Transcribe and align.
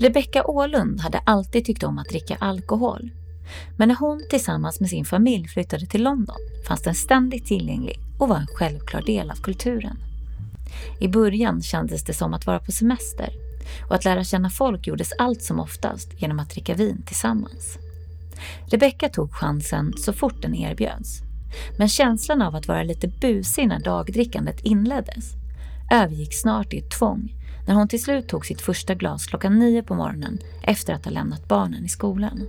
Rebecka 0.00 0.44
Ålund 0.44 1.00
hade 1.00 1.18
alltid 1.18 1.64
tyckt 1.64 1.82
om 1.82 1.98
att 1.98 2.08
dricka 2.08 2.36
alkohol. 2.40 3.10
Men 3.76 3.88
när 3.88 3.96
hon 3.96 4.22
tillsammans 4.30 4.80
med 4.80 4.90
sin 4.90 5.04
familj 5.04 5.48
flyttade 5.48 5.86
till 5.86 6.02
London 6.02 6.36
fanns 6.68 6.82
den 6.82 6.94
ständigt 6.94 7.46
tillgänglig 7.46 8.00
och 8.18 8.28
var 8.28 8.36
en 8.36 8.46
självklar 8.46 9.02
del 9.02 9.30
av 9.30 9.36
kulturen. 9.36 9.98
I 11.00 11.08
början 11.08 11.62
kändes 11.62 12.04
det 12.04 12.14
som 12.14 12.34
att 12.34 12.46
vara 12.46 12.58
på 12.58 12.72
semester 12.72 13.28
och 13.88 13.94
att 13.94 14.04
lära 14.04 14.24
känna 14.24 14.50
folk 14.50 14.86
gjordes 14.86 15.12
allt 15.18 15.42
som 15.42 15.60
oftast 15.60 16.22
genom 16.22 16.38
att 16.38 16.50
dricka 16.50 16.74
vin 16.74 17.02
tillsammans. 17.06 17.78
Rebecka 18.66 19.08
tog 19.08 19.32
chansen 19.32 19.92
så 19.96 20.12
fort 20.12 20.42
den 20.42 20.54
erbjöds. 20.54 21.20
Men 21.78 21.88
känslan 21.88 22.42
av 22.42 22.54
att 22.54 22.68
vara 22.68 22.82
lite 22.82 23.08
busig 23.08 23.68
när 23.68 23.80
dagdrickandet 23.80 24.60
inleddes 24.60 25.32
övergick 25.92 26.34
snart 26.34 26.72
i 26.72 26.78
ett 26.78 26.90
tvång 26.90 27.32
när 27.66 27.74
hon 27.74 27.88
till 27.88 28.02
slut 28.02 28.28
tog 28.28 28.46
sitt 28.46 28.60
första 28.60 28.94
glas 28.94 29.26
klockan 29.26 29.58
nio 29.58 29.82
på 29.82 29.94
morgonen 29.94 30.38
efter 30.62 30.94
att 30.94 31.04
ha 31.04 31.12
lämnat 31.12 31.48
barnen 31.48 31.84
i 31.84 31.88
skolan. 31.88 32.48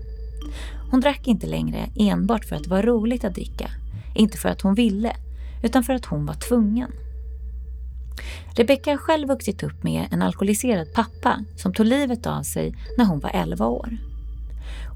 Hon 0.91 1.01
drack 1.01 1.27
inte 1.27 1.47
längre 1.47 1.89
enbart 1.95 2.45
för 2.45 2.55
att 2.55 2.63
det 2.63 2.69
var 2.69 2.83
roligt 2.83 3.23
att 3.23 3.35
dricka, 3.35 3.71
inte 4.15 4.37
för 4.37 4.49
att 4.49 4.61
hon 4.61 4.75
ville, 4.75 5.15
utan 5.63 5.83
för 5.83 5.93
att 5.93 6.05
hon 6.05 6.25
var 6.25 6.33
tvungen. 6.33 6.91
Rebecka 8.55 8.91
har 8.91 8.97
själv 8.97 9.27
vuxit 9.27 9.63
upp 9.63 9.83
med 9.83 10.07
en 10.11 10.21
alkoholiserad 10.21 10.93
pappa 10.93 11.39
som 11.55 11.73
tog 11.73 11.85
livet 11.85 12.27
av 12.27 12.43
sig 12.43 12.75
när 12.97 13.05
hon 13.05 13.19
var 13.19 13.31
11 13.33 13.65
år. 13.65 13.97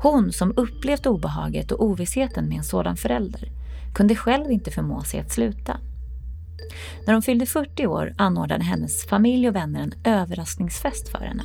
Hon 0.02 0.32
som 0.32 0.54
upplevt 0.58 1.06
obehaget 1.06 1.72
och 1.72 1.86
ovissheten 1.86 2.50
med 2.50 2.58
en 2.58 2.64
sådan 2.64 2.98
förälder 2.98 3.52
kunde 3.94 4.16
själv 4.16 4.52
inte 4.52 4.72
förmå 4.72 5.04
sig 5.04 5.20
att 5.20 5.32
sluta. 5.32 5.78
När 7.06 7.14
hon 7.14 7.22
fyllde 7.24 7.46
40 7.46 7.88
år 7.88 8.14
anordnade 8.18 8.64
hennes 8.64 9.06
familj 9.06 9.48
och 9.48 9.56
vänner 9.56 9.82
en 9.82 9.94
överraskningsfest 10.04 11.10
för 11.10 11.20
henne. 11.20 11.44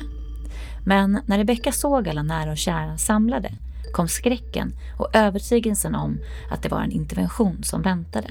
Men 0.85 1.19
när 1.25 1.37
Rebecka 1.37 1.71
såg 1.71 2.09
alla 2.09 2.23
nära 2.23 2.51
och 2.51 2.57
kära 2.57 2.97
samlade 2.97 3.51
kom 3.93 4.07
skräcken 4.07 4.73
och 4.97 5.15
övertygelsen 5.15 5.95
om 5.95 6.19
att 6.51 6.63
det 6.63 6.69
var 6.69 6.81
en 6.81 6.91
intervention 6.91 7.63
som 7.63 7.81
väntade. 7.81 8.27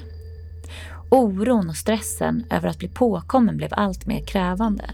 Oron 1.11 1.69
och 1.69 1.77
stressen 1.77 2.45
över 2.51 2.69
att 2.69 2.79
bli 2.79 2.89
påkommen 2.89 3.57
blev 3.57 3.71
allt 3.73 4.07
mer 4.07 4.25
krävande. 4.25 4.91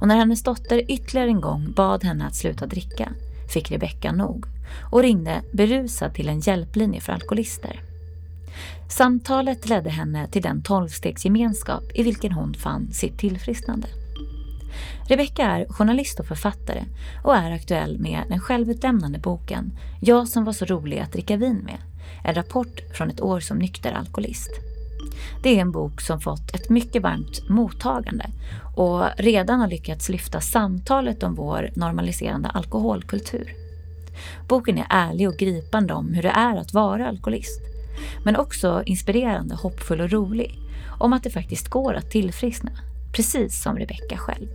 Och 0.00 0.08
när 0.08 0.16
hennes 0.16 0.42
dotter 0.42 0.90
ytterligare 0.90 1.28
en 1.28 1.40
gång 1.40 1.72
bad 1.76 2.04
henne 2.04 2.26
att 2.26 2.34
sluta 2.34 2.66
dricka 2.66 3.12
fick 3.48 3.70
Rebecka 3.70 4.12
nog 4.12 4.46
och 4.90 5.02
ringde 5.02 5.42
berusad 5.52 6.14
till 6.14 6.28
en 6.28 6.40
hjälplinje 6.40 7.00
för 7.00 7.12
alkoholister. 7.12 7.85
Samtalet 8.88 9.68
ledde 9.68 9.90
henne 9.90 10.26
till 10.26 10.42
den 10.42 10.62
tolvstegsgemenskap 10.62 11.82
i 11.94 12.02
vilken 12.02 12.32
hon 12.32 12.54
fann 12.54 12.92
sitt 12.92 13.18
tillfrisknande. 13.18 13.88
Rebecka 15.08 15.42
är 15.42 15.66
journalist 15.68 16.20
och 16.20 16.26
författare 16.26 16.84
och 17.24 17.36
är 17.36 17.50
aktuell 17.50 17.98
med 17.98 18.22
den 18.28 18.40
självutlämnande 18.40 19.18
boken 19.18 19.78
Jag 20.00 20.28
som 20.28 20.44
var 20.44 20.52
så 20.52 20.64
rolig 20.64 20.98
att 20.98 21.12
dricka 21.12 21.36
vin 21.36 21.58
med. 21.64 21.78
En 22.24 22.34
rapport 22.34 22.80
från 22.96 23.10
ett 23.10 23.20
år 23.20 23.40
som 23.40 23.58
nykter 23.58 23.92
alkoholist. 23.92 24.50
Det 25.42 25.56
är 25.56 25.60
en 25.60 25.72
bok 25.72 26.00
som 26.00 26.20
fått 26.20 26.54
ett 26.54 26.68
mycket 26.68 27.02
varmt 27.02 27.48
mottagande 27.48 28.26
och 28.76 29.04
redan 29.18 29.60
har 29.60 29.68
lyckats 29.68 30.08
lyfta 30.08 30.40
samtalet 30.40 31.22
om 31.22 31.34
vår 31.34 31.70
normaliserande 31.74 32.48
alkoholkultur. 32.48 33.54
Boken 34.48 34.78
är 34.78 34.86
ärlig 34.90 35.28
och 35.28 35.36
gripande 35.36 35.94
om 35.94 36.14
hur 36.14 36.22
det 36.22 36.30
är 36.30 36.56
att 36.56 36.74
vara 36.74 37.08
alkoholist. 37.08 37.75
Men 38.24 38.36
också 38.36 38.82
inspirerande, 38.86 39.54
hoppfull 39.54 40.00
och 40.00 40.10
rolig. 40.10 40.58
Om 40.98 41.12
att 41.12 41.22
det 41.22 41.30
faktiskt 41.30 41.68
går 41.68 41.94
att 41.94 42.10
tillfriskna. 42.10 42.70
Precis 43.12 43.62
som 43.62 43.78
Rebecka 43.78 44.16
själv. 44.16 44.46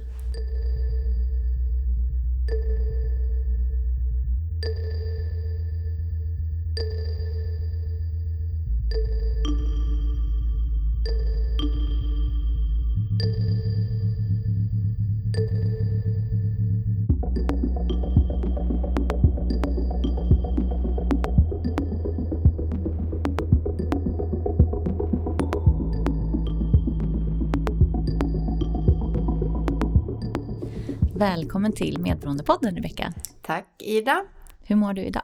Välkommen 31.22 31.74
till 31.74 32.00
Medberoendepodden 32.00 32.76
Rebecka. 32.76 33.14
Tack 33.42 33.68
Ida. 33.78 34.26
Hur 34.64 34.76
mår 34.76 34.94
du 34.94 35.02
idag? 35.02 35.24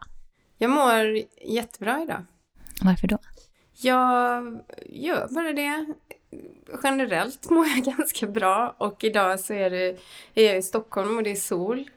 Jag 0.58 0.70
mår 0.70 1.22
jättebra 1.42 2.02
idag. 2.04 2.26
Varför 2.82 3.08
då? 3.08 3.18
Jag 3.82 4.60
gör 4.86 5.28
bara 5.34 5.54
det. 5.54 5.86
Generellt 6.84 7.50
mår 7.50 7.68
jag 7.68 7.96
ganska 7.98 8.28
bra 8.28 8.76
och 8.78 9.04
idag 9.04 9.40
så 9.40 9.54
är, 9.54 9.70
det, 9.70 9.98
är 10.36 10.46
jag 10.46 10.58
i 10.58 10.62
Stockholm 10.62 11.18
och 11.18 11.24
det 11.24 11.32
är 11.32 11.36
sol. 11.36 11.90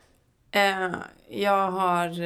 Eh, 0.50 0.91
jag 1.28 1.71
har 1.71 2.21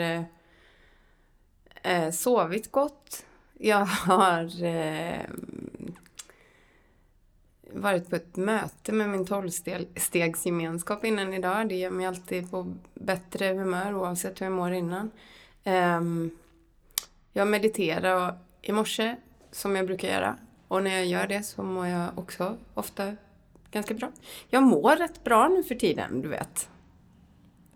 eh, 1.83 2.11
sovit 2.11 2.73
gott. 2.73 3.27
Jag 3.59 3.85
har 3.87 4.65
eh, 4.65 5.21
varit 7.75 8.11
på 8.11 8.17
ett 8.17 8.37
möte 8.37 8.93
med 8.93 9.09
min 9.09 9.27
tolvstegsgemenskap 9.27 11.05
innan 11.05 11.35
idag. 11.35 11.69
Det 11.69 11.75
gör 11.75 11.91
mig 11.91 12.07
alltid 12.07 12.51
på 12.51 12.75
bättre 12.95 13.47
humör 13.47 13.95
oavsett 13.95 14.41
hur 14.41 14.47
jag 14.47 14.53
mår 14.53 14.73
innan. 14.73 15.11
Um, 15.65 16.31
jag 17.33 17.49
mediterar 17.49 18.39
i 18.63 18.73
morse 18.73 19.17
som 19.53 19.77
jag 19.77 19.87
brukar 19.87 20.09
göra. 20.09 20.37
Och 20.69 20.83
när 20.83 20.91
jag 20.91 21.07
gör 21.07 21.27
det 21.27 21.43
så 21.43 21.63
mår 21.63 21.87
jag 21.87 22.19
också 22.19 22.57
ofta 22.75 23.17
ganska 23.71 23.95
bra. 23.95 24.13
Jag 24.49 24.63
mår 24.63 24.97
rätt 24.97 25.25
bra 25.25 25.49
nu 25.49 25.63
för 25.63 25.75
tiden, 25.75 26.23
du 26.23 26.29
vet. 26.29 26.69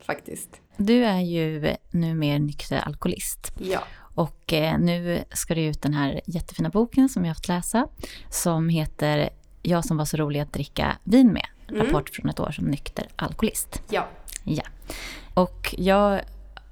Faktiskt. 0.01 0.61
Du 0.77 1.05
är 1.05 1.21
ju 1.21 1.77
numera 1.91 2.39
nykter 2.39 2.79
alkoholist. 2.79 3.53
Ja. 3.61 3.81
Och 4.15 4.53
eh, 4.53 4.79
nu 4.79 5.25
ska 5.31 5.55
det 5.55 5.65
ut 5.65 5.83
den 5.83 5.95
här 5.95 6.21
jättefina 6.27 6.71
boken 6.71 7.09
som 7.09 7.25
jag 7.25 7.31
har 7.31 7.35
fått 7.35 7.49
läsa. 7.49 7.89
Som 8.31 8.69
heter 8.69 9.31
jag 9.69 9.85
som 9.85 9.97
var 9.97 10.05
så 10.05 10.17
rolig 10.17 10.41
att 10.41 10.53
dricka 10.53 10.97
vin 11.05 11.33
med. 11.33 11.47
Mm. 11.69 11.87
Rapport 11.87 12.11
från 12.11 12.31
ett 12.31 12.41
år 12.41 12.51
som 12.51 12.65
nykter 12.65 13.07
alkoholist. 13.17 13.83
Ja. 13.91 14.09
Ja. 14.45 14.63
Och 15.35 15.75
jag, 15.79 16.21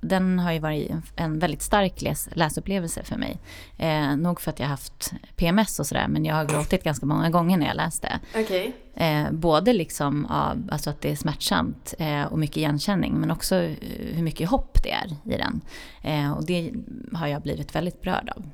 den 0.00 0.38
har 0.38 0.52
ju 0.52 0.58
varit 0.58 0.92
en 1.16 1.38
väldigt 1.38 1.62
stark 1.62 2.02
läs, 2.02 2.28
läsupplevelse 2.32 3.02
för 3.02 3.16
mig. 3.16 3.38
Eh, 3.76 4.16
nog 4.16 4.40
för 4.40 4.50
att 4.50 4.60
jag 4.60 4.66
haft 4.66 5.12
PMS 5.36 5.80
och 5.80 5.86
sådär, 5.86 6.08
men 6.08 6.24
jag 6.24 6.34
har 6.34 6.44
gråtit 6.44 6.84
ganska 6.84 7.06
många 7.06 7.30
gånger 7.30 7.56
när 7.56 7.66
jag 7.66 7.76
läste. 7.76 8.20
Okay. 8.34 8.72
Eh, 8.94 9.32
både 9.32 9.72
liksom 9.72 10.26
av 10.26 10.68
alltså 10.72 10.90
att 10.90 11.00
det 11.00 11.10
är 11.10 11.16
smärtsamt 11.16 11.94
eh, 11.98 12.22
och 12.22 12.38
mycket 12.38 12.56
igenkänning, 12.56 13.14
men 13.14 13.30
också 13.30 13.54
hur 13.54 14.22
mycket 14.22 14.48
hopp 14.48 14.82
det 14.82 14.92
är 14.92 15.34
i 15.34 15.36
den. 15.36 15.60
Eh, 16.02 16.32
och 16.32 16.46
det 16.46 16.72
har 17.12 17.26
jag 17.26 17.42
blivit 17.42 17.74
väldigt 17.74 18.02
berörd 18.02 18.32
av 18.36 18.42
eh, 18.42 18.50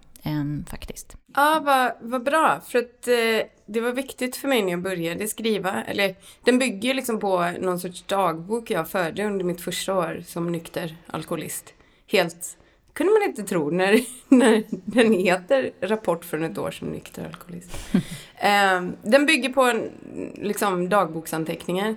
faktiskt. 0.71 1.17
Ja, 1.35 1.63
vad, 1.65 2.11
vad 2.11 2.25
bra. 2.25 2.61
För 2.67 2.79
att 2.79 3.09
eh, 3.09 3.49
det 3.67 3.81
var 3.81 3.93
viktigt 3.93 4.37
för 4.37 4.49
mig 4.49 4.63
när 4.63 4.71
jag 4.71 4.83
började 4.83 5.29
skriva. 5.29 5.83
Eller 5.83 6.15
den 6.45 6.59
bygger 6.59 6.95
liksom 6.95 7.21
på 7.21 7.51
någon 7.61 7.81
sorts 7.81 8.03
dagbok 8.03 8.71
jag 8.71 8.89
förde 8.89 9.25
under 9.25 9.45
mitt 9.45 9.61
första 9.61 9.95
år 9.95 10.23
som 10.27 10.53
nykter 10.53 10.97
alkoholist. 11.07 11.75
Helt 12.07 12.57
kunde 12.93 13.13
man 13.13 13.23
inte 13.23 13.43
tro 13.43 13.71
när, 13.71 14.01
när 14.29 14.65
den 14.71 15.13
heter 15.13 15.73
Rapport 15.81 16.25
från 16.25 16.45
ett 16.45 16.59
år 16.59 16.71
som 16.71 16.89
nykter 16.89 17.25
alkoholist. 17.25 17.71
eh, 18.37 18.83
den 19.03 19.27
bygger 19.27 19.53
på 19.53 19.63
en, 19.63 19.91
liksom 20.35 20.89
dagboksanteckningar. 20.89 21.97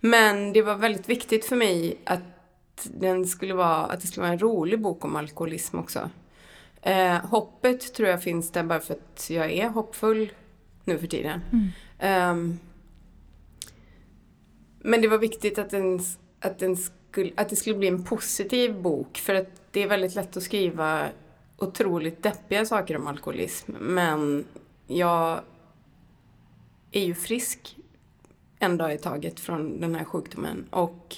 Men 0.00 0.52
det 0.52 0.62
var 0.62 0.74
väldigt 0.74 1.08
viktigt 1.08 1.44
för 1.44 1.56
mig 1.56 1.98
att 2.04 2.22
den 2.84 3.26
skulle 3.26 3.54
vara, 3.54 3.84
att 3.84 4.00
det 4.00 4.06
skulle 4.06 4.22
vara 4.22 4.32
en 4.32 4.38
rolig 4.38 4.80
bok 4.80 5.04
om 5.04 5.16
alkoholism 5.16 5.78
också. 5.78 6.10
Eh, 6.82 7.16
hoppet 7.16 7.94
tror 7.94 8.08
jag 8.08 8.22
finns 8.22 8.50
där 8.50 8.62
bara 8.62 8.80
för 8.80 8.94
att 8.94 9.30
jag 9.30 9.50
är 9.50 9.68
hoppfull 9.68 10.32
nu 10.84 10.98
för 10.98 11.06
tiden. 11.06 11.40
Mm. 11.52 12.30
Um, 12.30 12.58
men 14.78 15.02
det 15.02 15.08
var 15.08 15.18
viktigt 15.18 15.58
att, 15.58 15.70
den, 15.70 16.00
att, 16.40 16.58
den 16.58 16.76
skulle, 16.76 17.32
att 17.36 17.48
det 17.48 17.56
skulle 17.56 17.76
bli 17.76 17.88
en 17.88 18.04
positiv 18.04 18.82
bok 18.82 19.18
för 19.18 19.34
att 19.34 19.48
det 19.70 19.82
är 19.82 19.88
väldigt 19.88 20.14
lätt 20.14 20.36
att 20.36 20.42
skriva 20.42 21.08
otroligt 21.56 22.22
deppiga 22.22 22.66
saker 22.66 22.96
om 22.96 23.06
alkoholism. 23.06 23.72
Men 23.80 24.44
jag 24.86 25.40
är 26.92 27.04
ju 27.04 27.14
frisk 27.14 27.76
en 28.58 28.76
dag 28.76 28.94
i 28.94 28.98
taget 28.98 29.40
från 29.40 29.80
den 29.80 29.94
här 29.94 30.04
sjukdomen 30.04 30.66
och 30.70 31.16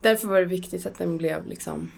därför 0.00 0.28
var 0.28 0.40
det 0.40 0.46
viktigt 0.46 0.86
att 0.86 0.98
den 0.98 1.18
blev 1.18 1.46
liksom 1.46 1.90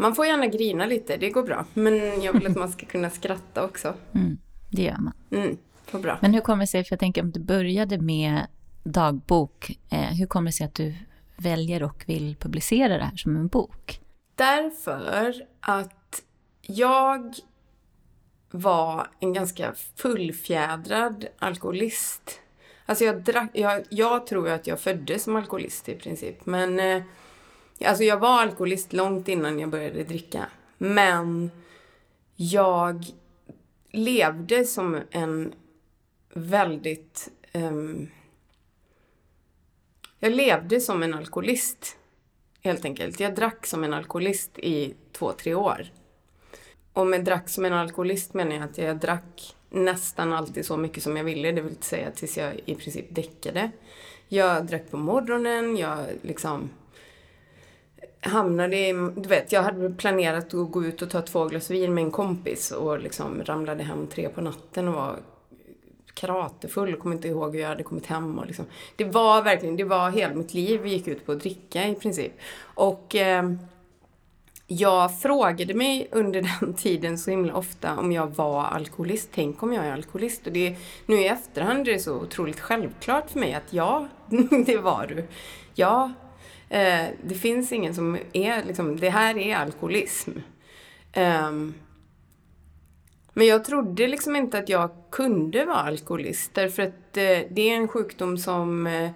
man 0.00 0.14
får 0.14 0.26
gärna 0.26 0.46
grina 0.46 0.86
lite, 0.86 1.16
det 1.16 1.30
går 1.30 1.42
bra. 1.42 1.64
Men 1.74 2.22
jag 2.22 2.32
vill 2.32 2.46
att 2.46 2.56
man 2.56 2.72
ska 2.72 2.86
kunna 2.86 3.10
skratta 3.10 3.64
också. 3.64 3.94
Mm, 4.14 4.38
det 4.70 4.82
gör 4.82 4.96
man. 4.98 5.12
Mm, 5.30 5.56
vad 5.90 6.02
bra. 6.02 6.18
Men 6.20 6.34
hur 6.34 6.40
kommer 6.40 6.62
det 6.62 6.66
sig, 6.66 6.84
för 6.84 6.92
jag 6.92 7.00
tänker 7.00 7.22
om 7.22 7.30
du 7.30 7.40
började 7.40 7.98
med 7.98 8.46
dagbok, 8.82 9.78
eh, 9.90 9.98
hur 9.98 10.26
kommer 10.26 10.50
det 10.50 10.52
sig 10.52 10.66
att 10.66 10.74
du 10.74 10.94
väljer 11.36 11.82
och 11.82 12.04
vill 12.06 12.36
publicera 12.36 12.98
det 12.98 13.04
här 13.04 13.16
som 13.16 13.36
en 13.36 13.48
bok? 13.48 14.00
Därför 14.34 15.34
att 15.60 16.22
jag 16.62 17.34
var 18.50 19.06
en 19.20 19.32
ganska 19.32 19.74
fullfjädrad 19.96 21.26
alkoholist. 21.38 22.40
Alltså 22.86 23.04
jag, 23.04 23.22
drack, 23.22 23.50
jag, 23.52 23.84
jag 23.88 24.26
tror 24.26 24.48
att 24.48 24.66
jag 24.66 24.80
föddes 24.80 25.22
som 25.22 25.36
alkoholist 25.36 25.88
i 25.88 25.94
princip. 25.94 26.46
Men 26.46 26.80
eh, 26.80 27.02
alltså 27.84 28.04
jag 28.04 28.18
var 28.18 28.40
alkoholist 28.40 28.92
långt 28.92 29.28
innan 29.28 29.58
jag 29.58 29.70
började 29.70 30.04
dricka. 30.04 30.46
Men 30.78 31.50
jag 32.36 33.04
levde 33.90 34.64
som 34.64 35.00
en 35.10 35.52
väldigt... 36.34 37.28
Um, 37.52 38.10
jag 40.18 40.32
levde 40.32 40.80
som 40.80 41.02
en 41.02 41.14
alkoholist, 41.14 41.96
helt 42.60 42.84
enkelt. 42.84 43.20
Jag 43.20 43.34
drack 43.34 43.66
som 43.66 43.84
en 43.84 43.94
alkoholist 43.94 44.58
i 44.58 44.94
två, 45.12 45.32
tre 45.32 45.54
år. 45.54 45.86
Och 46.92 47.06
med 47.06 47.24
drack 47.24 47.48
som 47.48 47.64
en 47.64 47.72
alkoholist 47.72 48.34
menar 48.34 48.52
jag 48.52 48.64
att 48.64 48.78
jag 48.78 48.96
drack 48.96 49.56
nästan 49.70 50.32
alltid 50.32 50.66
så 50.66 50.76
mycket 50.76 51.02
som 51.02 51.16
jag 51.16 51.24
ville, 51.24 51.52
det 51.52 51.60
vill 51.60 51.76
säga 51.80 52.10
tills 52.10 52.38
jag 52.38 52.60
i 52.64 52.74
princip 52.74 53.06
däckade. 53.08 53.70
Jag 54.28 54.66
drack 54.66 54.90
på 54.90 54.96
morgonen, 54.96 55.76
jag 55.76 55.98
liksom 56.22 56.70
hamnade 58.20 58.76
i, 58.76 58.92
du 59.16 59.28
vet, 59.28 59.52
jag 59.52 59.62
hade 59.62 59.90
planerat 59.90 60.54
att 60.54 60.70
gå 60.70 60.84
ut 60.84 61.02
och 61.02 61.10
ta 61.10 61.22
två 61.22 61.44
glas 61.44 61.70
vin 61.70 61.94
med 61.94 62.04
en 62.04 62.10
kompis 62.10 62.70
och 62.70 63.00
liksom 63.00 63.42
ramlade 63.44 63.82
hem 63.82 64.06
tre 64.06 64.28
på 64.28 64.40
natten 64.40 64.88
och 64.88 64.94
var 64.94 65.16
karatefull 66.14 66.94
och 66.94 67.00
kom 67.00 67.12
inte 67.12 67.28
ihåg 67.28 67.54
hur 67.54 67.62
jag 67.62 67.68
hade 67.68 67.82
kommit 67.82 68.06
hem 68.06 68.38
och 68.38 68.46
liksom. 68.46 68.64
Det 68.96 69.04
var 69.04 69.42
verkligen, 69.42 69.76
det 69.76 69.84
var 69.84 70.10
hela 70.10 70.34
mitt 70.34 70.54
liv 70.54 70.86
gick 70.86 71.08
ut 71.08 71.26
på 71.26 71.32
att 71.32 71.40
dricka 71.40 71.88
i 71.88 71.94
princip. 71.94 72.32
Och 72.62 73.16
eh, 73.16 73.52
jag 74.66 75.20
frågade 75.20 75.74
mig 75.74 76.08
under 76.12 76.42
den 76.60 76.74
tiden 76.74 77.18
så 77.18 77.30
himla 77.30 77.54
ofta 77.54 77.98
om 77.98 78.12
jag 78.12 78.26
var 78.36 78.64
alkoholist. 78.64 79.28
Tänk 79.34 79.62
om 79.62 79.72
jag 79.72 79.86
är 79.86 79.92
alkoholist? 79.92 80.46
Och 80.46 80.52
det, 80.52 80.76
nu 81.06 81.20
i 81.20 81.28
efterhand 81.28 81.88
är 81.88 81.92
det 81.92 81.98
så 81.98 82.14
otroligt 82.14 82.60
självklart 82.60 83.30
för 83.30 83.40
mig 83.40 83.54
att 83.54 83.72
ja, 83.72 84.08
det 84.66 84.76
var 84.76 85.06
du. 85.06 85.24
Ja, 85.74 86.12
eh, 86.70 87.06
det 87.22 87.34
finns 87.34 87.72
ingen 87.72 87.94
som 87.94 88.18
är 88.32 88.64
liksom, 88.64 89.00
det 89.00 89.10
här 89.10 89.38
är 89.38 89.56
alkoholism. 89.56 90.30
Um, 91.16 91.74
men 93.32 93.46
jag 93.46 93.64
trodde 93.64 94.08
liksom 94.08 94.36
inte 94.36 94.58
att 94.58 94.68
jag 94.68 94.90
kunde 95.10 95.64
vara 95.64 95.76
alkoholist 95.76 96.54
därför 96.54 96.82
att 96.82 97.16
eh, 97.16 97.38
det 97.50 97.70
är 97.70 97.76
en 97.76 97.88
sjukdom 97.88 98.38
som 98.38 98.86
eh, 98.86 99.10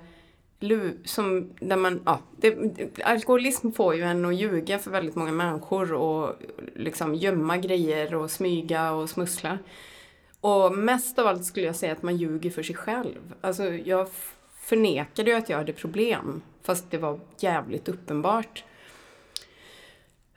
som, 1.04 1.50
där 1.60 1.76
man, 1.76 2.02
ja, 2.06 2.20
det, 2.36 2.56
alkoholism 3.04 3.70
får 3.72 3.94
ju 3.94 4.02
en 4.02 4.24
att 4.24 4.34
ljuga 4.34 4.78
för 4.78 4.90
väldigt 4.90 5.14
många 5.14 5.32
människor 5.32 5.92
och 5.92 6.34
liksom 6.74 7.14
gömma 7.14 7.56
grejer 7.56 8.14
och 8.14 8.30
smyga 8.30 8.92
och 8.92 9.10
smussla. 9.10 9.58
Och 10.40 10.78
mest 10.78 11.18
av 11.18 11.26
allt 11.26 11.44
skulle 11.44 11.66
jag 11.66 11.76
säga 11.76 11.92
att 11.92 12.02
man 12.02 12.16
ljuger 12.16 12.50
för 12.50 12.62
sig 12.62 12.76
själv. 12.76 13.34
Alltså 13.40 13.64
jag 13.64 14.08
förnekade 14.60 15.30
ju 15.30 15.36
att 15.36 15.48
jag 15.48 15.58
hade 15.58 15.72
problem, 15.72 16.42
fast 16.64 16.90
det 16.90 16.98
var 16.98 17.20
jävligt 17.38 17.88
uppenbart. 17.88 18.64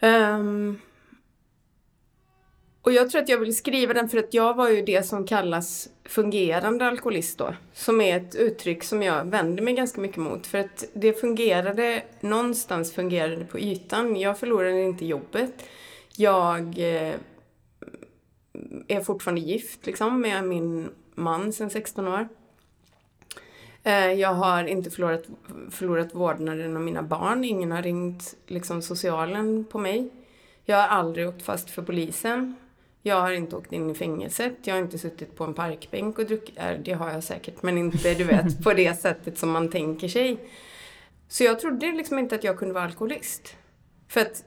Um, 0.01 0.79
och 2.81 2.93
jag 2.93 3.11
tror 3.11 3.21
att 3.21 3.29
jag 3.29 3.37
vill 3.37 3.55
skriva 3.55 3.93
den 3.93 4.09
för 4.09 4.17
att 4.17 4.33
jag 4.33 4.55
var 4.55 4.69
ju 4.69 4.81
det 4.81 5.03
som 5.03 5.27
kallas 5.27 5.89
fungerande 6.05 6.85
alkoholist 6.85 7.37
då. 7.37 7.55
Som 7.73 8.01
är 8.01 8.17
ett 8.17 8.35
uttryck 8.35 8.83
som 8.83 9.03
jag 9.03 9.25
vänder 9.25 9.63
mig 9.63 9.73
ganska 9.73 10.01
mycket 10.01 10.17
mot. 10.17 10.47
För 10.47 10.57
att 10.57 10.85
det 10.93 11.13
fungerade, 11.13 12.03
någonstans 12.19 12.93
fungerade 12.93 13.45
på 13.45 13.59
ytan. 13.59 14.15
Jag 14.15 14.39
förlorade 14.39 14.81
inte 14.81 15.05
jobbet. 15.05 15.53
Jag 16.15 16.61
eh, 16.77 17.15
är 18.87 19.01
fortfarande 19.01 19.41
gift 19.41 19.85
liksom 19.85 20.21
med 20.21 20.43
min 20.43 20.89
man 21.15 21.53
sedan 21.53 21.69
16 21.69 22.07
år. 22.07 22.27
Eh, 23.87 24.13
jag 24.13 24.33
har 24.33 24.63
inte 24.63 24.89
förlorat, 24.89 25.23
förlorat 25.71 26.15
vårdnaden 26.15 26.75
av 26.75 26.81
mina 26.81 27.03
barn. 27.03 27.43
Ingen 27.43 27.71
har 27.71 27.81
ringt 27.81 28.35
liksom, 28.47 28.81
socialen 28.81 29.65
på 29.65 29.79
mig. 29.79 30.09
Jag 30.65 30.77
har 30.77 30.87
aldrig 30.87 31.27
åkt 31.27 31.41
fast 31.41 31.69
för 31.69 31.81
polisen. 31.81 32.55
Jag 33.01 33.21
har 33.21 33.31
inte 33.31 33.55
åkt 33.55 33.73
in 33.73 33.89
i 33.89 33.95
fängelset, 33.95 34.53
jag 34.63 34.73
har 34.73 34.81
inte 34.81 34.97
suttit 34.97 35.35
på 35.35 35.43
en 35.43 35.53
parkbänk 35.53 36.19
och 36.19 36.25
druckit, 36.25 36.59
det 36.83 36.93
har 36.93 37.11
jag 37.11 37.23
säkert, 37.23 37.63
men 37.63 37.77
inte 37.77 38.13
du 38.13 38.23
vet 38.23 38.63
på 38.63 38.73
det 38.73 38.95
sättet 39.01 39.37
som 39.37 39.51
man 39.51 39.69
tänker 39.69 40.07
sig. 40.07 40.37
Så 41.27 41.43
jag 41.43 41.59
trodde 41.59 41.91
liksom 41.91 42.19
inte 42.19 42.35
att 42.35 42.43
jag 42.43 42.57
kunde 42.57 42.73
vara 42.73 42.83
alkoholist. 42.83 43.55
För 44.07 44.21
att 44.21 44.43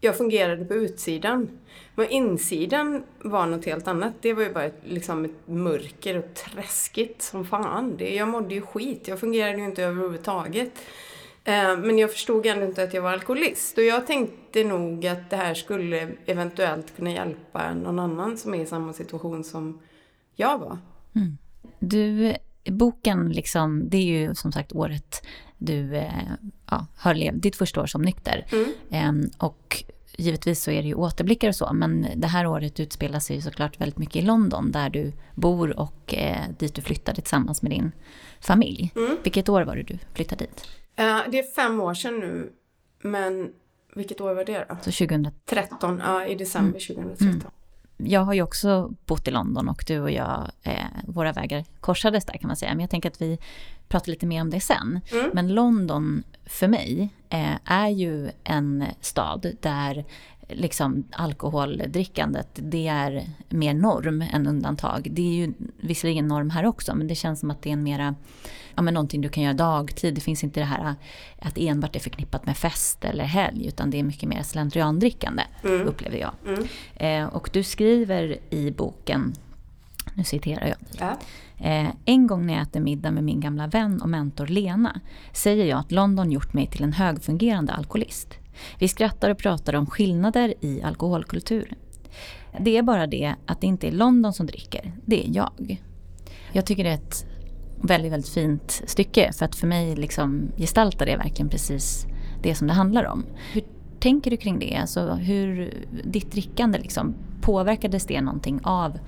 jag 0.00 0.16
fungerade 0.16 0.64
på 0.64 0.74
utsidan. 0.74 1.58
Men 1.94 2.08
insidan 2.08 3.02
var 3.18 3.46
något 3.46 3.64
helt 3.64 3.88
annat. 3.88 4.12
Det 4.20 4.32
var 4.32 4.42
ju 4.42 4.52
bara 4.52 4.64
ett, 4.64 4.80
liksom 4.84 5.24
ett 5.24 5.48
mörker 5.48 6.18
och 6.18 6.34
träskigt 6.34 7.22
som 7.22 7.46
fan. 7.46 7.96
Det, 7.96 8.14
jag 8.14 8.28
mådde 8.28 8.54
ju 8.54 8.60
skit. 8.60 9.08
Jag 9.08 9.20
fungerade 9.20 9.58
ju 9.58 9.64
inte 9.64 9.84
överhuvudtaget. 9.84 10.72
Eh, 11.44 11.76
men 11.76 11.98
jag 11.98 12.12
förstod 12.12 12.46
ändå 12.46 12.66
inte 12.66 12.82
att 12.82 12.94
jag 12.94 13.02
var 13.02 13.12
alkoholist. 13.12 13.78
Och 13.78 13.84
jag 13.84 14.06
tänkte 14.06 14.64
nog 14.64 15.06
att 15.06 15.30
det 15.30 15.36
här 15.36 15.54
skulle 15.54 16.08
eventuellt 16.26 16.96
kunna 16.96 17.10
hjälpa 17.10 17.74
någon 17.74 17.98
annan 17.98 18.36
som 18.36 18.54
är 18.54 18.62
i 18.62 18.66
samma 18.66 18.92
situation 18.92 19.44
som 19.44 19.80
jag 20.36 20.58
var. 20.58 20.78
Mm. 21.14 21.38
Du, 21.78 22.36
boken 22.64 23.28
liksom, 23.28 23.90
det 23.90 23.96
är 23.96 24.04
ju 24.04 24.34
som 24.34 24.52
sagt 24.52 24.72
året 24.72 25.26
du 25.58 25.96
eh, 25.96 26.32
ja, 26.70 26.86
har 26.96 27.14
levt, 27.14 27.42
ditt 27.42 27.56
första 27.56 27.82
år 27.82 27.86
som 27.86 28.02
nykter. 28.02 28.46
Mm. 28.52 28.72
Ehm, 28.90 29.30
och 29.38 29.84
givetvis 30.16 30.62
så 30.62 30.70
är 30.70 30.82
det 30.82 30.88
ju 30.88 30.94
återblickar 30.94 31.48
och 31.48 31.54
så, 31.54 31.72
men 31.72 32.06
det 32.16 32.26
här 32.26 32.46
året 32.46 32.80
utspelar 32.80 33.20
sig 33.20 33.36
ju 33.36 33.42
såklart 33.42 33.80
väldigt 33.80 33.98
mycket 33.98 34.16
i 34.16 34.22
London 34.22 34.72
där 34.72 34.90
du 34.90 35.12
bor 35.34 35.80
och 35.80 36.14
eh, 36.14 36.48
dit 36.58 36.74
du 36.74 36.82
flyttade 36.82 37.20
tillsammans 37.20 37.62
med 37.62 37.70
din 37.70 37.92
familj. 38.40 38.92
Mm. 38.96 39.16
Vilket 39.24 39.48
år 39.48 39.62
var 39.62 39.76
det 39.76 39.82
du 39.82 39.98
flyttade 40.14 40.44
dit? 40.44 40.68
Uh, 41.00 41.30
det 41.30 41.38
är 41.38 41.54
fem 41.54 41.80
år 41.80 41.94
sedan 41.94 42.18
nu. 42.20 42.52
Men 43.02 43.50
vilket 43.94 44.20
år 44.20 44.34
var 44.34 44.44
det 44.44 44.66
då? 44.68 44.76
Så 44.82 45.06
2013? 45.06 46.00
Ja, 46.04 46.26
i 46.26 46.34
december 46.34 46.80
2013. 46.80 47.50
Jag 47.98 48.20
har 48.20 48.34
ju 48.34 48.42
också 48.42 48.92
bott 49.06 49.28
i 49.28 49.30
London 49.30 49.68
och 49.68 49.84
du 49.86 50.00
och 50.00 50.10
jag, 50.10 50.50
eh, 50.62 50.74
våra 51.06 51.32
vägar 51.32 51.64
korsades 51.80 52.24
där 52.24 52.34
kan 52.34 52.48
man 52.48 52.56
säga. 52.56 52.70
Men 52.70 52.80
jag 52.80 52.90
tänker 52.90 53.10
att 53.10 53.22
vi 53.22 53.38
pratar 53.88 54.10
lite 54.10 54.26
mer 54.26 54.40
om 54.40 54.50
det 54.50 54.60
sen. 54.60 55.00
Mm. 55.12 55.30
Men 55.34 55.54
London 55.54 56.22
för 56.46 56.68
mig 56.68 57.08
eh, 57.28 57.54
är 57.64 57.88
ju 57.88 58.30
en 58.44 58.84
stad 59.00 59.46
där 59.60 60.04
liksom 60.48 61.04
alkoholdrickandet, 61.12 62.48
det 62.54 62.88
är 62.88 63.24
mer 63.48 63.74
norm 63.74 64.24
än 64.32 64.46
undantag. 64.46 65.08
Det 65.10 65.22
är 65.22 65.32
ju 65.32 65.52
visserligen 65.80 66.28
norm 66.28 66.50
här 66.50 66.66
också, 66.66 66.94
men 66.94 67.06
det 67.06 67.14
känns 67.14 67.40
som 67.40 67.50
att 67.50 67.62
det 67.62 67.68
är 67.70 67.72
en 67.72 67.82
mera, 67.82 68.14
ja 68.74 68.82
men 68.82 68.94
någonting 68.94 69.20
du 69.20 69.28
kan 69.28 69.42
göra 69.42 69.54
dagtid. 69.54 70.14
Det 70.14 70.20
finns 70.20 70.44
inte 70.44 70.60
det 70.60 70.66
här 70.66 70.94
att 71.38 71.58
enbart 71.58 71.96
är 71.96 72.00
förknippat 72.00 72.46
med 72.46 72.56
fest 72.56 73.04
eller 73.04 73.24
helg, 73.24 73.66
utan 73.66 73.90
det 73.90 73.98
är 73.98 74.02
mycket 74.02 74.28
mer 74.28 74.42
slentriandrickande, 74.42 75.42
mm. 75.64 75.88
upplever 75.88 76.18
jag. 76.18 76.32
Mm. 76.46 76.64
Eh, 76.96 77.34
och 77.34 77.50
du 77.52 77.62
skriver 77.62 78.38
i 78.50 78.70
boken, 78.70 79.34
nu 80.14 80.24
citerar 80.24 80.66
jag 80.66 80.76
ja. 80.98 81.16
eh, 81.66 81.88
En 82.04 82.26
gång 82.26 82.46
när 82.46 82.54
jag 82.54 82.62
äter 82.62 82.80
middag 82.80 83.10
med 83.10 83.24
min 83.24 83.40
gamla 83.40 83.66
vän 83.66 84.02
och 84.02 84.08
mentor 84.08 84.46
Lena 84.46 85.00
säger 85.32 85.64
jag 85.64 85.78
att 85.78 85.92
London 85.92 86.32
gjort 86.32 86.52
mig 86.52 86.66
till 86.66 86.84
en 86.84 86.92
högfungerande 86.92 87.72
alkoholist. 87.72 88.38
Vi 88.78 88.88
skrattar 88.88 89.30
och 89.30 89.38
pratar 89.38 89.74
om 89.74 89.86
skillnader 89.86 90.54
i 90.60 90.82
alkoholkultur. 90.82 91.74
Det 92.60 92.76
är 92.76 92.82
bara 92.82 93.06
det 93.06 93.34
att 93.46 93.60
det 93.60 93.66
inte 93.66 93.88
är 93.88 93.92
London 93.92 94.32
som 94.32 94.46
dricker, 94.46 94.92
det 95.06 95.26
är 95.26 95.30
jag. 95.36 95.82
Jag 96.52 96.66
tycker 96.66 96.84
det 96.84 96.90
är 96.90 96.94
ett 96.94 97.26
väldigt, 97.82 98.12
väldigt 98.12 98.30
fint 98.30 98.82
stycke 98.86 99.32
för 99.32 99.44
att 99.44 99.56
för 99.56 99.66
mig 99.66 99.96
liksom 99.96 100.52
gestaltar 100.56 101.06
det 101.06 101.16
verkligen 101.16 101.48
precis 101.48 102.06
det 102.42 102.54
som 102.54 102.66
det 102.66 102.72
handlar 102.72 103.04
om. 103.04 103.24
Hur 103.52 103.62
tänker 104.00 104.30
du 104.30 104.36
kring 104.36 104.58
det? 104.58 104.76
Alltså 104.80 105.12
hur 105.12 105.74
ditt 106.04 106.32
drickande 106.32 106.78
liksom, 106.78 107.14
påverkades 107.40 108.06
det 108.06 108.20
någonting 108.20 108.60
av 108.62 108.98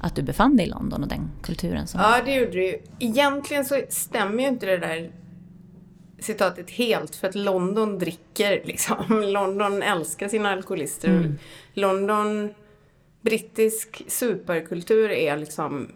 att 0.00 0.16
du 0.16 0.22
befann 0.22 0.56
dig 0.56 0.66
i 0.66 0.68
London 0.68 1.02
och 1.02 1.08
den 1.08 1.30
kulturen? 1.42 1.86
Som 1.86 2.00
ja, 2.00 2.22
det 2.24 2.34
gjorde 2.34 2.52
det 2.52 2.64
ju. 2.64 2.78
Egentligen 2.98 3.64
så 3.64 3.82
stämmer 3.88 4.42
ju 4.42 4.48
inte 4.48 4.66
det 4.66 4.78
där 4.78 5.10
citatet 6.20 6.70
helt 6.70 7.16
för 7.16 7.28
att 7.28 7.34
London 7.34 7.98
dricker 7.98 8.62
liksom. 8.64 9.04
London 9.26 9.82
älskar 9.82 10.28
sina 10.28 10.50
alkoholister. 10.50 11.08
Mm. 11.08 11.38
London, 11.74 12.54
brittisk 13.20 14.02
superkultur 14.06 15.10
är 15.10 15.36
liksom, 15.36 15.92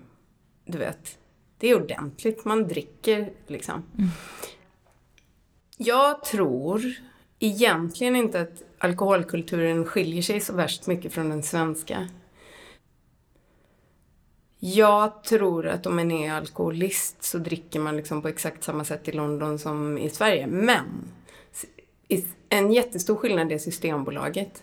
du 0.64 0.78
vet, 0.78 1.18
det 1.58 1.68
är 1.68 1.76
ordentligt. 1.82 2.44
Man 2.44 2.68
dricker 2.68 3.32
liksom. 3.46 3.82
Mm. 3.98 4.10
Jag 5.76 6.24
tror 6.24 6.84
egentligen 7.38 8.16
inte 8.16 8.40
att 8.40 8.62
alkoholkulturen 8.78 9.84
skiljer 9.84 10.22
sig 10.22 10.40
så 10.40 10.52
värst 10.52 10.86
mycket 10.86 11.12
från 11.12 11.28
den 11.28 11.42
svenska. 11.42 12.08
Jag 14.66 15.24
tror 15.24 15.66
att 15.66 15.86
om 15.86 15.96
man 15.96 16.10
är 16.10 16.32
alkoholist 16.32 17.22
så 17.22 17.38
dricker 17.38 17.80
man 17.80 17.96
liksom 17.96 18.22
på 18.22 18.28
exakt 18.28 18.64
samma 18.64 18.84
sätt 18.84 19.08
i 19.08 19.12
London 19.12 19.58
som 19.58 19.98
i 19.98 20.10
Sverige. 20.10 20.46
Men 20.46 20.84
en 22.48 22.72
jättestor 22.72 23.16
skillnad 23.16 23.52
är 23.52 23.58
Systembolaget. 23.58 24.62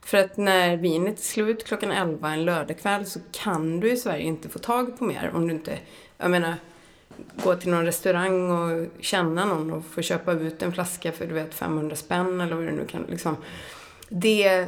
För 0.00 0.18
att 0.18 0.36
när 0.36 0.76
vinet 0.76 1.18
är 1.18 1.22
slut 1.22 1.64
klockan 1.64 1.90
11 1.90 2.32
en 2.32 2.44
lördagkväll 2.44 3.06
så 3.06 3.20
kan 3.32 3.80
du 3.80 3.92
i 3.92 3.96
Sverige 3.96 4.22
inte 4.22 4.48
få 4.48 4.58
tag 4.58 4.98
på 4.98 5.04
mer 5.04 5.30
om 5.34 5.48
du 5.48 5.54
inte, 5.54 5.78
jag 6.18 6.30
menar, 6.30 6.54
gå 7.44 7.54
till 7.54 7.70
någon 7.70 7.84
restaurang 7.84 8.50
och 8.50 8.88
känna 9.00 9.44
någon 9.44 9.72
och 9.72 9.84
få 9.84 10.02
köpa 10.02 10.32
ut 10.32 10.62
en 10.62 10.72
flaska 10.72 11.12
för 11.12 11.26
du 11.26 11.34
vet 11.34 11.54
500 11.54 11.96
spänn 11.96 12.40
eller 12.40 12.56
vad 12.56 12.64
det 12.64 12.72
nu 12.72 12.86
kan 12.86 13.06
liksom. 13.08 13.36
Det 14.08 14.66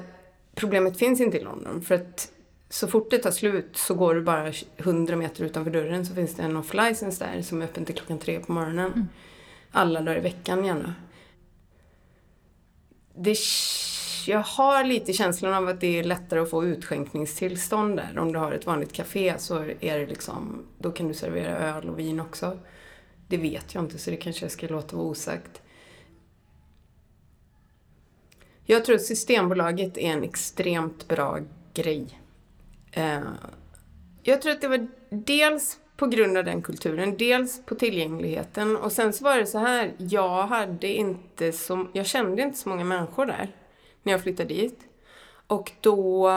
problemet 0.54 0.98
finns 0.98 1.20
inte 1.20 1.38
i 1.38 1.44
London 1.44 1.82
för 1.82 1.94
att 1.94 2.32
så 2.72 2.88
fort 2.88 3.10
det 3.10 3.18
tar 3.18 3.30
slut 3.30 3.76
så 3.76 3.94
går 3.94 4.14
du 4.14 4.22
bara 4.22 4.52
100 4.76 5.16
meter 5.16 5.44
utanför 5.44 5.70
dörren 5.70 6.06
så 6.06 6.14
finns 6.14 6.34
det 6.34 6.42
en 6.42 6.56
off-license 6.56 7.24
där 7.24 7.42
som 7.42 7.62
är 7.62 7.66
öppen 7.66 7.84
till 7.84 7.94
klockan 7.94 8.18
tre 8.18 8.40
på 8.40 8.52
morgonen. 8.52 8.92
Mm. 8.92 9.08
Alla 9.70 10.00
dagar 10.00 10.18
i 10.18 10.20
veckan 10.20 10.64
gärna. 10.64 10.94
Det, 13.14 13.36
jag 14.26 14.38
har 14.38 14.84
lite 14.84 15.12
känslan 15.12 15.54
av 15.54 15.68
att 15.68 15.80
det 15.80 15.98
är 15.98 16.04
lättare 16.04 16.40
att 16.40 16.50
få 16.50 16.64
utskänkningstillstånd 16.64 17.96
där. 17.96 18.18
Om 18.18 18.32
du 18.32 18.38
har 18.38 18.52
ett 18.52 18.66
vanligt 18.66 18.92
café 18.92 19.34
så 19.38 19.58
är 19.80 19.98
det 19.98 20.06
liksom, 20.06 20.66
då 20.78 20.90
kan 20.90 21.08
du 21.08 21.14
servera 21.14 21.58
öl 21.58 21.88
och 21.88 21.98
vin 21.98 22.20
också. 22.20 22.58
Det 23.28 23.36
vet 23.36 23.74
jag 23.74 23.84
inte 23.84 23.98
så 23.98 24.10
det 24.10 24.16
kanske 24.16 24.44
jag 24.44 24.52
ska 24.52 24.66
låta 24.66 24.96
vara 24.96 25.06
osagt. 25.06 25.62
Jag 28.64 28.84
tror 28.84 28.96
att 28.96 29.02
Systembolaget 29.02 29.98
är 29.98 30.12
en 30.12 30.24
extremt 30.24 31.08
bra 31.08 31.38
grej. 31.74 32.21
Eh, 32.92 33.20
jag 34.22 34.42
tror 34.42 34.52
att 34.52 34.60
det 34.60 34.68
var 34.68 34.86
dels 35.10 35.78
på 35.96 36.06
grund 36.06 36.36
av 36.36 36.44
den 36.44 36.62
kulturen, 36.62 37.16
dels 37.16 37.64
på 37.64 37.74
tillgängligheten 37.74 38.76
och 38.76 38.92
sen 38.92 39.12
så 39.12 39.24
var 39.24 39.38
det 39.38 39.46
så 39.46 39.58
här, 39.58 39.92
jag 39.98 40.46
hade 40.46 40.88
inte 40.88 41.52
så, 41.52 41.86
jag 41.92 42.06
kände 42.06 42.42
inte 42.42 42.58
så 42.58 42.68
många 42.68 42.84
människor 42.84 43.26
där 43.26 43.56
när 44.02 44.12
jag 44.12 44.22
flyttade 44.22 44.54
dit. 44.54 44.80
Och 45.46 45.72
då 45.80 46.30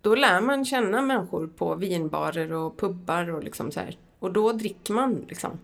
då 0.00 0.14
lär 0.14 0.40
man 0.40 0.64
känna 0.64 1.02
människor 1.02 1.46
på 1.46 1.74
vinbarer 1.74 2.52
och 2.52 2.78
pubbar 2.78 3.30
och 3.30 3.44
liksom 3.44 3.70
så 3.72 3.80
här. 3.80 3.98
Och 4.18 4.32
då 4.32 4.52
dricker 4.52 4.94
man 4.94 5.26
liksom. 5.28 5.58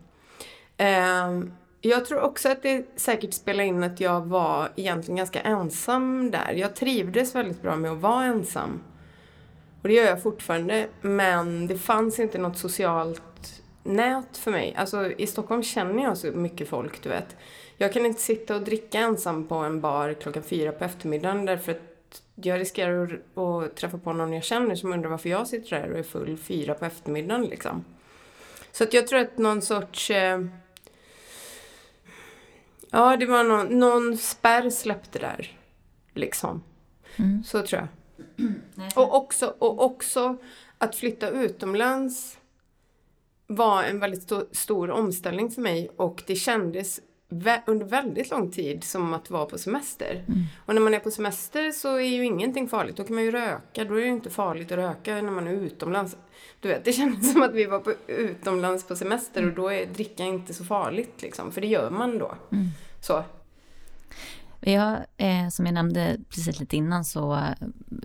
Eh, 0.76 1.40
jag 1.88 2.04
tror 2.04 2.20
också 2.20 2.48
att 2.48 2.62
det 2.62 2.86
säkert 2.96 3.34
spelar 3.34 3.64
in 3.64 3.84
att 3.84 4.00
jag 4.00 4.26
var 4.26 4.68
egentligen 4.76 5.16
ganska 5.16 5.40
ensam 5.40 6.30
där. 6.30 6.52
Jag 6.52 6.76
trivdes 6.76 7.34
väldigt 7.34 7.62
bra 7.62 7.76
med 7.76 7.90
att 7.90 7.98
vara 7.98 8.24
ensam. 8.24 8.82
Och 9.82 9.88
det 9.88 9.94
gör 9.94 10.04
jag 10.04 10.22
fortfarande. 10.22 10.86
Men 11.00 11.66
det 11.66 11.78
fanns 11.78 12.18
inte 12.18 12.38
något 12.38 12.58
socialt 12.58 13.62
nät 13.82 14.36
för 14.36 14.50
mig. 14.50 14.74
Alltså 14.76 15.10
i 15.10 15.26
Stockholm 15.26 15.62
känner 15.62 16.02
jag 16.02 16.18
så 16.18 16.26
mycket 16.26 16.68
folk, 16.68 17.02
du 17.02 17.08
vet. 17.08 17.36
Jag 17.76 17.92
kan 17.92 18.06
inte 18.06 18.20
sitta 18.20 18.56
och 18.56 18.62
dricka 18.62 18.98
ensam 18.98 19.46
på 19.46 19.54
en 19.54 19.80
bar 19.80 20.12
klockan 20.12 20.42
fyra 20.42 20.72
på 20.72 20.84
eftermiddagen 20.84 21.44
därför 21.44 21.72
att 21.72 22.22
jag 22.34 22.60
riskerar 22.60 23.20
att, 23.34 23.76
träffa 23.76 23.98
på 23.98 24.12
någon 24.12 24.32
jag 24.32 24.44
känner 24.44 24.74
som 24.74 24.92
undrar 24.92 25.10
varför 25.10 25.28
jag 25.28 25.46
sitter 25.46 25.80
där 25.80 25.90
och 25.90 25.98
är 25.98 26.02
full 26.02 26.36
fyra 26.36 26.74
på 26.74 26.84
eftermiddagen 26.84 27.44
liksom. 27.44 27.84
Så 28.72 28.84
att 28.84 28.94
jag 28.94 29.06
tror 29.06 29.20
att 29.20 29.38
någon 29.38 29.62
sorts 29.62 30.10
eh, 30.10 30.40
Ja, 32.94 33.16
det 33.16 33.26
var 33.26 33.44
någon, 33.44 33.78
någon 33.78 34.16
spärr 34.16 34.70
släppte 34.70 35.18
där. 35.18 35.58
Liksom. 36.12 36.62
Mm. 37.16 37.44
Så 37.44 37.62
tror 37.62 37.80
jag. 37.80 37.88
Och 38.96 39.14
också, 39.14 39.54
och 39.58 39.84
också 39.84 40.36
att 40.78 40.96
flytta 40.96 41.28
utomlands 41.28 42.38
var 43.46 43.82
en 43.82 44.00
väldigt 44.00 44.22
stor, 44.22 44.46
stor 44.52 44.90
omställning 44.90 45.50
för 45.50 45.62
mig 45.62 45.90
och 45.96 46.22
det 46.26 46.34
kändes 46.34 47.00
under 47.66 47.86
väldigt 47.86 48.30
lång 48.30 48.50
tid 48.50 48.84
som 48.84 49.14
att 49.14 49.30
vara 49.30 49.46
på 49.46 49.58
semester. 49.58 50.24
Mm. 50.28 50.42
Och 50.66 50.74
när 50.74 50.82
man 50.82 50.94
är 50.94 50.98
på 50.98 51.10
semester 51.10 51.70
så 51.70 51.96
är 51.96 52.08
ju 52.08 52.24
ingenting 52.24 52.68
farligt. 52.68 52.96
Då 52.96 53.04
kan 53.04 53.14
man 53.14 53.24
ju 53.24 53.30
röka. 53.30 53.84
Då 53.84 53.94
är 53.94 54.00
det 54.00 54.08
inte 54.08 54.30
farligt 54.30 54.72
att 54.72 54.78
röka 54.78 55.14
när 55.14 55.30
man 55.30 55.48
är 55.48 55.52
utomlands. 55.52 56.16
Du 56.60 56.68
vet, 56.68 56.84
det 56.84 56.92
kändes 56.92 57.32
som 57.32 57.42
att 57.42 57.54
vi 57.54 57.64
var 57.64 57.78
på, 57.78 57.92
utomlands 58.06 58.86
på 58.86 58.96
semester 58.96 59.46
och 59.46 59.54
då 59.54 59.68
är 59.68 59.86
dricka 59.86 60.24
inte 60.24 60.54
så 60.54 60.64
farligt 60.64 61.22
liksom. 61.22 61.52
För 61.52 61.60
det 61.60 61.66
gör 61.66 61.90
man 61.90 62.18
då. 62.18 62.34
Mm. 62.52 62.68
Så. 63.00 63.24
Ja, 64.66 64.98
eh, 65.16 65.48
som 65.48 65.66
jag 65.66 65.74
nämnde 65.74 66.16
precis 66.28 66.60
lite 66.60 66.76
innan 66.76 67.04
så, 67.04 67.40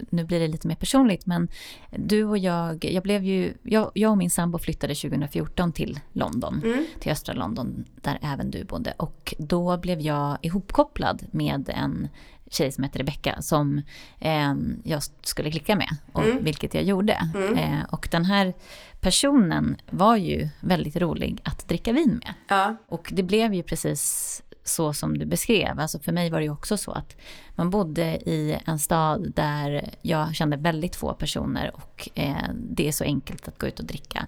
nu 0.09 0.23
blir 0.23 0.39
det 0.39 0.47
lite 0.47 0.67
mer 0.67 0.75
personligt, 0.75 1.25
men 1.25 1.47
du 1.89 2.23
och 2.23 2.37
jag, 2.37 2.85
jag 2.85 3.03
blev 3.03 3.23
ju, 3.23 3.53
jag, 3.63 3.91
jag 3.93 4.11
och 4.11 4.17
min 4.17 4.29
sambo 4.29 4.57
flyttade 4.57 4.95
2014 4.95 5.71
till 5.71 5.99
London, 6.13 6.61
mm. 6.65 6.85
till 6.99 7.11
östra 7.11 7.33
London, 7.33 7.85
där 8.01 8.19
även 8.21 8.51
du 8.51 8.63
bodde. 8.63 8.93
Och 8.97 9.33
då 9.37 9.77
blev 9.77 10.01
jag 10.01 10.37
ihopkopplad 10.41 11.23
med 11.31 11.69
en 11.69 12.07
tjej 12.51 12.71
som 12.71 12.83
heter 12.83 12.99
Rebecka 12.99 13.41
som 13.41 13.81
eh, 14.19 14.53
jag 14.83 15.03
skulle 15.21 15.51
klicka 15.51 15.75
med, 15.75 15.95
och, 16.11 16.23
mm. 16.23 16.43
vilket 16.43 16.73
jag 16.73 16.83
gjorde. 16.83 17.31
Mm. 17.35 17.57
Eh, 17.57 17.85
och 17.91 18.07
den 18.11 18.25
här 18.25 18.53
personen 18.99 19.77
var 19.89 20.15
ju 20.15 20.49
väldigt 20.59 20.95
rolig 20.95 21.41
att 21.43 21.67
dricka 21.67 21.93
vin 21.93 22.21
med. 22.25 22.33
Ja. 22.47 22.75
Och 22.87 23.09
det 23.13 23.23
blev 23.23 23.53
ju 23.53 23.63
precis 23.63 24.43
så 24.69 24.93
som 24.93 25.17
du 25.17 25.25
beskrev. 25.25 25.79
Alltså 25.79 25.99
för 25.99 26.11
mig 26.11 26.29
var 26.29 26.39
det 26.39 26.45
ju 26.45 26.51
också 26.51 26.77
så 26.77 26.91
att 26.91 27.17
man 27.55 27.69
bodde 27.69 28.29
i 28.29 28.59
en 28.65 28.79
stad 28.79 29.31
där 29.35 29.89
jag 30.01 30.35
kände 30.35 30.57
väldigt 30.57 30.95
få 30.95 31.13
personer 31.13 31.71
och 31.75 32.09
eh, 32.15 32.49
det 32.53 32.87
är 32.87 32.91
så 32.91 33.03
enkelt 33.03 33.47
att 33.47 33.59
gå 33.59 33.67
ut 33.67 33.79
och 33.79 33.85
dricka. 33.85 34.27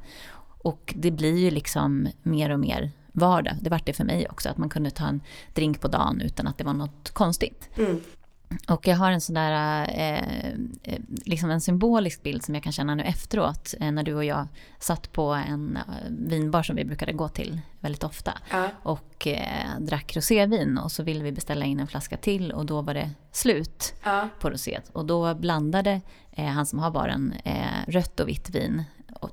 Och 0.63 0.93
det 0.97 1.11
blir 1.11 1.37
ju 1.37 1.51
liksom 1.51 2.07
mer 2.23 2.49
och 2.49 2.59
mer 2.59 2.91
vardag. 3.11 3.53
Det 3.61 3.69
var 3.69 3.81
det 3.85 3.93
för 3.93 4.03
mig 4.03 4.27
också, 4.29 4.49
att 4.49 4.57
man 4.57 4.69
kunde 4.69 4.91
ta 4.91 5.07
en 5.07 5.21
drink 5.53 5.81
på 5.81 5.87
dagen 5.87 6.21
utan 6.21 6.47
att 6.47 6.57
det 6.57 6.63
var 6.63 6.73
något 6.73 7.11
konstigt. 7.13 7.69
Mm. 7.77 8.01
Och 8.67 8.87
jag 8.87 8.95
har 8.95 9.11
en 9.11 9.21
sån 9.21 9.35
där, 9.35 9.81
eh, 9.89 10.53
eh, 10.83 10.99
liksom 11.25 11.49
en 11.49 11.61
symbolisk 11.61 12.23
bild 12.23 12.43
som 12.43 12.55
jag 12.55 12.63
kan 12.63 12.71
känna 12.71 12.95
nu 12.95 13.03
efteråt, 13.03 13.73
eh, 13.79 13.91
när 13.91 14.03
du 14.03 14.13
och 14.13 14.25
jag 14.25 14.47
satt 14.79 15.11
på 15.11 15.31
en 15.31 15.77
eh, 15.77 15.83
vinbar 16.09 16.63
som 16.63 16.75
vi 16.75 16.85
brukade 16.85 17.13
gå 17.13 17.27
till 17.27 17.61
väldigt 17.79 18.03
ofta. 18.03 18.33
Ja. 18.51 18.67
Och 18.83 19.27
eh, 19.27 19.79
drack 19.79 20.15
rosévin 20.15 20.77
och 20.77 20.91
så 20.91 21.03
ville 21.03 21.23
vi 21.23 21.31
beställa 21.31 21.65
in 21.65 21.79
en 21.79 21.87
flaska 21.87 22.17
till 22.17 22.51
och 22.51 22.65
då 22.65 22.81
var 22.81 22.93
det 22.93 23.09
slut 23.31 23.93
ja. 24.03 24.29
på 24.39 24.49
roséet. 24.49 24.89
Och 24.89 25.05
då 25.05 25.35
blandade 25.35 26.01
eh, 26.31 26.45
han 26.45 26.65
som 26.65 26.79
har 26.79 26.91
baren 26.91 27.33
rött 27.87 28.19
och 28.19 28.27
vitt 28.27 28.49
vin 28.49 28.83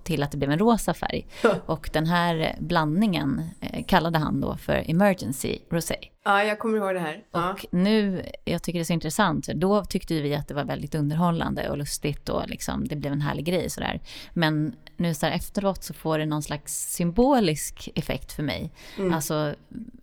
till 0.03 0.23
att 0.23 0.31
det 0.31 0.37
blev 0.37 0.51
en 0.51 0.59
rosa 0.59 0.95
färg. 0.95 1.27
Och 1.67 1.91
den 1.93 2.07
här 2.07 2.57
blandningen 2.61 3.43
eh, 3.61 3.85
kallade 3.85 4.19
han 4.19 4.41
då 4.41 4.57
för 4.57 4.91
Emergency 4.91 5.59
Rosé. 5.71 5.97
Ja, 6.25 6.45
jag 6.45 6.59
kommer 6.59 6.79
ihåg 6.79 6.95
det 6.95 7.01
här. 7.01 7.25
Ja. 7.33 7.51
Och 7.51 7.67
nu, 7.71 8.27
jag 8.45 8.63
tycker 8.63 8.79
det 8.79 8.83
är 8.83 8.85
så 8.85 8.93
intressant, 8.93 9.47
då 9.47 9.85
tyckte 9.85 10.21
vi 10.21 10.35
att 10.35 10.49
det 10.49 10.55
var 10.55 10.65
väldigt 10.65 10.95
underhållande 10.95 11.71
och 11.71 11.79
lustigt 11.79 12.29
och 12.29 12.49
liksom, 12.49 12.89
det 12.89 12.97
blev 12.97 13.13
en 13.13 13.21
härlig 13.21 13.45
grej 13.45 13.71
sådär. 13.71 14.01
Men 14.35 14.75
nu 14.97 15.15
så 15.15 15.27
här 15.27 15.33
efteråt 15.33 15.85
så 15.85 15.95
får 15.95 16.19
det 16.19 16.27
någon 16.27 16.43
slags 16.43 16.95
symbolisk 16.95 17.89
effekt 17.95 18.33
för 18.33 18.43
mig. 18.43 18.71
Mm. 18.99 19.15
Alltså, 19.15 19.55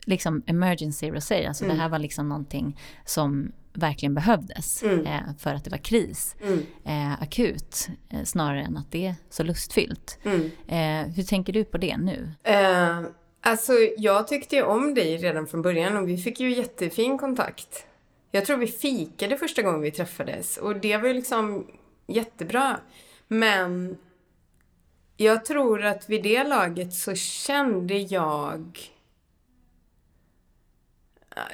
liksom 0.05 0.43
emergency 0.45 1.11
rosé, 1.11 1.45
alltså 1.45 1.63
mm. 1.63 1.75
det 1.75 1.83
här 1.83 1.89
var 1.89 1.99
liksom 1.99 2.29
någonting 2.29 2.79
som 3.05 3.51
verkligen 3.77 4.15
behövdes 4.15 4.83
mm. 4.83 5.05
eh, 5.05 5.35
för 5.39 5.53
att 5.53 5.63
det 5.63 5.69
var 5.69 5.77
kris, 5.77 6.35
mm. 6.41 6.65
eh, 6.85 7.21
akut, 7.21 7.87
eh, 8.09 8.23
snarare 8.23 8.61
än 8.61 8.77
att 8.77 8.91
det 8.91 9.05
är 9.05 9.15
så 9.29 9.43
lustfyllt. 9.43 10.19
Mm. 10.23 10.51
Eh, 10.67 11.13
hur 11.13 11.23
tänker 11.23 11.53
du 11.53 11.63
på 11.63 11.77
det 11.77 11.97
nu? 11.97 12.31
Eh, 12.43 13.01
alltså, 13.41 13.73
jag 13.97 14.27
tyckte 14.27 14.55
ju 14.55 14.63
om 14.63 14.93
dig 14.93 15.17
redan 15.17 15.47
från 15.47 15.61
början 15.61 15.97
och 15.97 16.09
vi 16.09 16.17
fick 16.17 16.39
ju 16.39 16.53
jättefin 16.55 17.17
kontakt. 17.17 17.85
Jag 18.31 18.45
tror 18.45 18.57
vi 18.57 18.67
fikade 18.67 19.37
första 19.37 19.61
gången 19.61 19.81
vi 19.81 19.91
träffades 19.91 20.57
och 20.57 20.75
det 20.75 20.97
var 20.97 21.07
ju 21.07 21.13
liksom 21.13 21.67
jättebra. 22.07 22.79
Men 23.27 23.97
jag 25.17 25.45
tror 25.45 25.85
att 25.85 26.09
vid 26.09 26.23
det 26.23 26.43
laget 26.43 26.93
så 26.93 27.15
kände 27.15 27.97
jag 27.97 28.79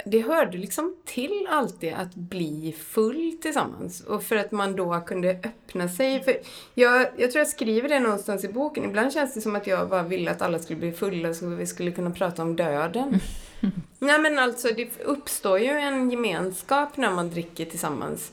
det 0.05 0.21
hörde 0.21 0.57
liksom 0.57 0.95
till 1.05 1.47
alltid 1.49 1.93
att 1.93 2.15
bli 2.15 2.75
full 2.79 3.37
tillsammans. 3.41 4.01
Och 4.01 4.23
för 4.23 4.35
att 4.35 4.51
man 4.51 4.75
då 4.75 4.99
kunde 4.99 5.29
öppna 5.29 5.89
sig. 5.89 6.23
För 6.23 6.35
jag, 6.73 7.07
jag 7.17 7.31
tror 7.31 7.39
jag 7.39 7.47
skriver 7.47 7.89
det 7.89 7.99
någonstans 7.99 8.43
i 8.43 8.47
boken. 8.47 8.85
Ibland 8.85 9.13
känns 9.13 9.33
det 9.33 9.41
som 9.41 9.55
att 9.55 9.67
jag 9.67 9.89
bara 9.89 10.03
ville 10.03 10.31
att 10.31 10.41
alla 10.41 10.59
skulle 10.59 10.79
bli 10.79 10.91
fulla 10.91 11.33
så 11.33 11.47
vi 11.47 11.65
skulle 11.65 11.91
kunna 11.91 12.11
prata 12.11 12.41
om 12.41 12.55
döden. 12.55 13.19
Nej 13.99 14.19
men 14.19 14.39
alltså 14.39 14.67
det 14.75 14.99
uppstår 15.05 15.59
ju 15.59 15.69
en 15.69 16.11
gemenskap 16.11 16.97
när 16.97 17.11
man 17.11 17.29
dricker 17.29 17.65
tillsammans. 17.65 18.31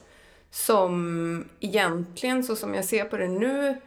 Som 0.51 1.45
egentligen, 1.61 2.45
så 2.45 2.57
som 2.57 2.75
jag 2.75 2.85
ser 2.85 3.05
på 3.05 3.17
det 3.17 3.29
nu, 3.29 3.81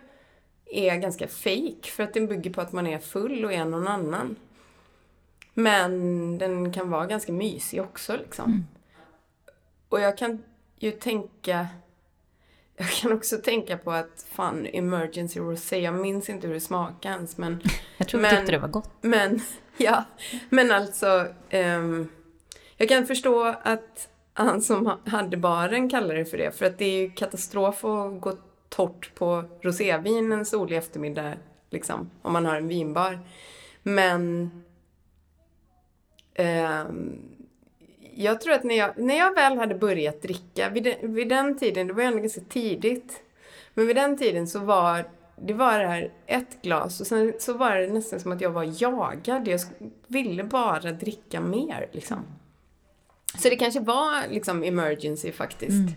är 0.65 0.95
ganska 0.95 1.27
fake 1.27 1.91
För 1.91 2.03
att 2.03 2.13
den 2.13 2.27
bygger 2.27 2.53
på 2.53 2.61
att 2.61 2.71
man 2.71 2.87
är 2.87 2.99
full 2.99 3.45
och 3.45 3.53
är 3.53 3.65
någon 3.65 3.87
annan. 3.87 4.35
Men 5.53 6.37
den 6.37 6.73
kan 6.73 6.89
vara 6.89 7.05
ganska 7.05 7.31
mysig 7.31 7.81
också 7.81 8.17
liksom. 8.17 8.45
Mm. 8.45 8.65
Och 9.89 9.99
jag 9.99 10.17
kan 10.17 10.43
ju 10.79 10.91
tänka 10.91 11.67
jag 12.81 12.89
kan 12.89 13.11
också 13.13 13.37
tänka 13.37 13.77
på 13.77 13.91
att 13.91 14.25
fan, 14.31 14.67
emergency 14.73 15.39
rosé, 15.39 15.79
jag 15.79 15.93
minns 15.93 16.29
inte 16.29 16.47
hur 16.47 16.53
det 16.53 16.59
smakade 16.59 17.15
ens 17.15 17.37
men... 17.37 17.61
Jag 17.97 18.07
tror 18.07 18.21
men, 18.21 18.35
tyckte 18.35 18.51
det 18.51 18.57
var 18.57 18.67
gott. 18.67 18.89
Men, 19.01 19.39
ja. 19.77 20.03
Men 20.49 20.71
alltså, 20.71 21.27
um, 21.51 22.09
jag 22.77 22.89
kan 22.89 23.05
förstå 23.05 23.55
att 23.63 24.09
han 24.33 24.61
som 24.61 24.99
hade 25.05 25.37
baren 25.37 25.89
kallar 25.89 26.15
det 26.15 26.25
för 26.25 26.37
det. 26.37 26.51
För 26.51 26.65
att 26.65 26.77
det 26.77 26.85
är 26.85 27.01
ju 27.01 27.11
katastrof 27.11 27.85
att 27.85 28.21
gå 28.21 28.37
torrt 28.69 29.15
på 29.15 29.43
rosévin 29.61 30.31
en 30.31 30.45
solig 30.45 30.77
eftermiddag, 30.77 31.33
liksom, 31.69 32.09
om 32.21 32.33
man 32.33 32.45
har 32.45 32.55
en 32.55 32.67
vinbar. 32.67 33.19
Men 33.83 34.51
Ehm, 36.41 37.19
jag 38.15 38.41
tror 38.41 38.53
att 38.53 38.63
när 38.63 38.75
jag, 38.75 38.97
när 38.97 39.17
jag 39.17 39.35
väl 39.35 39.57
hade 39.57 39.75
börjat 39.75 40.21
dricka, 40.21 40.69
vid 40.69 40.83
den, 40.83 41.13
vid 41.13 41.29
den 41.29 41.57
tiden, 41.57 41.87
det 41.87 41.93
var 41.93 42.01
ju 42.01 42.07
ändå 42.07 42.19
ganska 42.19 42.41
tidigt, 42.41 43.21
men 43.73 43.87
vid 43.87 43.95
den 43.95 44.17
tiden 44.17 44.47
så 44.47 44.59
var 44.59 45.09
det 45.43 45.53
var 45.53 45.79
det 45.79 45.87
här 45.87 46.11
ett 46.25 46.61
glas 46.61 47.01
och 47.01 47.07
sen 47.07 47.33
så 47.39 47.53
var 47.53 47.75
det 47.75 47.87
nästan 47.87 48.19
som 48.19 48.31
att 48.31 48.41
jag 48.41 48.49
var 48.49 48.81
jagad. 48.81 49.47
Jag 49.47 49.59
ville 50.07 50.43
bara 50.43 50.91
dricka 50.91 51.41
mer 51.41 51.89
liksom. 51.91 52.25
Så 53.37 53.49
det 53.49 53.55
kanske 53.55 53.79
var 53.79 54.27
liksom 54.29 54.63
emergency 54.63 55.31
faktiskt. 55.31 55.71
Mm. 55.71 55.93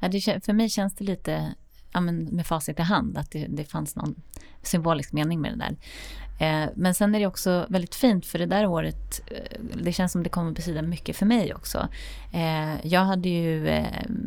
Ja, 0.00 0.08
det, 0.08 0.44
för 0.44 0.52
mig 0.52 0.68
känns 0.68 0.94
det 0.94 1.04
lite, 1.04 1.54
ja, 1.92 2.00
men 2.00 2.24
med 2.24 2.46
facit 2.46 2.78
i 2.78 2.82
hand, 2.82 3.18
att 3.18 3.30
det, 3.30 3.46
det 3.48 3.64
fanns 3.64 3.96
någon 3.96 4.14
symbolisk 4.62 5.12
mening 5.12 5.40
med 5.40 5.52
det 5.52 5.58
där. 5.58 5.76
Eh, 6.40 6.68
men 6.74 6.94
sen 6.94 7.14
är 7.14 7.20
det 7.20 7.26
också 7.26 7.66
väldigt 7.68 7.94
fint 7.94 8.26
för 8.26 8.38
det 8.38 8.46
där 8.46 8.66
året, 8.66 9.20
eh, 9.26 9.60
det 9.82 9.92
känns 9.92 10.12
som 10.12 10.22
det 10.22 10.28
kommer 10.28 10.52
betyda 10.52 10.82
mycket 10.82 11.16
för 11.16 11.26
mig 11.26 11.54
också. 11.54 11.88
Eh, 12.32 12.86
jag 12.86 13.00
hade 13.00 13.28
ju 13.28 13.84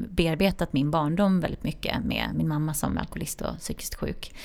bearbetat 0.09 0.73
min 0.73 0.91
barndom 0.91 1.39
väldigt 1.39 1.63
mycket 1.63 2.03
med 2.03 2.29
min 2.35 2.47
mamma 2.47 2.73
som 2.73 2.97
alkoholist 2.97 3.41
och 3.41 3.57
psykiskt 3.59 3.95
sjuk. 3.95 4.35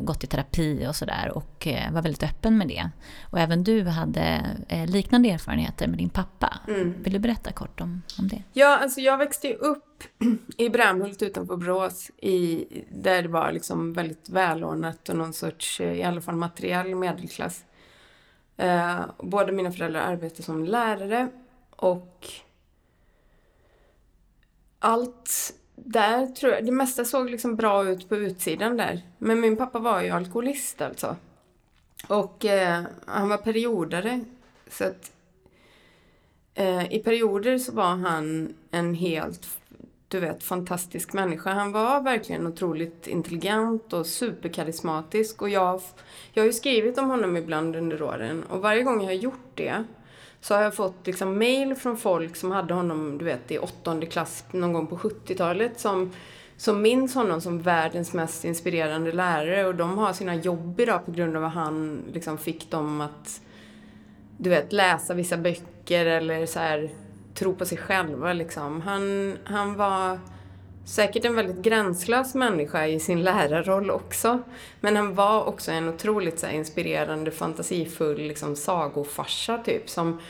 Gått 0.00 0.24
i 0.24 0.26
terapi 0.26 0.86
och 0.88 0.96
sådär 0.96 1.32
och 1.34 1.68
var 1.90 2.02
väldigt 2.02 2.22
öppen 2.22 2.58
med 2.58 2.68
det. 2.68 2.90
Och 3.30 3.38
även 3.38 3.64
du 3.64 3.84
hade 3.84 4.46
liknande 4.86 5.30
erfarenheter 5.30 5.88
med 5.88 5.98
din 5.98 6.08
pappa. 6.08 6.58
Mm. 6.68 7.02
Vill 7.02 7.12
du 7.12 7.18
berätta 7.18 7.52
kort 7.52 7.80
om, 7.80 8.02
om 8.18 8.28
det? 8.28 8.42
Ja, 8.52 8.78
alltså 8.78 9.00
jag 9.00 9.18
växte 9.18 9.48
ju 9.48 9.54
upp 9.96 10.24
i 10.56 10.68
Brämhult 10.68 11.22
utanför 11.22 11.56
Borås 11.56 12.10
i, 12.16 12.66
där 12.90 13.22
det 13.22 13.28
var 13.28 13.52
liksom 13.52 13.92
väldigt 13.92 14.28
välordnat 14.28 15.08
och 15.08 15.16
någon 15.16 15.32
sorts, 15.32 15.80
eh, 15.80 15.92
i 15.92 16.02
alla 16.02 16.20
fall 16.20 16.36
materiell 16.36 16.94
medelklass. 16.94 17.64
Eh, 18.56 19.00
båda 19.18 19.52
mina 19.52 19.72
föräldrar 19.72 20.00
arbetade 20.00 20.42
som 20.42 20.64
lärare 20.64 21.28
och 21.70 22.28
allt 24.78 25.54
där 25.74 26.26
tror 26.26 26.52
jag, 26.52 26.66
det 26.66 26.72
mesta 26.72 27.04
såg 27.04 27.30
liksom 27.30 27.56
bra 27.56 27.88
ut 27.88 28.08
på 28.08 28.16
utsidan 28.16 28.76
där. 28.76 29.02
Men 29.18 29.40
min 29.40 29.56
pappa 29.56 29.78
var 29.78 30.02
ju 30.02 30.10
alkoholist 30.10 30.80
alltså. 30.80 31.16
Och 32.08 32.44
eh, 32.44 32.84
han 33.06 33.28
var 33.28 33.36
periodare. 33.36 34.24
Så 34.70 34.84
att 34.84 35.12
eh, 36.54 36.92
i 36.92 36.98
perioder 36.98 37.58
så 37.58 37.72
var 37.72 37.96
han 37.96 38.54
en 38.70 38.94
helt 38.94 39.46
du 40.16 40.20
vet, 40.20 40.42
fantastisk 40.42 41.12
människa. 41.12 41.50
Han 41.50 41.72
var 41.72 42.00
verkligen 42.00 42.46
otroligt 42.46 43.06
intelligent 43.06 43.92
och 43.92 44.06
superkarismatisk. 44.06 45.42
Och 45.42 45.48
jag, 45.48 45.80
jag 46.32 46.42
har 46.42 46.46
ju 46.46 46.52
skrivit 46.52 46.98
om 46.98 47.10
honom 47.10 47.36
ibland 47.36 47.76
under 47.76 48.02
åren. 48.02 48.42
Och 48.42 48.60
varje 48.60 48.82
gång 48.82 49.00
jag 49.00 49.06
har 49.06 49.12
gjort 49.12 49.50
det 49.54 49.84
så 50.40 50.54
har 50.54 50.62
jag 50.62 50.74
fått 50.74 51.06
liksom 51.06 51.38
mail 51.38 51.74
från 51.74 51.96
folk 51.96 52.36
som 52.36 52.50
hade 52.50 52.74
honom, 52.74 53.18
du 53.18 53.24
vet, 53.24 53.50
i 53.50 53.58
åttonde 53.58 54.06
klass 54.06 54.44
någon 54.50 54.72
gång 54.72 54.86
på 54.86 54.96
70-talet. 54.96 55.80
Som, 55.80 56.12
som 56.56 56.82
minns 56.82 57.14
honom 57.14 57.40
som 57.40 57.62
världens 57.62 58.12
mest 58.12 58.44
inspirerande 58.44 59.12
lärare. 59.12 59.66
Och 59.66 59.74
de 59.74 59.98
har 59.98 60.12
sina 60.12 60.34
jobb 60.34 60.80
idag 60.80 61.04
på 61.04 61.10
grund 61.10 61.36
av 61.36 61.44
att 61.44 61.54
han 61.54 62.02
liksom 62.12 62.38
fick 62.38 62.70
dem 62.70 63.00
att, 63.00 63.40
du 64.38 64.50
vet, 64.50 64.72
läsa 64.72 65.14
vissa 65.14 65.36
böcker 65.36 66.06
eller 66.06 66.46
så 66.46 66.58
här 66.58 66.90
tro 67.38 67.54
på 67.54 67.66
sig 67.66 67.78
själva 67.78 68.32
liksom. 68.32 68.80
Han, 68.80 69.36
han 69.44 69.74
var 69.74 70.18
säkert 70.86 71.24
en 71.24 71.34
väldigt 71.34 71.62
gränslös 71.62 72.34
människa 72.34 72.86
i 72.86 73.00
sin 73.00 73.22
lärarroll 73.22 73.90
också. 73.90 74.42
Men 74.80 74.96
han 74.96 75.14
var 75.14 75.44
också 75.44 75.72
en 75.72 75.88
otroligt 75.88 76.38
så 76.38 76.46
här, 76.46 76.54
inspirerande, 76.54 77.30
fantasifull 77.30 78.18
liksom, 78.18 78.56
sagofarsa 78.56 79.58
typ. 79.58 79.90
Som, 79.90 80.20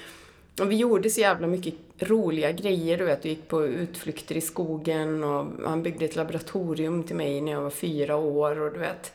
och 0.60 0.70
vi 0.70 0.76
gjorde 0.76 1.10
så 1.10 1.20
jävla 1.20 1.46
mycket 1.46 1.74
roliga 1.98 2.52
grejer, 2.52 2.98
du 2.98 3.04
vet. 3.04 3.24
Vi 3.24 3.28
gick 3.28 3.48
på 3.48 3.66
utflykter 3.66 4.36
i 4.36 4.40
skogen 4.40 5.24
och 5.24 5.46
han 5.66 5.82
byggde 5.82 6.04
ett 6.04 6.16
laboratorium 6.16 7.02
till 7.02 7.16
mig 7.16 7.40
när 7.40 7.52
jag 7.52 7.60
var 7.60 7.70
fyra 7.70 8.16
år 8.16 8.60
och 8.60 8.72
du 8.72 8.78
vet. 8.78 9.12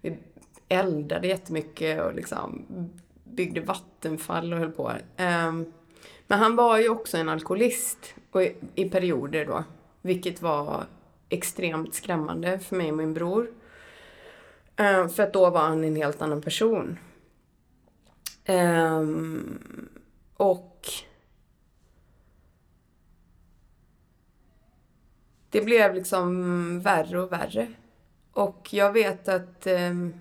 Vi 0.00 0.18
eldade 0.68 1.28
jättemycket 1.28 2.02
och 2.02 2.14
liksom 2.14 2.64
byggde 3.24 3.60
vattenfall 3.60 4.52
och 4.52 4.58
höll 4.58 4.72
på. 4.72 4.92
Um, 5.48 5.72
men 6.32 6.38
han 6.38 6.56
var 6.56 6.78
ju 6.78 6.88
också 6.88 7.16
en 7.16 7.28
alkoholist 7.28 8.14
och 8.30 8.42
i, 8.42 8.54
i 8.74 8.90
perioder 8.90 9.46
då. 9.46 9.64
Vilket 10.02 10.42
var 10.42 10.84
extremt 11.28 11.94
skrämmande 11.94 12.58
för 12.58 12.76
mig 12.76 12.90
och 12.90 12.96
min 12.96 13.14
bror. 13.14 13.50
Uh, 14.80 15.08
för 15.08 15.22
att 15.22 15.32
då 15.32 15.50
var 15.50 15.60
han 15.60 15.84
en 15.84 15.96
helt 15.96 16.22
annan 16.22 16.42
person. 16.42 16.98
Um, 18.48 19.88
och 20.36 20.88
det 25.50 25.60
blev 25.60 25.94
liksom 25.94 26.80
värre 26.80 27.20
och 27.20 27.32
värre. 27.32 27.72
Och 28.32 28.68
jag 28.70 28.92
vet 28.92 29.28
att 29.28 29.66
um, 29.66 30.14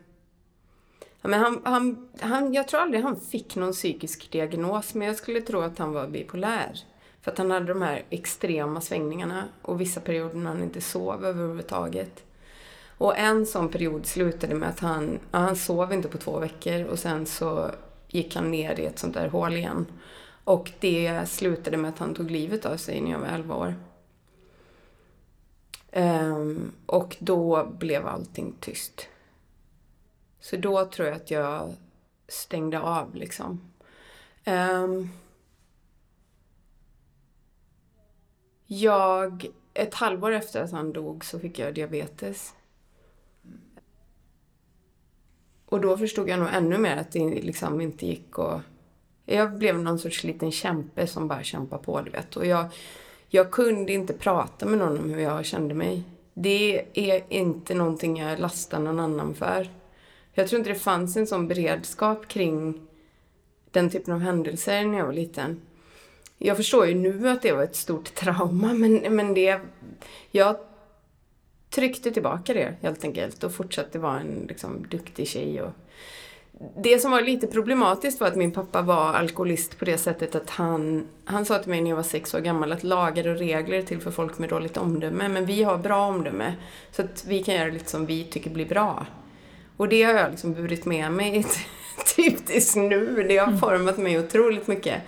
Ja, 1.22 1.30
men 1.30 1.40
han, 1.40 1.62
han, 1.64 2.10
han, 2.20 2.54
jag 2.54 2.68
tror 2.68 2.80
aldrig 2.80 3.04
han 3.04 3.20
fick 3.20 3.56
någon 3.56 3.74
psykisk 3.74 4.32
diagnos, 4.32 4.94
men 4.94 5.08
jag 5.08 5.16
skulle 5.16 5.42
tro 5.42 5.62
att 5.62 5.78
han 5.78 5.94
var 5.94 6.08
bipolär. 6.08 6.80
För 7.22 7.32
att 7.32 7.38
han 7.38 7.52
hade 7.52 7.66
de 7.66 7.82
här 7.82 8.04
extrema 8.10 8.82
svängningarna 8.82 9.44
och 9.62 9.82
vissa 9.82 10.00
perioder 10.00 10.36
när 10.36 10.50
han 10.52 10.64
inte 10.64 10.82
sov 10.82 11.26
överhuvudtaget. 11.26 12.24
Och 12.98 13.18
en 13.18 13.46
sån 13.46 13.70
period 13.70 14.06
slutade 14.06 14.56
med 14.56 14.70
att 14.70 14.80
han, 14.80 15.20
ja, 15.32 15.40
han 15.40 15.56
sov 15.56 15.94
inte 15.94 16.08
på 16.08 16.18
två 16.18 16.40
veckor 16.40 16.84
och 16.84 17.00
sen 17.00 17.26
så 17.26 17.72
gick 18.08 18.36
han 18.36 18.52
ner 18.52 18.80
i 18.80 18.86
ett 18.86 19.00
sånt 19.00 19.14
där 19.14 19.28
hål 19.28 19.54
igen. 19.54 19.86
Och 20.44 20.72
det 20.80 21.30
slutade 21.30 21.78
med 21.78 21.90
att 21.90 22.00
han 22.00 22.14
tog 22.14 22.32
livet 22.32 22.66
av 22.66 22.78
sig 22.78 23.02
när 23.02 23.12
jag 23.12 23.20
var 23.20 23.28
11 23.28 23.56
år. 23.56 23.76
Um, 25.94 26.72
och 26.86 27.18
då 27.20 27.66
blev 27.80 28.08
allting 28.08 28.56
tyst. 28.60 29.08
Så 30.42 30.58
då 30.58 30.86
tror 30.86 31.08
jag 31.08 31.16
att 31.18 31.32
jag 31.32 31.76
stängde 32.28 32.80
av 32.80 33.16
liksom. 33.16 33.62
Um, 34.46 35.10
jag, 38.66 39.46
ett 39.74 39.94
halvår 39.94 40.32
efter 40.32 40.64
att 40.64 40.72
han 40.72 40.94
dog 40.94 41.26
så 41.26 41.40
fick 41.40 41.60
jag 41.60 41.74
diabetes. 41.74 42.54
Och 45.66 45.82
då 45.82 45.98
förstod 45.98 46.30
jag 46.30 46.40
nog 46.40 46.50
ännu 46.54 46.78
mer 46.78 46.98
att 46.98 47.12
det 47.12 47.42
liksom 47.42 47.82
inte 47.82 48.06
gick 48.06 48.40
att... 48.40 48.62
Jag 49.26 49.58
blev 49.58 49.80
någon 49.80 50.00
sorts 50.00 50.24
liten 50.24 50.52
kämpe 50.52 51.08
som 51.08 51.28
bara 51.28 51.44
kämpade 51.44 51.84
på, 51.84 52.02
du 52.02 52.12
vet. 52.12 52.36
Och 52.36 52.46
jag, 52.46 52.66
jag 53.28 53.52
kunde 53.52 53.94
inte 53.94 54.14
prata 54.14 54.66
med 54.66 54.80
någon 54.80 55.00
om 55.00 55.10
hur 55.10 55.22
jag 55.22 55.46
kände 55.46 55.74
mig. 55.74 56.04
Det 56.34 56.86
är 56.94 57.24
inte 57.30 57.74
någonting 57.74 58.18
jag 58.18 58.40
lastar 58.40 58.80
någon 58.80 59.00
annan 59.00 59.36
för. 59.36 59.81
Jag 60.34 60.48
tror 60.48 60.60
inte 60.60 60.74
det 60.74 60.80
fanns 60.80 61.18
en 61.18 61.28
sån 61.28 61.48
beredskap 61.48 62.28
kring 62.28 62.88
den 63.72 63.90
typen 63.90 64.14
av 64.14 64.20
händelser 64.20 64.86
när 64.86 64.98
jag 64.98 65.06
var 65.06 65.14
liten. 65.14 65.62
Jag 66.38 66.58
förstår 66.58 66.88
ju 66.88 66.96
nu 66.96 67.30
att 67.30 67.42
det 67.42 67.52
var 67.52 67.64
ett 67.64 67.76
stort 67.76 68.16
trauma, 68.16 68.74
men, 68.74 69.16
men 69.16 69.34
det... 69.34 69.60
Jag 70.32 70.56
tryckte 71.70 72.12
tillbaka 72.12 72.54
det 72.54 72.76
helt 72.82 73.04
enkelt 73.04 73.44
och 73.44 73.54
fortsatte 73.54 74.00
vara 74.00 74.20
en 74.20 74.46
liksom, 74.48 74.86
duktig 74.90 75.28
tjej. 75.28 75.62
Och... 75.62 75.72
Det 76.78 77.00
som 77.00 77.12
var 77.12 77.22
lite 77.22 77.48
problematiskt 77.48 78.22
var 78.22 78.28
att 78.28 78.36
min 78.36 78.52
pappa 78.52 78.82
var 78.82 79.14
alkoholist 79.14 79.80
på 79.80 79.86
det 79.86 79.98
sättet 79.98 80.36
att 80.36 80.50
han, 80.50 81.08
han 81.26 81.46
sa 81.46 81.60
till 81.60 81.70
mig 81.70 81.82
när 81.82 81.90
jag 81.90 81.96
var 81.96 82.04
sex 82.04 82.34
år 82.34 82.40
gammal 82.40 82.72
att 82.72 82.84
lagar 82.84 83.28
och 83.28 83.38
regler 83.38 83.78
är 83.78 83.82
till 83.82 84.02
för 84.02 84.12
folk 84.12 84.38
med 84.38 84.50
dåligt 84.50 84.78
omdöme, 84.78 85.30
men 85.30 85.46
vi 85.46 85.64
har 85.64 85.78
bra 85.78 86.08
omdöme. 86.08 86.56
Så 86.92 87.02
att 87.02 87.26
vi 87.28 87.44
kan 87.44 87.56
göra 87.56 87.72
lite 87.72 87.90
som 87.90 88.06
vi 88.06 88.24
tycker 88.24 88.50
blir 88.50 88.66
bra. 88.66 89.06
Och 89.82 89.90
det 89.90 90.04
har 90.04 90.14
jag 90.14 90.32
liksom 90.32 90.54
burit 90.54 90.86
med 90.86 91.12
mig 91.12 91.46
typ 92.16 92.46
tills 92.46 92.76
nu. 92.76 93.26
Det 93.28 93.38
har 93.38 93.48
mm. 93.48 93.60
format 93.60 93.98
mig 93.98 94.20
otroligt 94.20 94.68
mycket. 94.68 95.02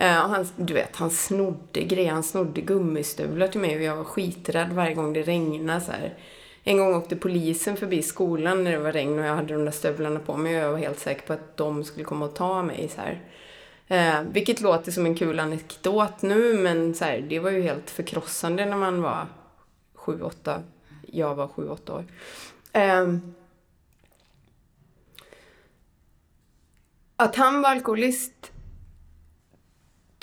Uh, 0.00 0.06
han, 0.06 0.46
du 0.56 0.74
vet, 0.74 0.96
han 0.96 1.10
snodde 1.10 1.82
grejer. 1.82 2.12
Han 2.12 2.22
snodde 2.22 2.60
gummistövlar 2.60 3.48
till 3.48 3.60
mig 3.60 3.76
och 3.76 3.82
jag 3.82 3.96
var 3.96 4.04
skiträdd 4.04 4.72
varje 4.72 4.94
gång 4.94 5.12
det 5.12 5.22
regnade. 5.22 5.80
Så 5.80 5.92
här. 5.92 6.14
En 6.62 6.78
gång 6.78 6.94
åkte 6.94 7.16
polisen 7.16 7.76
förbi 7.76 8.02
skolan 8.02 8.64
när 8.64 8.72
det 8.72 8.78
var 8.78 8.92
regn 8.92 9.18
och 9.18 9.24
jag 9.24 9.36
hade 9.36 9.54
de 9.54 9.64
där 9.64 9.72
stövlarna 9.72 10.20
på 10.20 10.36
mig 10.36 10.56
och 10.56 10.62
jag 10.62 10.72
var 10.72 10.78
helt 10.78 10.98
säker 10.98 11.26
på 11.26 11.32
att 11.32 11.56
de 11.56 11.84
skulle 11.84 12.04
komma 12.04 12.24
och 12.24 12.34
ta 12.34 12.62
mig. 12.62 12.90
Så 12.94 13.00
här. 13.00 13.20
Uh, 13.90 14.28
vilket 14.32 14.60
låter 14.60 14.92
som 14.92 15.06
en 15.06 15.14
kul 15.14 15.40
anekdot 15.40 16.22
nu 16.22 16.54
men 16.54 16.94
så 16.94 17.04
här, 17.04 17.18
det 17.28 17.38
var 17.38 17.50
ju 17.50 17.62
helt 17.62 17.90
förkrossande 17.90 18.66
när 18.66 18.76
man 18.76 19.02
var 19.02 19.26
sju, 19.94 20.22
åtta. 20.22 20.62
Jag 21.06 21.34
var 21.34 21.48
sju, 21.48 21.68
åtta 21.68 21.94
år. 21.94 22.04
Um, 22.74 23.34
att 27.16 27.36
han 27.36 27.62
var 27.62 27.70
alkoholist 27.70 28.52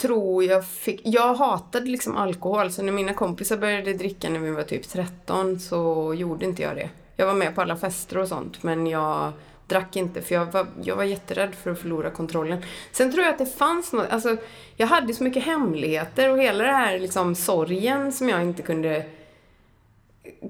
tror 0.01 0.43
jag 0.43 0.65
fick... 0.65 1.01
Jag 1.04 1.34
hatade 1.34 1.86
liksom 1.86 2.17
alkohol, 2.17 2.71
så 2.71 2.84
när 2.84 2.91
mina 2.91 3.13
kompisar 3.13 3.58
började 3.58 3.93
dricka 3.93 4.30
när 4.30 4.39
vi 4.39 4.51
var 4.51 4.63
typ 4.63 4.89
13 4.89 5.60
så 5.60 6.13
gjorde 6.13 6.45
inte 6.45 6.62
jag 6.62 6.75
det. 6.75 6.89
Jag 7.15 7.25
var 7.25 7.34
med 7.34 7.56
på 7.56 7.62
alla 7.62 7.77
fester 7.77 8.17
och 8.17 8.27
sånt, 8.27 8.63
men 8.63 8.88
jag 8.88 9.32
drack 9.67 9.95
inte 9.95 10.21
för 10.21 10.36
jag 10.36 10.45
var, 10.45 10.67
jag 10.84 10.95
var 10.95 11.04
jätterädd 11.04 11.56
för 11.56 11.71
att 11.71 11.80
förlora 11.80 12.12
kontrollen. 12.12 12.62
Sen 12.91 13.12
tror 13.12 13.23
jag 13.23 13.32
att 13.32 13.38
det 13.38 13.45
fanns 13.45 13.93
något, 13.93 14.10
alltså 14.10 14.38
jag 14.75 14.88
hade 14.88 15.13
så 15.13 15.23
mycket 15.23 15.43
hemligheter 15.43 16.30
och 16.30 16.39
hela 16.39 16.63
det 16.63 16.71
här 16.71 16.99
liksom 16.99 17.36
sorgen 17.36 18.12
som 18.12 18.30
jag 18.30 18.41
inte 18.41 18.62
kunde, 18.62 19.06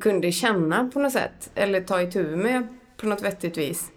kunde 0.02 0.32
känna 0.32 0.90
på 0.94 1.00
något 1.00 1.14
sätt, 1.14 1.52
eller 1.56 1.82
ta 1.82 2.02
itu 2.02 2.36
med 2.36 2.68
på 2.98 3.06
något 3.06 3.22
vettigt 3.22 3.58
vis. 3.58 3.92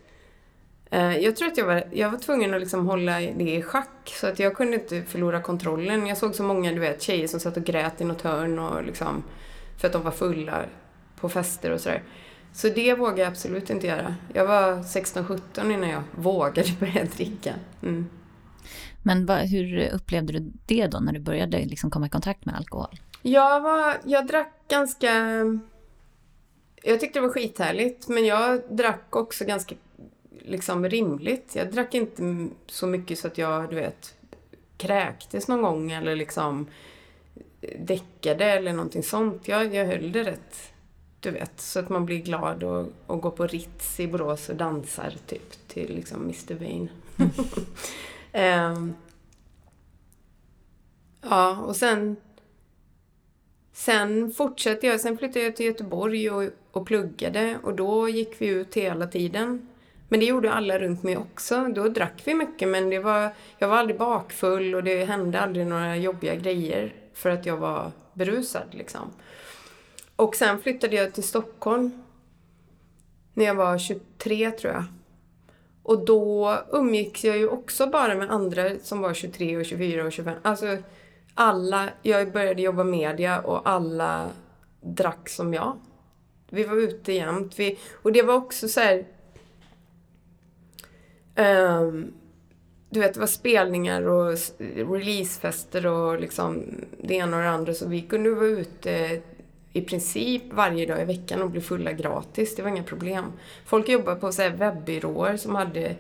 Eh, 0.95 1.19
jag 1.19 1.37
tror 1.37 1.49
att 1.49 1.57
jag 1.57 1.67
var, 1.67 1.85
jag 1.93 2.11
var 2.11 2.19
tvungen 2.19 2.55
att 2.55 2.61
liksom 2.61 2.87
hålla 2.87 3.21
det 3.21 3.57
i 3.57 3.63
schack 3.63 4.13
så 4.21 4.27
att 4.27 4.39
jag 4.39 4.57
kunde 4.57 4.75
inte 4.75 5.03
förlora 5.03 5.43
kontrollen. 5.43 6.07
Jag 6.07 6.19
såg 6.19 6.35
så 6.35 6.43
många 6.43 6.73
du 6.73 6.81
vet, 6.81 7.03
tjejer 7.03 7.27
som 7.27 7.41
satt 7.41 7.57
och 7.57 7.65
grät 7.65 8.01
i 8.01 8.05
något 8.05 8.23
hörn 8.23 8.59
och 8.59 8.85
liksom, 8.85 9.25
för 9.77 9.87
att 9.89 9.93
de 9.93 10.03
var 10.03 10.11
fulla 10.11 10.65
på 11.21 11.29
fester 11.29 11.71
och 11.71 11.81
sådär. 11.81 12.03
Så 12.53 12.69
det 12.69 12.95
vågade 12.95 13.21
jag 13.21 13.29
absolut 13.29 13.71
inte 13.71 13.87
göra. 13.87 14.15
Jag 14.33 14.47
var 14.47 14.77
16-17 14.77 15.73
innan 15.73 15.91
jag 15.91 16.03
vågade 16.11 16.69
börja 16.81 17.05
dricka. 17.05 17.55
Mm. 17.83 18.11
Men 19.03 19.27
va, 19.27 19.37
hur 19.37 19.89
upplevde 19.95 20.33
du 20.33 20.53
det 20.67 20.87
då 20.87 20.99
när 20.99 21.13
du 21.13 21.21
började 21.21 21.65
liksom 21.65 21.91
komma 21.91 22.07
i 22.07 22.11
kontakt 22.11 22.45
med 22.45 22.57
alkohol? 22.57 23.01
Jag, 23.23 23.61
var, 23.61 23.97
jag 24.05 24.27
drack 24.27 24.53
ganska... 24.69 25.11
Jag 26.83 27.01
tyckte 27.01 27.19
det 27.19 27.27
var 27.27 27.33
skithärligt 27.33 28.09
men 28.09 28.27
jag 28.27 28.61
drack 28.71 29.17
också 29.17 29.45
ganska 29.45 29.75
liksom 30.45 30.89
rimligt. 30.89 31.55
Jag 31.55 31.73
drack 31.73 31.95
inte 31.95 32.49
så 32.67 32.87
mycket 32.87 33.19
så 33.19 33.27
att 33.27 33.39
jag, 33.39 33.71
du 33.71 33.77
vet, 33.77 34.15
kräktes 34.77 35.49
någon 35.49 35.63
gång 35.63 35.93
eller 35.93 36.17
liksom 36.17 36.67
däckade 37.79 38.45
eller 38.45 38.73
någonting 38.73 39.03
sånt. 39.03 39.49
Jag, 39.49 39.75
jag 39.75 39.87
höll 39.87 40.13
det 40.13 40.25
rätt, 40.25 40.73
du 41.21 41.31
vet, 41.31 41.61
så 41.61 41.81
att 41.81 41.89
man 41.89 42.07
blir 42.07 42.19
glad 42.19 42.63
och, 42.63 42.87
och 43.07 43.21
går 43.21 43.31
på 43.31 43.47
Ritz 43.47 44.01
i 44.01 44.07
Borås 44.07 44.49
och 44.49 44.57
dansar 44.57 45.15
typ 45.27 45.69
till 45.69 45.95
liksom 45.95 46.23
Mr 46.23 46.55
Vain. 46.55 46.89
um, 48.73 48.95
ja, 51.21 51.59
och 51.59 51.77
sen 51.77 52.17
Sen 53.77 54.33
fortsatte 54.33 54.87
jag, 54.87 55.01
sen 55.01 55.19
flyttade 55.19 55.45
jag 55.45 55.57
till 55.57 55.67
Göteborg 55.67 56.31
och, 56.31 56.51
och 56.71 56.87
pluggade 56.87 57.59
och 57.63 57.75
då 57.75 58.09
gick 58.09 58.41
vi 58.41 58.47
ut 58.47 58.75
hela 58.75 59.07
tiden. 59.07 59.69
Men 60.15 60.21
det 60.21 60.27
gjorde 60.27 60.53
alla 60.53 60.79
runt 60.79 61.03
mig 61.03 61.17
också. 61.17 61.69
Då 61.75 61.89
drack 61.89 62.23
vi 62.25 62.35
mycket 62.35 62.69
men 62.69 62.91
det 62.91 62.99
var, 62.99 63.35
jag 63.59 63.69
var 63.69 63.77
aldrig 63.77 63.99
bakfull 63.99 64.75
och 64.75 64.85
det 64.85 65.05
hände 65.05 65.41
aldrig 65.41 65.67
några 65.67 65.97
jobbiga 65.97 66.35
grejer 66.35 66.95
för 67.15 67.31
att 67.31 67.47
jag 67.47 67.57
var 67.57 67.93
berusad 68.13 68.67
liksom. 68.71 69.11
Och 70.17 70.35
sen 70.37 70.59
flyttade 70.59 70.97
jag 70.97 71.13
till 71.13 71.23
Stockholm 71.23 72.03
när 73.35 73.45
jag 73.45 73.55
var 73.55 73.79
23 73.79 74.51
tror 74.51 74.73
jag. 74.73 74.85
Och 75.83 76.05
då 76.05 76.59
umgicks 76.73 77.25
jag 77.25 77.39
ju 77.39 77.49
också 77.49 77.87
bara 77.87 78.15
med 78.15 78.31
andra 78.31 78.79
som 78.83 79.01
var 79.01 79.15
23 79.15 79.57
och 79.57 79.65
24 79.65 80.05
och 80.05 80.13
25. 80.13 80.35
Alltså 80.43 80.77
alla, 81.35 81.89
jag 82.03 82.33
började 82.33 82.63
jobba 82.63 82.85
media 82.85 83.41
och 83.41 83.69
alla 83.69 84.29
drack 84.81 85.29
som 85.29 85.55
jag. 85.55 85.79
Vi 86.51 86.65
var 86.65 86.77
ute 86.77 87.13
jämt. 87.13 87.59
Vi, 87.59 87.79
och 88.03 88.13
det 88.13 88.23
var 88.23 88.35
också 88.35 88.69
så 88.69 88.81
här, 88.81 89.07
Um, 91.37 92.13
du 92.91 93.01
vet, 93.01 93.15
det 93.15 93.21
var 93.21 93.27
spelningar 93.27 94.03
och 94.03 94.39
releasefester 94.91 95.87
och 95.87 96.21
liksom 96.21 96.65
det 97.03 97.15
ena 97.15 97.37
och 97.37 97.43
det 97.43 97.51
andra. 97.51 97.75
Så 97.75 97.89
vi 97.89 98.03
kunde 98.03 98.31
vara 98.31 98.47
ute 98.47 99.21
i 99.73 99.81
princip 99.81 100.43
varje 100.53 100.87
dag 100.87 101.03
i 101.03 101.05
veckan 101.05 101.43
och 101.43 101.51
bli 101.51 101.61
fulla 101.61 101.93
gratis. 101.93 102.57
Det 102.57 102.63
var 102.63 102.71
inga 102.71 102.83
problem. 102.83 103.33
Folk 103.65 103.89
jobbade 103.89 104.21
på 104.21 104.33
så 104.33 104.43
här 104.43 104.51
webbyråer 104.51 105.37
som 105.37 105.55
hade 105.55 105.97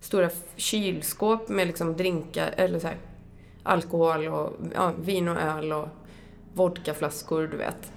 stora 0.00 0.30
kylskåp 0.56 1.48
med 1.48 1.66
liksom 1.66 1.96
drinkar, 1.96 2.54
eller 2.56 2.78
så 2.78 2.86
här, 2.86 2.96
alkohol 3.62 4.28
och 4.28 4.52
ja, 4.74 4.92
vin 5.00 5.28
och 5.28 5.40
öl 5.40 5.72
och 5.72 5.88
vodkaflaskor, 6.54 7.46
du 7.46 7.56
vet. 7.56 7.92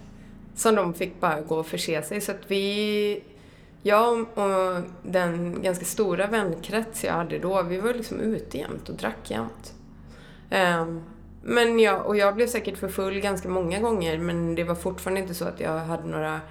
Som 0.55 0.75
de 0.75 0.93
fick 0.93 1.19
bara 1.19 1.41
gå 1.41 1.55
och 1.55 1.67
förse 1.67 2.03
sig. 2.03 2.21
Så 2.21 2.31
att 2.31 2.41
vi 2.47 3.23
jag 3.83 4.19
och 4.19 4.81
den 5.03 5.61
ganska 5.61 5.85
stora 5.85 6.27
vänkrets 6.27 7.03
jag 7.03 7.13
hade 7.13 7.39
då, 7.39 7.63
vi 7.63 7.77
var 7.77 7.93
liksom 7.93 8.19
ute 8.19 8.57
jämt 8.57 8.89
och 8.89 8.95
drack 8.95 9.31
jämt. 9.31 9.73
Ehm, 10.49 11.01
men 11.43 11.79
jag, 11.79 12.05
och 12.05 12.17
jag 12.17 12.35
blev 12.35 12.47
säkert 12.47 12.77
för 12.77 12.87
full 12.87 13.19
ganska 13.19 13.49
många 13.49 13.79
gånger 13.79 14.17
men 14.17 14.55
det 14.55 14.63
var 14.63 14.75
fortfarande 14.75 15.21
inte 15.21 15.33
så 15.33 15.45
att 15.45 15.59
jag 15.59 15.79
hade 15.79 16.07
några 16.07 16.41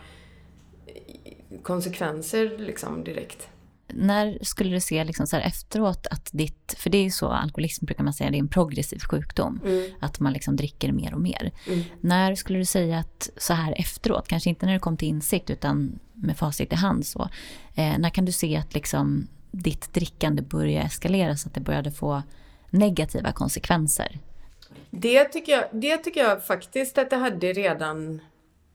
konsekvenser 1.63 2.59
liksom 2.59 3.05
direkt. 3.05 3.49
När 3.95 4.39
skulle 4.43 4.71
du 4.71 4.81
se 4.81 5.05
liksom 5.05 5.27
så 5.27 5.37
efteråt 5.37 6.07
att 6.07 6.31
ditt, 6.33 6.75
för 6.79 6.91
det 6.91 6.99
är 6.99 7.03
ju 7.03 7.11
så, 7.11 7.29
alkoholism 7.29 7.85
brukar 7.85 8.05
man 8.05 8.13
säga, 8.13 8.31
det 8.31 8.37
är 8.37 8.41
en 8.41 8.49
progressiv 8.49 8.99
sjukdom. 8.99 9.61
Mm. 9.65 9.91
Att 10.01 10.21
man 10.21 10.33
liksom 10.33 10.57
dricker 10.57 10.93
mer 10.93 11.15
och 11.15 11.21
mer. 11.21 11.51
Mm. 11.67 11.81
När 12.01 12.35
skulle 12.35 12.59
du 12.59 12.65
säga 12.65 12.99
att 12.99 13.31
så 13.37 13.55
här 13.55 13.75
efteråt, 13.79 14.29
kanske 14.29 14.51
inte 14.51 14.67
när 14.67 14.73
du 14.73 14.79
kom 14.79 14.97
till 14.97 15.09
insikt 15.09 15.51
utan 15.51 15.99
med 16.15 16.37
facit 16.37 16.73
i 16.73 16.77
hand 16.77 17.07
så. 17.07 17.29
Eh, 17.75 17.99
när 17.99 18.11
kan 18.11 18.25
du 18.25 18.33
se 18.33 18.57
att 18.57 18.75
liksom 18.75 19.27
ditt 19.51 19.95
drickande 19.95 20.43
började 20.43 20.87
eskalera 20.87 21.37
så 21.37 21.49
att 21.49 21.55
det 21.55 21.61
började 21.61 21.91
få 21.91 22.23
negativa 22.71 23.33
konsekvenser? 23.33 24.19
Det 24.91 25.25
tycker 25.25 25.53
jag, 25.53 25.65
det 25.73 25.97
tycker 25.97 26.21
jag 26.21 26.45
faktiskt 26.45 26.99
att 26.99 27.11
det 27.11 27.17
hade 27.17 27.53
redan 27.53 28.21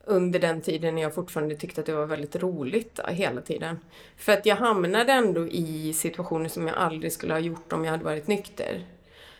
under 0.05 0.39
den 0.39 0.61
tiden 0.61 0.97
jag 0.97 1.13
fortfarande 1.13 1.55
tyckte 1.55 1.81
att 1.81 1.87
det 1.87 1.93
var 1.93 2.05
väldigt 2.05 2.35
roligt 2.35 2.99
hela 3.07 3.41
tiden. 3.41 3.79
För 4.17 4.31
att 4.31 4.45
jag 4.45 4.55
hamnade 4.55 5.11
ändå 5.11 5.47
i 5.47 5.93
situationer 5.93 6.49
som 6.49 6.67
jag 6.67 6.77
aldrig 6.77 7.11
skulle 7.11 7.33
ha 7.33 7.39
gjort 7.39 7.73
om 7.73 7.85
jag 7.85 7.91
hade 7.91 8.03
varit 8.03 8.27
nykter. 8.27 8.85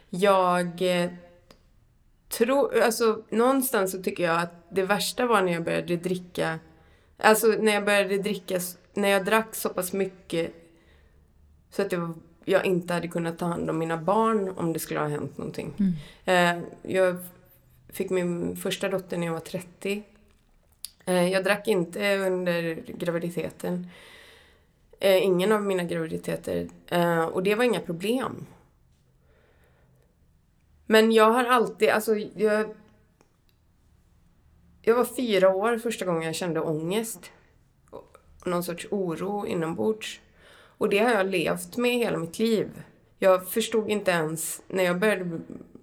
Jag 0.09 0.81
eh, 0.81 1.09
tror, 2.29 2.79
alltså 2.79 3.23
någonstans 3.29 3.91
så 3.91 4.03
tycker 4.03 4.23
jag 4.23 4.41
att 4.41 4.65
det 4.69 4.83
värsta 4.83 5.25
var 5.25 5.41
när 5.41 5.53
jag 5.53 5.63
började 5.63 5.95
dricka, 5.95 6.59
alltså 7.17 7.47
när 7.47 7.73
jag 7.73 7.85
började 7.85 8.17
dricka, 8.17 8.59
när 8.93 9.09
jag 9.09 9.25
drack 9.25 9.55
så 9.55 9.69
pass 9.69 9.93
mycket 9.93 10.53
så 11.69 11.81
att 11.81 11.91
jag, 11.91 12.13
jag 12.45 12.65
inte 12.65 12.93
hade 12.93 13.07
kunnat 13.07 13.37
ta 13.37 13.45
hand 13.45 13.69
om 13.69 13.77
mina 13.77 13.97
barn 13.97 14.53
om 14.57 14.73
det 14.73 14.79
skulle 14.79 14.99
ha 14.99 15.07
hänt 15.07 15.37
någonting. 15.37 15.73
Mm. 15.79 16.61
Eh, 16.61 16.63
jag 16.81 17.17
fick 17.89 18.09
min 18.09 18.55
första 18.55 18.89
dotter 18.89 19.17
när 19.17 19.25
jag 19.25 19.33
var 19.33 19.39
30 19.39 20.03
Eh, 20.05 20.14
Eh, 21.05 21.29
jag 21.29 21.43
drack 21.43 21.67
inte 21.67 22.17
under 22.17 22.73
graviditeten. 22.87 23.87
Eh, 24.99 25.23
ingen 25.23 25.51
av 25.51 25.63
mina 25.63 25.83
graviditeter. 25.83 26.69
Eh, 26.87 27.25
och 27.25 27.43
det 27.43 27.55
var 27.55 27.63
inga 27.63 27.79
problem. 27.79 28.45
Men 30.85 31.11
jag 31.11 31.31
har 31.31 31.45
alltid, 31.45 31.89
alltså 31.89 32.15
jag... 32.15 32.75
Jag 34.81 34.95
var 34.95 35.05
fyra 35.05 35.49
år 35.55 35.77
första 35.77 36.05
gången 36.05 36.23
jag 36.23 36.35
kände 36.35 36.61
ångest. 36.61 37.31
Någon 38.45 38.63
sorts 38.63 38.87
oro 38.91 39.47
inombords. 39.47 40.21
Och 40.77 40.89
det 40.89 40.99
har 40.99 41.11
jag 41.11 41.25
levt 41.25 41.77
med 41.77 41.91
hela 41.91 42.17
mitt 42.17 42.39
liv. 42.39 42.83
Jag 43.19 43.47
förstod 43.47 43.89
inte 43.89 44.11
ens, 44.11 44.61
när 44.67 44.83
jag 44.83 44.99
började 44.99 45.39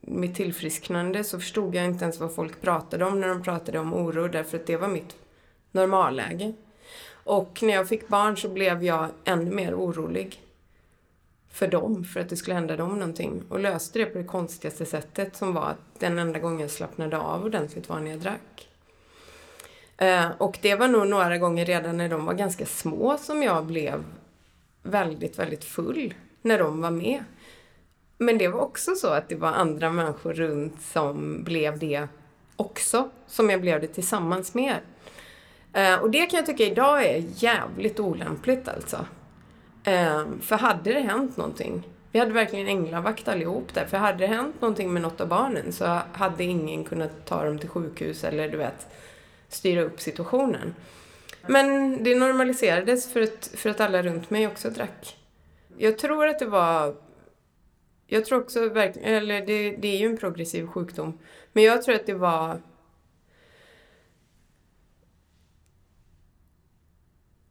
mitt 0.06 0.34
tillfrisknande 0.34 1.24
så 1.24 1.40
förstod 1.40 1.74
jag 1.74 1.84
inte 1.84 2.04
ens 2.04 2.20
vad 2.20 2.34
folk 2.34 2.60
pratade 2.60 3.04
om 3.04 3.20
när 3.20 3.28
de 3.28 3.42
pratade 3.42 3.78
om 3.78 3.94
oro 3.94 4.28
därför 4.28 4.58
att 4.58 4.66
det 4.66 4.76
var 4.76 4.88
mitt 4.88 5.16
normalläge. 5.70 6.52
Och 7.24 7.58
när 7.62 7.74
jag 7.74 7.88
fick 7.88 8.08
barn 8.08 8.36
så 8.36 8.48
blev 8.48 8.84
jag 8.84 9.08
ännu 9.24 9.50
mer 9.50 9.74
orolig 9.74 10.42
för 11.50 11.68
dem, 11.68 12.04
för 12.04 12.20
att 12.20 12.28
det 12.28 12.36
skulle 12.36 12.54
hända 12.54 12.76
dem 12.76 12.98
någonting. 12.98 13.42
Och 13.48 13.60
löste 13.60 13.98
det 13.98 14.06
på 14.06 14.18
det 14.18 14.24
konstigaste 14.24 14.86
sättet 14.86 15.36
som 15.36 15.54
var 15.54 15.66
att 15.66 16.00
den 16.00 16.18
enda 16.18 16.38
gången 16.38 16.60
jag 16.60 16.70
slappnade 16.70 17.18
av 17.18 17.44
ordentligt 17.44 17.88
var 17.88 18.00
när 18.00 18.10
jag 18.10 18.20
drack. 18.20 18.68
Eh, 19.96 20.30
och 20.38 20.58
det 20.62 20.74
var 20.74 20.88
nog 20.88 21.08
några 21.08 21.38
gånger 21.38 21.64
redan 21.64 21.96
när 21.96 22.08
de 22.08 22.24
var 22.24 22.34
ganska 22.34 22.66
små 22.66 23.18
som 23.18 23.42
jag 23.42 23.66
blev 23.66 24.04
väldigt, 24.82 25.38
väldigt 25.38 25.64
full 25.64 26.14
när 26.42 26.58
de 26.58 26.80
var 26.80 26.90
med. 26.90 27.24
Men 28.22 28.38
det 28.38 28.48
var 28.48 28.60
också 28.60 28.94
så 28.94 29.08
att 29.08 29.28
det 29.28 29.34
var 29.34 29.48
andra 29.48 29.90
människor 29.90 30.32
runt 30.32 30.82
som 30.82 31.44
blev 31.44 31.78
det 31.78 32.08
också, 32.56 33.10
som 33.26 33.50
jag 33.50 33.60
blev 33.60 33.80
det 33.80 33.86
tillsammans 33.86 34.54
med. 34.54 34.76
Eh, 35.72 35.94
och 35.94 36.10
det 36.10 36.26
kan 36.26 36.36
jag 36.36 36.46
tycka 36.46 36.64
idag 36.64 37.04
är 37.04 37.24
jävligt 37.36 38.00
olämpligt 38.00 38.68
alltså. 38.68 39.06
Eh, 39.84 40.24
för 40.40 40.56
hade 40.56 40.92
det 40.92 41.00
hänt 41.00 41.36
någonting, 41.36 41.88
vi 42.12 42.18
hade 42.18 42.32
verkligen 42.32 42.68
änglavakt 42.68 43.28
allihop 43.28 43.74
där, 43.74 43.86
för 43.86 43.96
hade 43.96 44.18
det 44.18 44.26
hänt 44.26 44.60
någonting 44.60 44.92
med 44.92 45.02
något 45.02 45.20
av 45.20 45.28
barnen 45.28 45.72
så 45.72 45.98
hade 46.12 46.44
ingen 46.44 46.84
kunnat 46.84 47.26
ta 47.26 47.44
dem 47.44 47.58
till 47.58 47.68
sjukhus 47.68 48.24
eller 48.24 48.48
du 48.48 48.56
vet 48.56 48.86
styra 49.48 49.82
upp 49.82 50.00
situationen. 50.00 50.74
Men 51.46 51.96
det 52.04 52.14
normaliserades 52.14 53.12
för 53.12 53.22
att, 53.22 53.50
för 53.54 53.70
att 53.70 53.80
alla 53.80 54.02
runt 54.02 54.30
mig 54.30 54.46
också 54.46 54.70
drack. 54.70 55.16
Jag 55.76 55.98
tror 55.98 56.26
att 56.26 56.38
det 56.38 56.46
var... 56.46 56.94
Jag 58.12 58.24
tror 58.24 58.40
också 58.40 58.68
verkligen... 58.68 59.14
Eller 59.14 59.46
det, 59.46 59.76
det 59.76 59.88
är 59.88 59.98
ju 59.98 60.06
en 60.06 60.16
progressiv 60.16 60.66
sjukdom. 60.66 61.18
Men 61.52 61.64
jag 61.64 61.82
tror 61.82 61.94
att 61.94 62.06
det 62.06 62.14
var... 62.14 62.62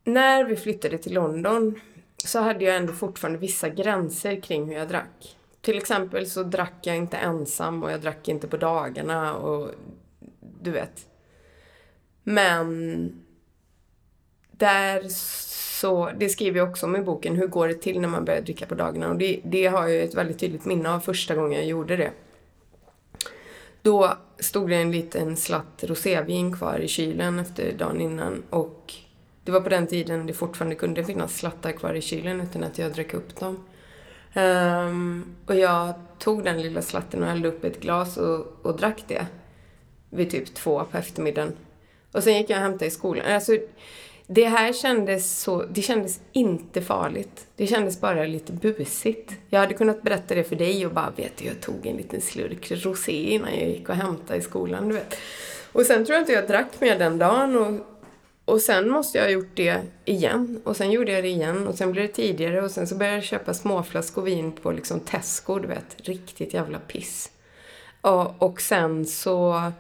När 0.04 0.44
vi 0.44 0.56
flyttade 0.56 0.98
till 0.98 1.14
London 1.14 1.80
så 2.18 2.40
hade 2.40 2.66
jag 2.66 2.76
ändå 2.76 2.94
fortfarande 2.94 3.40
vissa 3.40 3.70
gränser 3.70 4.42
kring 4.42 4.66
hur 4.66 4.74
jag 4.74 4.88
drack. 4.88 5.38
Till 5.62 5.78
exempel 5.78 6.30
så 6.30 6.44
drack 6.44 6.74
jag 6.82 6.98
inte 6.98 7.18
ensam 7.18 7.84
och 7.84 7.92
jag 7.92 8.02
drack 8.02 8.28
inte 8.28 8.48
på 8.48 8.58
dagarna 8.58 9.36
och 9.36 9.72
du 10.62 10.72
vet. 10.72 11.10
Men 12.24 13.24
där 14.52 15.10
så, 15.82 16.12
det 16.18 16.30
skriver 16.30 16.58
jag 16.58 16.70
också 16.70 16.86
om 16.86 16.96
i 16.96 17.02
boken, 17.02 17.36
hur 17.36 17.48
går 17.48 17.68
det 17.68 17.74
till 17.74 18.02
när 18.02 18.08
man 18.08 18.26
börjar 18.26 18.42
dricka 18.42 18.66
på 18.66 18.76
dagarna? 18.76 19.10
Och 19.10 19.18
det, 19.18 19.40
det 19.44 19.66
har 19.66 19.88
jag 19.88 20.04
ett 20.04 20.16
väldigt 20.16 20.40
tydligt 20.40 20.66
minne 20.66 20.90
av 20.90 21.00
första 21.00 21.36
gången 21.36 21.60
jag 21.60 21.68
gjorde 21.68 21.96
det. 21.96 22.12
Då 23.82 24.14
stod 24.40 24.70
det 24.70 24.76
en 24.76 24.92
liten 24.92 25.38
slatt 25.38 25.84
rosévin 25.84 26.58
kvar 26.58 26.80
i 26.80 26.88
kylen 26.88 27.40
efter 27.40 27.74
dagen 27.74 28.02
innan 28.02 28.44
och 28.50 28.94
det 29.44 29.52
var 29.52 29.62
på 29.62 29.70
den 29.70 29.88
tiden 29.88 30.28
det 30.28 30.34
fortfarande 30.34 30.76
kunde 30.76 31.04
finnas 31.04 31.38
slattar 31.38 31.72
kvar 31.72 31.94
i 31.94 32.02
kylen 32.02 32.42
utan 32.42 32.64
att 32.64 32.78
jag 32.78 32.94
drack 32.94 33.14
upp 33.14 33.40
dem. 33.40 33.64
Um, 34.36 35.36
och 35.46 35.56
jag 35.56 35.94
tog 36.20 36.44
den 36.44 36.62
lilla 36.62 36.82
slatten 36.82 37.24
och 37.24 37.30
hällde 37.30 37.48
upp 37.48 37.64
ett 37.64 37.82
glas 37.82 38.18
och, 38.18 38.66
och 38.66 38.78
drack 38.78 39.04
det. 39.08 39.26
Vid 40.10 40.32
typ 40.32 40.54
två 40.54 40.86
på 40.92 40.98
eftermiddagen. 40.98 41.54
Och 42.12 42.24
sen 42.24 42.38
gick 42.38 42.50
jag 42.50 42.58
och 42.58 42.64
hämtade 42.64 42.86
i 42.86 42.92
skolan. 42.92 43.26
Alltså, 43.26 43.58
det 44.28 44.46
här 44.46 44.74
kändes 44.74 45.40
så, 45.40 45.66
det 45.66 45.82
kändes 45.82 46.20
inte 46.32 46.82
farligt. 46.82 47.48
Det 47.56 47.68
kändes 47.68 48.02
bara 48.02 48.24
lite 48.26 48.54
busigt. 48.54 49.32
Jag 49.50 49.60
hade 49.60 49.74
kunnat 49.74 50.02
berätta 50.02 50.36
det 50.36 50.44
för 50.44 50.56
dig 50.56 50.86
och 50.86 50.94
bara, 50.94 51.14
vet 51.16 51.38
du, 51.38 51.46
jag 51.46 51.62
tog 51.62 51.86
en 51.86 51.98
liten 51.98 52.22
slurk 52.22 52.72
rosé 52.72 53.34
innan 53.34 53.60
jag 53.60 53.70
gick 53.70 53.90
och 53.90 53.96
hämtade 53.96 54.40
i 54.40 54.42
skolan, 54.42 54.88
du 54.88 54.94
vet. 54.94 55.18
Och 55.72 55.86
sen 55.86 56.06
tror 56.06 56.16
jag 56.16 56.22
inte 56.22 56.34
jag 56.34 56.48
drack 56.48 56.68
mer 56.80 57.00
den 57.00 57.18
dagen 57.18 57.58
och, 57.58 57.88
och 58.54 58.62
sen 58.62 58.90
måste 58.90 59.18
jag 59.18 59.26
ha 59.26 59.32
gjort 59.32 59.56
det 59.56 59.82
igen. 60.06 60.62
Och 60.64 60.78
sen 60.78 60.92
gjorde 60.92 61.12
jag 61.12 61.24
det 61.24 61.30
igen 61.30 61.68
och 61.68 61.76
sen 61.76 61.92
blev 61.92 62.08
det 62.08 62.14
tidigare 62.14 62.62
och 62.62 62.72
sen 62.72 62.88
så 62.88 62.96
började 62.96 63.18
jag 63.18 63.24
köpa 63.24 63.54
småflaskor 63.54 64.22
vin 64.22 64.52
på 64.52 64.72
liksom 64.72 65.00
Tesco, 65.00 65.60
du 65.60 65.68
vet. 65.68 65.96
Riktigt 65.98 66.54
jävla 66.54 66.80
piss. 66.80 67.32
Och, 68.02 68.44
och 68.44 68.62
sen 68.62 69.06
så, 69.06 69.72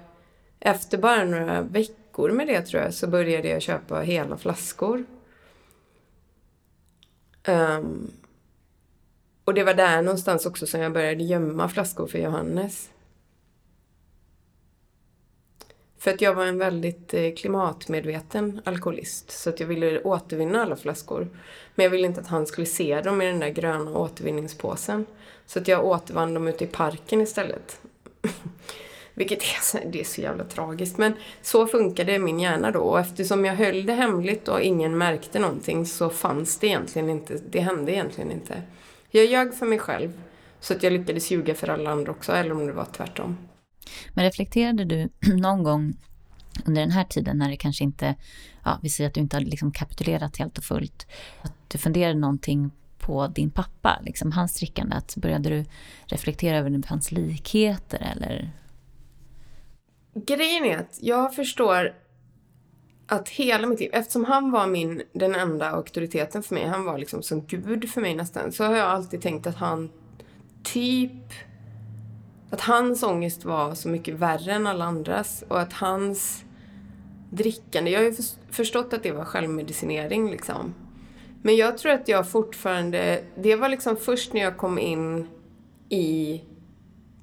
efter 0.59 0.97
bara 0.97 1.25
några 1.25 1.61
veckor 1.61 2.00
veckor 2.11 2.31
med 2.31 2.47
det 2.47 2.61
tror 2.61 2.83
jag 2.83 2.93
så 2.93 3.07
började 3.07 3.47
jag 3.47 3.61
köpa 3.61 3.99
hela 3.99 4.37
flaskor. 4.37 5.05
Um, 7.47 8.11
och 9.45 9.53
det 9.53 9.63
var 9.63 9.73
där 9.73 10.01
någonstans 10.01 10.45
också 10.45 10.67
som 10.67 10.81
jag 10.81 10.93
började 10.93 11.23
gömma 11.23 11.69
flaskor 11.69 12.07
för 12.07 12.19
Johannes. 12.19 12.89
För 15.97 16.11
att 16.11 16.21
jag 16.21 16.35
var 16.35 16.45
en 16.45 16.57
väldigt 16.57 17.13
eh, 17.13 17.33
klimatmedveten 17.33 18.61
alkoholist. 18.65 19.31
Så 19.31 19.49
att 19.49 19.59
jag 19.59 19.67
ville 19.67 20.01
återvinna 20.01 20.61
alla 20.61 20.75
flaskor. 20.75 21.27
Men 21.75 21.83
jag 21.83 21.91
ville 21.91 22.07
inte 22.07 22.21
att 22.21 22.27
han 22.27 22.45
skulle 22.45 22.67
se 22.67 23.01
dem 23.01 23.21
i 23.21 23.25
den 23.25 23.39
där 23.39 23.49
gröna 23.49 23.97
återvinningspåsen. 23.97 25.05
Så 25.45 25.59
att 25.59 25.67
jag 25.67 25.85
återvann 25.85 26.33
dem 26.33 26.47
ute 26.47 26.63
i 26.63 26.67
parken 26.67 27.21
istället. 27.21 27.81
Vilket 29.13 29.43
är, 29.43 29.91
det 29.91 29.99
är 29.99 30.03
så 30.03 30.21
jävla 30.21 30.43
tragiskt. 30.43 30.97
Men 30.97 31.13
så 31.41 31.67
funkade 31.67 32.19
min 32.19 32.39
hjärna 32.39 32.71
då. 32.71 32.79
Och 32.79 32.99
eftersom 32.99 33.45
jag 33.45 33.55
höll 33.55 33.85
det 33.85 33.93
hemligt 33.93 34.47
och 34.47 34.61
ingen 34.61 34.97
märkte 34.97 35.39
någonting 35.39 35.85
så 35.85 36.09
fanns 36.09 36.59
det 36.59 36.67
egentligen 36.67 37.09
inte. 37.09 37.39
Det 37.49 37.59
hände 37.59 37.91
egentligen 37.91 38.31
inte. 38.31 38.61
Jag 39.09 39.25
ljög 39.25 39.53
för 39.53 39.65
mig 39.65 39.79
själv. 39.79 40.21
Så 40.59 40.73
att 40.73 40.83
jag 40.83 40.93
lyckades 40.93 41.31
ljuga 41.31 41.55
för 41.55 41.67
alla 41.67 41.91
andra 41.91 42.11
också. 42.11 42.31
Eller 42.31 42.51
om 42.51 42.67
det 42.67 42.73
var 42.73 42.87
tvärtom. 42.97 43.37
Men 44.13 44.25
reflekterade 44.25 44.85
du 44.85 45.09
någon 45.35 45.63
gång 45.63 45.93
under 46.65 46.81
den 46.81 46.91
här 46.91 47.03
tiden 47.03 47.37
när 47.37 47.49
det 47.49 47.57
kanske 47.57 47.83
inte, 47.83 48.15
ja 48.63 48.79
vi 48.81 48.89
säger 48.89 49.07
att 49.07 49.13
du 49.13 49.21
inte 49.21 49.35
hade 49.35 49.49
liksom 49.49 49.71
kapitulerat 49.71 50.37
helt 50.37 50.57
och 50.57 50.63
fullt. 50.63 51.07
Att 51.41 51.53
du 51.67 51.77
funderade 51.77 52.19
någonting 52.19 52.71
på 52.99 53.27
din 53.27 53.51
pappa, 53.51 53.99
liksom 54.05 54.31
hans 54.31 54.59
drickande. 54.59 54.95
Att 54.95 55.15
började 55.15 55.49
du 55.49 55.65
reflektera 56.05 56.57
över 56.57 56.83
hans 56.87 57.11
likheter 57.11 58.11
eller 58.15 58.51
Grejen 60.13 60.65
är 60.65 60.77
att 60.77 60.97
jag 61.01 61.35
förstår 61.35 61.93
att 63.07 63.29
hela 63.29 63.67
mitt 63.67 63.79
liv, 63.79 63.89
eftersom 63.93 64.25
han 64.25 64.51
var 64.51 64.67
min, 64.67 65.01
den 65.13 65.35
enda 65.35 65.69
auktoriteten 65.69 66.43
för 66.43 66.55
mig, 66.55 66.65
han 66.65 66.83
var 66.83 66.97
liksom 66.97 67.23
som 67.23 67.45
gud 67.45 67.89
för 67.89 68.01
mig 68.01 68.15
nästan, 68.15 68.51
så 68.51 68.63
har 68.63 68.75
jag 68.75 68.87
alltid 68.87 69.21
tänkt 69.21 69.47
att 69.47 69.55
han 69.55 69.89
typ, 70.63 71.33
att 72.49 72.61
hans 72.61 73.03
ångest 73.03 73.45
var 73.45 73.75
så 73.75 73.89
mycket 73.89 74.13
värre 74.15 74.53
än 74.53 74.67
alla 74.67 74.85
andras 74.85 75.43
och 75.47 75.59
att 75.61 75.73
hans 75.73 76.43
drickande, 77.31 77.91
jag 77.91 77.99
har 77.99 78.05
ju 78.05 78.15
förstått 78.49 78.93
att 78.93 79.03
det 79.03 79.11
var 79.11 79.25
självmedicinering 79.25 80.31
liksom. 80.31 80.73
Men 81.41 81.55
jag 81.55 81.77
tror 81.77 81.91
att 81.91 82.07
jag 82.07 82.29
fortfarande, 82.29 83.23
det 83.35 83.55
var 83.55 83.69
liksom 83.69 83.97
först 83.97 84.33
när 84.33 84.41
jag 84.41 84.57
kom 84.57 84.79
in 84.79 85.27
i 85.89 86.41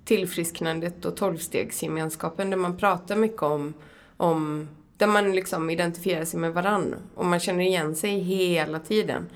tillfrisknandet 0.09 1.05
och 1.05 1.16
tolvstegsgemenskapen 1.16 2.51
där 2.51 2.57
man 2.57 2.77
pratar 2.77 3.16
mycket 3.16 3.42
om, 3.42 3.75
om 4.16 4.68
där 4.97 5.07
man 5.07 5.33
liksom 5.33 5.71
identifierar 5.71 6.25
sig 6.25 6.40
med 6.40 6.53
varann 6.53 6.94
och 7.14 7.27
man 7.27 7.40
känner 7.40 7.64
igen 7.64 7.94
sig 7.97 8.18
hela 8.18 8.79
tiden. 8.79 9.29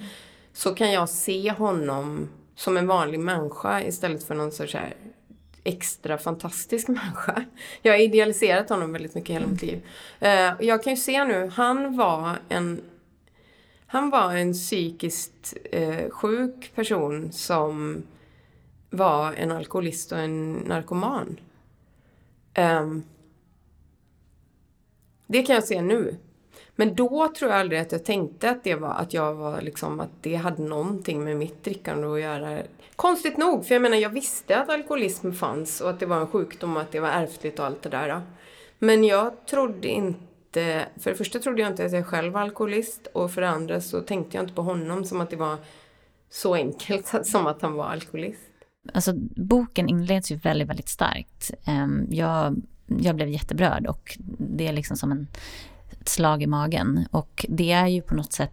Så 0.53 0.75
kan 0.75 0.93
jag 0.93 1.09
se 1.09 1.51
honom 1.51 2.29
som 2.55 2.77
en 2.77 2.87
vanlig 2.87 3.21
människa 3.21 3.83
istället 3.83 4.25
för 4.25 4.35
någon 4.35 4.53
sorts 4.53 4.75
här 4.75 4.95
extra 5.65 6.19
fantastisk 6.19 6.89
människa. 6.89 7.45
Jag 7.83 7.93
har 7.93 8.01
idealiserat 8.01 8.69
honom 8.69 8.93
väldigt 8.93 9.15
mycket 9.15 9.37
hela 9.37 9.47
mitt 9.47 9.63
liv. 9.63 9.87
Eh, 10.21 10.53
jag 10.61 10.83
kan 10.83 10.93
ju 10.93 10.97
se 10.97 11.25
nu, 11.25 11.51
han 11.55 11.97
var 11.97 12.39
en 12.49 12.81
han 13.87 14.11
var 14.11 14.35
en 14.35 14.53
psykiskt 14.53 15.55
eh, 15.73 16.11
sjuk 16.11 16.73
person 16.75 17.33
som 17.33 18.03
var 18.92 19.33
en 19.33 19.52
alkoholist 19.52 20.12
och 20.12 20.18
en 20.18 20.52
narkoman. 20.52 21.40
Um, 22.59 23.05
det 25.26 25.42
kan 25.42 25.55
jag 25.55 25.64
se 25.64 25.83
nu. 25.83 26.16
Men 26.76 26.94
då 26.94 27.33
tror 27.38 27.50
jag 27.50 27.61
aldrig 27.61 27.81
att 27.81 27.92
jag 27.92 28.05
tänkte 28.05 28.50
att 28.50 28.64
det 28.64 28.74
var 28.74 28.94
att 28.94 29.14
jag 29.14 29.35
var 29.35 29.61
liksom 29.61 30.00
att 30.00 30.11
det 30.20 30.35
hade 30.35 30.62
någonting 30.62 31.24
med 31.24 31.37
mitt 31.37 31.64
drickande 31.64 32.07
att 32.07 32.20
göra. 32.20 32.62
Konstigt 32.96 33.37
nog, 33.37 33.66
för 33.66 33.74
jag 33.74 33.83
menar 33.83 33.96
jag 33.96 34.11
visste 34.11 34.59
att 34.59 34.68
alkoholism 34.68 35.33
fanns 35.33 35.81
och 35.81 35.90
att 35.90 36.00
det 36.00 36.07
var 36.07 36.20
en 36.20 36.26
sjukdom 36.26 36.76
och 36.76 36.83
att 36.83 36.92
det 36.92 37.00
var 37.00 37.09
ärftligt 37.09 37.59
och 37.59 37.64
allt 37.64 37.83
det 37.83 37.88
där. 37.88 38.20
Men 38.78 39.05
jag 39.05 39.46
trodde 39.46 39.88
inte, 39.88 40.87
för 41.00 41.11
det 41.11 41.16
första 41.16 41.38
trodde 41.38 41.62
jag 41.62 41.70
inte 41.70 41.85
att 41.85 41.92
jag 41.92 42.07
själv 42.07 42.33
var 42.33 42.40
alkoholist 42.40 43.07
och 43.12 43.31
för 43.31 43.40
det 43.40 43.48
andra 43.48 43.81
så 43.81 44.00
tänkte 44.00 44.37
jag 44.37 44.44
inte 44.44 44.55
på 44.55 44.62
honom 44.62 45.05
som 45.05 45.20
att 45.20 45.31
det 45.31 45.37
var 45.37 45.57
så 46.31 46.55
enkelt 46.55 47.12
som 47.26 47.46
att 47.46 47.62
han 47.62 47.74
var 47.74 47.85
alkoholist. 47.85 48.52
Alltså 48.92 49.12
boken 49.37 49.88
inleds 49.88 50.33
ju 50.33 50.37
väldigt, 50.37 50.68
väldigt 50.68 50.88
starkt. 50.88 51.51
Ehm, 51.64 52.07
jag, 52.11 52.62
jag 52.87 53.16
blev 53.16 53.29
jätteberörd 53.29 53.87
och 53.87 54.18
det 54.38 54.68
är 54.68 54.73
liksom 54.73 54.97
som 54.97 55.12
en, 55.12 55.27
ett 55.90 56.09
slag 56.09 56.42
i 56.42 56.47
magen. 56.47 57.07
Och 57.11 57.47
det 57.49 57.73
är 57.73 57.87
ju 57.87 58.03
på 58.03 58.14
något 58.14 58.33
sätt 58.33 58.53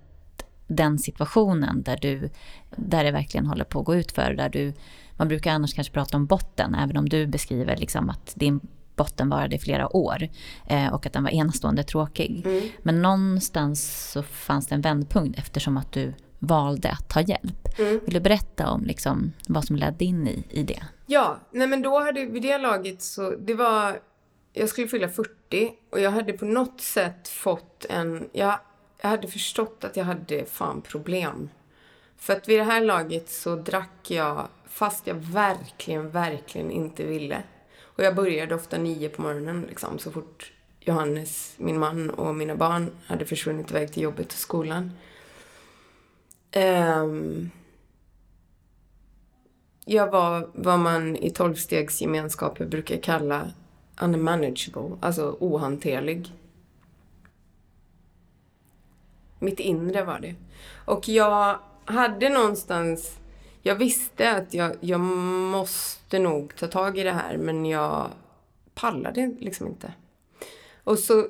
den 0.67 0.99
situationen 0.99 1.83
där 1.83 1.97
du, 2.01 2.29
där 2.75 3.03
det 3.03 3.11
verkligen 3.11 3.45
håller 3.45 3.65
på 3.65 3.79
att 3.79 3.85
gå 3.85 3.95
ut 3.95 4.11
för, 4.11 4.33
där 4.33 4.49
du, 4.49 4.73
man 5.17 5.27
brukar 5.27 5.51
annars 5.51 5.73
kanske 5.73 5.93
prata 5.93 6.17
om 6.17 6.25
botten, 6.25 6.75
även 6.75 6.97
om 6.97 7.09
du 7.09 7.27
beskriver 7.27 7.77
liksom 7.77 8.09
att 8.09 8.33
din 8.35 8.59
botten 8.95 9.29
varade 9.29 9.55
i 9.55 9.59
flera 9.59 9.95
år 9.95 10.29
eh, 10.67 10.93
och 10.93 11.05
att 11.05 11.13
den 11.13 11.23
var 11.23 11.31
enastående 11.31 11.83
tråkig. 11.83 12.45
Mm. 12.45 12.69
Men 12.83 13.01
någonstans 13.01 14.09
så 14.11 14.23
fanns 14.23 14.67
det 14.67 14.75
en 14.75 14.81
vändpunkt 14.81 15.39
eftersom 15.39 15.77
att 15.77 15.91
du 15.91 16.13
valde 16.39 16.91
att 16.91 17.09
ta 17.09 17.21
hjälp. 17.21 17.79
Mm. 17.79 17.99
Vill 18.05 18.13
du 18.13 18.19
berätta 18.19 18.69
om 18.69 18.83
liksom 18.83 19.33
vad 19.47 19.65
som 19.65 19.75
ledde 19.75 20.05
in 20.05 20.27
i, 20.27 20.43
i 20.49 20.63
det? 20.63 20.83
Ja, 21.05 21.39
nej 21.51 21.67
men 21.67 21.81
då 21.81 21.99
hade 21.99 22.25
vid 22.25 22.41
det 22.41 22.57
laget 22.57 23.01
så, 23.01 23.29
det 23.29 23.53
var, 23.53 23.99
jag 24.53 24.69
skulle 24.69 24.87
fylla 24.87 25.09
40 25.09 25.71
och 25.89 25.99
jag 25.99 26.11
hade 26.11 26.33
på 26.33 26.45
något 26.45 26.81
sätt 26.81 27.27
fått 27.27 27.85
en, 27.89 28.29
jag, 28.31 28.59
jag 29.01 29.09
hade 29.09 29.27
förstått 29.27 29.83
att 29.83 29.97
jag 29.97 30.05
hade 30.05 30.45
fan 30.45 30.81
problem. 30.81 31.49
För 32.17 32.33
att 32.33 32.49
vid 32.49 32.59
det 32.59 32.63
här 32.63 32.81
laget 32.81 33.29
så 33.29 33.55
drack 33.55 34.11
jag 34.11 34.47
fast 34.69 35.07
jag 35.07 35.15
verkligen, 35.15 36.09
verkligen 36.09 36.71
inte 36.71 37.03
ville. 37.03 37.43
Och 37.81 38.03
jag 38.03 38.15
började 38.15 38.55
ofta 38.55 38.77
nio 38.77 39.09
på 39.09 39.21
morgonen 39.21 39.65
liksom, 39.69 39.99
så 39.99 40.11
fort 40.11 40.51
Johannes, 40.79 41.53
min 41.57 41.79
man 41.79 42.09
och 42.09 42.35
mina 42.35 42.55
barn 42.55 42.91
hade 43.05 43.25
försvunnit 43.25 43.71
iväg 43.71 43.93
till 43.93 44.03
jobbet 44.03 44.27
och 44.27 44.39
skolan. 44.39 44.91
Um, 46.55 47.51
jag 49.85 50.11
var 50.11 50.49
vad 50.53 50.79
man 50.79 51.15
i 51.15 51.29
tolvstegsgemenskaper 51.29 52.65
brukar 52.65 52.97
kalla 52.97 53.51
unmanageable, 54.01 54.97
alltså 55.01 55.37
ohanterlig. 55.39 56.33
Mitt 59.39 59.59
inre 59.59 60.03
var 60.03 60.19
det. 60.19 60.35
Och 60.85 61.07
jag 61.07 61.59
hade 61.85 62.29
någonstans... 62.29 63.15
Jag 63.61 63.75
visste 63.75 64.31
att 64.31 64.53
jag, 64.53 64.75
jag 64.79 64.99
måste 64.99 66.19
nog 66.19 66.55
ta 66.55 66.67
tag 66.67 66.97
i 66.97 67.03
det 67.03 67.11
här, 67.11 67.37
men 67.37 67.65
jag 67.65 68.09
pallade 68.73 69.35
liksom 69.39 69.67
inte. 69.67 69.93
Och 70.83 70.99
så... 70.99 71.27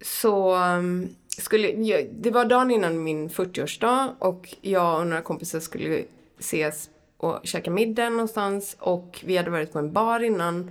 Så 0.00 0.56
um, 0.56 1.14
skulle... 1.42 1.72
Det 2.10 2.30
var 2.30 2.44
dagen 2.44 2.70
innan 2.70 3.04
min 3.04 3.28
40-årsdag 3.28 4.14
och 4.18 4.54
jag 4.60 5.00
och 5.00 5.06
några 5.06 5.22
kompisar 5.22 5.60
skulle 5.60 6.04
ses 6.38 6.90
och 7.16 7.40
käka 7.42 7.70
middag 7.70 8.08
någonstans 8.10 8.76
och 8.78 9.20
vi 9.24 9.36
hade 9.36 9.50
varit 9.50 9.72
på 9.72 9.78
en 9.78 9.92
bar 9.92 10.20
innan 10.20 10.70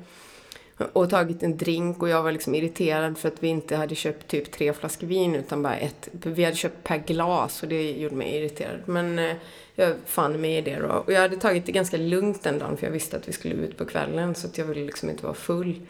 och 0.93 1.09
tagit 1.09 1.43
en 1.43 1.57
drink 1.57 2.01
och 2.01 2.09
jag 2.09 2.23
var 2.23 2.31
liksom 2.31 2.55
irriterad 2.55 3.17
för 3.17 3.27
att 3.27 3.43
vi 3.43 3.47
inte 3.47 3.75
hade 3.75 3.95
köpt 3.95 4.27
typ 4.27 4.51
tre 4.51 4.73
flaskor 4.73 5.07
vin 5.07 5.35
utan 5.35 5.63
bara 5.63 5.75
ett. 5.75 6.09
Vi 6.11 6.43
hade 6.43 6.55
köpt 6.57 6.83
per 6.83 6.97
glas 6.97 7.63
och 7.63 7.69
det 7.69 7.91
gjorde 7.91 8.15
mig 8.15 8.37
irriterad. 8.37 8.79
Men 8.85 9.19
eh, 9.19 9.35
jag 9.75 9.95
fann 10.05 10.41
mig 10.41 10.57
i 10.57 10.61
det 10.61 10.79
då. 10.79 10.87
Och 10.87 11.13
jag 11.13 11.21
hade 11.21 11.37
tagit 11.37 11.65
det 11.65 11.71
ganska 11.71 11.97
lugnt 11.97 12.43
den 12.43 12.59
dagen 12.59 12.77
för 12.77 12.85
jag 12.87 12.91
visste 12.91 13.17
att 13.17 13.27
vi 13.27 13.31
skulle 13.31 13.55
ut 13.55 13.77
på 13.77 13.85
kvällen 13.85 14.35
så 14.35 14.47
att 14.47 14.57
jag 14.57 14.65
ville 14.65 14.85
liksom 14.85 15.09
inte 15.09 15.23
vara 15.23 15.33
full. 15.33 15.81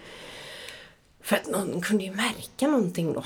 För 1.21 1.36
att 1.36 1.47
någon 1.47 1.81
kunde 1.81 2.03
ju 2.03 2.12
märka 2.12 2.67
någonting 2.67 3.13
då. 3.13 3.23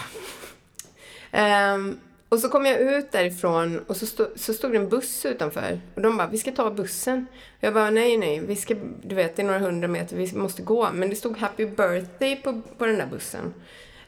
Um, 1.38 2.00
och 2.30 2.40
så 2.40 2.50
kom 2.50 2.66
jag 2.66 2.80
ut 2.80 3.12
därifrån 3.12 3.80
och 3.88 3.98
så, 3.98 4.06
stod, 4.06 4.28
så 4.36 4.54
stod 4.54 4.72
det 4.72 4.78
en 4.78 4.90
buss 4.90 5.26
utanför. 5.26 5.80
Och 5.96 6.02
de 6.02 6.18
bara, 6.18 6.28
vi 6.28 6.38
ska 6.38 6.52
ta 6.52 6.72
bussen. 6.72 7.26
Och 7.32 7.64
jag 7.64 7.74
bara, 7.74 7.90
nej, 7.90 8.18
nej, 8.18 8.40
vi 8.40 8.56
ska, 8.56 8.76
du 9.04 9.16
vet, 9.16 9.36
det 9.36 9.42
är 9.42 9.46
några 9.46 9.60
hundra 9.60 9.88
meter, 9.88 10.16
vi 10.16 10.36
måste 10.36 10.62
gå. 10.62 10.90
Men 10.94 11.10
det 11.10 11.16
stod 11.16 11.38
happy 11.38 11.66
birthday 11.66 12.36
på, 12.36 12.62
på 12.78 12.86
den 12.86 12.98
där 12.98 13.08
bussen. 13.08 13.54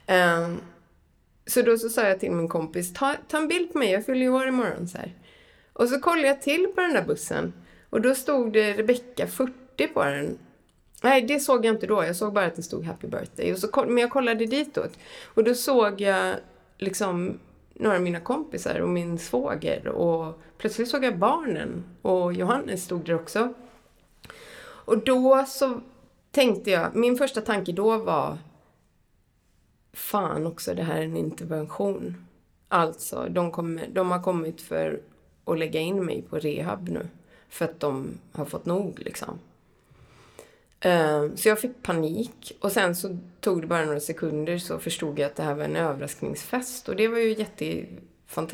Um, 0.08 0.60
så 1.46 1.62
då 1.62 1.78
så 1.78 1.88
sa 1.88 2.02
jag 2.02 2.20
till 2.20 2.32
min 2.32 2.48
kompis, 2.48 2.92
ta, 2.92 3.16
ta 3.28 3.38
en 3.38 3.48
bild 3.48 3.72
på 3.72 3.78
mig, 3.78 3.90
jag 3.90 4.06
fyller 4.06 4.20
ju 4.20 4.30
år 4.30 4.48
imorgon. 4.48 4.88
Så 4.88 4.98
här. 4.98 5.14
Och 5.72 5.88
så 5.88 6.00
kollade 6.00 6.28
jag 6.28 6.42
till 6.42 6.66
på 6.74 6.80
den 6.80 6.92
där 6.92 7.04
bussen. 7.04 7.52
Och 7.90 8.00
då 8.00 8.14
stod 8.14 8.52
det 8.52 8.72
Rebecka 8.72 9.26
40 9.26 9.88
på 9.94 10.04
den. 10.04 10.38
Nej, 11.02 11.22
det 11.22 11.40
såg 11.40 11.66
jag 11.66 11.74
inte 11.74 11.86
då. 11.86 12.04
Jag 12.04 12.16
såg 12.16 12.32
bara 12.32 12.44
att 12.44 12.56
det 12.56 12.62
stod 12.62 12.84
Happy 12.84 13.06
birthday. 13.06 13.52
Och 13.52 13.58
så, 13.58 13.84
men 13.86 13.98
jag 13.98 14.10
kollade 14.10 14.46
ditåt. 14.46 14.98
Och 15.34 15.44
då 15.44 15.54
såg 15.54 16.00
jag 16.00 16.36
liksom 16.80 17.38
några 17.74 17.96
av 17.96 18.02
mina 18.02 18.20
kompisar 18.20 18.80
och 18.80 18.88
min 18.88 19.18
svåger 19.18 19.88
och 19.88 20.40
plötsligt 20.58 20.88
såg 20.88 21.04
jag 21.04 21.18
barnen 21.18 21.84
och 22.02 22.32
Johannes 22.32 22.84
stod 22.84 23.04
där 23.04 23.14
också. 23.14 23.54
Och 24.62 24.98
då 25.04 25.44
så 25.48 25.80
tänkte 26.30 26.70
jag, 26.70 26.96
min 26.96 27.16
första 27.16 27.40
tanke 27.40 27.72
då 27.72 27.98
var 27.98 28.38
Fan 29.92 30.46
också, 30.46 30.74
det 30.74 30.82
här 30.82 30.98
är 30.98 31.04
en 31.04 31.16
intervention. 31.16 32.26
Alltså, 32.68 33.26
de, 33.30 33.50
kommer, 33.50 33.88
de 33.92 34.10
har 34.10 34.22
kommit 34.22 34.60
för 34.60 35.00
att 35.44 35.58
lägga 35.58 35.80
in 35.80 36.04
mig 36.04 36.22
på 36.22 36.38
rehab 36.38 36.88
nu. 36.88 37.08
För 37.48 37.64
att 37.64 37.80
de 37.80 38.18
har 38.32 38.44
fått 38.44 38.66
nog 38.66 38.98
liksom. 38.98 39.38
Ehm, 40.80 41.36
så 41.36 41.48
jag 41.48 41.60
fick 41.60 41.82
panik 41.82 42.52
och 42.60 42.72
sen 42.72 42.96
så 42.96 43.18
tog 43.40 43.60
det 43.60 43.66
bara 43.66 43.84
några 43.84 44.00
sekunder 44.00 44.58
så 44.58 44.78
förstod 44.78 45.18
jag 45.18 45.26
att 45.26 45.36
det 45.36 45.42
här 45.42 45.54
var 45.54 45.64
en 45.64 45.76
överraskningsfest 45.76 46.88
och 46.88 46.96
det 46.96 47.08
var 47.08 47.18
ju 47.18 47.34
jätte... 47.34 47.84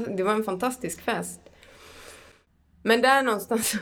Det 0.09 0.23
var 0.23 0.33
en 0.33 0.45
fantastisk 0.45 1.01
fest. 1.01 1.41
Men 2.83 3.03
där 3.03 3.23
någonstans 3.23 3.71
så, 3.71 3.79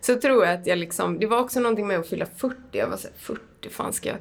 så 0.00 0.20
tror 0.20 0.44
jag 0.44 0.54
att 0.54 0.66
jag 0.66 0.78
liksom... 0.78 1.18
Det 1.18 1.26
var 1.26 1.38
också 1.40 1.60
någonting 1.60 1.86
med 1.86 1.98
att 1.98 2.08
fylla 2.08 2.26
40. 2.36 2.56
Jag 2.72 2.86
var 2.86 2.96
såhär, 2.96 3.16
40, 3.18 3.40
fan 3.70 3.92
ska 3.92 4.08
jag... 4.08 4.18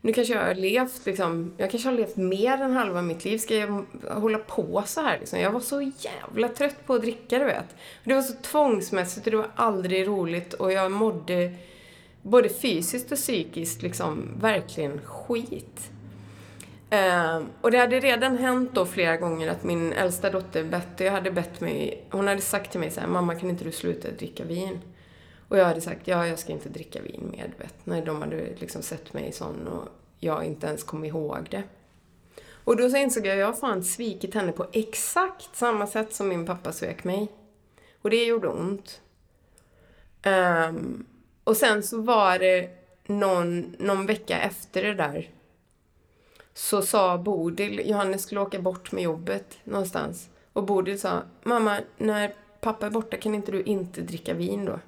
Nu 0.00 0.12
kanske 0.12 0.34
jag 0.34 0.44
har 0.44 0.54
levt 0.54 1.06
liksom... 1.06 1.52
Jag 1.56 1.70
kanske 1.70 1.88
har 1.88 1.96
levt 1.96 2.16
mer 2.16 2.62
än 2.62 2.72
halva 2.72 3.02
mitt 3.02 3.24
liv. 3.24 3.38
Ska 3.38 3.56
jag 3.56 3.84
hålla 4.08 4.38
på 4.38 4.82
så 4.86 5.00
här 5.00 5.18
liksom? 5.18 5.40
Jag 5.40 5.50
var 5.50 5.60
så 5.60 5.92
jävla 5.98 6.48
trött 6.48 6.86
på 6.86 6.94
att 6.94 7.00
dricka, 7.00 7.38
du 7.38 7.44
vet. 7.44 7.76
Det 8.04 8.14
var 8.14 8.22
så 8.22 8.34
tvångsmässigt 8.42 9.26
och 9.26 9.30
det 9.30 9.36
var 9.36 9.50
aldrig 9.56 10.06
roligt 10.06 10.54
och 10.54 10.72
jag 10.72 10.92
mådde 10.92 11.54
både 12.22 12.48
fysiskt 12.48 13.12
och 13.12 13.18
psykiskt 13.18 13.82
liksom 13.82 14.38
verkligen 14.40 15.00
skit. 15.04 15.90
Ehm, 16.90 17.46
och 17.60 17.70
det 17.70 17.78
hade 17.78 18.00
redan 18.00 18.38
hänt 18.38 18.70
då 18.74 18.86
flera 18.86 19.16
gånger 19.16 19.48
att 19.48 19.64
min 19.64 19.92
äldsta 19.92 20.30
dotter 20.30 20.64
Betty 20.64 21.08
hade 21.08 21.30
bett 21.30 21.60
mig, 21.60 22.04
hon 22.10 22.26
hade 22.26 22.40
sagt 22.40 22.70
till 22.70 22.80
mig 22.80 22.90
så 22.90 23.00
här, 23.00 23.08
mamma 23.08 23.34
kan 23.34 23.50
inte 23.50 23.64
du 23.64 23.72
sluta 23.72 24.10
dricka 24.10 24.44
vin? 24.44 24.78
Och 25.48 25.58
jag 25.58 25.64
hade 25.64 25.80
sagt, 25.80 26.08
ja 26.08 26.26
jag 26.26 26.38
ska 26.38 26.52
inte 26.52 26.68
dricka 26.68 27.02
vin 27.02 27.28
mer, 27.32 27.54
vet. 27.58 27.86
När 27.86 28.06
de 28.06 28.22
hade 28.22 28.54
liksom 28.56 28.82
sett 28.82 29.12
mig 29.12 29.32
sån 29.32 29.68
och 29.68 29.88
jag 30.18 30.44
inte 30.44 30.66
ens 30.66 30.84
kom 30.84 31.04
ihåg 31.04 31.48
det. 31.50 31.62
Och 32.64 32.76
då 32.76 32.90
så 32.90 32.96
insåg 32.96 33.26
jag, 33.26 33.36
jag 33.36 33.46
har 33.46 33.52
fan 33.52 33.84
svikit 33.84 34.34
henne 34.34 34.52
på 34.52 34.66
exakt 34.72 35.56
samma 35.56 35.86
sätt 35.86 36.14
som 36.14 36.28
min 36.28 36.46
pappa 36.46 36.72
svek 36.72 37.04
mig. 37.04 37.28
Och 38.02 38.10
det 38.10 38.24
gjorde 38.24 38.48
ont. 38.48 39.00
Um, 40.24 41.06
och 41.50 41.56
sen 41.56 41.82
så 41.82 42.00
var 42.00 42.38
det 42.38 42.70
någon, 43.06 43.76
någon 43.78 44.06
vecka 44.06 44.40
efter 44.40 44.82
det 44.82 44.94
där 44.94 45.30
så 46.54 46.82
sa 46.82 47.18
Bodil, 47.18 47.88
Johannes 47.88 48.22
skulle 48.22 48.40
åka 48.40 48.58
bort 48.58 48.92
med 48.92 49.04
jobbet 49.04 49.58
någonstans. 49.64 50.28
Och 50.52 50.64
Bodil 50.64 51.00
sa, 51.00 51.22
mamma, 51.42 51.78
när 51.98 52.34
pappa 52.60 52.86
är 52.86 52.90
borta 52.90 53.16
kan 53.16 53.34
inte 53.34 53.52
du 53.52 53.62
inte 53.62 54.00
dricka 54.00 54.34
vin 54.34 54.64
då? 54.64 54.78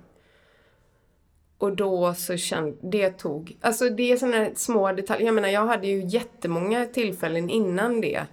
Och 1.59 1.77
då 1.77 2.15
så 2.15 2.37
kände, 2.37 2.77
det 2.81 3.11
tog, 3.11 3.57
alltså 3.61 3.91
det 3.91 4.13
är 4.13 4.17
sådana 4.17 4.49
små 4.55 4.93
detaljer. 4.93 5.27
Jag 5.27 5.35
menar, 5.35 5.49
jag 5.49 5.67
hade 5.67 5.87
ju 5.87 6.07
jättemånga 6.07 6.87
tillfällen 6.87 7.51
innan 7.51 8.01
det 8.01 8.27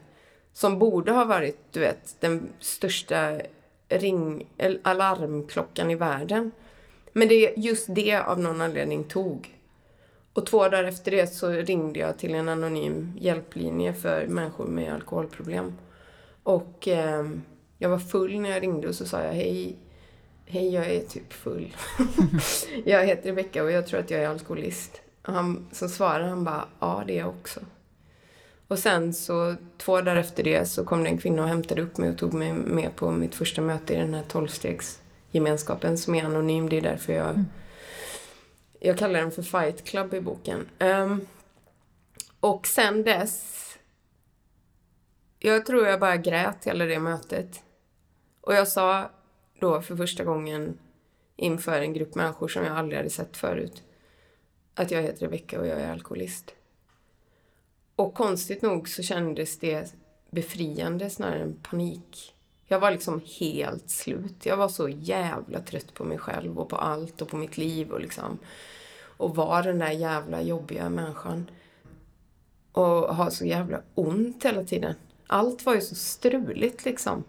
som 0.54 0.80
borde 0.80 1.12
ha 1.12 1.26
varit, 1.26 1.58
du 1.72 1.80
vet, 1.80 2.16
den 2.20 2.50
största 2.60 3.42
ring, 3.90 4.48
alarmklockan 4.84 5.92
i 5.92 5.96
världen. 5.96 6.52
Men 7.20 7.28
det, 7.28 7.54
just 7.58 7.96
det 7.96 8.16
av 8.16 8.40
någon 8.40 8.62
anledning 8.62 9.04
tog. 9.04 9.56
Och 10.34 10.46
två 10.46 10.64
dagar 10.64 10.84
efter 10.84 11.12
det 11.12 11.28
så 11.28 11.50
ringde 11.50 12.00
jag 12.00 12.18
till 12.18 12.36
en 12.36 12.50
anonym 12.50 13.14
hjälplinje 13.20 13.94
för 13.94 14.28
människor 14.28 14.66
med 14.66 14.94
alkoholproblem. 14.94 15.74
Och 16.44 16.88
eh, 16.88 17.30
jag 17.78 17.90
var 17.90 18.00
full 18.00 18.40
när 18.40 18.50
jag 18.50 18.64
ringde 18.64 18.88
och 18.88 18.96
så 18.96 19.06
sa 19.06 19.24
jag 19.24 19.34
hej, 19.34 19.76
hej 20.46 20.74
jag 20.74 20.88
är 20.88 21.00
typ 21.00 21.34
full. 21.34 21.76
jag 22.86 23.06
heter 23.06 23.30
Rebecka 23.30 23.64
och 23.64 23.72
jag 23.72 23.88
tror 23.88 24.00
att 24.00 24.12
jag 24.12 24.22
är 24.22 24.28
alkoholist. 24.28 25.02
Och 25.26 25.34
han, 25.34 25.68
så 25.72 25.90
svarade 25.90 26.30
han 26.30 26.44
bara, 26.44 26.66
ja 26.80 27.04
det 27.08 27.14
är 27.14 27.20
jag 27.20 27.30
också. 27.30 27.60
Och 28.68 28.80
sen 28.80 29.14
så 29.14 29.56
två 29.78 30.02
dagar 30.02 30.16
efter 30.16 30.44
det 30.44 30.66
så 30.66 30.86
kom 30.86 31.04
det 31.04 31.10
en 31.10 31.18
kvinna 31.18 31.44
och 31.44 31.50
hämtade 31.50 31.82
upp 31.82 31.98
mig 31.98 32.10
och 32.10 32.18
tog 32.18 32.34
mig 32.34 32.54
med 32.54 32.96
på 32.96 33.12
mitt 33.12 33.36
första 33.36 33.62
möte 33.62 33.94
i 33.94 33.98
den 33.98 34.14
här 34.14 34.24
tolvstegs 34.28 35.00
gemenskapen 35.32 35.98
som 35.98 36.16
är 36.16 36.24
anonym. 36.24 36.70
Det 36.70 36.78
är 36.78 36.82
därför 36.82 37.14
jag, 37.14 37.30
mm. 37.30 37.46
jag 38.80 38.98
kallar 38.98 39.20
den 39.20 39.32
för 39.32 39.42
Fight 39.42 39.86
Club 39.86 40.14
i 40.14 40.22
boken. 40.22 40.70
Um, 40.80 41.28
och 42.40 42.68
sen 42.68 43.04
dess, 43.04 43.56
jag 45.40 45.66
tror 45.66 45.88
jag 45.88 46.00
bara 46.00 46.18
grät 46.18 46.66
hela 46.66 46.86
det 46.86 47.00
mötet. 47.00 47.64
Och 48.42 48.54
jag 48.54 48.68
sa 48.68 49.12
då 49.60 49.82
för 49.82 49.96
första 49.96 50.24
gången 50.24 50.78
inför 51.36 51.82
en 51.82 51.94
grupp 51.94 52.16
människor 52.16 52.48
som 52.48 52.64
jag 52.64 52.78
aldrig 52.78 52.98
hade 52.98 53.10
sett 53.10 53.38
förut 53.38 53.84
att 54.80 54.92
jag 54.92 55.02
heter 55.02 55.26
Rebecka 55.26 55.60
och 55.60 55.68
jag 55.68 55.82
är 55.82 55.92
alkoholist. 55.92 56.56
Och 57.96 58.14
konstigt 58.14 58.62
nog 58.62 58.90
så 58.90 59.04
kändes 59.04 59.60
det 59.60 59.94
befriande 60.30 61.10
snarare 61.10 61.40
än 61.40 61.60
panik. 61.64 62.36
Jag 62.72 62.80
var 62.80 62.92
liksom 62.92 63.22
helt 63.40 63.90
slut. 63.90 64.46
Jag 64.46 64.58
var 64.58 64.68
så 64.68 64.90
jävla 64.90 65.60
trött 65.60 65.94
på 65.94 66.04
mig 66.04 66.18
själv 66.18 66.60
och 66.60 66.70
på 66.70 66.76
allt 66.76 67.22
och 67.22 67.28
på 67.28 67.38
mitt 67.38 67.58
liv 67.58 67.92
och 67.92 68.02
liksom 68.02 68.40
och 69.02 69.36
var 69.36 69.64
den 69.64 69.80
där 69.80 69.92
jävla 69.92 70.42
jobbiga 70.42 70.90
människan. 70.90 71.50
Och 72.72 73.16
ha 73.16 73.32
så 73.32 73.46
jävla 73.46 73.82
ont 73.96 74.46
hela 74.46 74.64
tiden. 74.64 74.96
Allt 75.28 75.66
var 75.66 75.76
ju 75.76 75.82
så 75.82 75.96
struligt 75.96 76.86
liksom. 76.86 77.24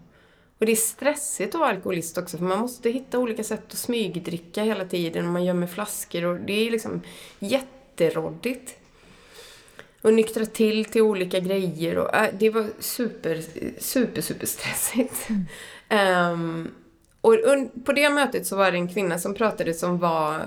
Och 0.59 0.67
det 0.67 0.73
är 0.73 0.77
stressigt 0.77 1.55
att 1.55 1.61
vara 1.61 1.71
alkoholist 1.71 2.19
också 2.19 2.39
för 2.39 2.45
man 2.45 2.59
måste 2.59 2.91
hitta 2.91 3.19
olika 3.19 3.45
sätt 3.45 3.65
att 3.67 3.79
smygdricka 3.79 4.63
hela 4.63 4.85
tiden 4.85 5.27
och 5.27 5.33
man 5.33 5.45
gömmer 5.45 5.67
flaskor 5.67 6.25
och 6.25 6.41
det 6.41 6.53
är 6.53 6.71
liksom 6.71 7.01
jätteroddigt 7.39 8.77
och 10.03 10.15
nyktra 10.15 10.47
till 10.47 10.85
till 10.85 11.03
olika 11.03 11.41
grejer. 11.41 11.99
Och, 11.99 12.15
äh, 12.15 12.29
det 12.39 12.51
var 12.51 12.67
super, 12.79 13.43
super, 13.79 14.21
super 14.21 14.47
stressigt. 14.47 15.29
Mm. 15.89 16.33
um, 16.33 16.71
och 17.21 17.37
på 17.85 17.93
det 17.93 18.11
mötet 18.11 18.47
så 18.47 18.57
var 18.57 18.73
det 18.73 18.79
en 18.79 18.89
kvinna 18.89 19.19
som 19.19 19.35
pratade 19.35 19.75
som 19.75 19.99
var 19.99 20.43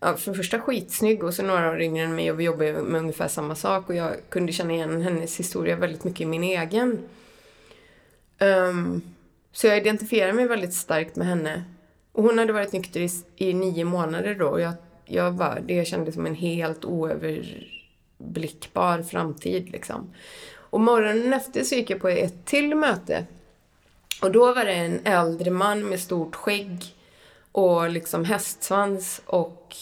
ja, 0.00 0.16
för 0.16 0.30
det 0.30 0.36
första 0.36 0.60
skitsnygg 0.60 1.24
och 1.24 1.34
så 1.34 1.42
några 1.42 1.70
år 1.70 1.80
yngre 1.80 2.04
än 2.04 2.14
mig 2.14 2.30
och 2.30 2.40
vi 2.40 2.44
jobbade 2.44 2.72
med 2.72 3.00
ungefär 3.00 3.28
samma 3.28 3.54
sak 3.54 3.88
och 3.88 3.94
jag 3.94 4.12
kunde 4.28 4.52
känna 4.52 4.72
igen 4.72 5.02
hennes 5.02 5.40
historia 5.40 5.76
väldigt 5.76 6.04
mycket 6.04 6.20
i 6.20 6.26
min 6.26 6.44
egen. 6.44 6.98
Um, 8.40 9.02
så 9.52 9.66
jag 9.66 9.78
identifierade 9.78 10.32
mig 10.32 10.48
väldigt 10.48 10.74
starkt 10.74 11.16
med 11.16 11.26
henne. 11.26 11.64
Och 12.12 12.22
hon 12.22 12.38
hade 12.38 12.52
varit 12.52 12.72
nykter 12.72 13.00
i, 13.00 13.10
i 13.36 13.54
nio 13.54 13.84
månader 13.84 14.34
då 14.34 14.46
och 14.46 14.60
jag, 14.60 14.74
jag 15.04 15.34
bara, 15.34 15.60
det 15.60 15.84
kändes 15.84 16.14
som 16.14 16.26
en 16.26 16.34
helt 16.34 16.84
oöver 16.84 17.66
blickbar 18.20 19.02
framtid 19.02 19.70
liksom. 19.70 20.14
Och 20.54 20.80
morgonen 20.80 21.32
efter 21.32 21.64
så 21.64 21.74
gick 21.74 21.90
jag 21.90 22.00
på 22.00 22.08
ett 22.08 22.44
till 22.44 22.74
möte. 22.74 23.26
Och 24.22 24.32
då 24.32 24.54
var 24.54 24.64
det 24.64 24.72
en 24.72 25.00
äldre 25.04 25.50
man 25.50 25.88
med 25.88 26.00
stort 26.00 26.34
skägg 26.34 26.94
och 27.52 27.90
liksom 27.90 28.24
hästsvans 28.24 29.22
och 29.26 29.76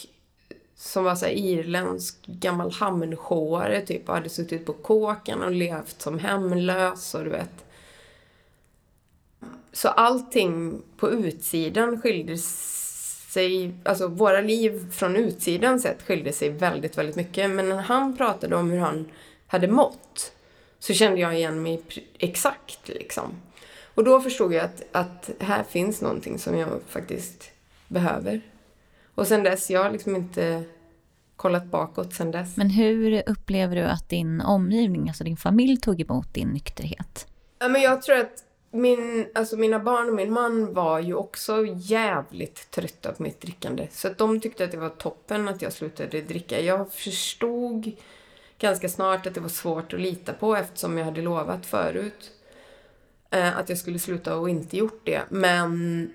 som 0.75 1.03
var 1.03 1.15
så 1.15 1.25
här 1.25 1.33
irländsk 1.33 2.25
gammal 2.25 2.71
hamnsjåare 2.71 3.81
typ 3.81 4.09
och 4.09 4.15
hade 4.15 4.29
suttit 4.29 4.65
på 4.65 4.73
kåken 4.73 5.41
och 5.41 5.51
levt 5.51 6.01
som 6.01 6.19
hemlös 6.19 7.15
och 7.15 7.23
du 7.23 7.29
vet. 7.29 7.65
Så 9.71 9.87
allting 9.87 10.81
på 10.97 11.11
utsidan 11.11 12.01
skildes 12.01 12.88
sig, 13.29 13.73
alltså 13.85 14.07
våra 14.07 14.41
liv 14.41 14.91
från 14.91 15.15
utsidan 15.15 15.79
sett 15.79 16.01
skilde 16.01 16.31
sig 16.31 16.49
väldigt, 16.49 16.97
väldigt 16.97 17.15
mycket. 17.15 17.49
Men 17.49 17.69
när 17.69 17.81
han 17.81 18.17
pratade 18.17 18.55
om 18.55 18.71
hur 18.71 18.79
han 18.79 19.11
hade 19.47 19.67
mått 19.67 20.31
så 20.79 20.93
kände 20.93 21.21
jag 21.21 21.35
igen 21.35 21.61
mig 21.61 21.81
exakt 22.19 22.87
liksom. 22.87 23.41
Och 23.95 24.03
då 24.03 24.21
förstod 24.21 24.53
jag 24.53 24.65
att, 24.65 24.83
att 24.91 25.29
här 25.39 25.63
finns 25.63 26.01
någonting 26.01 26.39
som 26.39 26.57
jag 26.57 26.69
faktiskt 26.87 27.51
behöver. 27.87 28.41
Och 29.15 29.27
sen 29.27 29.43
dess, 29.43 29.69
jag 29.69 29.83
har 29.83 29.91
liksom 29.91 30.15
inte 30.15 30.63
kollat 31.35 31.65
bakåt 31.65 32.13
sen 32.13 32.31
dess. 32.31 32.57
Men 32.57 32.69
hur 32.69 33.23
upplever 33.29 33.75
du 33.75 33.81
att 33.81 34.09
din 34.09 34.41
omgivning, 34.41 35.07
alltså 35.07 35.23
din 35.23 35.37
familj, 35.37 35.77
tog 35.77 36.01
emot 36.01 36.33
din 36.33 36.49
nykterhet? 36.49 37.27
Ja, 37.59 37.67
men 37.67 37.81
jag 37.81 38.01
tror 38.01 38.17
att 38.17 38.43
min, 38.71 39.27
alltså 39.35 39.57
mina 39.57 39.79
barn 39.79 40.09
och 40.09 40.15
min 40.15 40.33
man 40.33 40.73
var 40.73 40.99
ju 40.99 41.13
också 41.13 41.65
jävligt 41.65 42.71
trötta 42.71 43.11
på 43.11 43.23
mitt 43.23 43.41
drickande. 43.41 43.87
Så 43.91 44.07
att 44.07 44.17
de 44.17 44.39
tyckte 44.39 44.63
att 44.63 44.71
det 44.71 44.77
var 44.77 44.89
toppen 44.89 45.47
att 45.47 45.61
jag 45.61 45.73
slutade 45.73 46.21
dricka. 46.21 46.61
Jag 46.61 46.93
förstod 46.93 47.91
ganska 48.59 48.89
snart 48.89 49.27
att 49.27 49.33
det 49.33 49.39
var 49.39 49.49
svårt 49.49 49.93
att 49.93 49.99
lita 49.99 50.33
på 50.33 50.55
eftersom 50.55 50.97
jag 50.97 51.05
hade 51.05 51.21
lovat 51.21 51.65
förut 51.65 52.31
eh, 53.29 53.57
att 53.57 53.69
jag 53.69 53.77
skulle 53.77 53.99
sluta 53.99 54.37
och 54.37 54.49
inte 54.49 54.77
gjort 54.77 55.01
det. 55.05 55.21
Men 55.29 56.13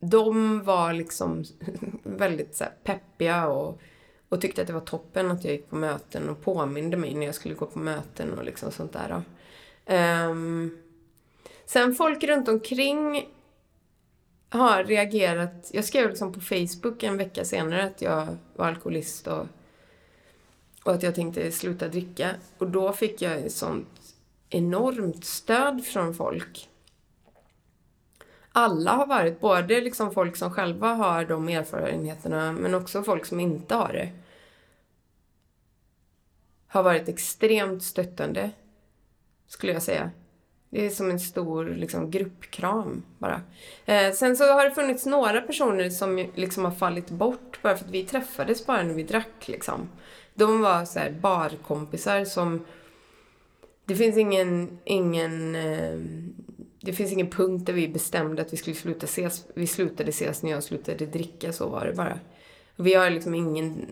de 0.00 0.60
var 0.64 0.92
liksom 0.92 1.44
väldigt 2.02 2.56
så 2.56 2.64
här, 2.64 2.72
peppiga 2.84 3.48
och, 3.48 3.80
och 4.28 4.40
tyckte 4.40 4.60
att 4.60 4.66
det 4.66 4.72
var 4.72 4.80
toppen 4.80 5.30
att 5.30 5.44
jag 5.44 5.52
gick 5.52 5.70
på 5.70 5.76
möten 5.76 6.28
och 6.28 6.42
påminde 6.42 6.96
mig 6.96 7.14
när 7.14 7.26
jag 7.26 7.34
skulle 7.34 7.54
gå 7.54 7.66
på 7.66 7.78
möten 7.78 8.38
och 8.38 8.44
liksom 8.44 8.70
sånt 8.70 8.92
där. 8.92 9.22
Um, 10.30 10.78
sen 11.66 11.94
folk 11.94 12.24
runt 12.24 12.48
omkring 12.48 13.28
har 14.48 14.84
reagerat. 14.84 15.70
Jag 15.72 15.84
skrev 15.84 16.08
liksom 16.08 16.32
på 16.32 16.40
Facebook 16.40 17.02
en 17.02 17.16
vecka 17.16 17.44
senare 17.44 17.84
att 17.84 18.02
jag 18.02 18.36
var 18.56 18.66
alkoholist 18.66 19.26
och, 19.26 19.46
och 20.84 20.92
att 20.92 21.02
jag 21.02 21.14
tänkte 21.14 21.52
sluta 21.52 21.88
dricka. 21.88 22.30
Och 22.58 22.70
då 22.70 22.92
fick 22.92 23.22
jag 23.22 23.38
ett 23.38 23.52
sånt 23.52 23.88
enormt 24.50 25.24
stöd 25.24 25.84
från 25.84 26.14
folk 26.14 26.68
alla 28.56 28.92
har 28.92 29.06
varit, 29.06 29.40
både 29.40 29.80
liksom 29.80 30.12
folk 30.12 30.36
som 30.36 30.50
själva 30.50 30.94
har 30.94 31.24
de 31.24 31.48
erfarenheterna 31.48 32.52
men 32.52 32.74
också 32.74 33.02
folk 33.02 33.26
som 33.26 33.40
inte 33.40 33.74
har 33.74 33.92
det. 33.92 34.12
Har 36.66 36.82
varit 36.82 37.08
extremt 37.08 37.82
stöttande, 37.82 38.50
skulle 39.46 39.72
jag 39.72 39.82
säga. 39.82 40.10
Det 40.74 40.86
är 40.86 40.90
som 40.90 41.10
en 41.10 41.20
stor 41.20 41.64
liksom, 41.64 42.10
gruppkram 42.10 43.02
bara. 43.18 43.42
Eh, 43.86 44.12
sen 44.12 44.36
så 44.36 44.44
har 44.44 44.64
det 44.64 44.70
funnits 44.74 45.06
några 45.06 45.40
personer 45.40 45.90
som 45.90 46.28
liksom 46.34 46.64
har 46.64 46.72
fallit 46.72 47.10
bort 47.10 47.58
bara 47.62 47.76
för 47.76 47.84
att 47.84 47.90
vi 47.90 48.04
träffades 48.04 48.66
bara 48.66 48.82
när 48.82 48.94
vi 48.94 49.02
drack. 49.02 49.48
Liksom. 49.48 49.88
De 50.34 50.60
var 50.60 50.84
så 50.84 50.98
här 50.98 51.10
barkompisar 51.10 52.24
som... 52.24 52.64
Det 53.84 53.94
finns 53.94 54.16
ingen, 54.16 54.78
ingen 54.84 55.54
eh, 55.54 55.98
det 56.80 56.92
finns 56.92 57.12
ingen 57.12 57.30
punkt 57.30 57.66
där 57.66 57.72
vi 57.72 57.88
bestämde 57.88 58.42
att 58.42 58.52
vi 58.52 58.56
skulle 58.56 58.76
sluta 58.76 59.04
ses. 59.04 59.46
Vi 59.54 59.66
slutade 59.66 60.08
ses 60.08 60.42
när 60.42 60.50
jag 60.50 60.62
slutade 60.62 61.06
dricka, 61.06 61.52
så 61.52 61.68
var 61.68 61.86
det 61.86 61.92
bara. 61.92 62.18
Vi 62.76 62.94
har 62.94 63.10
liksom 63.10 63.34
ingen, 63.34 63.86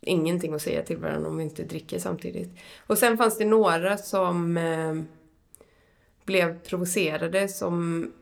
ingenting 0.00 0.54
att 0.54 0.62
säga 0.62 0.82
till 0.82 0.96
varandra 0.96 1.28
om 1.28 1.36
vi 1.36 1.44
inte 1.44 1.62
dricker 1.62 1.98
samtidigt. 1.98 2.50
Och 2.86 2.98
sen 2.98 3.16
fanns 3.16 3.38
det 3.38 3.44
några 3.44 3.96
som 3.96 4.56
eh, 4.56 4.94
blev 6.26 6.58
provocerade 6.60 7.48
som, 7.48 8.12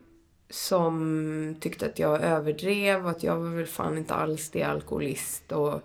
som 0.50 1.56
tyckte 1.60 1.86
att 1.86 1.98
jag 1.98 2.20
överdrev 2.20 3.04
och 3.04 3.10
att 3.10 3.22
jag 3.22 3.36
var 3.36 3.48
väl 3.48 3.66
fan 3.66 3.98
inte 3.98 4.14
alls 4.14 4.50
det 4.50 4.62
alkoholist 4.62 5.52
och, 5.52 5.80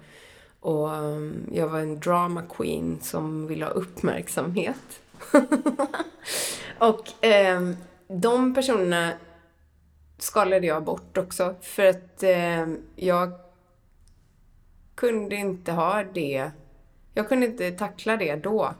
och 0.59 0.89
um, 0.89 1.49
jag 1.53 1.67
var 1.67 1.79
en 1.79 1.99
drama 1.99 2.43
queen 2.49 2.99
som 3.01 3.47
ville 3.47 3.65
ha 3.65 3.71
uppmärksamhet. 3.71 5.01
och 6.77 7.25
eh, 7.25 7.71
de 8.07 8.53
personerna 8.53 9.13
skalade 10.17 10.67
jag 10.67 10.83
bort 10.83 11.17
också. 11.17 11.55
För 11.61 11.85
att 11.85 12.23
eh, 12.23 12.67
jag 12.95 13.31
kunde 14.95 15.35
inte 15.35 15.71
ha 15.71 16.03
det. 16.03 16.51
Jag 17.13 17.29
kunde 17.29 17.45
inte 17.45 17.71
tackla 17.71 18.17
det 18.17 18.35
då. 18.35 18.73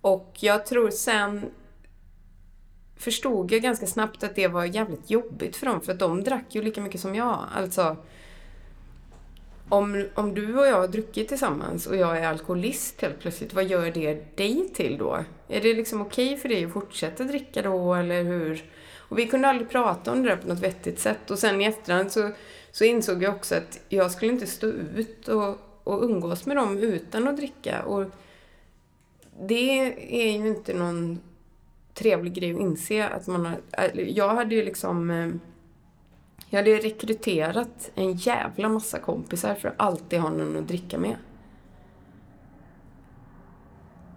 Och 0.00 0.36
jag 0.40 0.66
tror 0.66 0.90
sen 0.90 1.50
förstod 2.98 3.52
jag 3.52 3.62
ganska 3.62 3.86
snabbt 3.86 4.22
att 4.22 4.34
det 4.34 4.48
var 4.48 4.64
jävligt 4.64 5.10
jobbigt 5.10 5.56
för 5.56 5.66
dem. 5.66 5.80
För 5.80 5.92
att 5.92 5.98
de 5.98 6.24
drack 6.24 6.44
ju 6.54 6.62
lika 6.62 6.80
mycket 6.80 7.00
som 7.00 7.14
jag. 7.14 7.44
Alltså, 7.54 7.96
om, 9.68 10.06
om 10.14 10.34
du 10.34 10.58
och 10.58 10.66
jag 10.66 10.80
har 10.80 10.88
druckit 10.88 11.28
tillsammans 11.28 11.86
och 11.86 11.96
jag 11.96 12.18
är 12.18 12.28
alkoholist 12.28 13.02
helt 13.02 13.20
plötsligt, 13.20 13.54
vad 13.54 13.64
gör 13.64 13.90
det 13.90 14.36
dig 14.36 14.68
till 14.74 14.98
då? 14.98 15.24
Är 15.48 15.60
det 15.60 15.74
liksom 15.74 16.00
okej 16.00 16.26
okay 16.26 16.36
för 16.36 16.48
dig 16.48 16.64
att 16.64 16.72
fortsätta 16.72 17.24
dricka 17.24 17.62
då, 17.62 17.94
eller 17.94 18.22
hur? 18.22 18.64
Och 18.96 19.18
vi 19.18 19.26
kunde 19.26 19.48
aldrig 19.48 19.70
prata 19.70 20.12
om 20.12 20.22
det 20.22 20.28
där 20.28 20.36
på 20.36 20.48
något 20.48 20.60
vettigt 20.62 20.98
sätt. 20.98 21.30
Och 21.30 21.38
sen 21.38 21.60
i 21.60 21.64
efterhand 21.64 22.12
så, 22.12 22.30
så 22.72 22.84
insåg 22.84 23.22
jag 23.22 23.34
också 23.34 23.54
att 23.54 23.80
jag 23.88 24.10
skulle 24.10 24.32
inte 24.32 24.46
stå 24.46 24.66
ut 24.66 25.28
och, 25.28 25.58
och 25.84 26.02
umgås 26.02 26.46
med 26.46 26.56
dem 26.56 26.78
utan 26.78 27.28
att 27.28 27.36
dricka. 27.36 27.82
Och 27.82 28.04
det 29.40 29.80
är 30.08 30.32
ju 30.32 30.48
inte 30.48 30.74
någon 30.74 31.20
trevlig 31.98 32.34
grej 32.34 32.54
att 32.54 32.60
inse 32.60 33.08
att 33.08 33.26
man 33.26 33.46
har... 33.46 33.56
Jag 33.94 34.34
hade 34.34 34.54
ju 34.54 34.64
liksom 34.64 35.10
eh, 35.10 35.28
jag 36.50 36.58
hade 36.58 36.76
rekryterat 36.76 37.90
en 37.94 38.12
jävla 38.12 38.68
massa 38.68 38.98
kompisar 38.98 39.54
för 39.54 39.68
att 39.68 39.74
alltid 39.76 40.20
ha 40.20 40.30
någon 40.30 40.56
att 40.56 40.68
dricka 40.68 40.98
med. 40.98 41.16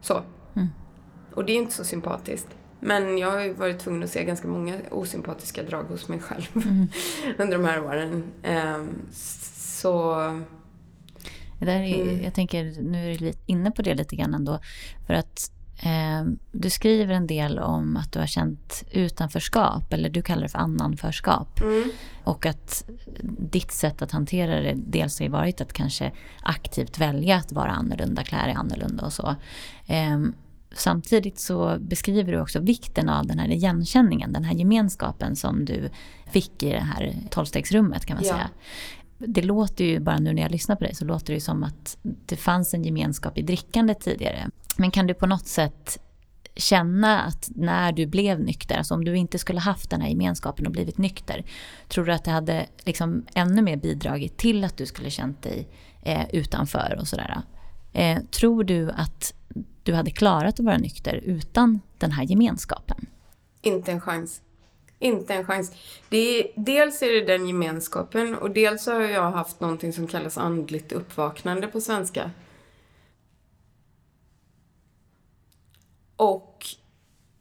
Så. 0.02 0.24
Mm. 0.56 0.68
Och 1.34 1.46
det 1.46 1.54
är 1.54 1.58
inte 1.58 1.74
så 1.74 1.84
sympatiskt. 1.84 2.48
Men 2.80 3.18
jag 3.18 3.32
har 3.32 3.42
ju 3.42 3.54
varit 3.54 3.80
tvungen 3.80 4.04
att 4.04 4.10
se 4.10 4.24
ganska 4.24 4.48
många 4.48 4.78
osympatiska 4.92 5.64
drag 5.64 5.84
hos 5.84 6.08
mig 6.08 6.20
själv 6.20 6.48
mm. 6.56 6.88
under 7.38 7.58
de 7.58 7.66
här 7.66 7.84
åren. 7.84 8.24
Um, 8.44 9.00
så... 9.12 10.16
Det 11.60 11.66
där 11.66 11.80
är, 11.80 12.02
mm. 12.02 12.24
Jag 12.24 12.34
tänker, 12.34 12.82
nu 12.82 13.12
är 13.12 13.18
du 13.18 13.34
inne 13.46 13.72
på 13.72 13.82
det 13.82 13.94
lite 13.94 14.16
grann 14.16 14.34
ändå. 14.34 14.60
För 15.08 15.14
att 15.14 15.52
du 16.52 16.70
skriver 16.70 17.14
en 17.14 17.28
del 17.28 17.60
om 17.60 17.98
att 17.98 18.12
du 18.12 18.20
har 18.20 18.28
känt 18.28 18.84
utanförskap, 18.92 19.94
eller 19.94 20.10
du 20.10 20.22
kallar 20.22 20.42
det 20.42 20.50
för 20.50 20.60
annanförskap. 20.60 21.62
Mm. 21.62 21.90
Och 22.24 22.46
att 22.46 22.90
ditt 23.40 23.72
sätt 23.72 24.02
att 24.02 24.12
hantera 24.12 24.62
det 24.62 24.74
dels 24.78 25.20
har 25.20 25.30
varit 25.30 25.62
att 25.62 25.74
kanske 25.74 26.12
aktivt 26.42 26.98
välja 26.98 27.36
att 27.36 27.52
vara 27.52 27.72
annorlunda, 27.72 28.24
klä 28.24 28.38
dig 28.38 28.54
annorlunda 28.54 29.06
och 29.06 29.14
så. 29.14 29.36
Eh, 29.86 30.20
samtidigt 30.76 31.40
så 31.40 31.78
beskriver 31.80 32.32
du 32.32 32.42
också 32.42 32.60
vikten 32.60 33.10
av 33.10 33.28
den 33.28 33.40
här 33.40 33.50
igenkänningen, 33.50 34.34
den 34.34 34.44
här 34.44 34.56
gemenskapen 34.56 35.36
som 35.36 35.66
du 35.66 35.90
fick 36.32 36.64
i 36.64 36.70
det 36.70 36.80
här 36.80 37.16
tolvstegsrummet 37.30 38.06
kan 38.06 38.16
man 38.16 38.26
ja. 38.26 38.34
säga. 38.34 38.50
Det 39.18 39.42
låter 39.42 39.86
ju, 39.86 40.00
bara 40.00 40.18
nu 40.18 40.34
när 40.34 40.42
jag 40.42 40.52
lyssnar 40.52 40.76
på 40.76 40.84
dig, 40.84 40.96
så 40.96 41.06
låter 41.06 41.28
det 41.28 41.34
ju 41.34 41.40
som 41.40 41.64
att 41.64 41.98
det 42.26 42.36
fanns 42.36 42.74
en 42.74 42.84
gemenskap 42.84 43.38
i 43.38 43.42
drickandet 43.42 44.00
tidigare. 44.00 44.50
Men 44.82 44.92
kan 44.92 45.08
du 45.08 45.14
på 45.14 45.26
något 45.26 45.48
sätt 45.48 46.00
känna 46.56 47.22
att 47.22 47.50
när 47.56 47.92
du 47.92 48.06
blev 48.06 48.40
nykter, 48.40 48.78
alltså 48.78 48.94
om 48.94 49.06
du 49.06 49.16
inte 49.16 49.40
skulle 49.40 49.60
haft 49.60 49.90
den 49.90 50.02
här 50.02 50.10
gemenskapen 50.10 50.66
och 50.66 50.72
blivit 50.72 50.98
nykter, 50.98 51.44
tror 51.88 52.06
du 52.06 52.12
att 52.12 52.24
det 52.24 52.32
hade 52.32 52.66
liksom 52.86 53.26
ännu 53.36 53.62
mer 53.62 53.78
bidragit 53.78 54.38
till 54.38 54.64
att 54.64 54.78
du 54.78 54.86
skulle 54.86 55.10
känt 55.10 55.42
dig 55.42 55.68
eh, 56.04 56.26
utanför 56.34 56.98
och 57.00 57.08
sådär? 57.08 57.42
Eh, 57.94 58.20
tror 58.32 58.64
du 58.64 58.92
att 58.92 59.34
du 59.84 59.94
hade 59.94 60.12
klarat 60.12 60.60
att 60.60 60.66
vara 60.66 60.78
nykter 60.78 61.16
utan 61.16 61.80
den 61.98 62.12
här 62.12 62.24
gemenskapen? 62.24 63.06
Inte 63.62 63.92
en 63.92 64.02
chans. 64.02 64.42
Inte 65.00 65.34
en 65.34 65.46
chans. 65.46 65.72
Det 66.10 66.18
är, 66.18 66.48
dels 66.56 67.02
är 67.02 67.12
det 67.12 67.26
den 67.26 67.48
gemenskapen 67.48 68.36
och 68.36 68.52
dels 68.52 68.86
har 68.86 69.02
jag 69.02 69.32
haft 69.32 69.60
någonting 69.60 69.94
som 69.94 70.08
kallas 70.08 70.38
andligt 70.38 70.92
uppvaknande 70.92 71.68
på 71.68 71.82
svenska. 71.82 72.32
Och 76.22 76.66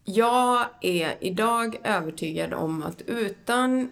jag 0.04 0.66
är 0.80 1.16
idag 1.20 1.80
övertygad 1.84 2.54
om 2.54 2.82
att 2.82 3.02
utan 3.02 3.90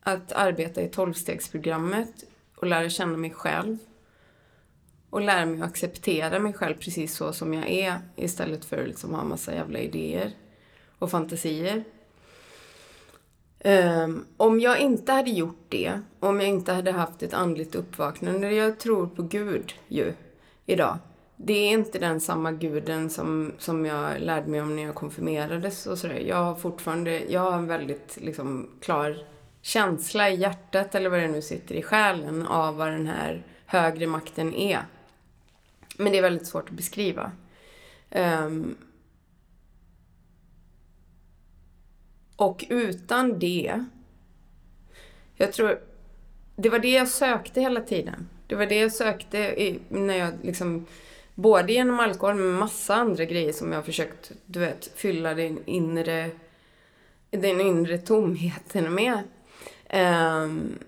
att 0.00 0.32
arbeta 0.32 0.82
i 0.82 0.88
tolvstegsprogrammet 0.88 2.24
och 2.56 2.66
lära 2.66 2.90
känna 2.90 3.16
mig 3.16 3.30
själv 3.30 3.78
och 5.10 5.20
lära 5.20 5.46
mig 5.46 5.62
att 5.62 5.68
acceptera 5.68 6.38
mig 6.38 6.52
själv 6.52 6.74
precis 6.74 7.16
så 7.16 7.32
som 7.32 7.54
jag 7.54 7.70
är 7.70 7.98
istället 8.16 8.64
för 8.64 8.82
att 8.82 8.88
liksom 8.88 9.14
ha 9.14 9.24
massa 9.24 9.54
jävla 9.54 9.78
idéer 9.78 10.30
och 10.98 11.10
fantasier. 11.10 11.84
Um, 13.64 14.26
om 14.36 14.60
jag 14.60 14.80
inte 14.80 15.12
hade 15.12 15.30
gjort 15.30 15.66
det, 15.68 16.00
om 16.20 16.40
jag 16.40 16.48
inte 16.48 16.72
hade 16.72 16.92
haft 16.92 17.22
ett 17.22 17.34
andligt 17.34 17.74
uppvaknande, 17.74 18.52
jag 18.52 18.78
tror 18.80 19.06
på 19.06 19.22
Gud 19.22 19.74
ju 19.88 20.14
idag. 20.66 20.98
Det 21.36 21.52
är 21.52 21.70
inte 21.70 21.98
den 21.98 22.20
samma 22.20 22.52
guden 22.52 23.10
som, 23.10 23.52
som 23.58 23.86
jag 23.86 24.20
lärde 24.20 24.50
mig 24.50 24.62
om 24.62 24.76
när 24.76 24.82
jag 24.82 24.94
konfirmerades 24.94 25.86
och 25.86 25.98
sådär. 25.98 26.20
Jag 26.20 26.36
har 26.36 26.54
fortfarande, 26.54 27.24
jag 27.24 27.40
har 27.40 27.52
en 27.52 27.66
väldigt 27.66 28.18
liksom 28.20 28.70
klar 28.80 29.26
känsla 29.62 30.30
i 30.30 30.34
hjärtat 30.34 30.94
eller 30.94 31.10
vad 31.10 31.20
det 31.20 31.28
nu 31.28 31.42
sitter 31.42 31.74
i 31.74 31.82
själen 31.82 32.46
av 32.46 32.76
vad 32.76 32.88
den 32.88 33.06
här 33.06 33.42
högre 33.66 34.06
makten 34.06 34.54
är. 34.54 34.86
Men 35.96 36.12
det 36.12 36.18
är 36.18 36.22
väldigt 36.22 36.46
svårt 36.46 36.68
att 36.68 36.76
beskriva. 36.76 37.32
Um, 38.10 38.76
och 42.36 42.64
utan 42.68 43.38
det, 43.38 43.84
jag 45.36 45.52
tror, 45.52 45.80
det 46.56 46.68
var 46.68 46.78
det 46.78 46.90
jag 46.92 47.08
sökte 47.08 47.60
hela 47.60 47.80
tiden. 47.80 48.28
Det 48.46 48.54
var 48.54 48.66
det 48.66 48.78
jag 48.78 48.92
sökte 48.92 49.38
i, 49.38 49.80
när 49.88 50.14
jag 50.14 50.32
liksom, 50.42 50.86
både 51.34 51.72
genom 51.72 52.00
alkohol 52.00 52.34
men 52.34 52.52
massa 52.52 52.94
andra 52.94 53.24
grejer 53.24 53.52
som 53.52 53.72
jag 53.72 53.78
har 53.78 53.82
försökt, 53.82 54.32
du 54.46 54.60
vet, 54.60 54.90
fylla 54.94 55.34
den 55.34 55.58
inre, 55.64 56.30
den 57.30 57.60
inre 57.60 57.98
tomheten 57.98 58.94
med. 58.94 59.18
Um, 59.94 60.78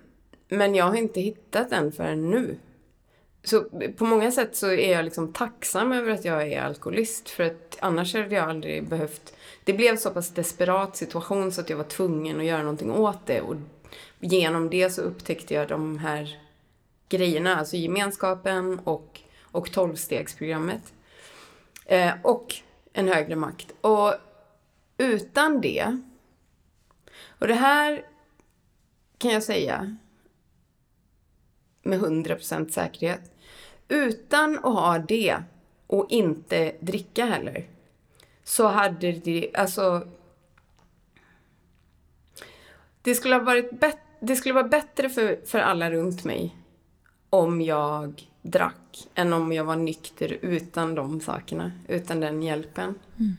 men 0.49 0.75
jag 0.75 0.85
har 0.85 0.95
inte 0.95 1.21
hittat 1.21 1.69
den 1.69 1.91
förrän 1.91 2.29
nu. 2.29 2.57
Så 3.43 3.63
på 3.97 4.05
många 4.05 4.31
sätt 4.31 4.55
så 4.55 4.67
är 4.67 4.91
jag 4.91 5.05
liksom 5.05 5.33
tacksam 5.33 5.91
över 5.91 6.11
att 6.11 6.25
jag 6.25 6.51
är 6.51 6.61
alkoholist. 6.61 7.29
För 7.29 7.43
att 7.43 7.77
annars 7.79 8.13
hade 8.13 8.35
jag 8.35 8.49
aldrig 8.49 8.87
behövt... 8.87 9.33
Det 9.63 9.73
blev 9.73 9.97
så 9.97 10.09
pass 10.09 10.29
desperat 10.29 10.97
situation 10.97 11.51
så 11.51 11.61
att 11.61 11.69
jag 11.69 11.77
var 11.77 11.83
tvungen 11.83 12.39
att 12.39 12.45
göra 12.45 12.61
någonting 12.61 12.91
åt 12.91 13.25
det. 13.25 13.41
Och 13.41 13.55
genom 14.19 14.69
det 14.69 14.89
så 14.89 15.01
upptäckte 15.01 15.53
jag 15.53 15.67
de 15.67 15.97
här 15.97 16.39
grejerna. 17.09 17.55
Alltså 17.55 17.77
gemenskapen 17.77 18.79
och, 18.83 19.21
och 19.57 19.71
tolvstegsprogrammet. 19.71 20.93
Eh, 21.85 22.13
och 22.23 22.55
en 22.93 23.07
högre 23.07 23.35
makt. 23.35 23.73
Och 23.81 24.13
utan 24.97 25.61
det... 25.61 26.01
Och 27.39 27.47
det 27.47 27.53
här 27.53 28.05
kan 29.17 29.31
jag 29.31 29.43
säga 29.43 29.97
med 31.83 31.99
100% 31.99 32.69
säkerhet. 32.69 33.31
Utan 33.87 34.57
att 34.57 34.63
ha 34.63 34.99
det 34.99 35.37
och 35.87 36.05
inte 36.09 36.75
dricka 36.79 37.25
heller 37.25 37.67
så 38.43 38.67
hade 38.67 39.11
det, 39.11 39.51
alltså 39.53 40.07
det 43.01 43.15
skulle 43.15 43.35
ha 43.35 43.43
varit 43.43 43.69
det 44.19 44.35
skulle 44.35 44.53
vara 44.53 44.67
bättre 44.67 45.09
för, 45.09 45.45
för 45.45 45.59
alla 45.59 45.91
runt 45.91 46.23
mig 46.23 46.55
om 47.29 47.61
jag 47.61 48.26
drack 48.41 49.07
än 49.15 49.33
om 49.33 49.51
jag 49.51 49.63
var 49.63 49.75
nykter 49.75 50.37
utan 50.41 50.95
de 50.95 51.21
sakerna, 51.21 51.71
utan 51.87 52.19
den 52.19 52.43
hjälpen. 52.43 52.95
Mm. 53.19 53.37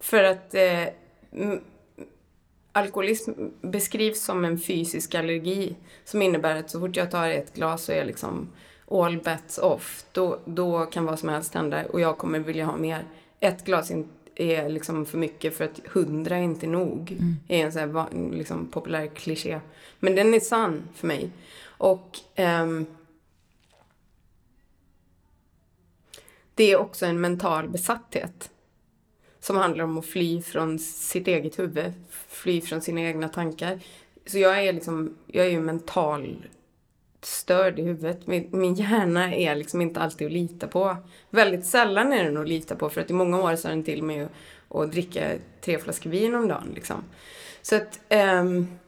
För 0.00 0.24
att 0.24 0.54
eh, 0.54 0.86
alkoholism 2.72 3.30
beskrivs 3.60 4.24
som 4.24 4.44
en 4.44 4.58
fysisk 4.58 5.14
allergi 5.14 5.76
som 6.04 6.22
innebär 6.22 6.56
att 6.56 6.70
så 6.70 6.80
fort 6.80 6.96
jag 6.96 7.10
tar 7.10 7.28
ett 7.28 7.54
glas 7.54 7.84
så 7.84 7.92
är 7.92 8.04
liksom 8.04 8.48
all 8.90 9.18
bets 9.18 9.58
off. 9.58 10.04
Då, 10.12 10.38
då 10.44 10.86
kan 10.86 11.04
vad 11.04 11.18
som 11.18 11.28
helst 11.28 11.54
hända 11.54 11.86
och 11.86 12.00
jag 12.00 12.18
kommer 12.18 12.38
vilja 12.38 12.64
ha 12.64 12.76
mer. 12.76 13.04
Ett 13.40 13.64
glas 13.64 13.92
är 14.34 14.68
liksom 14.68 15.06
för 15.06 15.18
mycket 15.18 15.56
för 15.56 15.64
att 15.64 15.80
hundra 15.86 16.36
är 16.36 16.42
inte 16.42 16.66
nog. 16.66 17.12
Mm. 17.12 17.36
är 17.48 17.64
en 17.64 17.72
sån 17.72 17.80
här 17.80 18.32
liksom, 18.32 18.66
populär 18.66 19.06
kliché. 19.06 19.60
Men 19.98 20.14
den 20.14 20.34
är 20.34 20.40
sann 20.40 20.82
för 20.94 21.06
mig. 21.06 21.30
Och 21.64 22.18
um, 22.36 22.86
det 26.60 26.72
är 26.72 26.76
också 26.76 27.06
en 27.06 27.20
mental 27.20 27.68
besatthet 27.68 28.50
som 29.38 29.56
handlar 29.56 29.84
om 29.84 29.98
att 29.98 30.06
fly 30.06 30.42
från 30.42 30.78
sitt 30.78 31.28
eget 31.28 31.58
huvud, 31.58 31.92
fly 32.28 32.60
från 32.60 32.80
sina 32.80 33.00
egna 33.00 33.28
tankar. 33.28 33.80
Så 34.26 34.38
jag 34.38 34.64
är 34.64 34.72
liksom, 34.72 35.16
jag 35.26 35.46
är 35.46 35.50
ju 35.50 35.60
mental 35.60 36.46
störd 37.22 37.78
i 37.78 37.82
huvudet. 37.82 38.26
Min, 38.26 38.48
min 38.52 38.74
hjärna 38.74 39.34
är 39.34 39.54
liksom 39.54 39.80
inte 39.80 40.00
alltid 40.00 40.26
att 40.26 40.32
lita 40.32 40.66
på. 40.66 40.96
Väldigt 41.30 41.66
sällan 41.66 42.12
är 42.12 42.24
den 42.24 42.36
att 42.36 42.48
lita 42.48 42.76
på 42.76 42.90
för 42.90 43.00
att 43.00 43.10
i 43.10 43.14
många 43.14 43.42
år 43.42 43.56
sa 43.56 43.68
den 43.68 43.84
till 43.84 44.02
mig 44.02 44.20
att, 44.20 44.30
att 44.68 44.92
dricka 44.92 45.30
tre 45.60 45.78
flaskor 45.78 46.10
vin 46.10 46.34
om 46.34 46.48
dagen. 46.48 46.72
Liksom. 46.74 47.04
Så 47.62 47.76
att 47.76 48.00
um, 48.40 48.78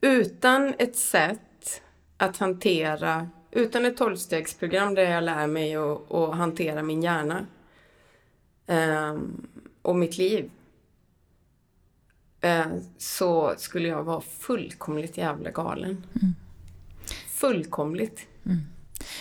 utan 0.00 0.74
ett 0.78 0.96
sätt 0.96 1.82
att 2.16 2.36
hantera, 2.36 3.28
utan 3.50 3.84
ett 3.84 3.96
tolvstegsprogram 3.96 4.94
där 4.94 5.02
jag 5.02 5.24
lär 5.24 5.46
mig 5.46 5.76
att, 5.76 6.12
att 6.12 6.34
hantera 6.34 6.82
min 6.82 7.02
hjärna 7.02 7.46
um, 8.66 9.46
och 9.82 9.96
mitt 9.96 10.18
liv 10.18 10.50
uh, 12.44 12.78
så 12.98 13.54
skulle 13.56 13.88
jag 13.88 14.04
vara 14.04 14.20
fullkomligt 14.20 15.16
jävla 15.16 15.50
galen. 15.50 16.06
Mm. 16.14 16.34
Fullkomligt. 17.28 18.26
Mm. 18.46 18.58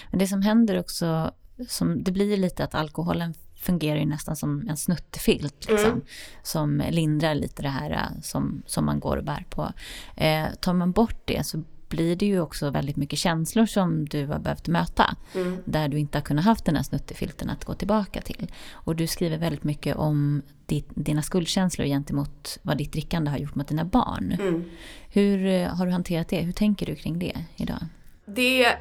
Men 0.10 0.20
det 0.20 0.28
som 0.28 0.42
händer 0.42 0.80
också, 0.80 1.34
som, 1.68 2.04
det 2.04 2.12
blir 2.12 2.38
lite 2.38 2.64
att 2.64 2.76
alkoholen 2.76 3.34
fungerar 3.56 4.00
ju 4.00 4.06
nästan 4.06 4.36
som 4.36 4.68
en 4.70 4.78
snuttefilt. 4.78 5.70
Liksom, 5.70 5.92
mm. 5.92 6.06
Som 6.44 6.84
lindrar 6.90 7.36
lite 7.36 7.62
det 7.62 7.70
här 7.70 7.92
äh, 7.92 8.22
som, 8.22 8.64
som 8.66 8.86
man 8.86 9.00
går 9.00 9.18
och 9.18 9.24
bär 9.24 9.46
på. 9.50 9.72
Eh, 10.16 10.48
tar 10.62 10.74
man 10.74 10.92
bort 10.92 11.22
det 11.26 11.46
så 11.46 11.64
blir 11.90 12.16
det 12.16 12.26
ju 12.26 12.40
också 12.40 12.70
väldigt 12.70 12.96
mycket 12.96 13.20
känslor 13.20 13.66
som 13.66 14.06
du 14.06 14.26
har 14.26 14.40
behövt 14.40 14.68
möta. 14.68 15.16
Mm. 15.36 15.58
Där 15.66 15.88
du 15.88 16.00
inte 16.00 16.18
har 16.18 16.24
kunnat 16.24 16.46
haft 16.46 16.66
den 16.66 16.76
här 16.76 16.84
snuttefilten 16.84 17.50
att 17.50 17.66
gå 17.66 17.74
tillbaka 17.74 18.22
till. 18.22 18.52
Och 18.72 18.96
du 18.96 19.08
skriver 19.08 19.38
väldigt 19.38 19.64
mycket 19.64 19.96
om 19.96 20.42
ditt, 20.66 20.88
dina 20.90 21.22
skuldkänslor 21.22 21.86
gentemot 21.86 22.60
vad 22.62 22.78
ditt 22.78 22.92
drickande 22.92 23.32
har 23.32 23.38
gjort 23.38 23.56
mot 23.56 23.68
dina 23.68 23.86
barn. 23.86 24.32
Mm. 24.32 24.64
Hur 25.10 25.46
eh, 25.46 25.68
har 25.68 25.86
du 25.86 25.92
hanterat 25.92 26.28
det? 26.28 26.40
Hur 26.40 26.52
tänker 26.52 26.86
du 26.86 26.96
kring 26.96 27.20
det 27.20 27.46
idag? 27.56 27.86
Det, 28.26 28.78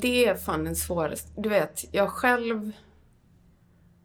det 0.00 0.26
är 0.26 0.34
fan 0.34 0.64
den 0.64 0.76
svåraste. 0.76 1.30
Du 1.36 1.48
vet, 1.48 1.84
jag 1.92 2.08
själv... 2.08 2.72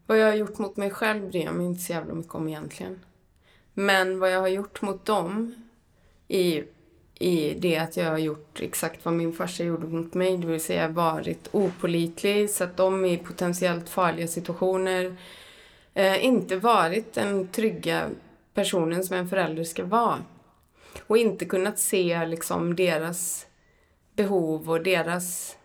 Vad 0.06 0.20
jag 0.20 0.28
har 0.28 0.36
gjort 0.36 0.58
mot 0.58 0.78
mig 0.78 0.90
själv 0.90 1.30
bryr 1.30 1.44
jag 1.44 1.56
mig 1.56 1.66
inte 1.66 1.82
så 1.82 1.94
jävla 1.94 2.14
mycket 2.14 2.36
om 2.36 2.48
egentligen. 2.48 3.00
Men 3.74 4.20
vad 4.20 4.32
jag 4.32 4.40
har 4.40 4.48
gjort 4.48 4.82
mot 4.82 5.06
dem 5.06 5.56
i, 6.28 6.64
i 7.20 7.54
det 7.54 7.78
att 7.78 7.98
jag 7.98 8.10
har 8.10 8.18
gjort 8.18 8.62
exakt 8.62 9.06
vad 9.06 9.14
min 9.14 9.34
farsa 9.34 9.64
gjorde 9.64 9.88
mot 9.88 10.14
mig, 10.14 10.38
det 10.38 10.48
vill 10.48 10.62
säga 10.62 10.88
varit 10.88 11.50
opolitlig, 11.52 12.50
satt 12.50 12.78
dem 12.78 13.06
i 13.06 13.18
potentiellt 13.18 13.90
farliga 13.90 14.28
situationer, 14.28 15.16
eh, 15.94 16.26
inte 16.26 16.56
varit 16.56 17.14
den 17.14 17.48
trygga 17.48 18.10
personen 18.54 19.04
som 19.04 19.18
en 19.18 19.30
förälder 19.30 19.64
ska 19.64 19.86
vara. 19.86 20.18
Och 21.08 21.18
inte 21.18 21.46
kunnat 21.46 21.80
se 21.80 22.26
liksom 22.26 22.76
deras 22.76 23.48
behov 24.16 24.70
och 24.70 24.84
deras... 24.84 25.58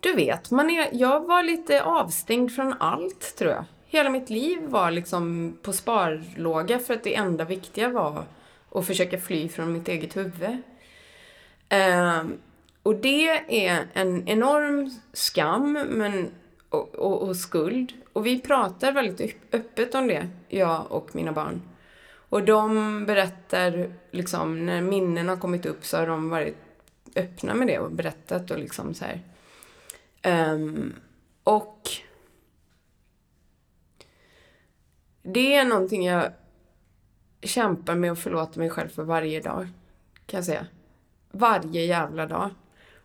Du 0.00 0.14
vet, 0.14 0.50
man 0.50 0.70
är, 0.70 0.88
jag 0.92 1.26
var 1.26 1.42
lite 1.42 1.82
avstängd 1.82 2.52
från 2.52 2.72
allt 2.72 3.36
tror 3.36 3.50
jag. 3.50 3.64
Hela 3.86 4.10
mitt 4.10 4.30
liv 4.30 4.58
var 4.62 4.90
liksom 4.90 5.56
på 5.62 5.72
sparlåga 5.72 6.78
för 6.78 6.94
att 6.94 7.04
det 7.04 7.14
enda 7.14 7.44
viktiga 7.44 7.88
var 7.88 8.24
och 8.76 8.86
försöka 8.86 9.18
fly 9.18 9.48
från 9.48 9.72
mitt 9.72 9.88
eget 9.88 10.16
huvud. 10.16 10.62
Um, 11.70 12.38
och 12.82 12.96
det 12.96 13.28
är 13.66 13.86
en 13.92 14.28
enorm 14.28 14.90
skam 15.12 15.72
men, 15.72 16.30
och, 16.68 16.94
och, 16.94 17.28
och, 17.28 17.36
skuld. 17.36 17.92
Och 18.12 18.26
vi 18.26 18.40
pratar 18.40 18.92
väldigt 18.92 19.36
öppet 19.52 19.94
om 19.94 20.08
det, 20.08 20.28
jag 20.48 20.92
och 20.92 21.14
mina 21.14 21.32
barn. 21.32 21.62
Och 22.28 22.44
de 22.44 23.04
berättar, 23.06 23.94
liksom, 24.10 24.66
när 24.66 24.80
minnen 24.80 25.28
har 25.28 25.36
kommit 25.36 25.66
upp 25.66 25.84
så 25.84 25.96
har 25.96 26.06
de 26.06 26.30
varit 26.30 26.56
öppna 27.14 27.54
med 27.54 27.66
det 27.66 27.78
och 27.78 27.92
berättat 27.92 28.50
och 28.50 28.58
liksom 28.58 28.94
så 28.94 29.04
här. 29.04 29.20
Um, 30.52 30.94
och 31.44 31.90
det 35.22 35.54
är 35.54 35.64
någonting 35.64 36.06
jag 36.06 36.32
kämpar 37.42 37.94
med 37.94 38.12
att 38.12 38.18
förlåta 38.18 38.60
mig 38.60 38.70
själv 38.70 38.88
för 38.88 39.02
varje 39.02 39.40
dag. 39.40 39.68
Kan 40.26 40.38
jag 40.38 40.44
säga. 40.44 40.66
Varje 41.30 41.84
jävla 41.84 42.26
dag. 42.26 42.50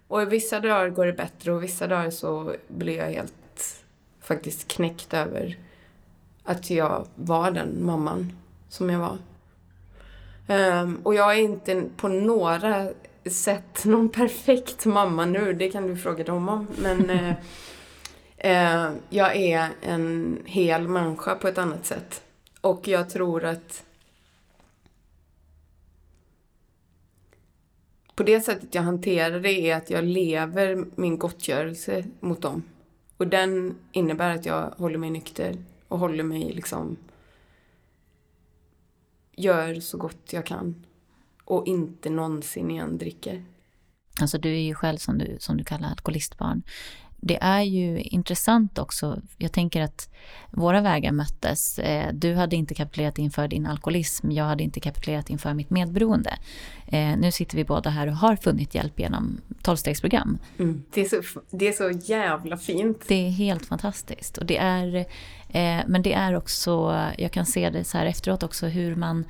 Och 0.08 0.34
vissa 0.34 0.60
dagar 0.60 0.90
går 0.90 1.06
det 1.06 1.14
bättre 1.14 1.52
och 1.52 1.64
vissa 1.64 1.88
dagar 1.88 2.10
så 2.10 2.56
blir 2.68 2.98
jag 2.98 3.10
helt 3.10 3.84
faktiskt 4.22 4.68
knäckt 4.68 5.14
över 5.14 5.58
att 6.44 6.70
jag 6.70 7.08
var 7.16 7.52
den 7.52 7.86
mamman 7.86 8.34
som 8.70 8.90
jag 8.90 9.00
var. 9.00 9.18
Um, 10.48 10.96
och 11.04 11.16
jag 11.16 11.34
är 11.34 11.42
inte 11.42 11.84
på 11.98 12.08
några 12.08 12.90
sett 13.26 13.86
någon 13.86 14.10
perfekt 14.10 14.86
mamma 14.86 15.26
nu, 15.26 15.54
det 15.54 15.72
kan 15.72 15.88
du 15.88 15.98
fråga 15.98 16.24
dem 16.24 16.50
om. 16.50 16.68
Men 16.78 17.10
eh, 17.10 17.34
eh, 18.38 18.92
jag 19.10 19.36
är 19.36 19.70
en 19.82 20.38
hel 20.46 20.88
människa 20.88 21.36
på 21.36 21.48
ett 21.48 21.58
annat 21.58 21.86
sätt. 21.86 22.22
Och 22.62 22.88
jag 22.88 23.10
tror 23.10 23.46
att 23.46 23.84
på 28.22 28.26
det 28.26 28.42
sättet 28.42 28.76
jag 28.76 28.82
hanterar 28.82 29.40
det 29.40 29.52
är 29.52 29.78
att 29.78 29.90
jag 29.90 30.04
lever 30.04 30.86
min 30.96 31.18
gottgörelse 31.18 32.06
mot 32.20 32.42
dem. 32.42 32.64
Och 33.18 33.28
den 33.28 33.76
innebär 33.92 34.36
att 34.36 34.46
jag 34.46 34.74
håller 34.78 34.98
mig 34.98 35.10
nykter 35.10 35.58
och 35.88 36.00
håller 36.00 36.24
mig 36.24 36.54
liksom 36.54 36.98
gör 39.32 39.80
så 39.80 39.98
gott 39.98 40.34
jag 40.34 40.46
kan 40.46 40.86
och 41.46 41.68
inte 41.68 42.10
någonsin 42.10 42.72
igen 42.72 42.98
dricker. 42.98 43.46
Alltså 44.22 44.38
du 44.38 44.50
är 44.50 44.62
ju 44.62 44.76
själv 44.76 44.98
som 44.98 45.18
du, 45.18 45.36
som 45.40 45.58
du 45.58 45.64
kallar 45.64 45.90
alkoholistbarn. 45.90 46.64
Det 47.24 47.38
är 47.42 47.62
ju 47.62 48.02
intressant 48.02 48.80
också. 48.80 49.22
Jag 49.38 49.52
tänker 49.52 49.82
att 49.82 50.10
våra 50.52 50.82
vägar 50.82 51.12
möttes. 51.12 51.80
Eh, 51.80 52.14
du 52.14 52.36
hade 52.36 52.56
inte 52.56 52.74
kapitulerat 52.74 53.18
inför 53.18 53.48
din 53.48 53.66
alkoholism. 53.66 54.32
Jag 54.32 54.46
hade 54.46 54.64
inte 54.64 54.80
kapitulerat 54.80 55.30
inför 55.30 55.54
mitt 55.54 55.70
medberoende. 55.70 56.38
Eh, 56.88 57.18
nu 57.18 57.32
sitter 57.32 57.58
vi 57.58 57.64
båda 57.64 57.90
här 57.90 58.08
och 58.08 58.16
har 58.16 58.36
funnit 58.36 58.76
hjälp 58.76 59.00
genom 59.00 59.42
tolvstegsprogram. 59.62 60.38
Mm. 60.60 60.84
Det, 60.94 61.02
är 61.02 61.06
så, 61.06 61.42
det 61.50 61.68
är 61.68 61.74
så 61.74 62.12
jävla 62.12 62.58
fint. 62.58 63.04
Det 63.08 63.28
är 63.28 63.30
helt 63.30 63.66
fantastiskt. 63.66 64.38
Och 64.38 64.46
det 64.46 64.58
är, 64.58 64.96
eh, 65.50 65.82
men 65.88 66.02
det 66.02 66.14
är 66.14 66.36
också, 66.36 67.02
jag 67.18 67.32
kan 67.32 67.46
se 67.46 67.70
det 67.70 67.84
så 67.84 67.98
här 67.98 68.06
efteråt 68.06 68.44
också, 68.44 68.68
hur 68.68 68.96
man 68.96 69.26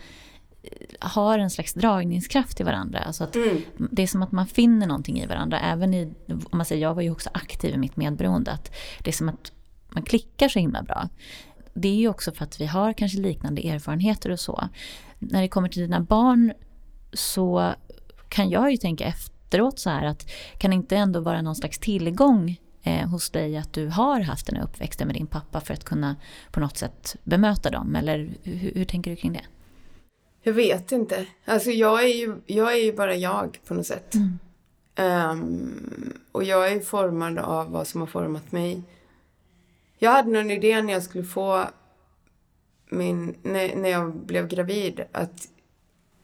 har 1.00 1.40
en 1.40 1.50
slags 1.50 1.74
dragningskraft 1.74 2.58
till 2.58 2.66
varandra. 2.66 3.00
Alltså 3.00 3.24
att 3.24 3.36
mm. 3.36 3.62
Det 3.78 4.04
är 4.04 4.08
som 4.08 4.24
att 4.24 4.32
man 4.32 4.48
finner 4.48 4.88
någonting 4.88 5.20
i 5.20 5.26
varandra. 5.26 5.60
Även 5.60 5.94
i, 5.94 6.14
om 6.28 6.58
man 6.58 6.66
säger, 6.66 6.82
jag 6.82 6.96
var 6.96 7.02
ju 7.02 7.12
också 7.12 7.30
aktiv 7.34 7.74
i 7.74 7.78
mitt 7.78 7.98
medberoende. 7.98 8.52
Att 8.52 8.72
det 9.00 9.10
är 9.10 9.14
som 9.14 9.30
att 9.30 9.52
man 9.90 10.04
klickar 10.04 10.50
så 10.50 10.60
himla 10.60 10.84
bra. 10.84 11.10
Det 11.74 11.88
är 11.88 11.96
ju 11.96 12.10
också 12.10 12.32
för 12.32 12.44
att 12.44 12.62
vi 12.62 12.66
har 12.66 12.94
kanske 12.94 13.18
liknande 13.18 13.68
erfarenheter 13.68 14.30
och 14.30 14.40
så. 14.40 14.70
När 15.20 15.42
det 15.42 15.48
kommer 15.48 15.70
till 15.70 15.82
dina 15.82 16.00
barn 16.02 16.54
så 17.14 17.74
kan 18.30 18.50
jag 18.50 18.72
ju 18.72 18.78
tänka 18.78 19.06
efteråt 19.06 19.80
så 19.80 19.90
här 19.90 20.06
att 20.06 20.32
kan 20.58 20.72
det 20.72 20.76
inte 20.76 20.98
ändå 20.98 21.20
vara 21.20 21.42
någon 21.42 21.56
slags 21.56 21.80
tillgång 21.80 22.60
eh, 22.84 23.10
hos 23.10 23.30
dig 23.30 23.58
att 23.58 23.74
du 23.74 23.88
har 23.88 24.22
haft 24.22 24.46
den 24.46 24.56
här 24.56 24.64
uppväxten 24.64 25.08
med 25.08 25.16
din 25.16 25.28
pappa 25.28 25.62
för 25.62 25.74
att 25.74 25.84
kunna 25.84 26.16
på 26.52 26.60
något 26.60 26.78
sätt 26.78 27.16
bemöta 27.24 27.70
dem? 27.70 27.96
Eller 27.96 28.30
hur, 28.44 28.72
hur 28.76 28.86
tänker 28.86 29.12
du 29.12 29.18
kring 29.18 29.34
det? 29.34 29.46
Jag 30.42 30.54
vet 30.54 30.92
inte. 30.92 31.26
Alltså 31.46 31.72
jag 31.72 32.04
är 32.04 32.08
ju, 32.08 32.36
jag 32.46 32.74
är 32.74 32.78
ju 32.78 32.94
bara 32.94 33.16
jag 33.16 33.60
på 33.68 33.74
något 33.74 33.88
sätt. 33.88 34.14
Mm. 34.14 34.40
Um, 34.96 36.20
och 36.32 36.44
jag 36.44 36.72
är 36.72 36.80
formad 36.80 37.40
av 37.40 37.72
vad 37.72 37.88
som 37.88 38.02
har 38.02 38.08
format 38.08 38.52
mig. 38.52 38.82
Jag 39.98 40.12
hade 40.12 40.30
någon 40.30 40.52
idé 40.52 40.82
när 40.82 40.94
jag 40.94 41.04
skulle 41.04 41.24
få 41.24 41.66
min, 42.90 43.36
när, 43.42 43.76
när 43.76 43.90
jag 43.90 44.16
blev 44.16 44.48
gravid, 44.48 45.04
att 45.12 45.48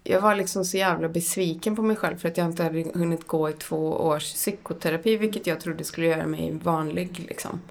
jag 0.04 0.22
var 0.22 0.36
liksom 0.36 0.66
så 0.66 0.78
jävla 0.78 1.10
besviken 1.10 1.76
på 1.76 1.82
mig 1.82 1.96
själv 1.96 2.18
för 2.18 2.28
att 2.30 2.38
jag 2.38 2.48
inte 2.48 2.64
hade 2.64 2.84
hunnit 2.94 3.28
gå 3.28 3.50
i 3.50 3.54
två 3.54 3.94
års 3.94 4.34
psykoterapi, 4.34 5.18
vilket 5.18 5.48
jag 5.48 5.60
trodde 5.60 5.84
skulle 5.84 6.08
göra 6.08 6.28
mig 6.28 6.60
vanlig 6.64 7.20
liksom. 7.28 7.62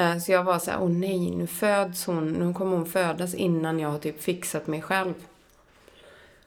Uh, 0.00 0.18
så 0.18 0.32
jag 0.32 0.44
var 0.44 0.58
så 0.58 0.70
här, 0.70 0.82
åh 0.82 0.90
nej, 0.90 1.30
nu 1.30 1.46
föds 1.46 2.06
hon, 2.06 2.32
nu 2.32 2.54
kommer 2.54 2.76
hon 2.76 2.86
födas 2.86 3.34
innan 3.34 3.78
jag 3.78 3.90
har 3.90 3.98
typ 3.98 4.22
fixat 4.22 4.66
mig 4.66 4.82
själv. 4.82 5.14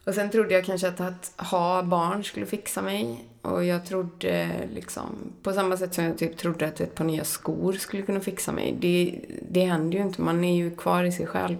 Och 0.05 0.13
sen 0.13 0.31
trodde 0.31 0.53
jag 0.53 0.65
kanske 0.65 0.87
att 0.87 1.01
att 1.01 1.33
ha 1.37 1.83
barn 1.83 2.23
skulle 2.23 2.45
fixa 2.45 2.81
mig. 2.81 3.25
Och 3.41 3.65
jag 3.65 3.85
trodde 3.85 4.59
liksom, 4.73 5.33
på 5.43 5.53
samma 5.53 5.77
sätt 5.77 5.93
som 5.93 6.03
jag 6.03 6.17
typ 6.17 6.37
trodde 6.37 6.67
att 6.67 6.79
ett 6.79 6.95
par 6.95 7.05
nya 7.05 7.23
skor 7.23 7.73
skulle 7.73 8.03
kunna 8.03 8.19
fixa 8.19 8.51
mig. 8.51 8.75
Det, 8.79 9.21
det 9.49 9.65
händer 9.65 9.97
ju 9.97 10.03
inte, 10.03 10.21
man 10.21 10.43
är 10.43 10.55
ju 10.55 10.75
kvar 10.75 11.03
i 11.03 11.11
sig 11.11 11.27
själv. 11.27 11.57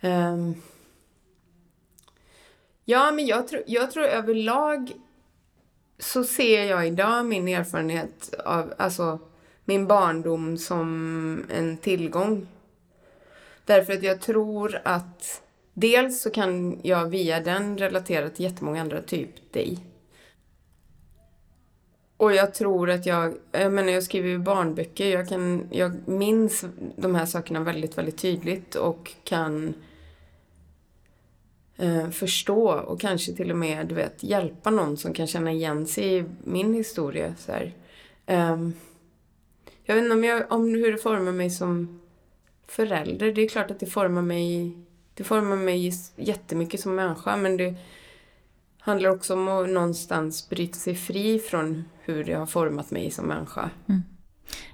Um, 0.00 0.54
ja, 2.84 3.10
men 3.10 3.26
jag, 3.26 3.48
tro, 3.48 3.62
jag 3.66 3.90
tror 3.90 4.04
överlag 4.04 4.92
så 5.98 6.24
ser 6.24 6.64
jag 6.64 6.86
idag 6.86 7.26
min 7.26 7.48
erfarenhet 7.48 8.34
av, 8.44 8.74
alltså 8.78 9.18
min 9.64 9.86
barndom 9.86 10.58
som 10.58 11.46
en 11.50 11.76
tillgång. 11.76 12.46
Därför 13.64 13.92
att 13.92 14.02
jag 14.02 14.20
tror 14.20 14.80
att 14.84 15.42
Dels 15.80 16.20
så 16.20 16.30
kan 16.30 16.80
jag 16.82 17.08
via 17.08 17.40
den 17.40 17.78
relatera 17.78 18.30
till 18.30 18.44
jättemånga 18.44 18.80
andra, 18.80 19.02
typ 19.02 19.52
dig. 19.52 19.78
Och 22.16 22.34
jag 22.34 22.54
tror 22.54 22.90
att 22.90 23.06
jag, 23.06 23.34
jag 23.52 23.72
menar 23.72 23.92
jag 23.92 24.02
skriver 24.02 24.28
ju 24.28 24.38
barnböcker, 24.38 25.06
jag, 25.06 25.28
kan, 25.28 25.68
jag 25.70 26.08
minns 26.08 26.64
de 26.96 27.14
här 27.14 27.26
sakerna 27.26 27.60
väldigt, 27.60 27.98
väldigt 27.98 28.18
tydligt 28.18 28.74
och 28.74 29.12
kan 29.24 29.74
eh, 31.76 32.10
förstå 32.10 32.70
och 32.70 33.00
kanske 33.00 33.32
till 33.32 33.50
och 33.50 33.58
med, 33.58 33.86
du 33.86 33.94
vet, 33.94 34.22
hjälpa 34.22 34.70
någon 34.70 34.96
som 34.96 35.12
kan 35.12 35.26
känna 35.26 35.52
igen 35.52 35.86
sig 35.86 36.18
i 36.18 36.24
min 36.44 36.74
historia. 36.74 37.34
Så 37.38 37.52
eh, 38.26 38.68
jag 39.84 39.94
vet 39.94 40.04
inte 40.04 40.14
om, 40.14 40.24
jag, 40.24 40.52
om 40.52 40.74
hur 40.74 40.92
det 40.92 40.98
formar 40.98 41.32
mig 41.32 41.50
som 41.50 42.00
förälder. 42.66 43.32
Det 43.32 43.42
är 43.42 43.48
klart 43.48 43.70
att 43.70 43.80
det 43.80 43.86
formar 43.86 44.22
mig 44.22 44.76
det 45.18 45.24
formar 45.24 45.56
mig 45.56 45.92
jättemycket 46.16 46.80
som 46.80 46.94
människa 46.94 47.36
men 47.36 47.56
det 47.56 47.74
handlar 48.78 49.10
också 49.10 49.34
om 49.34 49.48
att 49.48 49.68
någonstans 49.68 50.48
bryta 50.48 50.78
sig 50.78 50.94
fri 50.94 51.38
från 51.38 51.84
hur 52.00 52.24
det 52.24 52.32
har 52.32 52.46
format 52.46 52.90
mig 52.90 53.10
som 53.10 53.26
människa. 53.26 53.70
Mm. 53.88 54.02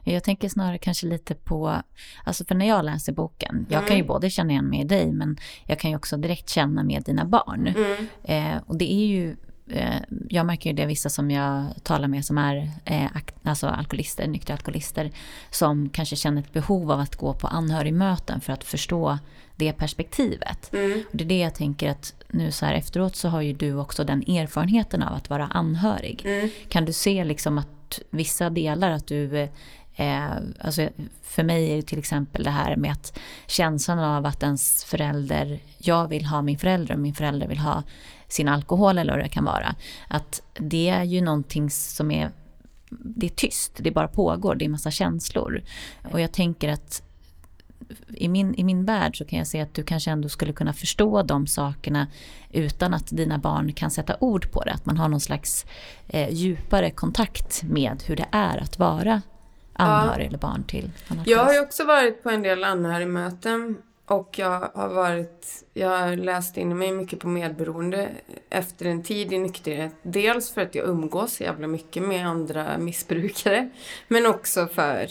Jag 0.05 0.25
tänker 0.25 0.49
snarare 0.49 0.79
kanske 0.79 1.07
lite 1.07 1.35
på, 1.35 1.83
alltså 2.25 2.45
för 2.45 2.55
när 2.55 2.69
jag 2.69 2.85
läser 2.85 3.13
boken, 3.13 3.67
jag 3.69 3.79
mm. 3.79 3.89
kan 3.89 3.97
ju 3.97 4.05
både 4.05 4.31
känna 4.31 4.51
igen 4.51 4.69
mig 4.69 4.81
i 4.81 4.85
dig 4.85 5.13
men 5.13 5.37
jag 5.67 5.79
kan 5.79 5.91
ju 5.91 5.97
också 5.97 6.17
direkt 6.17 6.49
känna 6.49 6.83
med 6.83 7.03
dina 7.03 7.25
barn. 7.25 7.67
Mm. 7.67 8.07
Eh, 8.23 8.63
och 8.67 8.79
det 8.79 8.93
är 8.93 9.07
ju 9.07 9.37
Eh, 9.67 10.01
jag 10.29 10.47
märker 10.47 10.71
ju 10.71 10.77
det, 10.77 10.87
vissa 10.87 11.09
som 11.09 11.31
jag 11.31 11.65
talar 11.83 12.09
med 12.09 12.25
som 12.25 12.39
är 12.39 12.71
eh, 12.85 13.07
alltså 13.43 13.67
alkoholister, 13.67 14.27
nyktra 14.27 14.55
alkoholister, 14.55 15.11
som 15.51 15.89
kanske 15.89 16.17
känner 16.17 16.41
ett 16.41 16.53
behov 16.53 16.91
av 16.93 17.01
att 17.01 17.17
gå 17.17 17.35
på 17.35 17.47
anhörigmöten 17.47 18.41
för 18.41 18.53
att 18.53 18.65
förstå 18.65 19.19
det 19.57 19.73
perspektivet. 19.73 20.73
Mm. 20.73 21.03
Och 21.11 21.17
det 21.17 21.25
är 21.25 21.29
det 21.29 21.39
jag 21.39 21.55
tänker 21.55 21.91
att 21.91 22.15
nu 22.29 22.53
så 22.53 22.67
här 22.67 22.75
efteråt 22.75 23.17
så 23.17 23.29
har 23.29 23.41
ju 23.41 23.53
du 23.53 23.75
också 23.77 24.05
den 24.05 24.23
erfarenheten 24.23 25.03
av 25.03 25.15
att 25.15 25.31
vara 25.31 25.47
anhörig. 25.47 26.23
Mm. 26.25 26.51
Kan 26.69 26.85
du 26.85 26.93
se 26.93 27.25
liksom 27.25 27.59
att 27.59 28.01
vissa 28.11 28.51
delar 28.51 28.91
att 28.91 29.07
du 29.07 29.49
Eh, 29.97 30.31
alltså 30.61 30.89
för 31.23 31.43
mig 31.43 31.73
är 31.73 31.77
det 31.77 31.83
till 31.83 31.99
exempel 31.99 32.45
det 32.45 32.51
här 32.51 32.77
med 32.77 32.93
att 32.93 33.19
känslan 33.47 33.99
av 33.99 34.27
att 34.27 34.43
ens 34.43 34.85
förälder, 34.85 35.59
jag 35.79 36.09
vill 36.09 36.25
ha 36.25 36.43
min 36.43 36.59
förälder 36.59 36.95
och 36.95 37.01
min 37.01 37.15
förälder 37.15 37.49
vill 37.49 37.59
ha 37.59 37.83
sin 38.29 38.49
alkohol 38.49 38.99
eller 38.99 39.13
vad 39.13 39.25
det 39.25 39.29
kan 39.29 39.45
vara. 39.45 39.75
Att 40.09 40.43
det 40.55 40.89
är 40.89 41.03
ju 41.03 41.21
någonting 41.21 41.71
som 41.71 42.11
är, 42.11 42.31
det 42.91 43.27
är 43.27 43.31
tyst, 43.31 43.73
det 43.77 43.91
bara 43.91 44.09
pågår, 44.09 44.55
det 44.55 44.65
är 44.65 44.69
massa 44.69 44.91
känslor. 44.91 45.63
Och 46.13 46.21
jag 46.21 46.33
tänker 46.33 46.69
att 46.69 47.03
i 48.09 48.29
min, 48.29 48.55
i 48.55 48.65
min 48.65 48.85
värld 48.85 49.19
så 49.19 49.25
kan 49.25 49.39
jag 49.39 49.47
se 49.47 49.61
att 49.61 49.75
du 49.75 49.83
kanske 49.83 50.11
ändå 50.11 50.29
skulle 50.29 50.53
kunna 50.53 50.73
förstå 50.73 51.23
de 51.23 51.47
sakerna 51.47 52.07
utan 52.53 52.95
att 52.95 53.07
dina 53.07 53.39
barn 53.39 53.73
kan 53.73 53.91
sätta 53.91 54.17
ord 54.21 54.51
på 54.51 54.65
det. 54.65 54.73
Att 54.73 54.87
man 54.87 54.97
har 54.97 55.09
någon 55.09 55.21
slags 55.21 55.67
eh, 56.09 56.31
djupare 56.31 56.91
kontakt 56.91 57.63
med 57.63 58.03
hur 58.07 58.17
det 58.17 58.27
är 58.31 58.59
att 58.59 58.79
vara 58.79 59.23
anhörig 59.73 60.25
ja. 60.25 60.29
eller 60.29 60.39
barn 60.39 60.65
till 60.65 60.91
Jag 61.25 61.45
har 61.45 61.53
ju 61.53 61.61
också 61.61 61.85
varit 61.85 62.23
på 62.23 62.31
en 62.31 62.43
del 62.43 62.65
anhörigmöten 62.65 63.77
och 64.07 64.39
jag 64.39 64.71
har 64.75 64.89
varit, 64.89 65.65
jag 65.73 65.99
har 65.99 66.17
läst 66.17 66.57
in 66.57 66.79
mig 66.79 66.93
mycket 66.93 67.19
på 67.19 67.29
medberoende 67.29 68.09
efter 68.51 68.87
en 68.87 69.03
tid 69.03 69.33
i 69.33 69.39
nykterhet. 69.39 69.93
Dels 70.03 70.51
för 70.51 70.61
att 70.61 70.75
jag 70.75 70.89
umgås 70.89 71.37
så 71.37 71.43
jävla 71.43 71.67
mycket 71.67 72.03
med 72.03 72.27
andra 72.27 72.79
missbrukare. 72.79 73.71
Men 74.09 74.27
också 74.27 74.67
för 74.67 75.09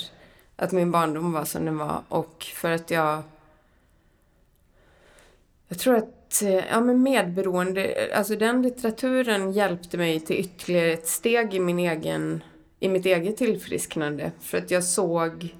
att 0.63 0.71
min 0.71 0.91
barndom 0.91 1.31
var 1.31 1.45
som 1.45 1.65
den 1.65 1.77
var 1.77 2.01
och 2.09 2.43
för 2.55 2.71
att 2.71 2.91
jag... 2.91 3.21
Jag 5.67 5.79
tror 5.79 5.95
att 5.95 6.43
ja, 6.69 6.81
men 6.81 7.03
medberoende, 7.03 8.09
alltså 8.15 8.35
den 8.35 8.61
litteraturen 8.61 9.51
hjälpte 9.51 9.97
mig 9.97 10.19
till 10.19 10.35
ytterligare 10.35 10.93
ett 10.93 11.07
steg 11.07 11.53
i 11.53 11.59
min 11.59 11.79
egen, 11.79 12.43
i 12.79 12.89
mitt 12.89 13.05
eget 13.05 13.37
tillfrisknande. 13.37 14.31
För 14.39 14.57
att 14.57 14.71
jag 14.71 14.83
såg 14.83 15.55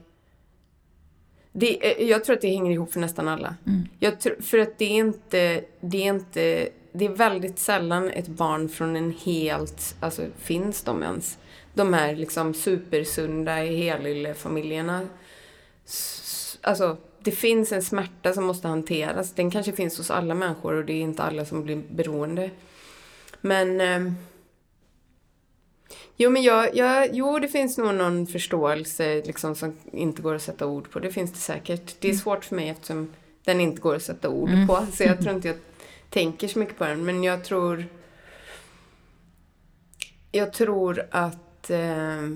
det, 1.53 2.01
eh, 2.01 2.07
jag 2.09 2.23
tror 2.23 2.35
att 2.35 2.41
det 2.41 2.49
hänger 2.49 2.71
ihop 2.71 2.93
för 2.93 2.99
nästan 2.99 3.27
alla. 3.27 3.55
Mm. 3.67 3.81
Jag 3.99 4.19
tror, 4.19 4.35
för 4.41 4.57
att 4.57 4.77
det 4.77 4.85
är 4.85 4.97
inte, 4.97 5.63
det 5.81 5.97
är 5.97 6.09
inte, 6.09 6.69
det 6.91 7.05
är 7.05 7.09
väldigt 7.09 7.59
sällan 7.59 8.09
ett 8.09 8.27
barn 8.27 8.69
från 8.69 8.95
en 8.95 9.11
helt, 9.11 9.95
alltså 9.99 10.21
finns 10.37 10.83
de 10.83 11.03
ens? 11.03 11.37
De 11.73 11.93
här 11.93 12.15
liksom 12.15 12.53
supersunda 12.53 13.51
helylle-familjerna. 13.51 15.07
Alltså, 16.61 16.97
det 17.19 17.31
finns 17.31 17.71
en 17.71 17.83
smärta 17.83 18.33
som 18.33 18.43
måste 18.45 18.67
hanteras. 18.67 19.33
Den 19.33 19.51
kanske 19.51 19.71
finns 19.71 19.97
hos 19.97 20.11
alla 20.11 20.33
människor 20.35 20.73
och 20.73 20.85
det 20.85 20.93
är 20.93 21.01
inte 21.01 21.23
alla 21.23 21.45
som 21.45 21.63
blir 21.63 21.83
beroende. 21.91 22.49
Men... 23.41 23.81
Eh, 23.81 24.13
jo, 26.17 26.29
men 26.29 26.43
jag, 26.43 26.75
jag, 26.75 27.09
jo, 27.13 27.39
det 27.39 27.47
finns 27.47 27.77
nog 27.77 27.95
någon 27.95 28.27
förståelse 28.27 29.23
liksom, 29.25 29.55
som 29.55 29.77
inte 29.91 30.21
går 30.21 30.35
att 30.35 30.41
sätta 30.41 30.65
ord 30.65 30.91
på. 30.91 30.99
Det 30.99 31.11
finns 31.11 31.31
det 31.31 31.39
säkert. 31.39 31.95
Det 31.99 32.09
är 32.09 32.13
svårt 32.13 32.45
för 32.45 32.55
mig 32.55 32.69
eftersom 32.69 33.13
den 33.43 33.59
inte 33.59 33.81
går 33.81 33.95
att 33.95 34.03
sätta 34.03 34.29
ord 34.29 34.49
mm. 34.49 34.67
på. 34.67 34.85
Så 34.93 35.03
jag 35.03 35.21
tror 35.21 35.35
inte 35.35 35.47
jag 35.47 35.57
tänker 36.09 36.47
så 36.47 36.59
mycket 36.59 36.77
på 36.77 36.83
den. 36.83 37.05
Men 37.05 37.23
jag 37.23 37.43
tror... 37.43 37.85
Jag 40.31 40.53
tror 40.53 41.07
att... 41.11 41.37
Eh, 41.69 42.29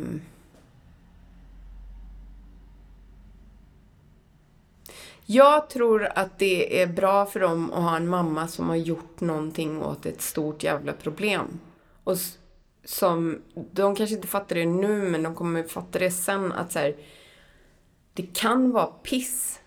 Jag 5.30 5.70
tror 5.70 6.08
att 6.16 6.40
det 6.40 6.82
är 6.82 6.88
bra 6.88 7.26
för 7.26 7.40
dem 7.40 7.74
att 7.74 7.84
ha 7.84 7.96
en 7.96 8.08
mamma 8.08 8.48
som 8.48 8.70
har 8.70 8.76
gjort 8.76 9.22
någonting 9.22 9.84
åt 9.84 10.06
ett 10.06 10.22
stort 10.22 10.64
jävla 10.64 10.94
problem. 10.94 11.60
Och 12.04 12.18
som, 12.86 13.42
de 13.72 13.96
kanske 13.96 14.16
inte 14.16 14.28
fattar 14.28 14.56
det 14.56 14.66
nu, 14.66 15.10
men 15.10 15.24
de 15.24 15.36
kommer 15.36 15.64
fatta 15.64 16.00
det 16.00 16.12
sen 16.12 16.52
att 16.52 16.72
så 16.72 16.80
här, 16.80 16.96
det 18.14 18.34
kan 18.34 18.72
vara 18.72 18.86
piss, 18.86 19.60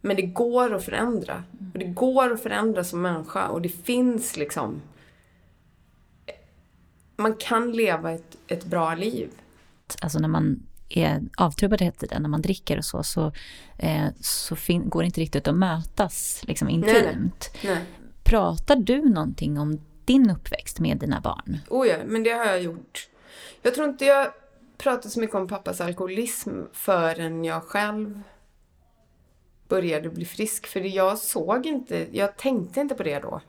men 0.00 0.16
det 0.16 0.22
går 0.22 0.74
att 0.74 0.84
förändra. 0.84 1.44
Och 1.72 1.78
det 1.78 1.84
går 1.84 2.32
att 2.32 2.42
förändra 2.42 2.84
som 2.84 3.02
människa 3.02 3.48
och 3.48 3.62
det 3.62 3.68
finns 3.68 4.36
liksom... 4.36 4.80
Man 7.16 7.34
kan 7.34 7.72
leva 7.72 8.12
ett, 8.12 8.36
ett 8.46 8.64
bra 8.64 8.94
liv. 8.94 9.30
Alltså 10.02 10.18
när 10.18 10.28
man 10.28 10.62
är 10.88 11.22
avtrubbad 11.36 11.80
hela 11.80 11.92
tiden, 11.92 12.22
när 12.22 12.28
man 12.28 12.42
dricker 12.42 12.78
och 12.78 12.84
så, 12.84 13.02
så, 13.02 13.32
eh, 13.78 14.06
så 14.20 14.56
går 14.84 15.02
det 15.02 15.06
inte 15.06 15.20
riktigt 15.20 15.48
att 15.48 15.56
mötas 15.56 16.42
liksom, 16.46 16.68
intimt. 16.68 17.50
Nej, 17.62 17.74
nej. 17.74 17.84
Pratar 18.24 18.76
du 18.76 19.08
någonting 19.08 19.58
om 19.58 19.80
din 20.04 20.30
uppväxt 20.30 20.80
med 20.80 20.98
dina 20.98 21.20
barn? 21.20 21.58
Oh 21.68 21.86
ja, 21.86 21.96
men 22.06 22.22
det 22.22 22.30
har 22.30 22.44
jag 22.44 22.62
gjort. 22.62 23.08
Jag 23.62 23.74
tror 23.74 23.88
inte 23.88 24.04
jag 24.04 24.32
pratade 24.78 25.10
så 25.10 25.20
mycket 25.20 25.36
om 25.36 25.48
pappas 25.48 25.80
alkoholism 25.80 26.50
förrän 26.72 27.44
jag 27.44 27.62
själv 27.62 28.22
började 29.68 30.08
bli 30.08 30.24
frisk. 30.24 30.66
För 30.66 30.80
jag 30.80 31.18
såg 31.18 31.66
inte, 31.66 32.06
jag 32.12 32.36
tänkte 32.36 32.80
inte 32.80 32.94
på 32.94 33.02
det 33.02 33.18
då. 33.18 33.40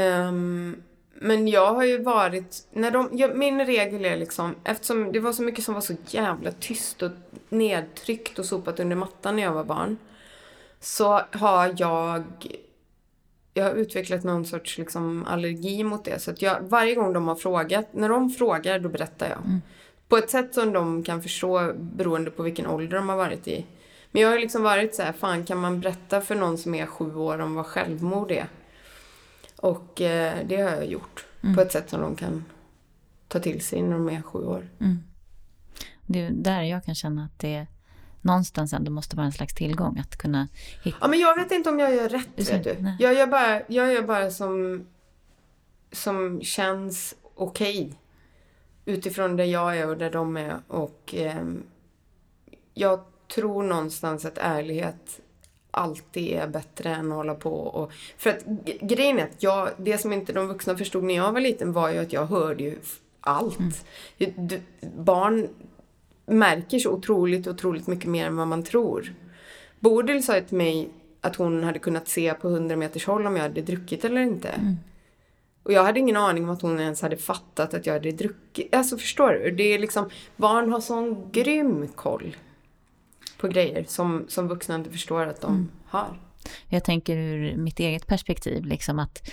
Um, 0.00 0.82
men 1.20 1.48
jag 1.48 1.74
har 1.74 1.84
ju 1.84 2.02
varit, 2.02 2.66
när 2.72 2.90
de, 2.90 3.08
jag, 3.12 3.36
min 3.36 3.66
regel 3.66 4.04
är 4.04 4.16
liksom, 4.16 4.54
eftersom 4.64 5.12
det 5.12 5.20
var 5.20 5.32
så 5.32 5.42
mycket 5.42 5.64
som 5.64 5.74
var 5.74 5.80
så 5.80 5.94
jävla 6.06 6.52
tyst 6.52 7.02
och 7.02 7.10
nedtryckt 7.48 8.38
och 8.38 8.44
sopat 8.44 8.80
under 8.80 8.96
mattan 8.96 9.36
när 9.36 9.42
jag 9.42 9.52
var 9.52 9.64
barn. 9.64 9.96
Så 10.80 11.20
har 11.30 11.74
jag, 11.76 12.24
jag 13.54 13.64
har 13.64 13.72
utvecklat 13.72 14.24
någon 14.24 14.44
sorts 14.44 14.78
liksom 14.78 15.24
allergi 15.24 15.84
mot 15.84 16.04
det. 16.04 16.22
Så 16.22 16.30
att 16.30 16.42
jag, 16.42 16.60
varje 16.60 16.94
gång 16.94 17.12
de 17.12 17.28
har 17.28 17.34
frågat, 17.34 17.86
när 17.92 18.08
de 18.08 18.30
frågar 18.30 18.78
då 18.78 18.88
berättar 18.88 19.28
jag. 19.28 19.38
Mm. 19.38 19.60
På 20.08 20.16
ett 20.16 20.30
sätt 20.30 20.54
som 20.54 20.72
de 20.72 21.02
kan 21.02 21.22
förstå 21.22 21.72
beroende 21.76 22.30
på 22.30 22.42
vilken 22.42 22.66
ålder 22.66 22.96
de 22.96 23.08
har 23.08 23.16
varit 23.16 23.48
i. 23.48 23.66
Men 24.10 24.22
jag 24.22 24.30
har 24.30 24.38
liksom 24.38 24.62
varit 24.62 24.94
så 24.94 25.02
här, 25.02 25.12
fan 25.12 25.44
kan 25.44 25.58
man 25.58 25.80
berätta 25.80 26.20
för 26.20 26.34
någon 26.34 26.58
som 26.58 26.74
är 26.74 26.86
sju 26.86 27.14
år 27.14 27.38
om 27.38 27.54
vad 27.54 27.66
självmord 27.66 28.30
är? 28.30 28.46
Och 29.56 30.00
eh, 30.00 30.46
det 30.46 30.56
har 30.56 30.70
jag 30.70 30.86
gjort 30.86 31.26
mm. 31.42 31.56
på 31.56 31.62
ett 31.62 31.72
sätt 31.72 31.90
som 31.90 32.00
de 32.00 32.16
kan 32.16 32.44
ta 33.28 33.38
till 33.38 33.64
sig 33.64 33.82
när 33.82 33.92
de 33.92 34.08
är 34.08 34.22
sju 34.22 34.38
år. 34.38 34.68
Mm. 34.80 34.98
Det 36.06 36.20
är 36.20 36.30
där 36.30 36.62
jag 36.62 36.84
kan 36.84 36.94
känna 36.94 37.24
att 37.24 37.38
det 37.38 37.66
någonstans 38.20 38.72
ändå 38.72 38.90
måste 38.90 39.16
vara 39.16 39.26
en 39.26 39.32
slags 39.32 39.54
tillgång 39.54 39.98
att 39.98 40.16
kunna 40.16 40.48
hitta. 40.82 40.98
Ja, 41.00 41.08
men 41.08 41.18
jag 41.18 41.36
vet 41.36 41.52
inte 41.52 41.70
om 41.70 41.78
jag 41.78 41.94
gör 41.94 42.08
rätt, 42.08 42.50
vet 42.50 42.64
du. 42.64 42.92
Jag 42.98 43.14
gör 43.14 43.26
bara, 43.26 43.62
jag 43.68 43.92
gör 43.92 44.02
bara 44.02 44.30
som, 44.30 44.86
som 45.92 46.40
känns 46.42 47.14
okej. 47.34 47.80
Okay, 47.80 47.94
utifrån 48.94 49.36
där 49.36 49.44
jag 49.44 49.78
är 49.78 49.88
och 49.88 49.96
där 49.96 50.10
de 50.10 50.36
är. 50.36 50.58
Och 50.68 51.14
eh, 51.14 51.44
jag 52.74 53.00
tror 53.34 53.62
någonstans 53.62 54.24
att 54.24 54.38
ärlighet 54.38 55.20
alltid 55.76 56.32
är 56.32 56.46
bättre 56.46 56.94
än 56.94 57.12
att 57.12 57.16
hålla 57.16 57.34
på 57.34 57.54
och... 57.54 57.92
För 58.16 58.30
att 58.30 58.44
grejen 58.80 59.18
är 59.18 59.24
att 59.24 59.42
jag, 59.42 59.70
det 59.76 59.98
som 59.98 60.12
inte 60.12 60.32
de 60.32 60.48
vuxna 60.48 60.76
förstod 60.76 61.04
när 61.04 61.14
jag 61.14 61.32
var 61.32 61.40
liten 61.40 61.72
var 61.72 61.90
ju 61.90 61.98
att 61.98 62.12
jag 62.12 62.26
hörde 62.26 62.64
ju 62.64 62.78
allt. 63.20 63.84
Mm. 64.18 64.60
Barn 64.96 65.48
märker 66.26 66.78
så 66.78 66.90
otroligt, 66.90 67.46
otroligt 67.46 67.86
mycket 67.86 68.10
mer 68.10 68.26
än 68.26 68.36
vad 68.36 68.48
man 68.48 68.62
tror. 68.62 69.14
Bodil 69.80 70.22
sa 70.22 70.40
till 70.40 70.56
mig 70.56 70.88
att 71.20 71.36
hon 71.36 71.64
hade 71.64 71.78
kunnat 71.78 72.08
se 72.08 72.34
på 72.34 72.48
100 72.48 72.76
meters 72.76 73.06
håll 73.06 73.26
om 73.26 73.36
jag 73.36 73.42
hade 73.42 73.62
druckit 73.62 74.04
eller 74.04 74.20
inte. 74.20 74.48
Mm. 74.48 74.76
Och 75.62 75.72
jag 75.72 75.84
hade 75.84 76.00
ingen 76.00 76.16
aning 76.16 76.44
om 76.44 76.50
att 76.50 76.62
hon 76.62 76.80
ens 76.80 77.02
hade 77.02 77.16
fattat 77.16 77.74
att 77.74 77.86
jag 77.86 77.92
hade 77.92 78.12
druckit. 78.12 78.74
Alltså 78.74 78.98
förstår 78.98 79.32
du? 79.32 79.50
Det 79.50 79.74
är 79.74 79.78
liksom, 79.78 80.10
barn 80.36 80.72
har 80.72 80.80
sån 80.80 81.30
grym 81.32 81.88
koll 81.94 82.36
på 83.38 83.48
grejer 83.48 83.84
som, 83.88 84.24
som 84.28 84.48
vuxna 84.48 84.74
inte 84.74 84.90
förstår 84.90 85.26
att 85.26 85.40
de 85.40 85.54
mm. 85.54 85.68
har. 85.86 86.20
Jag 86.68 86.84
tänker 86.84 87.16
ur 87.16 87.56
mitt 87.56 87.80
eget 87.80 88.06
perspektiv, 88.06 88.64
liksom 88.64 88.98
att 88.98 89.30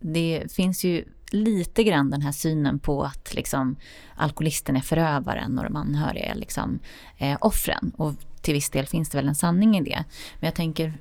det 0.00 0.52
finns 0.52 0.84
ju 0.84 1.04
lite 1.30 1.84
grann 1.84 2.10
den 2.10 2.22
här 2.22 2.32
synen 2.32 2.78
på 2.78 3.02
att 3.02 3.34
liksom, 3.34 3.76
alkoholisten 4.16 4.76
är 4.76 4.80
förövaren 4.80 5.58
och 5.58 5.64
de 5.64 5.76
anhöriga 5.76 6.24
är 6.24 6.34
liksom, 6.34 6.78
eh, 7.18 7.36
offren. 7.40 7.92
Och 7.96 8.12
till 8.42 8.54
viss 8.54 8.70
del 8.70 8.86
finns 8.86 9.10
det 9.10 9.18
väl 9.18 9.28
en 9.28 9.34
sanning 9.34 9.78
i 9.78 9.82
det. 9.82 10.04
Men 10.40 10.46
jag 10.46 10.54
tänker 10.54 10.98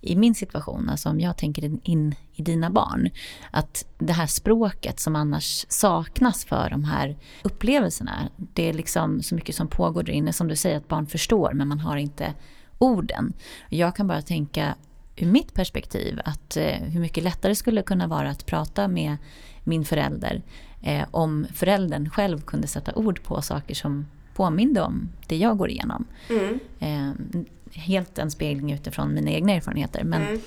i 0.00 0.16
min 0.16 0.34
situation, 0.34 0.88
alltså 0.88 1.08
om 1.08 1.20
jag 1.20 1.36
tänker 1.36 1.88
in 1.88 2.14
i 2.32 2.42
dina 2.42 2.70
barn, 2.70 3.10
att 3.50 3.86
det 3.98 4.12
här 4.12 4.26
språket 4.26 5.00
som 5.00 5.16
annars 5.16 5.66
saknas 5.68 6.44
för 6.44 6.70
de 6.70 6.84
här 6.84 7.16
upplevelserna, 7.42 8.28
det 8.36 8.68
är 8.68 8.72
liksom 8.72 9.22
så 9.22 9.34
mycket 9.34 9.54
som 9.54 9.68
pågår 9.68 10.02
där 10.02 10.12
inne, 10.12 10.32
som 10.32 10.48
du 10.48 10.56
säger 10.56 10.76
att 10.76 10.88
barn 10.88 11.06
förstår, 11.06 11.52
men 11.52 11.68
man 11.68 11.80
har 11.80 11.96
inte 11.96 12.34
orden. 12.78 13.32
Jag 13.68 13.96
kan 13.96 14.06
bara 14.06 14.22
tänka 14.22 14.74
ur 15.16 15.26
mitt 15.26 15.54
perspektiv 15.54 16.20
att 16.24 16.56
eh, 16.56 16.82
hur 16.82 17.00
mycket 17.00 17.24
lättare 17.24 17.54
skulle 17.54 17.80
det 17.80 17.86
kunna 17.86 18.06
vara 18.06 18.30
att 18.30 18.46
prata 18.46 18.88
med 18.88 19.16
min 19.64 19.84
förälder 19.84 20.42
eh, 20.82 21.04
om 21.10 21.46
föräldern 21.54 22.10
själv 22.10 22.40
kunde 22.40 22.66
sätta 22.66 22.94
ord 22.94 23.22
på 23.22 23.42
saker 23.42 23.74
som 23.74 24.06
påminde 24.34 24.82
om 24.82 25.08
det 25.26 25.36
jag 25.36 25.58
går 25.58 25.70
igenom. 25.70 26.04
Mm. 26.30 26.58
Eh, 26.78 27.42
helt 27.76 28.18
en 28.18 28.30
spegling 28.30 28.72
utifrån 28.72 29.14
mina 29.14 29.30
egna 29.30 29.52
erfarenheter. 29.52 30.04
Men 30.04 30.22
mm. 30.22 30.40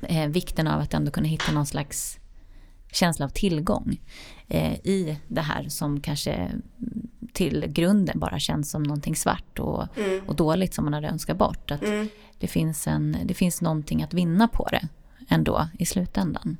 eh, 0.00 0.28
vikten 0.28 0.66
av 0.66 0.80
att 0.80 0.94
ändå 0.94 1.10
kunna 1.10 1.28
hitta 1.28 1.52
någon 1.52 1.66
slags 1.66 2.18
känsla 2.92 3.24
av 3.24 3.28
tillgång 3.28 4.00
eh, 4.48 4.72
i 4.72 5.18
det 5.28 5.40
här 5.40 5.68
som 5.68 6.00
kanske 6.00 6.50
till 7.32 7.64
grunden 7.68 8.18
bara 8.18 8.38
känns 8.38 8.70
som 8.70 8.82
någonting 8.82 9.16
svart 9.16 9.58
och, 9.58 9.98
mm. 9.98 10.28
och 10.28 10.36
dåligt 10.36 10.74
som 10.74 10.84
man 10.84 10.94
hade 10.94 11.08
önskat 11.08 11.36
bort. 11.36 11.70
Att 11.70 11.82
mm. 11.82 12.08
det, 12.38 12.46
finns 12.46 12.86
en, 12.86 13.16
det 13.24 13.34
finns 13.34 13.62
någonting 13.62 14.02
att 14.02 14.14
vinna 14.14 14.48
på 14.48 14.68
det 14.70 14.88
ändå 15.28 15.68
i 15.78 15.86
slutändan. 15.86 16.56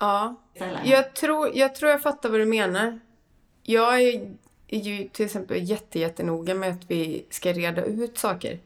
Ja, 0.00 0.40
jag 0.84 1.14
tror, 1.14 1.50
jag 1.54 1.74
tror 1.74 1.90
jag 1.90 2.02
fattar 2.02 2.28
vad 2.28 2.40
du 2.40 2.46
menar. 2.46 3.00
Jag 3.62 4.02
är 4.02 4.36
är 4.72 4.80
ju 4.80 5.08
till 5.08 5.24
exempel 5.26 5.68
jättejättenoga 5.70 6.54
med 6.54 6.70
att 6.70 6.90
vi 6.90 7.24
ska 7.30 7.52
reda 7.52 7.84
ut 7.84 8.18
saker. 8.18 8.58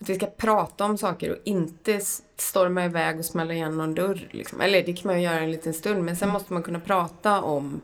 Att 0.00 0.08
vi 0.08 0.14
ska 0.14 0.26
prata 0.26 0.84
om 0.84 0.98
saker 0.98 1.30
och 1.30 1.38
inte 1.44 2.00
storma 2.36 2.84
iväg 2.84 3.18
och 3.18 3.24
smälla 3.24 3.54
igen 3.54 3.76
någon 3.76 3.94
dörr. 3.94 4.28
Liksom. 4.30 4.60
Eller 4.60 4.82
det 4.82 4.92
kan 4.92 5.08
man 5.08 5.20
ju 5.20 5.24
göra 5.24 5.40
en 5.40 5.50
liten 5.50 5.74
stund, 5.74 6.04
men 6.04 6.16
sen 6.16 6.28
måste 6.28 6.52
man 6.52 6.62
kunna 6.62 6.80
prata 6.80 7.42
om 7.42 7.80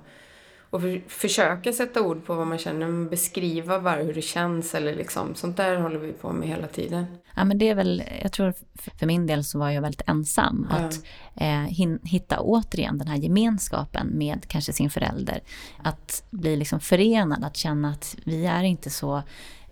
och 0.77 0.83
för, 0.83 1.03
försöka 1.09 1.73
sätta 1.73 2.03
ord 2.03 2.25
på 2.25 2.35
vad 2.35 2.47
man 2.47 2.59
känner, 2.59 3.09
beskriva 3.11 3.81
bara 3.81 4.03
hur 4.03 4.15
det 4.15 4.23
känns 4.23 4.75
eller 4.75 4.95
liksom, 4.95 5.35
sånt 5.35 5.57
där 5.57 5.77
håller 5.77 5.99
vi 5.99 6.13
på 6.13 6.33
med 6.33 6.49
hela 6.49 6.67
tiden. 6.67 7.07
Ja 7.37 7.45
men 7.45 7.59
det 7.59 7.69
är 7.69 7.75
väl, 7.75 8.03
jag 8.23 8.33
tror 8.33 8.55
för 8.99 9.07
min 9.07 9.27
del 9.27 9.45
så 9.45 9.59
var 9.59 9.71
jag 9.71 9.83
väldigt 9.83 10.09
ensam. 10.09 10.67
Ja. 10.71 10.77
Att 10.77 11.05
eh, 11.35 11.99
hitta 12.05 12.41
återigen 12.41 12.99
den 12.99 13.09
här 13.09 13.17
gemenskapen 13.17 14.07
med 14.19 14.49
kanske 14.49 14.73
sin 14.73 14.91
förälder. 14.91 15.41
Att 15.83 16.23
bli 16.31 16.57
liksom 16.57 16.81
förenad, 16.81 17.45
att 17.45 17.57
känna 17.57 17.91
att 17.91 18.17
vi 18.25 18.47
är 18.47 18.63
inte 18.63 18.91
så 18.91 19.23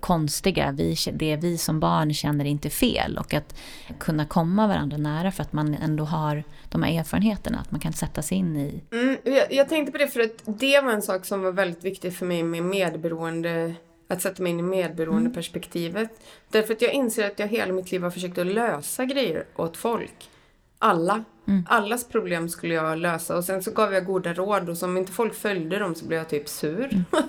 konstiga, 0.04 0.72
vi, 0.72 0.96
det 1.12 1.36
vi 1.36 1.58
som 1.58 1.80
barn 1.80 2.14
känner 2.14 2.44
inte 2.44 2.70
fel 2.70 3.18
och 3.18 3.34
att 3.34 3.56
kunna 3.98 4.26
komma 4.26 4.66
varandra 4.66 4.96
nära 4.96 5.32
för 5.32 5.42
att 5.42 5.52
man 5.52 5.74
ändå 5.74 6.04
har 6.04 6.44
de 6.68 6.82
här 6.82 7.00
erfarenheterna, 7.00 7.58
att 7.58 7.70
man 7.70 7.80
kan 7.80 7.92
sätta 7.92 8.22
sig 8.22 8.38
in 8.38 8.56
i. 8.56 8.82
Mm, 8.92 9.16
jag, 9.24 9.52
jag 9.52 9.68
tänkte 9.68 9.92
på 9.92 9.98
det 9.98 10.08
för 10.08 10.20
att 10.20 10.42
det 10.44 10.80
var 10.80 10.92
en 10.92 11.02
sak 11.02 11.24
som 11.24 11.42
var 11.42 11.52
väldigt 11.52 11.84
viktig 11.84 12.16
för 12.16 12.26
mig 12.26 12.42
med 12.42 12.62
medberoende 12.62 13.74
att 14.08 14.22
sätta 14.22 14.42
mig 14.42 14.52
in 14.52 14.58
i 14.58 14.62
medberoendeperspektivet. 14.62 15.96
Mm. 15.96 16.22
Därför 16.50 16.74
att 16.74 16.82
jag 16.82 16.92
inser 16.92 17.26
att 17.26 17.38
jag 17.38 17.48
hela 17.48 17.72
mitt 17.72 17.92
liv 17.92 18.02
har 18.02 18.10
försökt 18.10 18.38
att 18.38 18.46
lösa 18.46 19.04
grejer 19.04 19.46
åt 19.56 19.76
folk. 19.76 20.30
Alla. 20.78 21.24
Mm. 21.46 21.66
Allas 21.68 22.08
problem 22.08 22.48
skulle 22.48 22.74
jag 22.74 22.98
lösa 22.98 23.36
och 23.36 23.44
sen 23.44 23.62
så 23.62 23.70
gav 23.70 23.92
jag 23.92 24.06
goda 24.06 24.34
råd 24.34 24.68
och 24.68 24.82
om 24.82 24.96
inte 24.96 25.12
folk 25.12 25.34
följde 25.34 25.78
dem 25.78 25.94
så 25.94 26.04
blev 26.04 26.18
jag 26.18 26.28
typ 26.28 26.48
sur. 26.48 26.84
Mm. 26.84 27.04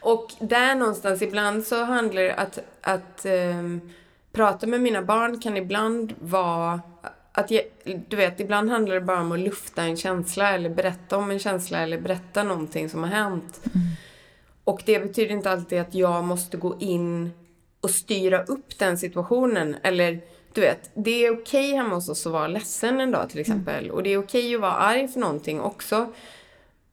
och 0.00 0.32
där 0.40 0.74
någonstans 0.74 1.22
ibland 1.22 1.64
så 1.64 1.84
handlar 1.84 2.22
det 2.22 2.34
att, 2.34 2.58
att 2.80 3.26
um, 3.58 3.80
prata 4.32 4.66
med 4.66 4.80
mina 4.80 5.02
barn 5.02 5.40
kan 5.40 5.56
ibland 5.56 6.14
vara 6.20 6.80
att 7.32 7.50
jag, 7.50 7.62
du 8.08 8.16
vet, 8.16 8.40
ibland 8.40 8.70
handlar 8.70 8.94
det 8.94 9.00
bara 9.00 9.20
om 9.20 9.32
att 9.32 9.40
lufta 9.40 9.82
en 9.82 9.96
känsla 9.96 10.50
eller 10.54 10.70
berätta 10.70 11.16
om 11.16 11.30
en 11.30 11.38
känsla 11.38 11.78
eller 11.78 12.00
berätta 12.00 12.42
någonting 12.42 12.88
som 12.88 13.02
har 13.02 13.10
hänt. 13.10 13.60
Mm. 13.64 13.86
Och 14.64 14.82
det 14.86 14.98
betyder 14.98 15.34
inte 15.34 15.50
alltid 15.50 15.80
att 15.80 15.94
jag 15.94 16.24
måste 16.24 16.56
gå 16.56 16.76
in 16.80 17.30
och 17.80 17.90
styra 17.90 18.42
upp 18.42 18.78
den 18.78 18.98
situationen. 18.98 19.76
Eller 19.82 20.20
du 20.54 20.60
vet, 20.60 20.90
det 20.94 21.26
är 21.26 21.40
okej 21.40 21.74
hemma 21.74 21.94
hos 21.94 22.08
oss 22.08 22.26
att 22.26 22.32
vara 22.32 22.46
ledsen 22.46 23.00
en 23.00 23.10
dag 23.10 23.30
till 23.30 23.40
exempel. 23.40 23.90
Och 23.90 24.02
det 24.02 24.10
är 24.12 24.18
okej 24.18 24.54
att 24.54 24.60
vara 24.60 24.72
arg 24.72 25.08
för 25.08 25.20
någonting 25.20 25.60
också. 25.60 26.12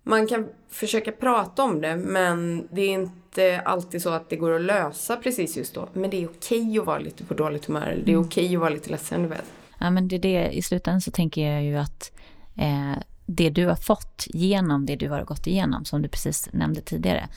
Man 0.03 0.27
kan 0.27 0.47
försöka 0.69 1.11
prata 1.11 1.63
om 1.63 1.81
det 1.81 1.95
men 1.95 2.67
det 2.71 2.81
är 2.81 2.93
inte 2.93 3.61
alltid 3.65 4.01
så 4.01 4.09
att 4.09 4.29
det 4.29 4.35
går 4.35 4.55
att 4.55 4.61
lösa 4.61 5.15
precis 5.15 5.57
just 5.57 5.73
då. 5.73 5.89
Men 5.93 6.09
det 6.09 6.23
är 6.23 6.27
okej 6.27 6.79
att 6.79 6.85
vara 6.85 6.99
lite 6.99 7.23
på 7.23 7.33
dåligt 7.33 7.65
humör. 7.65 8.01
Det 8.05 8.11
är 8.11 8.21
okej 8.21 8.55
att 8.55 8.61
vara 8.61 8.69
lite 8.69 8.89
ledsen, 8.89 9.23
du 9.23 9.27
vet. 9.27 9.45
Ja, 9.79 9.89
men 9.89 10.07
det 10.07 10.15
är 10.15 10.19
det, 10.19 10.49
i 10.51 10.61
slutändan 10.61 11.01
så 11.01 11.11
tänker 11.11 11.51
jag 11.51 11.63
ju 11.63 11.77
att 11.77 12.11
eh, 12.57 13.03
det 13.25 13.49
du 13.49 13.65
har 13.65 13.75
fått 13.75 14.27
genom 14.27 14.85
det 14.85 14.95
du 14.95 15.09
har 15.09 15.23
gått 15.23 15.47
igenom, 15.47 15.85
som 15.85 16.01
du 16.01 16.09
precis 16.09 16.49
nämnde 16.53 16.81
tidigare, 16.81 17.27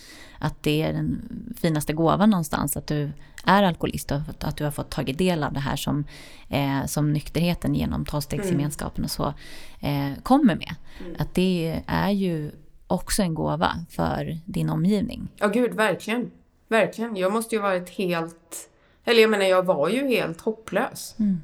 att 0.43 0.62
det 0.62 0.82
är 0.82 0.93
den 0.93 1.28
finaste 1.61 1.93
gåvan 1.93 2.30
någonstans, 2.30 2.76
att 2.76 2.86
du 2.86 3.11
är 3.45 3.62
alkoholist 3.62 4.11
och 4.11 4.20
att 4.38 4.57
du 4.57 4.64
har 4.64 4.70
fått 4.70 4.90
tagit 4.90 5.18
del 5.18 5.45
av 5.45 5.53
det 5.53 5.61
här 5.61 5.76
som, 5.76 6.05
eh, 6.49 6.86
som 6.86 7.12
nykterheten 7.12 7.74
genom 7.74 8.05
tolvstegsgemenskapen 8.05 9.05
och 9.05 9.11
så 9.11 9.34
eh, 9.80 10.22
kommer 10.22 10.55
med. 10.55 10.74
Mm. 11.01 11.16
Att 11.18 11.34
det 11.34 11.82
är 11.86 12.11
ju 12.11 12.51
också 12.86 13.22
en 13.22 13.34
gåva 13.34 13.72
för 13.90 14.38
din 14.45 14.70
omgivning. 14.70 15.28
Ja, 15.36 15.49
gud, 15.49 15.74
verkligen. 15.74 16.30
Verkligen. 16.68 17.16
Jag 17.16 17.32
måste 17.32 17.55
ju 17.55 17.62
varit 17.62 17.90
helt... 17.90 18.68
Eller 19.05 19.20
jag 19.20 19.30
menar, 19.30 19.45
jag 19.45 19.62
var 19.62 19.88
ju 19.88 20.09
helt 20.09 20.40
hopplös. 20.40 21.14
Mm. 21.18 21.40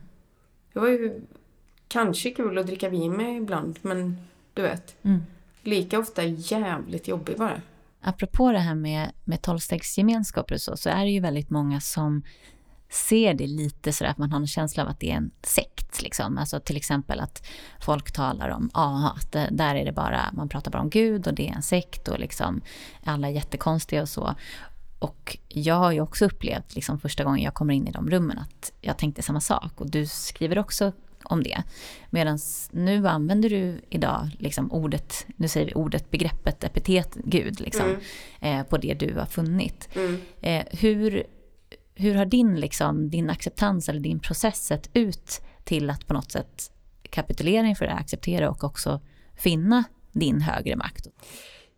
Det 0.72 0.80
var 0.80 0.88
ju 0.88 1.20
kanske 1.88 2.30
kul 2.30 2.58
att 2.58 2.66
dricka 2.66 2.88
vin 2.88 3.12
med 3.12 3.36
ibland, 3.36 3.78
men 3.82 4.16
du 4.54 4.62
vet. 4.62 4.96
Mm. 5.02 5.22
Lika 5.62 5.98
ofta 5.98 6.24
jävligt 6.24 7.08
jobbig 7.08 7.36
bara. 7.38 7.60
Apropå 8.00 8.52
det 8.52 8.58
här 8.58 8.74
med, 8.74 9.12
med 9.24 9.42
tolvstegsgemenskaper 9.42 10.54
och 10.54 10.60
så, 10.60 10.76
så 10.76 10.88
är 10.90 11.04
det 11.04 11.10
ju 11.10 11.20
väldigt 11.20 11.50
många 11.50 11.80
som 11.80 12.22
ser 12.90 13.34
det 13.34 13.46
lite 13.46 13.92
sådär 13.92 14.10
att 14.10 14.18
man 14.18 14.32
har 14.32 14.40
en 14.40 14.46
känsla 14.46 14.82
av 14.82 14.88
att 14.88 15.00
det 15.00 15.10
är 15.10 15.16
en 15.16 15.30
sekt. 15.42 16.02
Liksom. 16.02 16.38
Alltså 16.38 16.60
till 16.60 16.76
exempel 16.76 17.20
att 17.20 17.46
folk 17.80 18.12
talar 18.12 18.48
om 18.48 18.70
aha, 18.74 19.16
att 19.16 19.32
det, 19.32 19.48
där 19.50 19.74
är 19.74 19.84
det 19.84 19.92
bara, 19.92 20.30
man 20.32 20.48
pratar 20.48 20.70
bara 20.70 20.82
om 20.82 20.90
Gud 20.90 21.26
och 21.26 21.34
det 21.34 21.48
är 21.48 21.52
en 21.52 21.62
sekt 21.62 22.08
och 22.08 22.18
liksom 22.18 22.60
alla 23.04 23.28
är 23.28 23.32
jättekonstiga 23.32 24.02
och 24.02 24.08
så. 24.08 24.34
Och 24.98 25.38
jag 25.48 25.74
har 25.74 25.92
ju 25.92 26.00
också 26.00 26.24
upplevt 26.24 26.74
liksom 26.74 27.00
första 27.00 27.24
gången 27.24 27.42
jag 27.42 27.54
kommer 27.54 27.74
in 27.74 27.88
i 27.88 27.90
de 27.90 28.10
rummen 28.10 28.38
att 28.38 28.72
jag 28.80 28.98
tänkte 28.98 29.22
samma 29.22 29.40
sak 29.40 29.80
och 29.80 29.90
du 29.90 30.06
skriver 30.06 30.58
också 30.58 30.92
om 31.28 31.42
det. 31.42 31.62
Medan 32.10 32.38
nu 32.70 33.06
använder 33.08 33.50
du 33.50 33.80
idag 33.90 34.28
liksom 34.38 34.72
ordet, 34.72 35.26
nu 35.36 35.48
säger 35.48 35.66
vi 35.66 35.74
ordet, 35.74 36.10
begreppet, 36.10 36.64
epitet, 36.64 37.14
Gud, 37.24 37.60
liksom, 37.60 37.86
Mm. 37.86 38.00
eh, 38.60 38.66
på 38.66 38.76
det 38.76 38.94
du 38.94 39.14
har 39.14 39.26
funnit. 39.26 39.88
Mm. 39.96 40.20
Eh, 40.40 40.64
hur, 40.70 41.26
hur 41.94 42.14
har 42.14 42.24
din, 42.26 42.60
liksom, 42.60 43.10
din 43.10 43.30
acceptans 43.30 43.88
eller 43.88 44.00
din 44.00 44.20
process 44.20 44.66
sett 44.66 44.90
ut 44.94 45.40
till 45.64 45.90
att 45.90 46.06
på 46.06 46.14
något 46.14 46.30
sätt 46.32 46.72
kapitulera 47.10 47.66
inför 47.66 47.84
det, 47.84 47.92
acceptera 47.92 48.50
och 48.50 48.64
också 48.64 49.00
finna 49.36 49.84
din 50.12 50.40
högre 50.40 50.76
makt? 50.76 51.06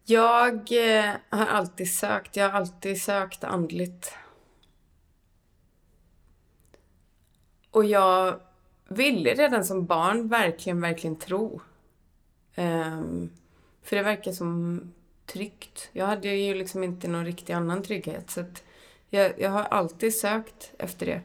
Jag 0.05 0.55
eh, 0.55 1.11
har 1.31 1.47
alltid 1.47 1.93
sökt, 1.95 2.37
jag 2.37 2.51
har 2.51 2.61
alltid 2.61 3.03
sökt 3.03 3.45
andligt. 3.45 4.13
Och 7.71 7.85
jag 7.85 8.41
ville 8.95 9.35
redan 9.35 9.65
som 9.65 9.87
barn 9.87 10.29
verkligen, 10.29 10.81
verkligen 10.81 11.17
tro. 11.17 11.61
Um, 12.57 13.31
för 13.83 13.97
det 13.97 14.03
verkar 14.03 14.33
som 14.33 14.81
tryggt. 15.27 15.89
Jag 15.93 16.07
hade 16.07 16.29
ju 16.29 16.55
liksom 16.55 16.85
inte 16.85 17.09
någon 17.09 17.25
riktig 17.25 17.53
annan 17.53 17.83
trygghet. 17.83 18.31
Så 18.31 18.41
att 18.41 18.65
jag, 19.09 19.41
jag 19.41 19.51
har 19.51 19.63
alltid 19.63 20.15
sökt 20.15 20.73
efter 20.79 21.07
det. 21.07 21.21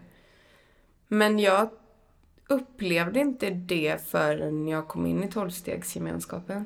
Men 1.07 1.39
jag 1.39 1.69
upplevde 2.47 3.19
inte 3.19 3.49
det 3.49 4.07
förrän 4.07 4.67
jag 4.67 4.87
kom 4.87 5.05
in 5.05 5.23
i 5.23 5.31
tolvstegsgemenskapen. 5.31 6.65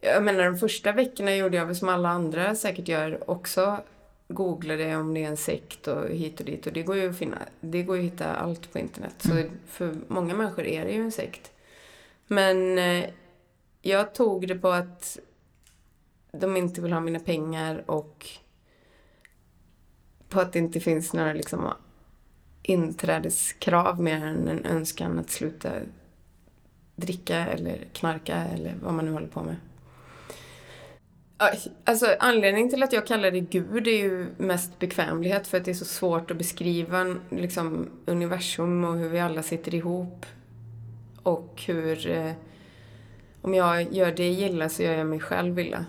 Jag 0.00 0.22
menar 0.22 0.44
de 0.44 0.56
första 0.58 0.92
veckorna 0.92 1.36
gjorde 1.36 1.56
jag 1.56 1.66
väl 1.66 1.76
som 1.76 1.88
alla 1.88 2.08
andra 2.08 2.54
säkert 2.54 2.88
gör 2.88 3.30
också. 3.30 3.80
Googlade 4.28 4.96
om 4.96 5.14
det 5.14 5.24
är 5.24 5.28
en 5.28 5.36
sekt 5.36 5.88
och 5.88 6.08
hit 6.08 6.40
och 6.40 6.46
dit. 6.46 6.66
Och 6.66 6.72
det 6.72 6.82
går 6.82 6.96
ju 6.96 7.10
att 7.10 7.18
finna. 7.18 7.38
Det 7.60 7.82
går 7.82 7.96
ju 7.96 8.06
att 8.06 8.12
hitta 8.12 8.34
allt 8.34 8.72
på 8.72 8.78
internet. 8.78 9.14
Så 9.18 9.42
för 9.66 9.96
många 10.08 10.34
människor 10.34 10.64
är 10.64 10.84
det 10.84 10.92
ju 10.92 11.02
en 11.02 11.12
sekt. 11.12 11.52
Men 12.26 12.78
eh, 12.78 13.10
jag 13.82 14.14
tog 14.14 14.48
det 14.48 14.54
på 14.54 14.68
att 14.68 15.18
de 16.32 16.56
inte 16.56 16.80
vill 16.80 16.92
ha 16.92 17.00
mina 17.00 17.18
pengar 17.18 17.84
och 17.90 18.26
på 20.28 20.40
att 20.40 20.52
det 20.52 20.58
inte 20.58 20.80
finns 20.80 21.12
några 21.12 21.32
liksom 21.32 21.72
inträdeskrav 22.62 24.00
mer 24.00 24.24
än 24.24 24.48
en 24.48 24.64
önskan 24.64 25.18
att 25.18 25.30
sluta 25.30 25.72
dricka 26.96 27.46
eller 27.46 27.84
knarka 27.92 28.36
eller 28.36 28.74
vad 28.82 28.94
man 28.94 29.04
nu 29.04 29.12
håller 29.12 29.26
på 29.26 29.42
med. 29.42 29.56
Alltså 31.84 32.16
anledningen 32.20 32.70
till 32.70 32.82
att 32.82 32.92
jag 32.92 33.06
kallar 33.06 33.30
det 33.30 33.40
Gud 33.40 33.88
är 33.88 33.98
ju 33.98 34.26
mest 34.36 34.78
bekvämlighet 34.78 35.46
för 35.46 35.56
att 35.58 35.64
det 35.64 35.70
är 35.70 35.74
så 35.74 35.84
svårt 35.84 36.30
att 36.30 36.36
beskriva 36.36 37.16
liksom, 37.30 37.90
universum 38.06 38.84
och 38.84 38.98
hur 38.98 39.08
vi 39.08 39.20
alla 39.20 39.42
sitter 39.42 39.74
ihop. 39.74 40.26
Och 41.22 41.62
hur... 41.66 42.10
Eh, 42.10 42.32
om 43.42 43.54
jag 43.54 43.92
gör 43.92 44.12
det 44.12 44.28
illa 44.28 44.68
så 44.68 44.82
gör 44.82 44.92
jag 44.92 45.06
mig 45.06 45.20
själv 45.20 45.58
illa. 45.58 45.84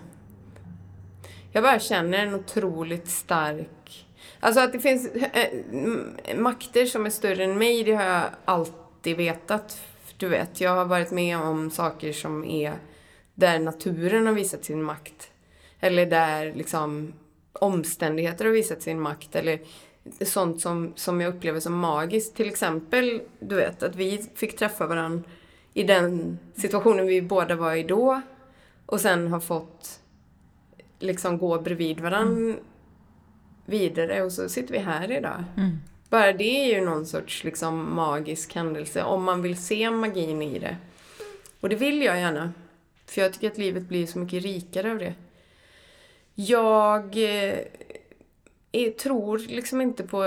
Jag 1.52 1.62
bara 1.62 1.78
känner 1.78 2.18
en 2.18 2.34
otroligt 2.34 3.08
stark... 3.08 4.06
Alltså 4.40 4.60
att 4.60 4.72
det 4.72 4.80
finns 4.80 5.08
eh, 5.08 5.44
eh, 6.24 6.38
makter 6.38 6.86
som 6.86 7.06
är 7.06 7.10
större 7.10 7.44
än 7.44 7.58
mig, 7.58 7.84
det 7.84 7.92
har 7.92 8.04
jag 8.04 8.24
alltid 8.44 9.16
vetat. 9.16 9.80
Du 10.16 10.28
vet, 10.28 10.60
jag 10.60 10.70
har 10.70 10.84
varit 10.84 11.10
med 11.10 11.38
om 11.38 11.70
saker 11.70 12.12
som 12.12 12.44
är 12.44 12.74
där 13.34 13.58
naturen 13.58 14.26
har 14.26 14.34
visat 14.34 14.64
sin 14.64 14.82
makt. 14.82 15.29
Eller 15.80 16.06
där 16.06 16.52
liksom 16.54 17.12
omständigheter 17.52 18.44
har 18.44 18.52
visat 18.52 18.82
sin 18.82 19.00
makt. 19.00 19.36
Eller 19.36 19.60
sånt 20.20 20.60
som, 20.60 20.92
som 20.96 21.20
jag 21.20 21.34
upplever 21.34 21.60
som 21.60 21.78
magiskt. 21.78 22.36
Till 22.36 22.48
exempel, 22.48 23.22
du 23.40 23.54
vet, 23.54 23.82
att 23.82 23.96
vi 23.96 24.24
fick 24.34 24.56
träffa 24.56 24.86
varandra 24.86 25.22
i 25.74 25.82
den 25.82 26.38
situationen 26.54 27.06
vi 27.06 27.22
båda 27.22 27.56
var 27.56 27.74
i 27.74 27.82
då. 27.82 28.20
Och 28.86 29.00
sen 29.00 29.28
har 29.28 29.40
fått 29.40 30.00
liksom 30.98 31.38
gå 31.38 31.60
bredvid 31.60 32.00
varandra 32.00 32.54
vidare 33.66 34.22
och 34.22 34.32
så 34.32 34.48
sitter 34.48 34.72
vi 34.72 34.78
här 34.78 35.12
idag. 35.12 35.44
Mm. 35.56 35.78
Bara 36.08 36.32
det 36.32 36.44
är 36.44 36.74
ju 36.74 36.84
någon 36.84 37.06
sorts 37.06 37.44
liksom 37.44 37.94
magisk 37.94 38.54
händelse 38.54 39.02
om 39.02 39.24
man 39.24 39.42
vill 39.42 39.56
se 39.56 39.90
magin 39.90 40.42
i 40.42 40.58
det. 40.58 40.76
Och 41.60 41.68
det 41.68 41.76
vill 41.76 42.02
jag 42.02 42.18
gärna. 42.18 42.52
För 43.06 43.20
jag 43.20 43.32
tycker 43.32 43.50
att 43.50 43.58
livet 43.58 43.88
blir 43.88 44.06
så 44.06 44.18
mycket 44.18 44.42
rikare 44.42 44.90
av 44.90 44.98
det. 44.98 45.14
Jag 46.46 47.16
eh, 47.16 47.58
är, 48.72 48.90
tror 48.90 49.38
liksom 49.38 49.80
inte 49.80 50.02
på 50.02 50.18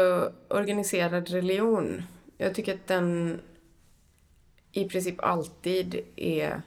organiserad 0.48 1.30
religion. 1.30 2.04
Jag 2.38 2.56
tycker 2.56 2.74
att 2.74 2.88
den 2.88 3.40
i 4.72 4.90
princip 4.90 5.16
alltid 5.24 6.00
är... 6.16 6.62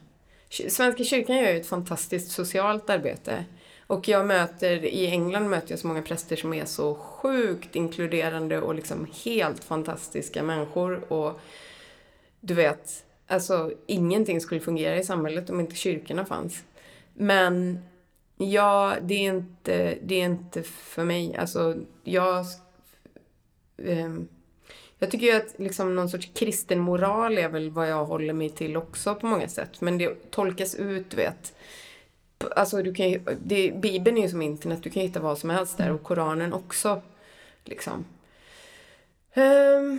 Svenska 0.68 1.04
kyrkan 1.04 1.36
gör 1.36 1.50
ju 1.50 1.60
ett 1.60 1.66
fantastiskt 1.66 2.30
socialt 2.30 2.90
arbete. 2.90 3.44
Och 3.86 4.08
jag 4.08 4.26
möter, 4.26 4.84
i 4.84 5.06
England 5.06 5.48
möter 5.48 5.70
jag 5.70 5.78
så 5.78 5.86
många 5.86 6.02
präster 6.02 6.36
som 6.36 6.54
är 6.54 6.64
så 6.64 6.94
sjukt 6.94 7.76
inkluderande 7.76 8.60
och 8.60 8.74
liksom 8.74 9.06
helt 9.24 9.64
fantastiska 9.64 10.42
människor. 10.42 11.12
Och 11.12 11.40
du 12.40 12.54
vet, 12.54 13.04
alltså 13.26 13.72
ingenting 13.86 14.40
skulle 14.40 14.60
fungera 14.60 14.96
i 14.96 15.04
samhället 15.04 15.50
om 15.50 15.60
inte 15.60 15.76
kyrkorna 15.76 16.24
fanns. 16.24 16.64
Men 17.14 17.78
ja, 18.36 18.96
det 19.02 19.14
är 19.14 19.34
inte, 19.34 19.98
det 20.02 20.14
är 20.14 20.24
inte 20.24 20.62
för 20.62 21.04
mig. 21.04 21.36
Alltså, 21.36 21.76
jag... 22.04 22.44
ehm, 23.78 24.28
jag 24.98 25.10
tycker 25.10 25.26
ju 25.26 25.32
att 25.32 25.54
liksom 25.58 25.96
någon 25.96 26.08
sorts 26.08 26.30
kristen 26.34 26.78
moral 26.78 27.38
är 27.38 27.48
väl 27.48 27.70
vad 27.70 27.90
jag 27.90 28.04
håller 28.04 28.32
mig 28.32 28.50
till 28.50 28.76
också 28.76 29.14
på 29.14 29.26
många 29.26 29.48
sätt. 29.48 29.80
Men 29.80 29.98
det 29.98 30.30
tolkas 30.30 30.74
ut, 30.74 31.10
du 31.10 31.16
vet. 31.16 31.54
Alltså, 32.56 32.82
du 32.82 32.94
kan 32.94 33.10
ju, 33.10 33.20
det, 33.44 33.70
Bibeln 33.70 34.18
är 34.18 34.22
ju 34.22 34.28
som 34.28 34.42
internet, 34.42 34.82
du 34.82 34.90
kan 34.90 35.02
hitta 35.02 35.20
vad 35.20 35.38
som 35.38 35.50
helst 35.50 35.78
där. 35.78 35.92
Och 35.92 36.02
Koranen 36.02 36.52
också. 36.52 37.02
Liksom. 37.64 38.04
Ehm. 39.32 39.98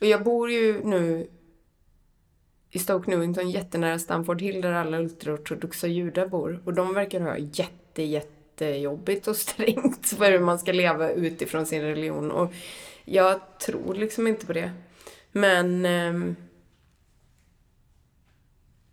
och 0.00 0.06
jag 0.06 0.24
bor 0.24 0.50
ju 0.50 0.84
nu 0.84 1.28
i 2.70 2.78
Stoke 2.78 3.10
Newington 3.10 3.50
jättenära 3.50 3.98
Stamford 3.98 4.42
Hill 4.42 4.60
där 4.60 4.72
alla 4.72 4.98
ultraortodoxa 4.98 5.86
judar 5.86 6.26
bor. 6.26 6.62
Och 6.64 6.74
de 6.74 6.94
verkar 6.94 7.20
ha 7.20 7.38
jätte, 7.38 8.02
jättejobbigt 8.02 9.28
och 9.28 9.36
strängt 9.46 10.08
för 10.08 10.32
hur 10.32 10.40
man 10.40 10.58
ska 10.58 10.72
leva 10.72 11.10
utifrån 11.10 11.66
sin 11.66 11.82
religion. 11.82 12.30
Och 12.30 12.52
jag 13.04 13.58
tror 13.58 13.94
liksom 13.94 14.26
inte 14.26 14.46
på 14.46 14.52
det. 14.52 14.70
Men... 15.32 15.86
Eh, 15.86 16.34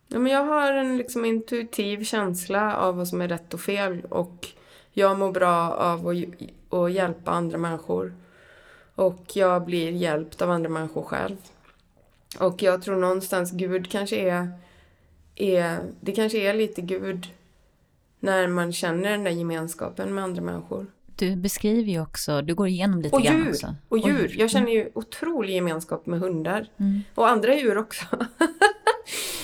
ja, 0.08 0.20
men 0.20 0.32
jag 0.32 0.44
har 0.44 0.74
en 0.74 0.98
liksom 0.98 1.26
intuitiv 1.26 2.04
känsla 2.04 2.78
av 2.78 2.98
vad 2.98 3.08
som 3.08 3.22
är 3.22 3.28
rätt 3.28 3.54
och 3.54 3.62
fel. 3.62 4.06
Och 4.10 4.48
jag 4.92 5.20
mår 5.20 5.32
bra 5.32 5.72
av 5.72 6.08
att, 6.08 6.18
att 6.74 6.92
hjälpa 6.92 7.32
andra 7.32 7.58
människor. 7.58 8.14
Och 8.96 9.24
jag 9.34 9.66
blir 9.66 9.92
hjälpt 9.92 10.42
av 10.42 10.52
andra 10.52 10.70
människor 10.70 11.04
själv. 11.04 11.38
Och 12.40 12.64
jag 12.64 12.82
tror 12.82 12.96
någonstans 12.96 13.52
Gud 13.52 13.92
kanske 13.92 14.16
är, 14.16 14.50
är... 15.36 15.80
Det 16.02 16.12
kanske 16.12 16.38
är 16.38 16.54
lite 16.54 16.82
Gud 16.82 17.28
när 18.20 18.48
man 18.48 18.74
känner 18.74 19.12
den 19.12 19.24
där 19.24 19.32
gemenskapen 19.32 20.16
med 20.16 20.24
andra 20.24 20.42
människor. 20.42 20.88
Du 21.16 21.36
beskriver 21.36 21.92
ju 21.92 22.02
också, 22.02 22.42
du 22.42 22.56
går 22.56 22.68
igenom 22.68 23.02
lite 23.02 23.16
Och 23.16 23.22
grann 23.22 23.38
djur. 23.38 23.50
också. 23.50 23.76
Och 23.90 24.00
djur. 24.00 24.36
Jag 24.38 24.50
känner 24.52 24.72
ju 24.72 24.90
otrolig 24.94 25.54
gemenskap 25.54 26.06
med 26.06 26.20
hundar. 26.20 26.68
Mm. 26.78 27.04
Och 27.16 27.30
andra 27.30 27.56
djur 27.56 27.78
också. 27.78 28.06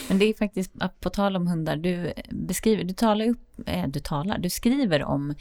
Men 0.10 0.20
det 0.20 0.26
är 0.26 0.34
faktiskt, 0.34 0.72
på 1.00 1.10
tal 1.10 1.36
om 1.36 1.48
hundar, 1.48 1.76
du 1.76 2.14
beskriver, 2.30 2.84
du 2.84 2.94
talar 2.94 3.30
upp, 3.30 3.60
eh, 3.66 3.88
du 3.88 4.00
talar, 4.00 4.38
du 4.38 4.50
skriver 4.50 5.04
om 5.04 5.36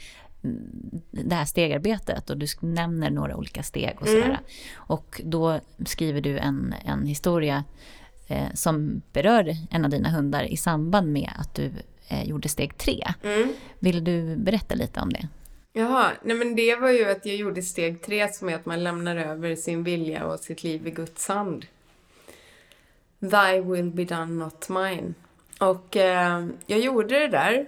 det 1.11 1.35
här 1.35 1.45
stegarbetet 1.45 2.29
och 2.29 2.37
du 2.37 2.45
nämner 2.59 3.09
några 3.09 3.37
olika 3.37 3.63
steg 3.63 3.97
och 3.99 4.07
sådär. 4.07 4.39
Och 4.75 5.21
då 5.23 5.59
skriver 5.85 6.21
du 6.21 6.37
en, 6.37 6.75
en 6.85 7.05
historia 7.05 7.63
eh, 8.27 8.53
som 8.53 9.01
berör 9.13 9.55
en 9.71 9.85
av 9.85 9.91
dina 9.91 10.09
hundar 10.09 10.43
i 10.43 10.57
samband 10.57 11.11
med 11.11 11.31
att 11.35 11.55
du 11.55 11.71
eh, 12.07 12.23
gjorde 12.23 12.49
steg 12.49 12.77
tre. 12.77 13.03
Mm. 13.23 13.53
Vill 13.79 14.03
du 14.03 14.35
berätta 14.35 14.75
lite 14.75 14.99
om 14.99 15.13
det? 15.13 15.27
Jaha, 15.73 16.11
nej 16.23 16.35
men 16.37 16.55
det 16.55 16.75
var 16.75 16.89
ju 16.89 17.05
att 17.05 17.25
jag 17.25 17.35
gjorde 17.35 17.61
steg 17.61 18.01
tre 18.01 18.33
som 18.33 18.49
är 18.49 18.55
att 18.55 18.65
man 18.65 18.83
lämnar 18.83 19.15
över 19.15 19.55
sin 19.55 19.83
vilja 19.83 20.25
och 20.25 20.39
sitt 20.39 20.63
liv 20.63 20.87
i 20.87 20.91
Guds 20.91 21.27
hand. 21.27 21.65
Thy 23.19 23.61
will 23.61 23.91
be 23.91 24.05
done, 24.05 24.25
not 24.25 24.69
mine. 24.69 25.13
Och 25.59 25.97
eh, 25.97 26.47
jag 26.65 26.79
gjorde 26.79 27.19
det 27.19 27.27
där 27.27 27.65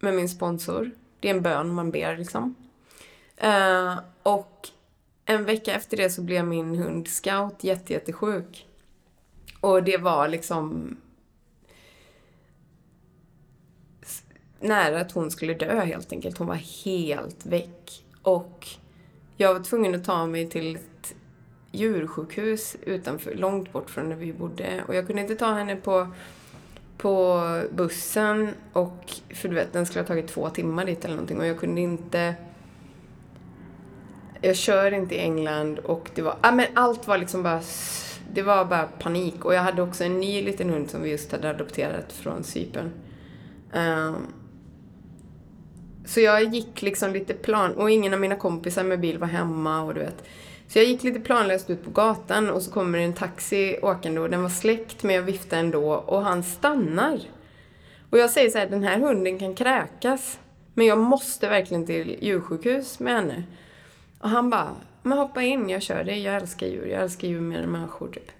med 0.00 0.14
min 0.14 0.28
sponsor. 0.28 0.90
Det 1.20 1.28
är 1.28 1.34
en 1.34 1.42
bön 1.42 1.74
man 1.74 1.90
ber 1.90 2.16
liksom. 2.16 2.54
Uh, 3.44 3.98
och 4.22 4.68
en 5.24 5.44
vecka 5.44 5.74
efter 5.74 5.96
det 5.96 6.10
så 6.10 6.22
blev 6.22 6.44
min 6.44 6.74
hund 6.74 7.08
Scout 7.08 7.64
jättejättesjuk. 7.64 8.66
Och 9.60 9.82
det 9.82 9.96
var 9.96 10.28
liksom 10.28 10.96
nära 14.60 15.00
att 15.00 15.12
hon 15.12 15.30
skulle 15.30 15.54
dö 15.54 15.84
helt 15.84 16.12
enkelt. 16.12 16.38
Hon 16.38 16.46
var 16.46 16.84
helt 16.84 17.46
väck. 17.46 18.04
Och 18.22 18.66
jag 19.36 19.54
var 19.54 19.60
tvungen 19.60 19.94
att 19.94 20.04
ta 20.04 20.26
mig 20.26 20.50
till 20.50 20.76
ett 20.76 21.14
djursjukhus 21.70 22.76
utanför, 22.82 23.34
långt 23.34 23.72
bort 23.72 23.90
från 23.90 24.08
där 24.08 24.16
vi 24.16 24.32
bodde. 24.32 24.84
Och 24.88 24.94
jag 24.94 25.06
kunde 25.06 25.22
inte 25.22 25.36
ta 25.36 25.52
henne 25.52 25.76
på, 25.76 26.08
på 26.98 27.42
bussen. 27.70 28.48
Och, 28.72 29.12
för 29.34 29.48
du 29.48 29.54
vet, 29.54 29.72
den 29.72 29.86
skulle 29.86 30.02
ha 30.02 30.06
tagit 30.06 30.28
två 30.28 30.50
timmar 30.50 30.84
dit 30.84 31.04
eller 31.04 31.14
någonting. 31.14 31.40
Och 31.40 31.46
jag 31.46 31.58
kunde 31.58 31.80
inte... 31.80 32.34
Jag 34.40 34.56
kör 34.56 34.94
inte 34.94 35.14
i 35.14 35.18
England 35.18 35.78
och 35.78 36.10
det 36.14 36.22
var... 36.22 36.36
Ja, 36.42 36.52
men 36.52 36.66
allt 36.74 37.06
var 37.06 37.18
liksom 37.18 37.42
bara... 37.42 37.60
Det 38.32 38.42
var 38.42 38.64
bara 38.64 38.84
panik. 38.98 39.44
Och 39.44 39.54
jag 39.54 39.62
hade 39.62 39.82
också 39.82 40.04
en 40.04 40.20
ny 40.20 40.42
liten 40.42 40.70
hund 40.70 40.90
som 40.90 41.02
vi 41.02 41.10
just 41.10 41.32
hade 41.32 41.50
adopterat 41.50 42.12
från 42.12 42.44
Cypern. 42.44 42.90
Um, 43.72 44.26
så 46.04 46.20
jag 46.20 46.54
gick 46.54 46.82
liksom 46.82 47.12
lite 47.12 47.34
plan... 47.34 47.74
Och 47.74 47.90
ingen 47.90 48.14
av 48.14 48.20
mina 48.20 48.36
kompisar 48.36 48.84
med 48.84 49.00
bil 49.00 49.18
var 49.18 49.26
hemma 49.26 49.82
och 49.82 49.94
du 49.94 50.00
vet. 50.00 50.24
Så 50.68 50.78
jag 50.78 50.86
gick 50.86 51.02
lite 51.02 51.20
planlöst 51.20 51.70
ut 51.70 51.84
på 51.84 51.90
gatan 51.90 52.50
och 52.50 52.62
så 52.62 52.70
kommer 52.70 52.98
en 52.98 53.12
taxi 53.12 53.78
åkande 53.82 54.20
och 54.20 54.30
den 54.30 54.42
var 54.42 54.48
släckt 54.48 55.02
men 55.02 55.14
jag 55.14 55.22
viftade 55.22 55.60
ändå 55.60 55.92
och 55.94 56.22
han 56.22 56.42
stannar. 56.42 57.20
Och 58.10 58.18
jag 58.18 58.30
säger 58.30 58.50
så 58.50 58.58
här, 58.58 58.66
den 58.66 58.82
här 58.82 58.98
hunden 58.98 59.38
kan 59.38 59.54
kräkas. 59.54 60.38
Men 60.74 60.86
jag 60.86 60.98
måste 60.98 61.48
verkligen 61.48 61.86
till 61.86 62.18
djursjukhus 62.20 63.00
med 63.00 63.14
henne. 63.14 63.44
Och 64.18 64.28
han 64.28 64.50
bara, 64.50 64.76
men 65.02 65.18
hoppa 65.18 65.42
in, 65.42 65.68
jag 65.68 65.82
kör 65.82 66.04
dig, 66.04 66.22
jag 66.22 66.36
älskar 66.36 66.66
djur, 66.66 66.86
jag 66.86 67.02
älskar 67.02 67.28
djur 67.28 67.40
mer 67.40 67.58
än 67.58 67.70
människor 67.70 68.08
typ. 68.08 68.30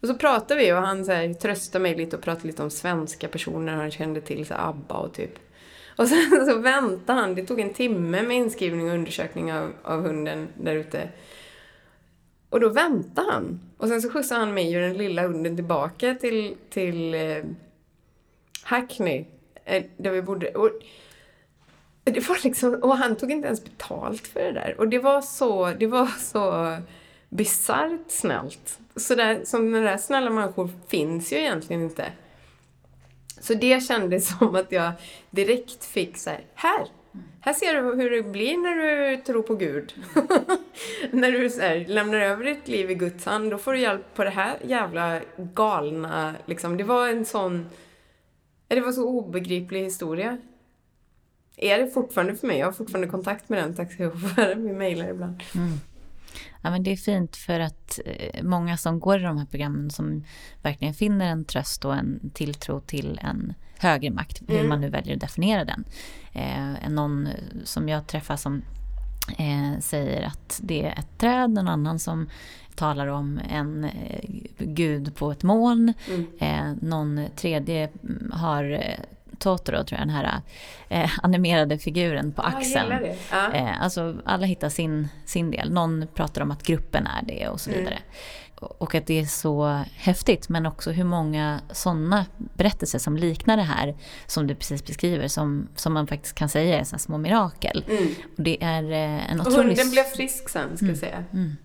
Och 0.00 0.08
så 0.08 0.14
pratade 0.14 0.60
vi 0.60 0.72
och 0.72 0.76
han 0.76 1.04
så 1.04 1.12
här, 1.12 1.34
tröstade 1.34 1.82
mig 1.82 1.94
lite 1.94 2.16
och 2.16 2.22
pratade 2.22 2.46
lite 2.46 2.62
om 2.62 2.70
svenska 2.70 3.28
personer 3.28 3.72
han 3.72 3.90
kände 3.90 4.20
till, 4.20 4.46
så 4.46 4.54
här, 4.54 4.68
ABBA 4.68 4.94
och 4.94 5.14
typ. 5.14 5.38
Och 5.96 6.08
sen 6.08 6.46
så 6.46 6.58
väntade 6.58 7.20
han, 7.20 7.34
det 7.34 7.46
tog 7.46 7.60
en 7.60 7.74
timme 7.74 8.22
med 8.22 8.36
inskrivning 8.36 8.88
och 8.88 8.94
undersökning 8.94 9.52
av, 9.52 9.72
av 9.82 10.02
hunden 10.02 10.48
där 10.54 10.74
ute. 10.74 11.08
Och 12.50 12.60
då 12.60 12.68
väntade 12.68 13.32
han. 13.32 13.60
Och 13.76 13.88
sen 13.88 14.02
så 14.02 14.10
skjutsade 14.10 14.40
han 14.40 14.54
mig 14.54 14.76
och 14.76 14.82
den 14.82 14.98
lilla 14.98 15.22
hunden 15.22 15.56
tillbaka 15.56 16.14
till, 16.14 16.56
till 16.70 17.14
eh, 17.14 17.44
Hackney, 18.62 19.24
eh, 19.64 19.84
där 19.96 20.10
vi 20.10 20.22
bodde. 20.22 20.50
Och 20.50 20.70
det 22.04 22.28
var 22.28 22.38
liksom, 22.44 22.74
och 22.74 22.96
han 22.96 23.16
tog 23.16 23.30
inte 23.30 23.46
ens 23.46 23.64
betalt 23.64 24.26
för 24.26 24.40
det 24.40 24.52
där. 24.52 24.74
Och 24.78 24.88
det 24.88 24.98
var 24.98 25.20
så, 25.20 25.70
det 25.78 25.86
var 25.86 26.06
så 26.06 26.76
bisarrt 27.28 28.10
snällt. 28.10 28.78
Så 28.96 29.14
där, 29.14 29.44
som 29.44 29.72
den 29.72 29.82
där 29.82 29.96
snälla 29.96 30.30
människor 30.30 30.70
finns 30.88 31.32
ju 31.32 31.36
egentligen 31.36 31.82
inte. 31.82 32.12
Så 33.40 33.54
det 33.54 33.82
kändes 33.82 34.28
som 34.38 34.54
att 34.54 34.72
jag 34.72 34.92
direkt 35.30 35.84
fick 35.84 36.16
så 36.16 36.30
här, 36.30 36.44
här! 36.54 36.86
Här 37.46 37.52
ser 37.52 37.74
du 37.74 38.02
hur 38.02 38.10
det 38.10 38.22
blir 38.22 38.56
när 38.58 38.76
du 38.76 39.16
tror 39.16 39.42
på 39.42 39.54
Gud. 39.54 39.94
när 41.10 41.32
du 41.32 41.50
så 41.50 41.60
här, 41.60 41.84
lämnar 41.88 42.18
över 42.20 42.44
ditt 42.44 42.68
liv 42.68 42.90
i 42.90 42.94
Guds 42.94 43.24
hand, 43.24 43.50
då 43.50 43.58
får 43.58 43.72
du 43.72 43.78
hjälp 43.78 44.14
på 44.14 44.24
det 44.24 44.30
här 44.30 44.56
jävla 44.64 45.20
galna, 45.36 46.34
liksom. 46.46 46.76
Det 46.76 46.84
var 46.84 47.08
en 47.08 47.24
sån... 47.24 47.66
Det 48.68 48.80
var 48.80 48.92
så 48.92 49.08
obegriplig 49.08 49.84
historia. 49.84 50.38
Är 51.56 51.78
det 51.78 51.90
fortfarande 51.90 52.36
för 52.36 52.46
mig? 52.46 52.58
Jag 52.58 52.66
har 52.66 52.72
fortfarande 52.72 53.08
kontakt 53.08 53.48
med 53.48 53.62
den 53.62 53.74
taxichauffören. 53.74 54.66
Vi 54.66 54.72
mejlar 54.72 55.08
ibland. 55.08 55.42
Mm. 55.54 55.72
Ja, 56.62 56.70
men 56.70 56.82
det 56.82 56.92
är 56.92 56.96
fint 56.96 57.36
för 57.36 57.60
att 57.60 57.98
eh, 58.04 58.42
många 58.42 58.76
som 58.76 59.00
går 59.00 59.20
i 59.20 59.22
de 59.22 59.38
här 59.38 59.46
programmen 59.46 59.90
som 59.90 60.24
verkligen 60.62 60.94
finner 60.94 61.26
en 61.26 61.44
tröst 61.44 61.84
och 61.84 61.94
en 61.96 62.30
tilltro 62.34 62.80
till 62.80 63.20
en 63.22 63.54
högre 63.78 64.10
makt, 64.10 64.42
hur 64.48 64.54
Mm. 64.56 64.68
man 64.68 64.80
nu 64.80 64.88
väljer 64.90 65.14
att 65.14 65.20
definiera 65.20 65.64
den. 65.64 65.84
Eh, 66.32 66.90
någon 66.90 67.28
som 67.64 67.88
jag 67.88 68.06
träffar 68.06 68.36
som 68.36 68.62
eh, 69.38 69.80
säger 69.80 70.26
att 70.26 70.60
det 70.62 70.84
är 70.86 70.98
ett 70.98 71.18
träd, 71.18 71.58
en 71.58 71.68
annan 71.68 71.98
som 71.98 72.28
talar 72.74 73.06
om 73.06 73.40
en 73.50 73.84
eh, 73.84 74.30
gud 74.58 75.16
på 75.16 75.30
ett 75.30 75.42
moln. 75.42 75.92
Mm. 76.08 76.26
Eh, 76.40 76.82
någon 76.88 77.20
tredje 77.36 77.88
har 78.32 78.64
eh, 78.72 78.98
Totoro, 79.38 79.84
tror 79.84 79.98
jag, 79.98 80.08
den 80.08 80.10
här 80.14 80.40
eh, 80.88 81.10
animerade 81.22 81.78
figuren 81.78 82.32
på 82.32 82.42
axeln. 82.42 82.84
gillar 82.84 83.00
det. 83.52 83.58
Eh, 83.58 83.82
alltså 83.82 84.16
alla 84.24 84.46
hittar 84.46 84.68
sin, 84.68 85.08
sin 85.24 85.50
del. 85.50 85.72
Någon 85.72 86.06
pratar 86.14 86.42
om 86.42 86.50
att 86.50 86.62
gruppen 86.62 87.06
är 87.06 87.22
det 87.26 87.48
och 87.48 87.60
så 87.60 87.70
Mm. 87.70 87.80
vidare. 87.80 87.98
Och 88.60 88.82
och 88.82 88.94
att 88.94 89.06
det 89.06 89.20
är 89.20 89.24
så 89.24 89.82
häftigt, 89.96 90.48
men 90.48 90.66
också 90.66 90.90
hur 90.90 91.04
många 91.04 91.60
sådana 91.72 92.26
berättelser 92.36 92.98
som 92.98 93.16
liknar 93.16 93.56
det 93.56 93.62
här, 93.62 93.94
som 94.26 94.46
du 94.46 94.54
precis 94.54 94.86
beskriver, 94.86 95.28
som, 95.28 95.68
som 95.76 95.92
man 95.94 96.06
faktiskt 96.06 96.34
kan 96.34 96.48
säga 96.48 96.80
är 96.80 96.84
så 96.84 96.98
små 96.98 97.18
mirakel. 97.18 97.84
Mm. 97.88 98.08
Och 98.36 98.42
det 98.42 98.64
är 98.64 98.82
eh, 98.92 99.30
en 99.32 99.40
Och 99.40 99.46
otrolig... 99.46 99.66
hunden 99.68 99.90
blev 99.90 100.02
frisk 100.04 100.48
sen, 100.48 100.76
ska 100.76 100.86
jag 100.86 100.96
säga. 100.96 101.24
Mm. 101.32 101.56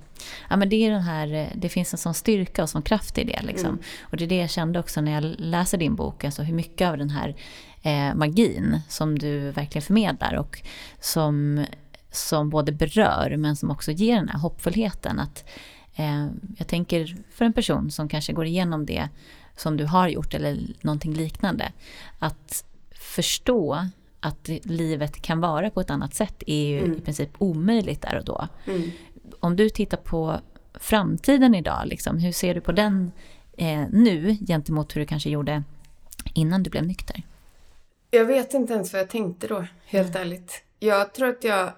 Ja, 0.50 0.58
men 0.58 0.70
det, 0.70 0.76
är 0.76 0.92
den 0.92 1.02
här, 1.02 1.34
eh, 1.34 1.48
det 1.56 1.70
finns 1.70 1.94
en 1.94 1.98
sån 1.98 2.14
styrka 2.14 2.64
och 2.64 2.70
sån 2.70 2.82
kraft 2.82 3.18
i 3.18 3.24
det. 3.24 3.42
Liksom. 3.44 3.70
Mm. 3.70 3.82
Och 4.02 4.18
det 4.18 4.24
är 4.24 4.28
det 4.28 4.36
jag 4.38 4.50
kände 4.50 4.80
också 4.80 5.02
när 5.02 5.12
jag 5.12 5.24
läser 5.38 5.78
din 5.78 5.96
bok, 5.96 6.24
alltså 6.24 6.42
hur 6.44 6.54
mycket 6.54 6.88
av 6.88 6.98
den 6.98 7.10
här 7.10 7.36
eh, 7.82 8.16
magin 8.16 8.82
som 8.90 9.20
du 9.20 9.52
verkligen 9.52 9.82
förmedlar 9.82 10.34
och 10.36 10.62
som, 11.00 11.66
som 12.12 12.50
både 12.50 12.72
berör 12.72 13.36
men 13.38 13.56
som 13.56 13.72
också 13.72 13.92
ger 13.92 14.16
den 14.16 14.30
här 14.30 14.40
hoppfullheten. 14.40 15.20
Att, 15.20 15.50
eh, 15.96 16.28
jag 16.58 16.68
tänker 16.68 17.18
för 17.32 17.46
en 17.46 17.54
person 17.54 17.92
som 17.92 18.10
kanske 18.10 18.34
går 18.34 18.46
igenom 18.46 18.86
det 18.86 19.10
som 19.56 19.78
du 19.78 19.86
har 19.86 20.08
gjort 20.08 20.34
eller 20.34 20.60
någonting 20.82 21.14
liknande, 21.14 21.72
att 22.20 22.64
förstå 22.92 23.88
att 24.20 24.50
livet 24.64 25.22
kan 25.22 25.42
vara 25.42 25.70
på 25.70 25.82
ett 25.82 25.90
annat 25.90 26.14
sätt 26.14 26.44
är 26.48 26.68
ju 26.68 26.80
Mm. 26.80 26.98
i 26.98 27.02
princip 27.02 27.30
omöjligt 27.38 28.02
där 28.02 28.18
och 28.18 28.26
då 28.26 28.48
Mm. 28.68 28.92
Om 29.42 29.56
du 29.56 29.70
tittar 29.70 29.98
på 29.98 30.40
framtiden 30.74 31.56
idag, 31.56 31.82
liksom, 31.86 32.18
hur 32.18 32.32
ser 32.32 32.54
du 32.54 32.62
på 32.62 32.72
den 32.72 33.12
eh, 33.58 33.84
nu 33.92 34.38
gentemot 34.48 34.96
hur 34.96 35.02
du 35.02 35.08
kanske 35.08 35.30
gjorde 35.30 35.64
innan 36.34 36.64
du 36.64 36.70
blev 36.70 36.86
nykter? 36.86 37.24
Jag 38.12 38.26
vet 38.26 38.54
inte 38.54 38.74
ens 38.74 38.94
vad 38.94 39.02
jag 39.02 39.10
tänkte 39.10 39.48
då, 39.48 39.66
helt 39.86 40.16
ärligt. 40.16 40.64
Jag 40.80 41.14
tror 41.14 41.30
att 41.30 41.44
jag... 41.44 41.74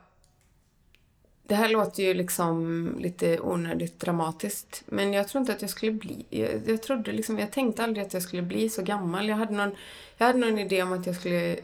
Det 1.47 1.55
här 1.55 1.69
låter 1.69 2.03
ju 2.03 2.13
liksom 2.13 2.95
lite 2.99 3.39
onödigt 3.39 3.99
dramatiskt, 3.99 4.83
men 4.85 5.13
jag 5.13 5.27
tror 5.27 5.39
inte 5.39 5.53
att 5.53 5.61
jag 5.61 5.69
skulle 5.69 5.91
bli... 5.91 6.25
Jag, 6.29 6.49
jag 6.67 6.83
trodde 6.83 7.11
liksom, 7.11 7.39
jag 7.39 7.51
tänkte 7.51 7.83
aldrig 7.83 8.05
att 8.05 8.13
jag 8.13 8.23
skulle 8.23 8.41
bli 8.41 8.69
så 8.69 8.81
gammal. 8.81 9.29
Jag 9.29 9.35
hade 9.35 9.53
någon, 9.53 9.71
jag 10.17 10.27
hade 10.27 10.39
någon 10.39 10.59
idé 10.59 10.83
om 10.83 10.93
att 10.93 11.05
jag 11.05 11.15
skulle 11.15 11.57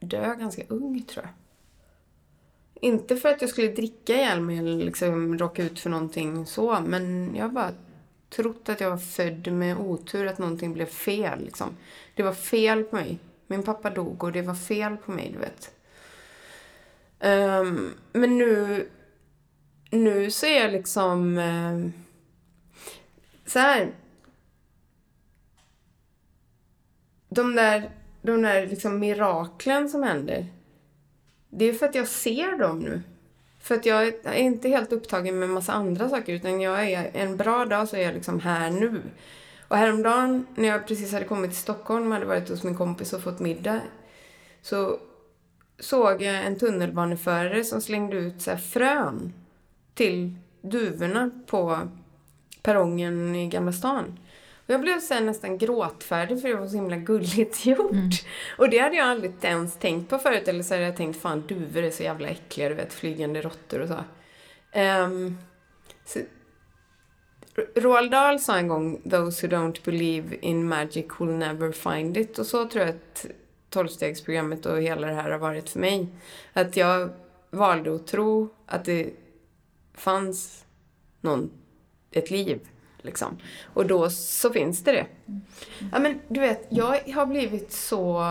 dö 0.00 0.34
ganska 0.34 0.62
ung, 0.68 1.02
tror 1.02 1.24
jag. 1.24 1.39
Inte 2.80 3.16
för 3.16 3.28
att 3.28 3.40
jag 3.40 3.50
skulle 3.50 3.68
dricka 3.68 4.14
ihjäl 4.14 4.40
mig 4.40 4.58
eller 4.58 4.84
liksom 4.84 5.38
råka 5.38 5.62
ut 5.62 5.80
för 5.80 5.90
någonting 5.90 6.46
så, 6.46 6.80
men 6.80 7.34
jag 7.34 7.44
har 7.44 7.50
bara 7.50 7.72
trott 8.30 8.68
att 8.68 8.80
jag 8.80 8.90
var 8.90 8.98
född 8.98 9.52
med 9.52 9.76
otur, 9.76 10.26
att 10.26 10.38
någonting 10.38 10.72
blev 10.72 10.86
fel. 10.86 11.44
Liksom. 11.44 11.76
Det 12.14 12.22
var 12.22 12.32
fel 12.32 12.84
på 12.84 12.96
mig. 12.96 13.18
Min 13.46 13.62
pappa 13.62 13.90
dog 13.90 14.24
och 14.24 14.32
det 14.32 14.42
var 14.42 14.54
fel 14.54 14.96
på 14.96 15.12
mig, 15.12 15.30
du 15.32 15.38
vet. 15.38 15.70
Um, 17.20 17.94
men 18.12 18.38
nu, 18.38 18.88
nu 19.90 20.30
så 20.30 20.46
är 20.46 20.60
jag 20.60 20.72
liksom... 20.72 21.38
Um, 21.38 21.92
så 23.46 23.58
här. 23.58 23.92
De 27.28 27.54
där, 27.54 27.90
de 28.22 28.42
där 28.42 28.66
liksom 28.66 28.98
miraklen 28.98 29.88
som 29.88 30.02
händer. 30.02 30.46
Det 31.50 31.64
är 31.64 31.72
för 31.72 31.86
att 31.86 31.94
jag 31.94 32.08
ser 32.08 32.58
dem 32.58 32.78
nu. 32.78 33.02
För 33.60 33.74
att 33.74 33.86
jag 33.86 34.06
är 34.06 34.34
inte 34.34 34.68
helt 34.68 34.92
upptagen 34.92 35.38
med 35.38 35.48
massa 35.48 35.72
andra 35.72 36.08
saker 36.08 36.32
utan 36.32 36.60
jag 36.60 36.90
är 36.90 37.10
en 37.14 37.36
bra 37.36 37.64
dag 37.64 37.88
så 37.88 37.96
är 37.96 38.00
jag 38.00 38.14
liksom 38.14 38.40
här 38.40 38.70
nu. 38.70 39.02
Och 39.68 39.76
häromdagen 39.76 40.46
när 40.54 40.68
jag 40.68 40.86
precis 40.86 41.12
hade 41.12 41.24
kommit 41.24 41.50
till 41.50 41.60
Stockholm 41.60 42.06
och 42.06 42.12
hade 42.12 42.26
varit 42.26 42.48
hos 42.48 42.62
min 42.62 42.76
kompis 42.76 43.12
och 43.12 43.22
fått 43.22 43.40
middag 43.40 43.80
så 44.62 44.98
såg 45.78 46.22
jag 46.22 46.46
en 46.46 46.58
tunnelbaneförare 46.58 47.64
som 47.64 47.80
slängde 47.80 48.16
ut 48.16 48.42
så 48.42 48.56
frön 48.56 49.32
till 49.94 50.34
duvorna 50.62 51.30
på 51.46 51.88
perrongen 52.62 53.34
i 53.34 53.48
Gamla 53.48 53.72
stan. 53.72 54.18
Jag 54.70 54.80
blev 54.80 55.00
så 55.00 55.20
nästan 55.20 55.58
gråtfärdig 55.58 56.40
för 56.40 56.48
det 56.48 56.54
var 56.54 56.66
så 56.66 56.76
himla 56.76 56.96
gulligt 56.96 57.66
gjort. 57.66 57.90
Mm. 57.90 58.10
Och 58.58 58.70
det 58.70 58.78
hade 58.78 58.96
jag 58.96 59.06
aldrig 59.06 59.32
ens 59.42 59.76
tänkt 59.76 60.10
på 60.10 60.18
förut. 60.18 60.48
Eller 60.48 60.62
så 60.62 60.74
hade 60.74 60.86
jag 60.86 60.96
tänkt, 60.96 61.20
fan 61.20 61.44
duvor 61.46 61.82
är 61.82 61.90
så 61.90 62.02
jävla 62.02 62.28
äckliga, 62.28 62.68
du 62.68 62.74
vet, 62.74 62.92
flygande 62.92 63.40
råttor 63.42 63.80
och 63.80 63.88
så. 63.88 64.04
Um, 64.80 65.38
så 66.04 66.18
Roald 67.76 68.10
Dahl 68.10 68.40
sa 68.40 68.56
en 68.56 68.68
gång 68.68 69.02
“Those 69.10 69.46
who 69.46 69.56
don't 69.56 69.84
believe 69.84 70.36
in 70.36 70.68
magic 70.68 71.06
will 71.18 71.28
never 71.28 71.72
find 71.72 72.16
it” 72.16 72.38
och 72.38 72.46
så 72.46 72.68
tror 72.68 72.84
jag 72.84 72.94
att 72.94 73.26
tolvstegsprogrammet 73.70 74.66
och 74.66 74.82
hela 74.82 75.06
det 75.06 75.14
här 75.14 75.30
har 75.30 75.38
varit 75.38 75.70
för 75.70 75.80
mig. 75.80 76.08
Att 76.52 76.76
jag 76.76 77.10
valde 77.50 77.94
att 77.94 78.06
tro 78.06 78.48
att 78.66 78.84
det 78.84 79.10
fanns 79.94 80.64
någon, 81.20 81.50
ett 82.10 82.30
liv. 82.30 82.60
Liksom. 83.04 83.38
Och 83.74 83.86
då 83.86 84.10
så 84.10 84.50
finns 84.50 84.84
det 84.84 84.92
det. 84.92 85.06
Ja 85.92 85.98
men 85.98 86.20
du 86.28 86.40
vet, 86.40 86.66
jag 86.68 87.12
har 87.14 87.26
blivit 87.26 87.72
så... 87.72 88.24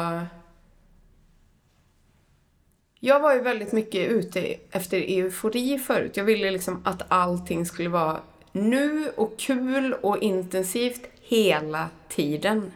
Jag 3.00 3.20
var 3.20 3.34
ju 3.34 3.42
väldigt 3.42 3.72
mycket 3.72 4.12
ute 4.12 4.56
efter 4.72 4.98
eufori 4.98 5.80
förut. 5.80 6.18
Jag 6.18 6.24
ville 6.24 6.52
liksom 6.52 6.82
att 6.86 7.02
allting 7.08 7.66
skulle 7.66 7.90
vara 7.90 8.20
nu 8.52 9.12
och 9.16 9.40
kul 9.40 9.94
och 9.94 10.18
intensivt 10.18 11.02
hela 11.22 11.90
tiden. 12.10 12.72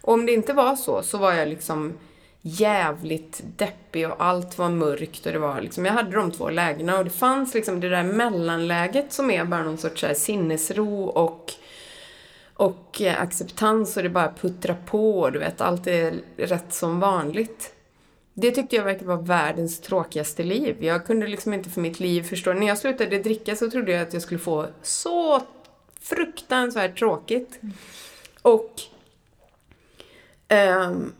Och 0.00 0.12
om 0.12 0.26
det 0.26 0.32
inte 0.32 0.52
var 0.52 0.76
så, 0.76 1.02
så 1.02 1.18
var 1.18 1.32
jag 1.32 1.48
liksom 1.48 1.92
jävligt 2.42 3.40
deppig 3.56 4.08
och 4.08 4.24
allt 4.24 4.58
var 4.58 4.68
mörkt 4.68 5.26
och 5.26 5.32
det 5.32 5.38
var 5.38 5.60
liksom, 5.60 5.84
jag 5.84 5.92
hade 5.92 6.16
de 6.16 6.30
två 6.30 6.50
lägena 6.50 6.98
och 6.98 7.04
det 7.04 7.10
fanns 7.10 7.54
liksom 7.54 7.80
det 7.80 7.88
där 7.88 8.02
mellanläget 8.02 9.12
som 9.12 9.30
är 9.30 9.44
bara 9.44 9.62
någon 9.62 9.78
sorts 9.78 10.02
här 10.02 10.14
sinnesro 10.14 11.04
och 11.04 11.52
och 12.54 13.00
acceptans 13.18 13.96
och 13.96 14.02
det 14.02 14.08
bara 14.08 14.32
puttrar 14.32 14.76
på 14.86 15.20
och 15.20 15.32
du 15.32 15.38
vet, 15.38 15.60
allt 15.60 15.86
är 15.86 16.14
rätt 16.36 16.74
som 16.74 17.00
vanligt. 17.00 17.74
Det 18.34 18.50
tyckte 18.50 18.76
jag 18.76 18.84
verkade 18.84 19.04
vara 19.04 19.20
världens 19.20 19.80
tråkigaste 19.80 20.42
liv. 20.42 20.84
Jag 20.84 21.06
kunde 21.06 21.26
liksom 21.26 21.54
inte 21.54 21.70
för 21.70 21.80
mitt 21.80 22.00
liv 22.00 22.22
förstå. 22.22 22.52
När 22.52 22.66
jag 22.66 22.78
slutade 22.78 23.18
dricka 23.18 23.56
så 23.56 23.70
trodde 23.70 23.92
jag 23.92 24.02
att 24.02 24.12
jag 24.12 24.22
skulle 24.22 24.40
få 24.40 24.66
så 24.82 25.42
fruktansvärt 26.00 26.98
tråkigt. 26.98 27.60
Och 28.42 28.72
um, 30.48 31.12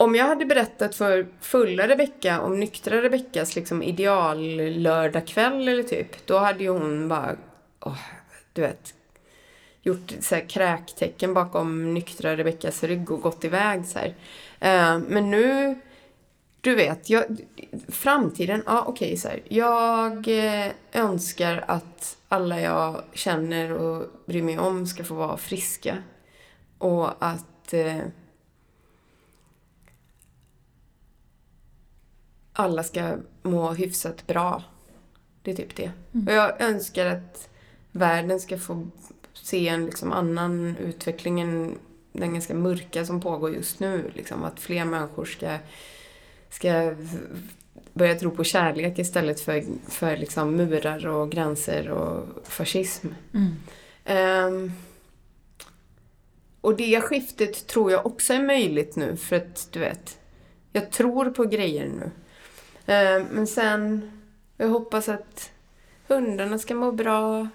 om 0.00 0.14
jag 0.14 0.26
hade 0.26 0.44
berättat 0.44 0.94
för 0.94 1.26
fulla 1.40 1.88
Rebecka 1.88 2.40
om 2.40 2.60
nyktra 2.60 3.02
Rebeckas 3.02 3.56
liksom 3.56 3.82
ideal 3.82 4.56
lördagkväll 4.56 5.68
eller 5.68 5.82
typ, 5.82 6.26
då 6.26 6.38
hade 6.38 6.62
ju 6.62 6.68
hon 6.68 7.08
bara, 7.08 7.36
oh, 7.80 7.98
du 8.52 8.62
vet, 8.62 8.94
gjort 9.82 10.12
så 10.20 10.34
här 10.34 10.48
kräktecken 10.48 11.34
bakom 11.34 11.94
nyktra 11.94 12.36
Rebeckas 12.36 12.82
rygg 12.82 13.10
och 13.10 13.20
gått 13.20 13.44
iväg 13.44 13.86
så 13.86 13.98
här. 13.98 14.08
Uh, 14.08 15.04
men 15.08 15.30
nu, 15.30 15.74
du 16.60 16.74
vet, 16.74 17.10
jag, 17.10 17.24
framtiden, 17.88 18.62
ja 18.66 18.84
okej 18.86 19.06
okay, 19.06 19.16
så 19.16 19.28
här. 19.28 19.42
Jag 19.48 20.28
eh, 20.28 20.72
önskar 20.92 21.64
att 21.66 22.16
alla 22.28 22.60
jag 22.60 23.02
känner 23.12 23.72
och 23.72 24.06
bryr 24.26 24.42
mig 24.42 24.58
om 24.58 24.86
ska 24.86 25.04
få 25.04 25.14
vara 25.14 25.36
friska. 25.36 25.96
Och 26.78 27.24
att 27.24 27.72
eh, 27.72 27.98
alla 32.60 32.82
ska 32.82 33.16
må 33.42 33.72
hyfsat 33.72 34.26
bra. 34.26 34.62
Det 35.42 35.50
är 35.50 35.54
typ 35.54 35.76
det. 35.76 35.90
Mm. 36.12 36.26
Och 36.26 36.32
jag 36.34 36.60
önskar 36.60 37.06
att 37.06 37.48
världen 37.92 38.40
ska 38.40 38.58
få 38.58 38.86
se 39.32 39.68
en 39.68 39.86
liksom 39.86 40.12
annan 40.12 40.76
utveckling 40.76 41.40
än 41.40 41.78
den 42.12 42.32
ganska 42.32 42.54
mörka 42.54 43.04
som 43.04 43.20
pågår 43.20 43.54
just 43.54 43.80
nu. 43.80 44.10
Liksom, 44.14 44.44
att 44.44 44.60
fler 44.60 44.84
människor 44.84 45.24
ska, 45.24 45.58
ska 46.50 46.94
börja 47.92 48.14
tro 48.14 48.30
på 48.30 48.44
kärlek 48.44 48.98
istället 48.98 49.40
för, 49.40 49.64
för 49.88 50.16
liksom 50.16 50.56
murar 50.56 51.06
och 51.06 51.30
gränser 51.30 51.90
och 51.90 52.26
fascism. 52.44 53.08
Mm. 53.34 53.56
Um, 54.54 54.72
och 56.60 56.76
det 56.76 57.00
skiftet 57.00 57.66
tror 57.66 57.92
jag 57.92 58.06
också 58.06 58.32
är 58.32 58.42
möjligt 58.42 58.96
nu 58.96 59.16
för 59.16 59.36
att 59.36 59.68
du 59.70 59.78
vet, 59.80 60.18
jag 60.72 60.90
tror 60.90 61.30
på 61.30 61.44
grejer 61.44 61.88
nu. 61.88 62.10
Eh, 62.90 63.22
men 63.30 63.46
sen, 63.46 64.10
jag 64.56 64.68
hoppas 64.68 65.08
att 65.08 65.52
hundarna 66.08 66.58
ska 66.58 66.74
må 66.74 66.92
bra. 66.92 67.48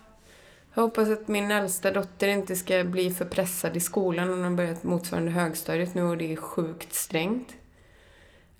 Jag 0.74 0.82
hoppas 0.82 1.10
att 1.10 1.28
min 1.28 1.52
äldsta 1.52 1.92
dotter 1.92 2.28
inte 2.28 2.56
ska 2.56 2.84
bli 2.84 3.12
för 3.12 3.26
pressad 3.26 3.78
i 3.78 3.80
skolan. 3.80 4.30
Hon 4.30 4.44
har 4.44 4.52
börjat 4.52 4.84
motsvarande 4.84 5.32
högstadiet 5.32 5.96
nu 5.96 6.04
och 6.04 6.18
det 6.18 6.34
är 6.34 6.36
sjukt 6.36 6.94
strängt. 6.94 7.54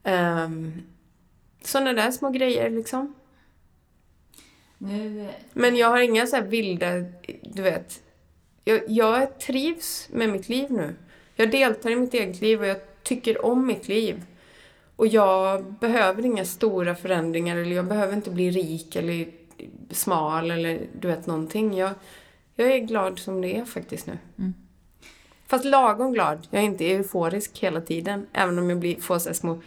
Um, 0.04 0.84
sådana 1.62 1.94
där 1.94 2.12
små 2.12 2.30
grejer 2.30 2.70
liksom. 2.70 3.16
Nu... 4.78 5.30
Men 5.54 5.76
jag 5.76 5.90
har 5.90 6.00
inga 6.00 6.28
så 6.28 6.36
här 6.36 6.44
vilda, 6.44 6.92
du 7.44 7.62
vet. 7.62 8.04
Jag, 8.64 8.82
jag 8.88 9.40
trivs 9.40 10.10
med 10.12 10.30
mitt 10.30 10.50
liv 10.50 10.72
nu. 10.72 10.96
Jag 11.36 11.52
deltar 11.52 11.90
i 11.90 11.96
mitt 11.96 12.14
eget 12.14 12.42
liv 12.42 12.62
och 12.62 12.68
jag 12.68 12.78
tycker 13.04 13.46
om 13.46 13.68
mitt 13.68 13.88
liv. 13.88 14.24
Och 14.96 15.08
jag 15.08 15.74
behöver 15.74 16.26
inga 16.26 16.46
stora 16.46 16.96
förändringar 16.96 17.58
eller 17.58 17.76
jag 17.76 17.86
behöver 17.86 18.14
inte 18.14 18.32
bli 18.32 18.52
rik 18.52 18.96
eller 18.96 19.28
smal 19.92 20.52
eller 20.52 20.88
du 21.00 21.08
vet 21.08 21.28
någonting. 21.28 21.78
Jag, 21.78 21.92
jag 22.56 22.72
är 22.72 22.80
glad 22.80 23.20
som 23.20 23.42
det 23.42 23.58
är 23.58 23.66
faktiskt 23.66 24.08
nu. 24.08 24.18
Mm. 24.38 24.54
Fast 25.48 25.66
lagom 25.66 26.14
glad. 26.14 26.48
Jag 26.50 26.62
är 26.62 26.66
inte 26.66 26.92
euforisk 26.92 27.60
hela 27.60 27.82
tiden. 27.82 28.28
Även 28.34 28.60
om 28.60 28.70
jag 28.70 28.80
blir, 28.80 28.96
får 29.02 29.20
så 29.20 29.34
små 29.34 29.62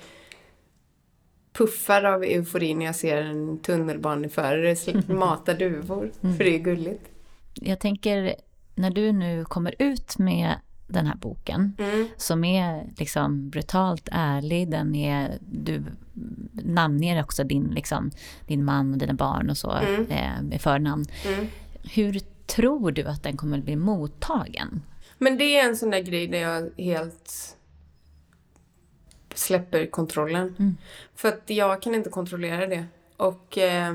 puffar 1.53 2.05
av 2.05 2.25
eufori 2.25 2.75
när 2.75 2.87
jag 2.87 2.97
ser 2.97 3.17
en 3.17 3.59
tunnelbaneförare 3.59 4.77
mata 5.15 5.55
duvor. 5.55 6.13
Mm. 6.23 6.37
För 6.37 6.45
det 6.45 6.55
är 6.55 6.59
gulligt. 6.59 7.09
Jag 7.55 7.81
tänker, 7.81 8.35
när 8.75 8.91
du 8.91 9.13
nu 9.13 9.45
kommer 9.45 9.75
ut 9.79 10.19
med 10.19 10.55
den 10.89 11.07
här 11.07 11.17
boken 11.17 11.77
mm. 11.79 12.09
som 12.17 12.45
är 12.45 12.91
liksom 12.97 13.51
brutalt 13.51 14.09
ärlig. 14.13 14.71
Den 14.71 14.95
är, 14.95 15.39
du 15.41 15.83
namnger 16.53 17.23
också 17.23 17.45
din, 17.45 17.65
liksom, 17.65 18.11
din 18.47 18.65
man 18.65 18.93
och 18.93 18.99
dina 18.99 19.15
barn 19.15 19.51
och 19.51 19.57
så 19.57 19.71
mm. 19.71 20.07
eh, 20.11 20.43
med 20.43 20.61
förnamn. 20.61 21.05
Mm. 21.27 21.47
Hur 21.83 22.21
tror 22.47 22.93
du 22.93 23.05
att 23.05 23.23
den 23.23 23.37
kommer 23.37 23.59
att 23.59 23.65
bli 23.65 23.77
mottagen? 23.77 24.83
Men 25.19 25.39
det 25.39 25.59
är 25.59 25.69
en 25.69 25.77
sån 25.77 25.91
där 25.91 26.01
grej 26.01 26.27
där 26.27 26.39
jag 26.39 26.71
helt 26.79 27.57
släpper 29.35 29.87
kontrollen. 29.87 30.55
Mm. 30.59 30.77
För 31.15 31.29
att 31.29 31.43
jag 31.47 31.83
kan 31.83 31.95
inte 31.95 32.11
kontrollera 32.11 32.67
det. 32.67 32.85
Och 33.17 33.59
eh, 33.59 33.95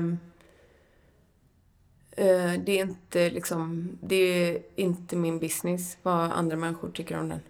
det 2.16 2.78
är 2.78 2.82
inte 2.82 3.30
liksom, 3.30 3.88
det 4.02 4.16
är 4.16 4.58
inte 4.76 5.16
min 5.16 5.38
business 5.38 5.96
vad 6.02 6.32
andra 6.32 6.56
människor 6.56 6.90
tycker 6.90 7.18
om 7.20 7.28
den. 7.28 7.40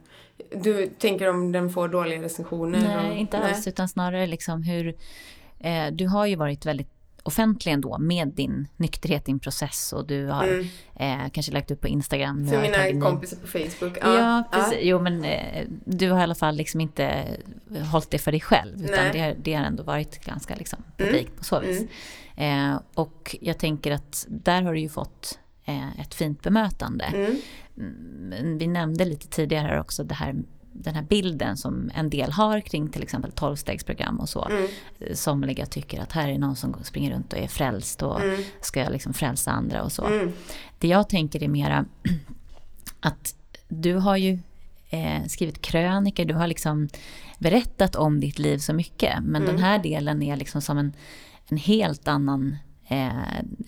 Du 0.62 0.86
tänker 0.86 1.30
om 1.30 1.52
den 1.52 1.70
får 1.70 1.88
dåliga 1.88 2.22
recensioner? 2.22 2.80
Nej, 2.80 3.10
och, 3.10 3.16
inte 3.16 3.38
alls, 3.38 3.66
nej. 3.66 3.68
utan 3.68 3.88
snarare 3.88 4.26
liksom 4.26 4.62
hur... 4.62 4.94
Eh, 5.60 5.86
du 5.92 6.06
har 6.06 6.26
ju 6.26 6.36
varit 6.36 6.66
väldigt 6.66 6.93
offentligen 7.26 7.80
då 7.80 7.98
med 7.98 8.28
din 8.28 8.68
nykterhet, 8.76 9.24
din 9.24 9.38
process 9.40 9.92
och 9.92 10.06
du 10.06 10.26
har 10.26 10.44
Mm. 10.44 10.66
eh, 11.24 11.30
kanske 11.32 11.52
lagt 11.52 11.70
upp 11.70 11.80
på 11.80 11.88
Instagram. 11.88 12.46
För 12.48 12.62
mina 12.62 13.06
kompisar 13.06 13.36
på 13.36 13.46
Facebook. 13.46 13.98
Ja, 14.02 14.44
precis. 14.52 14.78
Jo, 14.82 15.01
men 15.01 15.24
eh, 15.24 15.64
du 15.84 16.10
har 16.10 16.20
i 16.20 16.22
alla 16.22 16.34
fall 16.34 16.56
liksom 16.56 16.80
inte 16.80 17.24
hållit 17.92 18.10
det 18.10 18.18
för 18.18 18.30
dig 18.30 18.40
själv. 18.40 18.84
Utan 18.84 18.96
Nej. 18.96 19.10
det, 19.12 19.20
har- 19.20 19.34
det 19.42 19.55
har 19.55 19.64
ändå 19.64 19.82
varit 19.82 20.24
ganska 20.24 20.55
liksom, 20.55 20.78
Mm. 20.98 21.12
publikt 21.12 21.36
på 21.38 21.44
så 21.44 21.60
vis. 21.60 21.84
Mm. 22.36 22.70
Eh, 22.72 22.80
och 22.94 23.36
jag 23.40 23.59
tänker 23.59 23.90
att 23.92 24.26
där 24.28 24.62
har 24.62 24.72
du 24.72 24.80
ju 24.80 24.88
fått 24.88 25.38
eh, 25.64 26.01
ett 26.01 26.14
fint 26.14 26.42
bemötande. 26.42 27.05
Mm. 27.05 27.36
Mm, 27.78 28.59
Vi 28.59 28.66
nämnde 28.66 29.05
lite 29.05 29.28
tidigare 29.28 29.66
här 29.66 29.80
också 29.80 30.05
det 30.05 30.14
här, 30.14 30.34
den 30.76 30.94
här 30.94 31.02
bilden 31.02 31.56
som 31.56 31.90
en 31.94 32.10
del 32.10 32.32
har 32.32 32.60
kring 32.60 32.88
till 32.88 33.02
exempel 33.02 33.32
tolvstegsprogram 33.32 34.20
och 34.20 34.28
så. 34.28 34.44
Mm. 34.48 34.68
Somliga 35.14 35.66
tycker 35.66 36.01
att 36.02 36.12
här 36.12 36.28
är 36.28 36.38
någon 36.38 36.56
som 36.56 36.74
springer 36.84 37.14
runt 37.14 37.32
och 37.32 37.38
är 37.38 37.48
frälst 37.48 38.02
och 38.02 38.20
Mm. 38.20 38.42
ska 38.60 38.88
liksom 38.88 39.14
frälsa 39.14 39.51
andra 39.51 39.82
och 39.82 39.92
så. 39.92 40.05
Mm. 40.06 40.32
Det 40.78 40.88
jag 40.88 41.09
tänker 41.09 41.42
är 41.42 41.48
mera 41.48 41.84
att 43.01 43.34
du 43.68 43.94
har 43.94 44.16
ju 44.16 44.38
eh, 44.90 45.24
skrivit 45.28 45.62
krönikor, 45.62 46.24
du 46.24 46.34
har 46.34 46.46
liksom 46.46 46.88
berättat 47.38 47.96
om 47.96 48.20
ditt 48.20 48.38
liv 48.38 48.59
så 48.59 48.72
mycket. 48.72 49.14
Men 49.22 49.42
Mm. 49.42 49.55
den 49.55 49.64
här 49.64 49.78
delen 49.78 50.22
är 50.22 50.36
liksom 50.36 50.62
som 50.62 50.78
en, 50.78 50.92
en 51.48 51.56
helt 51.56 52.09
annan 52.09 52.56
eh, 52.88 53.09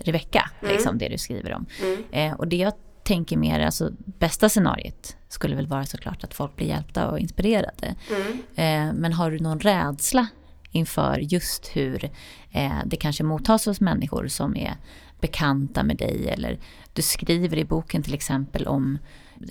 Rebecka, 0.00 0.50
liksom 0.62 0.98
det 0.98 1.08
du 1.08 1.18
skriver 1.18 1.52
om. 1.54 1.66
Mm. 1.82 2.04
Eh, 2.10 2.38
och 2.38 2.48
det 2.48 2.56
jag 2.56 2.72
tänker 3.06 3.36
mer, 3.36 3.60
alltså 3.60 3.90
bästa 4.18 4.48
scenariet 4.48 5.16
skulle 5.28 5.56
väl 5.56 5.66
vara 5.66 5.86
såklart 5.86 6.24
att 6.24 6.34
folk 6.34 6.56
blir 6.56 6.66
hjälpta 6.66 7.10
och 7.10 7.18
inspirerade. 7.18 7.94
Mm. 8.10 8.32
Eh, 8.54 8.94
men 9.00 9.12
har 9.12 9.30
du 9.30 9.38
någon 9.38 9.60
rädsla 9.60 10.26
inför 10.70 11.18
just 11.18 11.66
hur 11.66 12.04
eh, 12.52 12.78
det 12.86 12.96
kanske 12.96 13.22
mottas 13.22 13.66
hos 13.66 13.80
människor 13.80 14.28
som 14.28 14.56
är 14.56 14.76
bekanta 15.20 15.82
med 15.82 15.96
dig 15.96 16.28
eller 16.28 16.58
du 16.92 17.02
skriver 17.02 17.56
i 17.56 17.64
boken 17.64 18.02
till 18.02 18.14
exempel 18.14 18.66
om 18.66 18.98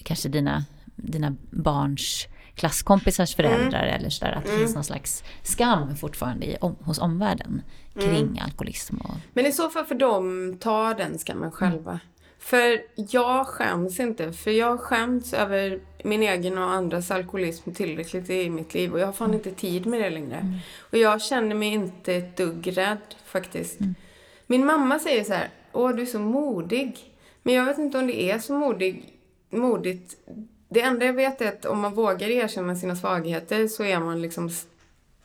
kanske 0.04 0.30
dina, 0.30 0.66
dina 0.96 1.36
barns 1.52 2.28
klasskompisars 2.56 3.36
föräldrar 3.36 3.84
eller 3.84 4.10
sådär 4.10 4.32
att 4.32 4.46
det 4.46 4.58
finns 4.58 4.76
någon 4.76 4.84
slags 4.84 5.24
skam 5.44 5.96
fortfarande 5.96 6.46
i, 6.46 6.58
om, 6.62 6.76
hos 6.80 7.00
omvärlden 7.00 7.62
kring 8.00 8.40
alkoholism 8.40 8.98
och 8.98 9.16
Men 9.34 9.46
i 9.46 9.52
så 9.52 9.70
fall 9.70 9.86
får 9.86 9.96
de 9.96 10.58
ta 10.60 10.94
den 10.94 11.18
skammen 11.18 11.52
själva. 11.52 12.00
För 12.46 12.82
jag 12.96 13.48
skäms 13.48 14.00
inte, 14.00 14.34
för 14.34 14.52
jag 14.52 14.80
skäms 14.80 15.34
över 15.34 15.80
min 16.04 16.24
egen 16.24 16.58
och 16.58 16.70
andras 16.70 17.12
alkoholism 17.12 17.72
tillräckligt 17.72 18.30
i 18.30 18.50
mitt 18.50 18.74
liv 18.74 18.94
och 18.94 19.00
jag 19.00 19.06
har 19.06 19.14
fan 19.14 19.34
inte 19.34 19.52
tid 19.52 19.86
med 19.86 20.02
det 20.02 20.10
längre. 20.10 20.60
Och 20.80 20.98
jag 20.98 21.22
känner 21.22 21.56
mig 21.56 21.68
inte 21.68 22.14
ett 22.14 22.38
dugg 22.38 22.78
rädd 22.78 23.16
faktiskt. 23.26 23.80
Min 24.48 24.66
mamma 24.66 25.00
säger 25.00 25.24
så 25.24 25.34
här, 25.34 25.50
åh 25.72 25.96
du 25.96 26.02
är 26.02 26.06
så 26.06 26.20
modig. 26.20 26.98
Men 27.44 27.54
jag 27.54 27.66
vet 27.66 27.78
inte 27.78 27.98
om 27.98 28.08
det 28.08 28.32
är 28.32 28.40
så 28.40 28.54
modig, 28.54 29.14
modigt. 29.50 30.16
Det 30.70 30.82
enda 30.82 31.06
jag 31.06 31.14
vet 31.14 31.42
är 31.42 31.48
att 31.48 31.66
om 31.66 31.80
man 31.80 31.94
vågar 31.94 32.30
erkänna 32.30 32.76
sina 32.76 32.96
svagheter 32.96 33.68
så 33.68 33.84
är 33.84 34.00
man 34.00 34.22
liksom 34.22 34.50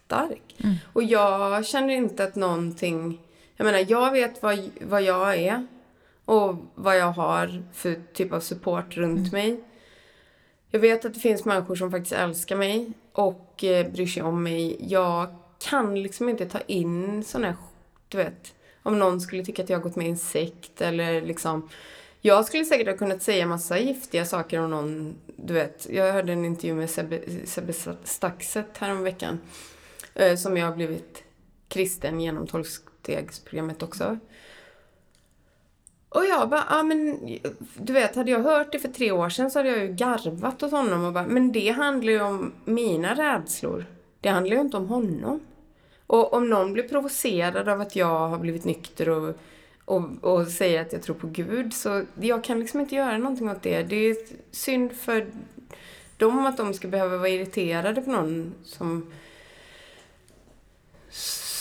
stark. 0.04 0.56
Och 0.92 1.02
jag 1.02 1.66
känner 1.66 1.94
inte 1.94 2.24
att 2.24 2.34
någonting... 2.34 3.20
Jag 3.56 3.64
menar, 3.64 3.84
jag 3.88 4.10
vet 4.10 4.42
vad, 4.42 4.70
vad 4.80 5.02
jag 5.02 5.38
är 5.38 5.66
och 6.30 6.56
vad 6.74 6.98
jag 6.98 7.12
har 7.12 7.62
för 7.72 8.00
typ 8.12 8.32
av 8.32 8.40
support 8.40 8.96
runt 8.96 9.32
mig. 9.32 9.60
Jag 10.70 10.80
vet 10.80 11.04
att 11.04 11.14
det 11.14 11.20
finns 11.20 11.44
människor 11.44 11.76
som 11.76 11.90
faktiskt 11.90 12.12
älskar 12.12 12.56
mig 12.56 12.92
och 13.12 13.64
eh, 13.64 13.92
bryr 13.92 14.06
sig 14.06 14.22
om 14.22 14.42
mig. 14.42 14.76
Jag 14.80 15.34
kan 15.58 16.02
liksom 16.02 16.28
inte 16.28 16.46
ta 16.46 16.58
in 16.66 17.24
sån 17.24 17.44
här, 17.44 17.54
du 18.08 18.16
vet, 18.16 18.54
om 18.82 18.98
någon 18.98 19.20
skulle 19.20 19.44
tycka 19.44 19.62
att 19.62 19.70
jag 19.70 19.78
har 19.78 19.82
gått 19.82 19.96
med 19.96 20.06
i 20.06 20.10
en 20.10 20.18
sekt 20.18 20.80
eller 20.80 21.22
liksom 21.22 21.68
jag 22.20 22.44
skulle 22.44 22.64
säkert 22.64 22.86
ha 22.86 22.96
kunnat 22.96 23.22
säga 23.22 23.46
massa 23.46 23.78
giftiga 23.78 24.24
saker 24.24 24.60
om 24.60 24.70
någon, 24.70 25.16
du 25.36 25.54
vet. 25.54 25.86
Jag 25.90 26.12
hörde 26.12 26.32
en 26.32 26.44
intervju 26.44 26.74
med 26.74 26.90
Sebbe, 26.90 27.20
Sebbe 27.44 27.72
Staxet 28.04 28.78
häromveckan. 28.78 29.40
Eh, 30.14 30.36
som 30.36 30.56
jag 30.56 30.66
har 30.66 30.76
blivit 30.76 31.24
kristen 31.68 32.20
genom 32.20 32.46
tolvstegsprogrammet 32.46 33.82
också. 33.82 34.18
Och 36.10 36.24
jag 36.24 36.48
bara, 36.48 36.64
ja 36.70 36.82
men 36.82 37.18
du 37.76 37.92
vet, 37.92 38.16
hade 38.16 38.30
jag 38.30 38.42
hört 38.42 38.72
det 38.72 38.78
för 38.78 38.88
tre 38.88 39.12
år 39.12 39.28
sedan 39.28 39.50
så 39.50 39.58
hade 39.58 39.68
jag 39.68 39.78
ju 39.78 39.92
garvat 39.92 40.62
åt 40.62 40.70
honom 40.70 41.04
och 41.04 41.12
bara, 41.12 41.26
men 41.26 41.52
det 41.52 41.68
handlar 41.70 42.12
ju 42.12 42.20
om 42.20 42.52
mina 42.64 43.14
rädslor. 43.14 43.86
Det 44.20 44.28
handlar 44.28 44.56
ju 44.56 44.60
inte 44.60 44.76
om 44.76 44.86
honom. 44.86 45.40
Och 46.06 46.32
om 46.32 46.50
någon 46.50 46.72
blir 46.72 46.88
provocerad 46.88 47.68
av 47.68 47.80
att 47.80 47.96
jag 47.96 48.28
har 48.28 48.38
blivit 48.38 48.64
nykter 48.64 49.08
och, 49.08 49.34
och, 49.84 50.02
och 50.20 50.46
säger 50.46 50.80
att 50.80 50.92
jag 50.92 51.02
tror 51.02 51.16
på 51.16 51.26
Gud 51.26 51.74
så 51.74 52.04
jag 52.20 52.44
kan 52.44 52.60
liksom 52.60 52.80
inte 52.80 52.94
göra 52.94 53.18
någonting 53.18 53.50
åt 53.50 53.62
det. 53.62 53.82
Det 53.82 53.96
är 53.96 54.16
synd 54.50 54.92
för 54.92 55.26
dem 56.16 56.46
att 56.46 56.56
de 56.56 56.74
ska 56.74 56.88
behöva 56.88 57.16
vara 57.16 57.28
irriterade 57.28 58.02
på 58.02 58.10
någon 58.10 58.54
som 58.64 59.12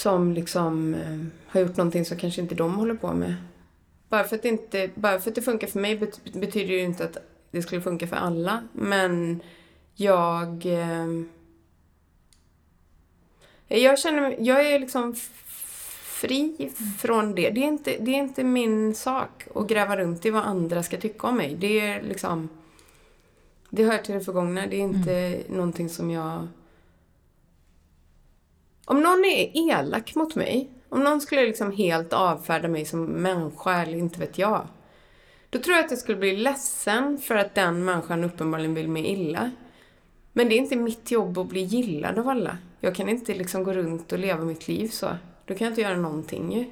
som 0.01 0.33
liksom 0.33 0.93
eh, 0.93 1.19
har 1.47 1.61
gjort 1.61 1.77
någonting 1.77 2.05
som 2.05 2.17
kanske 2.17 2.41
inte 2.41 2.55
de 2.55 2.75
håller 2.75 2.95
på 2.95 3.13
med. 3.13 3.35
Bara 4.09 4.23
för 4.23 4.35
att 4.35 4.41
det, 4.41 4.49
inte, 4.49 4.89
bara 4.95 5.19
för 5.19 5.29
att 5.29 5.35
det 5.35 5.41
funkar 5.41 5.67
för 5.67 5.79
mig 5.79 5.97
bet, 5.97 6.23
betyder 6.33 6.67
det 6.67 6.73
ju 6.73 6.83
inte 6.83 7.03
att 7.03 7.17
det 7.51 7.61
skulle 7.61 7.81
funka 7.81 8.07
för 8.07 8.15
alla. 8.15 8.63
Men 8.73 9.41
jag... 9.95 10.65
Eh, 10.65 11.07
jag 13.67 13.99
känner 13.99 14.35
jag 14.39 14.71
är 14.71 14.79
liksom 14.79 15.15
fri 16.03 16.71
från 16.99 17.35
det. 17.35 17.49
Det 17.49 17.63
är, 17.63 17.67
inte, 17.67 17.97
det 17.99 18.11
är 18.11 18.15
inte 18.15 18.43
min 18.43 18.95
sak 18.95 19.47
att 19.55 19.67
gräva 19.67 19.97
runt 19.97 20.25
i 20.25 20.29
vad 20.29 20.43
andra 20.43 20.83
ska 20.83 20.97
tycka 20.97 21.27
om 21.27 21.37
mig. 21.37 21.55
Det 21.55 21.79
är 21.79 22.01
liksom... 22.01 22.49
Det 23.69 23.83
hör 23.83 23.97
till 23.97 24.15
det 24.15 24.21
förgångna. 24.21 24.67
Det 24.67 24.75
är 24.75 24.81
inte 24.81 25.43
någonting 25.49 25.89
som 25.89 26.11
jag... 26.11 26.47
Om 28.85 29.01
någon 29.01 29.25
är 29.25 29.69
elak 29.69 30.15
mot 30.15 30.35
mig, 30.35 30.69
om 30.89 31.03
någon 31.03 31.21
skulle 31.21 31.45
liksom 31.45 31.71
helt 31.71 32.13
avfärda 32.13 32.67
mig 32.67 32.85
som 32.85 33.05
människa 33.05 33.81
eller 33.81 33.97
inte 33.97 34.19
vet 34.19 34.37
jag. 34.37 34.67
Då 35.49 35.59
tror 35.59 35.75
jag 35.75 35.85
att 35.85 35.91
jag 35.91 35.99
skulle 35.99 36.17
bli 36.17 36.37
ledsen 36.37 37.17
för 37.17 37.35
att 37.35 37.55
den 37.55 37.85
människan 37.85 38.23
uppenbarligen 38.23 38.73
vill 38.73 38.89
mig 38.89 39.05
illa. 39.07 39.51
Men 40.33 40.49
det 40.49 40.55
är 40.55 40.57
inte 40.57 40.75
mitt 40.75 41.11
jobb 41.11 41.37
att 41.37 41.49
bli 41.49 41.61
gillad 41.61 42.19
av 42.19 42.29
alla. 42.29 42.57
Jag 42.79 42.95
kan 42.95 43.09
inte 43.09 43.33
liksom 43.33 43.63
gå 43.63 43.73
runt 43.73 44.11
och 44.11 44.19
leva 44.19 44.43
mitt 44.43 44.67
liv 44.67 44.87
så. 44.87 45.09
Då 45.45 45.55
kan 45.55 45.65
jag 45.65 45.71
inte 45.71 45.81
göra 45.81 45.97
någonting 45.97 46.53
ju. 46.53 46.65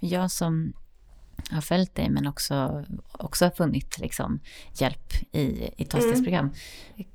Jag 0.00 0.30
som 0.30 0.72
har 1.50 1.60
följt 1.60 1.94
dig 1.94 2.10
men 2.10 2.26
också, 2.26 2.84
också 3.12 3.44
har 3.44 3.50
funnit 3.50 3.98
liksom 3.98 4.40
hjälp 4.74 5.12
i, 5.32 5.70
i 5.76 5.84
tolvstegsprogram 5.84 6.50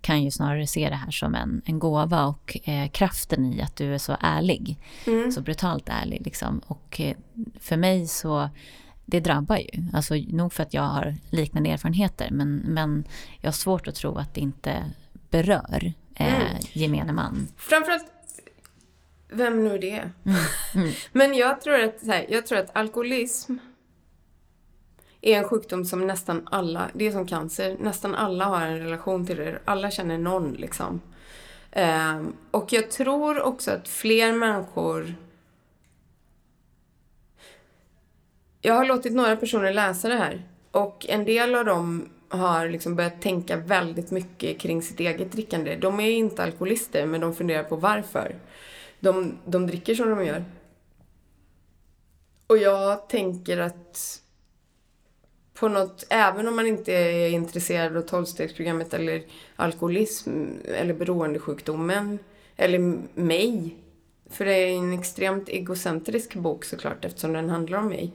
kan 0.02 0.24
ju 0.24 0.32
snarare 0.32 0.68
se 0.68 0.90
det 0.90 0.96
här 0.96 1.12
som 1.12 1.36
en, 1.36 1.62
en 1.66 1.80
gåva 1.80 2.26
och 2.26 2.58
eh, 2.64 2.90
kraften 2.90 3.46
i 3.46 3.62
att 3.62 3.76
du 3.76 3.94
är 3.94 3.98
så 3.98 4.18
ärlig. 4.20 4.78
Så 5.34 5.42
brutalt 5.42 5.90
ärlig 5.90 6.22
liksom. 6.26 6.62
Och 6.68 7.02
eh, 7.02 7.16
för 7.60 7.78
mig 7.78 8.08
så, 8.08 8.50
det 9.06 9.20
drabbar 9.20 9.58
ju. 9.58 9.84
Alltså 9.94 10.16
nog 10.16 10.54
för 10.54 10.64
att 10.64 10.74
jag 10.74 10.82
har 10.82 11.16
liknande 11.30 11.70
erfarenheter 11.70 12.30
men, 12.32 12.56
men 12.56 13.04
jag 13.42 13.48
har 13.48 13.54
svårt 13.54 13.88
att 13.88 13.96
tro 13.96 14.18
att 14.18 14.34
det 14.34 14.42
inte 14.42 14.86
berör 15.30 15.94
eh, 16.16 16.60
gemene 16.74 17.14
man. 17.14 17.48
Framförallt, 17.58 18.06
vem 19.32 19.64
nu 19.64 19.78
det 19.78 19.92
är. 19.92 20.12
Men 21.12 21.34
jag 21.34 21.62
tror, 21.62 21.80
att, 21.80 22.08
här, 22.08 22.26
jag 22.30 22.46
tror 22.46 22.60
att 22.60 22.76
alkoholism 22.76 23.58
är 25.22 25.38
en 25.38 25.44
sjukdom 25.44 25.86
som 25.86 26.08
nästan 26.08 26.48
alla, 26.52 26.90
det 26.94 27.08
är 27.08 27.12
som 27.12 27.28
cancer, 27.28 27.78
nästan 27.80 28.16
alla 28.16 28.46
har 28.46 28.62
en 28.62 28.80
relation 28.80 29.26
till 29.26 29.38
det. 29.38 29.60
Alla 29.66 29.92
känner 29.92 30.18
någon 30.18 30.54
liksom. 30.54 31.02
Um, 31.76 32.34
och 32.52 32.74
jag 32.74 32.92
tror 32.92 33.42
också 33.42 33.72
att 33.72 33.88
fler 33.88 34.34
människor 34.34 35.16
Jag 38.62 38.74
har 38.74 38.86
låtit 38.86 39.14
några 39.14 39.36
personer 39.36 39.74
läsa 39.74 40.10
det 40.10 40.16
här 40.16 40.44
och 40.72 41.06
en 41.10 41.26
del 41.26 41.56
av 41.56 41.66
dem 41.66 42.10
har 42.30 42.70
liksom 42.70 42.96
börjat 42.96 43.22
tänka 43.22 43.58
väldigt 43.58 44.12
mycket 44.12 44.60
kring 44.60 44.82
sitt 44.82 45.00
eget 45.00 45.32
drickande. 45.32 45.76
De 45.76 46.00
är 46.00 46.10
inte 46.10 46.44
alkoholister 46.44 47.06
men 47.06 47.22
de 47.22 47.36
funderar 47.36 47.64
på 47.64 47.76
varför. 47.76 48.36
De, 49.00 49.38
de 49.46 49.68
dricker 49.68 49.96
som 49.96 50.10
de 50.10 50.26
gör. 50.26 50.46
Och 52.48 52.58
jag 52.58 53.10
tänker 53.10 53.58
att 53.58 54.22
på 55.60 55.68
något, 55.68 56.06
även 56.10 56.48
om 56.48 56.56
man 56.56 56.68
inte 56.68 56.94
är 56.94 57.30
intresserad 57.30 57.98
av 57.98 58.02
tolvstegsprogrammet 58.02 58.94
eller 58.94 59.24
alkoholism 59.56 60.32
eller 60.66 60.94
beroendesjukdomen 60.94 62.20
eller 62.56 62.98
mig. 63.14 63.76
För 64.30 64.46
det 64.46 64.54
är 64.54 64.78
en 64.78 65.00
extremt 65.00 65.50
egocentrisk 65.50 66.36
bok 66.36 66.66
såklart 66.66 67.06
eftersom 67.06 67.34
den 67.34 67.50
handlar 67.50 67.78
om 67.78 67.88
mig. 67.88 68.12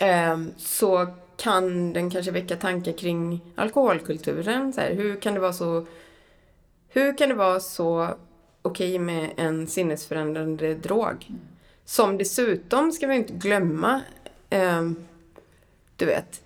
Ehm, 0.00 0.52
så 0.56 1.06
kan 1.36 1.92
den 1.92 2.10
kanske 2.10 2.30
väcka 2.30 2.56
tankar 2.56 2.92
kring 2.92 3.40
alkoholkulturen. 3.54 4.72
Så 4.72 4.80
här, 4.80 4.94
hur 4.94 5.20
kan 5.20 5.34
det 5.34 5.40
vara 5.40 5.52
så 5.52 5.86
hur 6.88 7.18
kan 7.18 7.28
det 7.28 7.34
vara 7.34 7.60
så 7.60 8.08
okej 8.62 8.98
med 8.98 9.30
en 9.36 9.66
sinnesförändrande 9.66 10.74
drog? 10.74 11.26
Som 11.84 12.18
dessutom, 12.18 12.92
ska 12.92 13.06
vi 13.06 13.14
inte 13.14 13.32
glömma, 13.32 14.00
eh, 14.50 14.90
du 15.96 16.06
vet, 16.06 16.42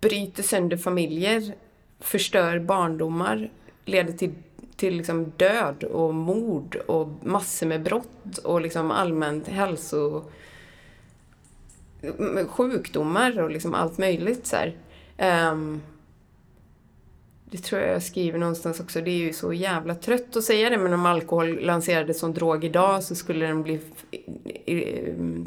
bryter 0.00 0.42
sönder 0.42 0.76
familjer, 0.76 1.54
förstör 2.00 2.58
barndomar, 2.58 3.50
leder 3.84 4.12
till, 4.12 4.34
till 4.76 4.96
liksom 4.96 5.32
död 5.36 5.84
och 5.84 6.14
mord 6.14 6.76
och 6.76 7.08
massor 7.22 7.66
med 7.66 7.82
brott 7.82 8.38
och 8.44 8.60
liksom 8.60 8.90
allmänt 8.90 9.48
hälso 9.48 10.24
sjukdomar 12.48 13.38
och 13.38 13.50
liksom 13.50 13.74
allt 13.74 13.98
möjligt 13.98 14.46
så 14.46 14.56
um, 15.18 15.82
det 17.50 17.58
tror 17.58 17.80
jag 17.80 17.94
jag 17.94 18.02
skriver 18.02 18.38
någonstans 18.38 18.80
också. 18.80 19.00
Det 19.00 19.10
är 19.10 19.18
ju 19.18 19.32
så 19.32 19.52
jävla 19.52 19.94
trött 19.94 20.36
att 20.36 20.44
säga 20.44 20.70
det, 20.70 20.78
men 20.78 20.92
om 20.92 21.06
alkohol 21.06 21.60
lanserades 21.60 22.18
som 22.18 22.34
drog 22.34 22.64
idag 22.64 23.02
så 23.02 23.14
skulle 23.14 23.46
den 23.46 23.62
bli 23.62 23.80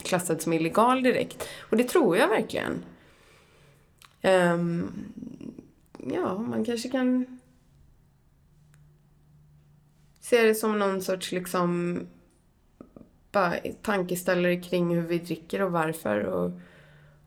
klassad 0.04 0.42
som 0.42 0.54
illegal 0.54 1.04
direkt. 1.04 1.48
Och 1.60 1.78
det 1.78 1.84
tror 1.84 2.18
jag 2.18 2.28
verkligen. 2.28 2.84
Um, 4.24 4.92
ja, 6.14 6.38
man 6.38 6.66
kanske 6.66 6.90
kan 6.90 7.40
se 10.20 10.42
det 10.42 10.56
som 10.56 10.80
någon 10.80 11.02
sorts 11.02 11.32
liksom 11.32 12.00
bara 13.32 13.54
tankeställare 13.82 14.62
kring 14.62 14.96
hur 14.96 15.02
vi 15.02 15.18
dricker 15.20 15.62
och 15.62 15.72
varför. 15.72 16.24
Och, 16.24 16.52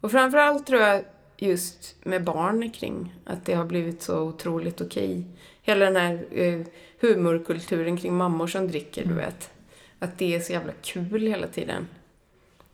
och 0.00 0.10
framförallt 0.10 0.66
tror 0.66 0.80
jag 0.80 1.04
just 1.36 1.96
med 2.04 2.24
barn 2.24 2.70
kring 2.70 3.14
att 3.24 3.44
det 3.44 3.54
har 3.54 3.64
blivit 3.64 4.02
så 4.02 4.20
otroligt 4.20 4.80
okej. 4.80 5.26
Hela 5.62 5.84
den 5.84 5.96
här 5.96 6.24
eh, 6.30 6.60
humorkulturen 7.00 7.96
kring 7.96 8.14
mammor 8.14 8.46
som 8.46 8.68
dricker, 8.68 9.02
mm. 9.02 9.14
du 9.14 9.22
vet. 9.22 9.50
Att 9.98 10.18
det 10.18 10.34
är 10.34 10.40
så 10.40 10.52
jävla 10.52 10.72
kul 10.82 11.26
hela 11.26 11.46
tiden. 11.46 11.88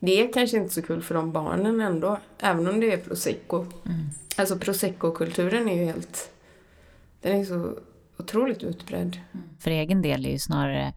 Det 0.00 0.20
är 0.20 0.32
kanske 0.32 0.56
inte 0.56 0.74
så 0.74 0.82
kul 0.82 1.02
för 1.02 1.14
de 1.14 1.32
barnen 1.32 1.80
ändå, 1.80 2.18
även 2.38 2.68
om 2.68 2.80
det 2.80 2.92
är 2.92 2.96
prosecco. 2.96 3.56
Mm. 3.56 4.08
Alltså 4.36 4.58
prosecco-kulturen 4.58 5.68
är 5.68 5.74
ju 5.74 5.84
helt... 5.84 6.30
Den 7.20 7.40
är 7.40 7.44
så 7.44 7.78
otroligt 8.18 8.62
utbredd. 8.62 9.20
Mm. 9.32 9.48
För 9.58 9.70
egen 9.70 10.02
del 10.02 10.26
är 10.26 10.30
ju 10.30 10.38
snarare 10.38 10.92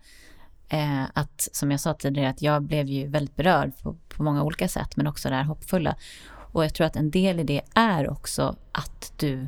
eh, 0.69 1.03
att, 1.13 1.49
som 1.51 1.71
jag 1.71 1.79
sa 1.79 1.93
tidigare, 1.93 2.29
att 2.29 2.41
jag 2.41 2.61
blev 2.61 2.87
ju 2.87 3.07
väldigt 3.07 3.35
berörd 3.35 3.71
på, 3.83 3.95
på 4.09 4.23
många 4.23 4.43
olika 4.43 4.67
sätt, 4.67 4.97
men 4.97 5.07
också 5.07 5.29
det 5.29 5.35
här 5.35 5.43
hoppfulla. 5.43 5.95
Och 6.31 6.63
jag 6.63 6.73
tror 6.73 6.87
att 6.87 6.95
en 6.95 7.11
del 7.11 7.39
i 7.39 7.43
det 7.43 7.61
är 7.73 8.09
också 8.09 8.55
att 8.71 9.13
du 9.17 9.47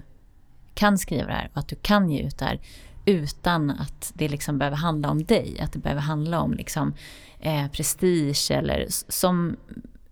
kan 0.74 0.98
skriva 0.98 1.28
det 1.28 1.34
här 1.34 1.50
och 1.54 1.60
att 1.60 1.68
du 1.68 1.76
kan 1.76 2.10
ge 2.10 2.22
ut 2.22 2.38
det 2.38 2.46
här 2.46 2.60
utan 3.06 3.72
att 3.72 4.12
det 4.16 4.30
liksom 4.30 4.58
behöver 4.58 4.78
handla 4.78 5.10
om 5.10 5.24
dig, 5.24 5.60
att 5.60 5.74
det 5.74 5.80
behöver 5.80 6.02
handla 6.02 6.42
om 6.42 6.54
liksom, 6.54 6.94
eh, 7.40 7.68
prestige 7.68 8.52
eller 8.52 8.86
som 9.08 9.56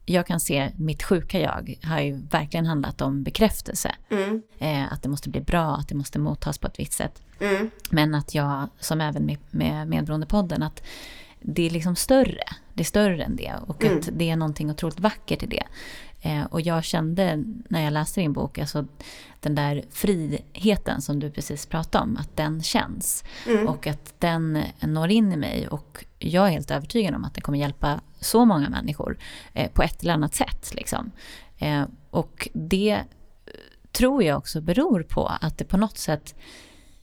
jag 0.05 0.27
kan 0.27 0.39
se 0.39 0.71
mitt 0.77 1.03
sjuka 1.03 1.39
jag 1.39 1.75
har 1.83 1.99
ju 1.99 2.13
verkligen 2.31 2.65
handlat 2.65 3.01
om 3.01 3.23
bekräftelse. 3.23 3.95
Mm. 4.09 4.41
Eh, 4.59 4.93
att 4.93 5.03
det 5.03 5.09
måste 5.09 5.29
bli 5.29 5.41
bra, 5.41 5.75
att 5.75 5.87
det 5.87 5.95
måste 5.95 6.19
mottas 6.19 6.57
på 6.57 6.67
ett 6.67 6.79
visst 6.79 6.93
sätt. 6.93 7.21
Mm. 7.39 7.69
Men 7.89 8.15
att 8.15 8.35
jag, 8.35 8.69
som 8.79 9.01
även 9.01 9.25
med, 9.25 9.37
med 9.51 9.87
Medberoendepodden, 9.87 10.63
att 10.63 10.83
det 11.41 11.65
är 11.65 11.69
liksom 11.69 11.95
större. 11.95 12.43
Det 12.73 12.81
är 12.81 12.85
större 12.85 13.23
än 13.23 13.35
det 13.35 13.53
och 13.67 13.83
mm. 13.83 13.97
att 13.97 14.09
det 14.11 14.29
är 14.29 14.35
någonting 14.35 14.71
otroligt 14.71 14.99
vackert 14.99 15.43
i 15.43 15.45
det. 15.45 15.63
Eh, 16.21 16.43
och 16.43 16.61
jag 16.61 16.83
kände 16.83 17.43
när 17.69 17.83
jag 17.83 17.93
läste 17.93 18.21
din 18.21 18.33
bok, 18.33 18.57
alltså 18.57 18.85
den 19.39 19.55
där 19.55 19.83
friheten 19.89 21.01
som 21.01 21.19
du 21.19 21.31
precis 21.31 21.65
pratade 21.65 22.03
om, 22.03 22.17
att 22.17 22.37
den 22.37 22.63
känns. 22.63 23.23
Mm. 23.47 23.67
Och 23.67 23.87
att 23.87 24.13
den 24.19 24.63
når 24.81 25.11
in 25.11 25.31
i 25.31 25.37
mig. 25.37 25.67
Och 25.67 26.05
jag 26.19 26.47
är 26.47 26.51
helt 26.51 26.71
övertygad 26.71 27.15
om 27.15 27.23
att 27.23 27.33
det 27.33 27.41
kommer 27.41 27.59
hjälpa 27.59 28.01
så 28.19 28.45
många 28.45 28.69
människor 28.69 29.17
eh, 29.53 29.71
på 29.71 29.83
ett 29.83 30.03
eller 30.03 30.13
annat 30.13 30.35
sätt. 30.35 30.71
Liksom. 30.75 31.11
Eh, 31.57 31.83
och 32.09 32.49
det 32.53 33.01
tror 33.91 34.23
jag 34.23 34.37
också 34.37 34.61
beror 34.61 35.03
på 35.03 35.27
att 35.41 35.57
det 35.57 35.65
på 35.65 35.77
något 35.77 35.97
sätt 35.97 36.35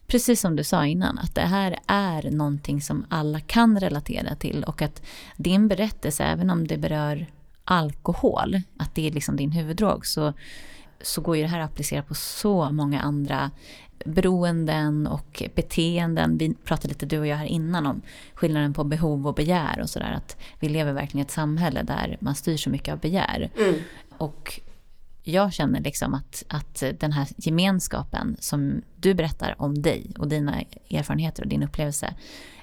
precis 0.06 0.40
som 0.40 0.56
du 0.56 0.64
sa 0.64 0.86
innan, 0.86 1.18
att 1.18 1.34
det 1.34 1.40
här 1.40 1.78
är 1.86 2.30
någonting 2.30 2.80
som 2.80 3.06
alla 3.08 3.40
kan 3.40 3.80
relatera 3.80 4.34
till 4.34 4.64
och 4.64 4.82
att 4.82 5.02
din 5.36 5.68
berättelse, 5.68 6.24
även 6.24 6.50
om 6.50 6.66
det 6.66 6.78
berör 6.78 7.26
alkohol, 7.70 8.60
att 8.76 8.94
det 8.94 9.06
är 9.06 9.10
liksom 9.10 9.36
din 9.36 9.52
huvuddrog, 9.52 10.06
så, 10.06 10.32
så 11.00 11.20
går 11.20 11.36
ju 11.36 11.42
det 11.42 11.48
här 11.48 11.60
att 11.60 11.70
applicera 11.70 12.02
på 12.02 12.14
så 12.14 12.70
många 12.70 13.00
andra 13.00 13.50
beroenden 14.04 15.06
och 15.06 15.42
beteenden. 15.54 16.38
Vi 16.38 16.54
pratade 16.54 16.88
lite 16.88 17.06
du 17.06 17.18
och 17.18 17.26
jag 17.26 17.36
här 17.36 17.46
innan 17.46 17.86
om 17.86 18.02
skillnaden 18.34 18.74
på 18.74 18.84
behov 18.84 19.26
och 19.26 19.34
begär 19.34 19.80
och 19.80 19.90
sådär. 19.90 20.12
Att 20.12 20.36
vi 20.60 20.68
lever 20.68 20.92
verkligen 20.92 21.18
i 21.18 21.26
ett 21.26 21.30
samhälle 21.30 21.82
där 21.82 22.16
man 22.20 22.34
styr 22.34 22.56
så 22.56 22.70
mycket 22.70 22.92
av 22.92 22.98
begär. 22.98 23.50
Mm. 23.58 23.74
Och 24.18 24.60
jag 25.22 25.52
känner 25.52 25.80
liksom 25.80 26.14
att, 26.14 26.44
att 26.48 26.82
den 27.00 27.12
här 27.12 27.28
gemenskapen 27.36 28.36
som 28.40 28.82
du 28.96 29.14
berättar 29.14 29.54
om 29.58 29.82
dig 29.82 30.10
och 30.18 30.28
dina 30.28 30.60
erfarenheter 30.90 31.42
och 31.42 31.48
din 31.48 31.62
upplevelse 31.62 32.14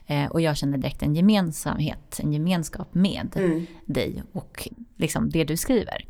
Eh, 0.07 0.25
och 0.25 0.41
jag 0.41 0.57
känner 0.57 0.77
direkt 0.77 1.03
en 1.03 1.15
gemensamhet, 1.15 2.19
en 2.23 2.33
gemenskap 2.33 2.93
med 2.93 3.35
mm. 3.35 3.65
dig 3.85 4.23
och 4.31 4.67
liksom 4.95 5.29
det 5.29 5.43
du 5.43 5.57
skriver. 5.57 6.05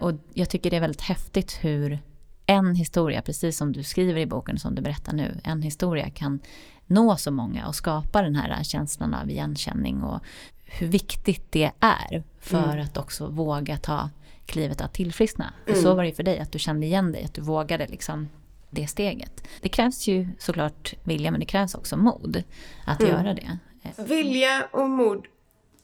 Och 0.00 0.12
jag 0.34 0.50
tycker 0.50 0.70
det 0.70 0.76
är 0.76 0.80
väldigt 0.80 1.00
häftigt 1.00 1.58
hur 1.60 1.98
en 2.46 2.74
historia, 2.74 3.22
precis 3.22 3.56
som 3.56 3.72
du 3.72 3.82
skriver 3.82 4.20
i 4.20 4.26
boken, 4.26 4.58
som 4.58 4.74
du 4.74 4.82
berättar 4.82 5.12
nu, 5.12 5.40
en 5.44 5.62
historia 5.62 6.10
kan 6.10 6.40
nå 6.86 7.16
så 7.16 7.30
många 7.30 7.66
och 7.66 7.74
skapa 7.74 8.22
den 8.22 8.34
här 8.34 8.62
känslan 8.62 9.14
av 9.14 9.30
igenkänning 9.30 10.02
och 10.02 10.20
hur 10.64 10.86
viktigt 10.86 11.52
det 11.52 11.70
är 11.80 12.22
för 12.40 12.72
mm. 12.72 12.84
att 12.84 12.96
också 12.96 13.28
våga 13.28 13.76
ta 13.76 14.10
klivet 14.46 14.80
att 14.80 14.94
tillfriskna. 14.94 15.52
För 15.64 15.72
mm. 15.72 15.82
så 15.82 15.94
var 15.94 16.04
det 16.04 16.12
för 16.12 16.22
dig, 16.22 16.38
att 16.38 16.52
du 16.52 16.58
kände 16.58 16.86
igen 16.86 17.12
dig, 17.12 17.24
att 17.24 17.34
du 17.34 17.40
vågade 17.40 17.86
liksom 17.86 18.28
det 18.70 18.86
steget. 18.86 19.48
Det 19.60 19.68
krävs 19.68 20.06
ju 20.06 20.28
såklart 20.38 20.94
vilja, 21.04 21.30
men 21.30 21.40
det 21.40 21.46
krävs 21.46 21.74
också 21.74 21.96
mod 21.96 22.42
att 22.86 23.00
mm. 23.00 23.12
göra 23.12 23.34
det. 23.34 23.58
Vilja 23.96 24.68
och 24.70 24.90
mod, 24.90 25.26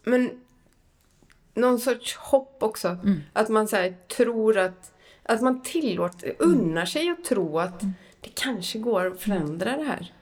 men 0.04 0.30
någon 1.54 1.78
sorts 1.78 2.16
hopp 2.16 2.56
också. 2.62 2.88
Mm. 2.88 3.20
Att 3.32 3.48
man 3.48 3.68
så 3.68 3.92
tror 4.16 4.58
att, 4.58 4.92
att 5.22 5.40
man 5.40 5.62
tillåter, 5.62 6.34
unnar 6.38 6.86
sig 6.86 7.10
att 7.10 7.24
tro 7.24 7.58
att 7.58 7.82
mm. 7.82 7.94
det 8.20 8.30
kanske 8.34 8.78
går 8.78 9.06
att 9.06 9.20
förändra 9.20 9.76
det 9.76 9.84
här. 9.84 10.12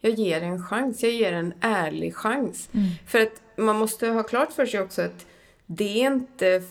Jag 0.00 0.12
ger 0.12 0.42
en 0.42 0.62
chans, 0.62 1.02
jag 1.02 1.12
ger 1.12 1.32
en 1.32 1.54
ärlig 1.60 2.14
chans. 2.14 2.68
Mm. 2.72 2.88
För 3.06 3.20
att 3.20 3.42
man 3.56 3.76
måste 3.76 4.08
ha 4.08 4.22
klart 4.22 4.52
för 4.52 4.66
sig 4.66 4.80
också 4.80 5.02
att 5.02 5.26
det 5.66 6.02
är 6.02 6.06
inte, 6.06 6.62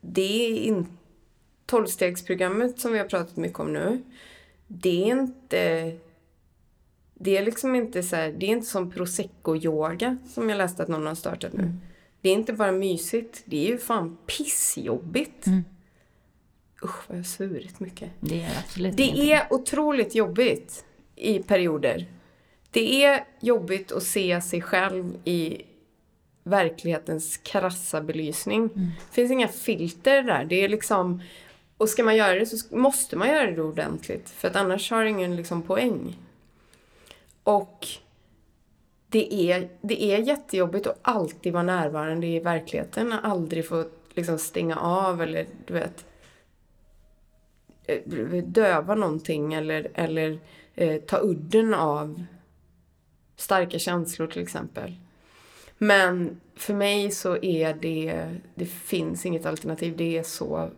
det 0.00 0.46
är 0.46 0.58
inte 0.58 0.90
tolvstegsprogrammet 1.66 2.80
som 2.80 2.92
vi 2.92 2.98
har 2.98 3.06
pratat 3.06 3.36
mycket 3.36 3.60
om 3.60 3.72
nu 3.72 4.02
det 4.66 5.10
är 5.10 5.12
inte... 5.12 5.92
Det 7.18 7.36
är 7.36 7.44
liksom 7.44 7.74
inte 7.74 8.02
så 8.02 8.16
här, 8.16 8.32
det 8.32 8.46
är 8.46 8.50
inte 8.50 8.66
som 8.66 8.90
prosecco-yoga 8.90 10.18
som 10.28 10.50
jag 10.50 10.56
läste 10.56 10.82
att 10.82 10.88
någon 10.88 11.06
har 11.06 11.14
startat 11.14 11.52
nu. 11.52 11.62
Mm. 11.62 11.80
Det 12.20 12.28
är 12.28 12.34
inte 12.34 12.52
bara 12.52 12.72
mysigt, 12.72 13.42
det 13.44 13.66
är 13.66 13.70
ju 13.70 13.78
fan 13.78 14.16
pissjobbigt. 14.26 15.46
Mm. 15.46 15.64
Usch 16.84 17.10
vad 17.10 17.18
jag 17.18 17.26
svurit 17.26 17.80
mycket. 17.80 18.10
Det 18.20 18.42
är 18.42 18.58
absolut 18.64 18.96
Det 18.96 19.32
är 19.32 19.46
otroligt 19.50 20.14
jobbigt 20.14 20.84
i 21.16 21.38
perioder. 21.38 22.06
Det 22.70 23.04
är 23.04 23.24
jobbigt 23.40 23.92
att 23.92 24.02
se 24.02 24.40
sig 24.40 24.62
själv 24.62 25.16
i 25.24 25.62
verklighetens 26.42 27.36
krassa 27.36 28.00
belysning. 28.00 28.60
Mm. 28.74 28.90
Det 29.08 29.14
finns 29.14 29.30
inga 29.30 29.48
filter 29.48 30.22
där. 30.22 30.44
Det 30.44 30.64
är 30.64 30.68
liksom 30.68 31.22
och 31.76 31.88
ska 31.88 32.04
man 32.04 32.16
göra 32.16 32.34
det 32.34 32.46
så 32.46 32.76
måste 32.76 33.16
man 33.16 33.28
göra 33.28 33.50
det 33.50 33.62
ordentligt. 33.62 34.30
För 34.30 34.48
att 34.48 34.56
annars 34.56 34.90
har 34.90 35.04
det 35.04 35.10
ingen 35.10 35.36
liksom 35.36 35.62
poäng. 35.62 36.16
Och 37.42 37.86
det 39.08 39.52
är, 39.52 39.68
det 39.80 40.02
är 40.02 40.18
jättejobbigt 40.18 40.86
att 40.86 40.98
alltid 41.02 41.52
vara 41.52 41.62
närvarande 41.62 42.26
i 42.26 42.40
verkligheten. 42.40 43.12
Att 43.12 43.24
aldrig 43.24 43.68
få 43.68 43.84
liksom 44.14 44.38
stänga 44.38 44.76
av 44.76 45.22
eller 45.22 45.46
du 45.66 45.74
vet 45.74 46.04
eh, 47.84 48.02
döva 48.44 48.94
någonting 48.94 49.54
eller, 49.54 49.90
eller 49.94 50.38
eh, 50.74 51.00
ta 51.00 51.20
udden 51.22 51.74
av 51.74 52.24
starka 53.36 53.78
känslor 53.78 54.26
till 54.26 54.42
exempel. 54.42 54.96
Men 55.78 56.40
för 56.54 56.74
mig 56.74 57.10
så 57.10 57.36
är 57.42 57.74
det, 57.74 58.30
det 58.54 58.66
finns 58.66 59.26
inget 59.26 59.46
alternativ. 59.46 59.96
Det 59.96 60.18
är 60.18 60.22
så 60.22 60.70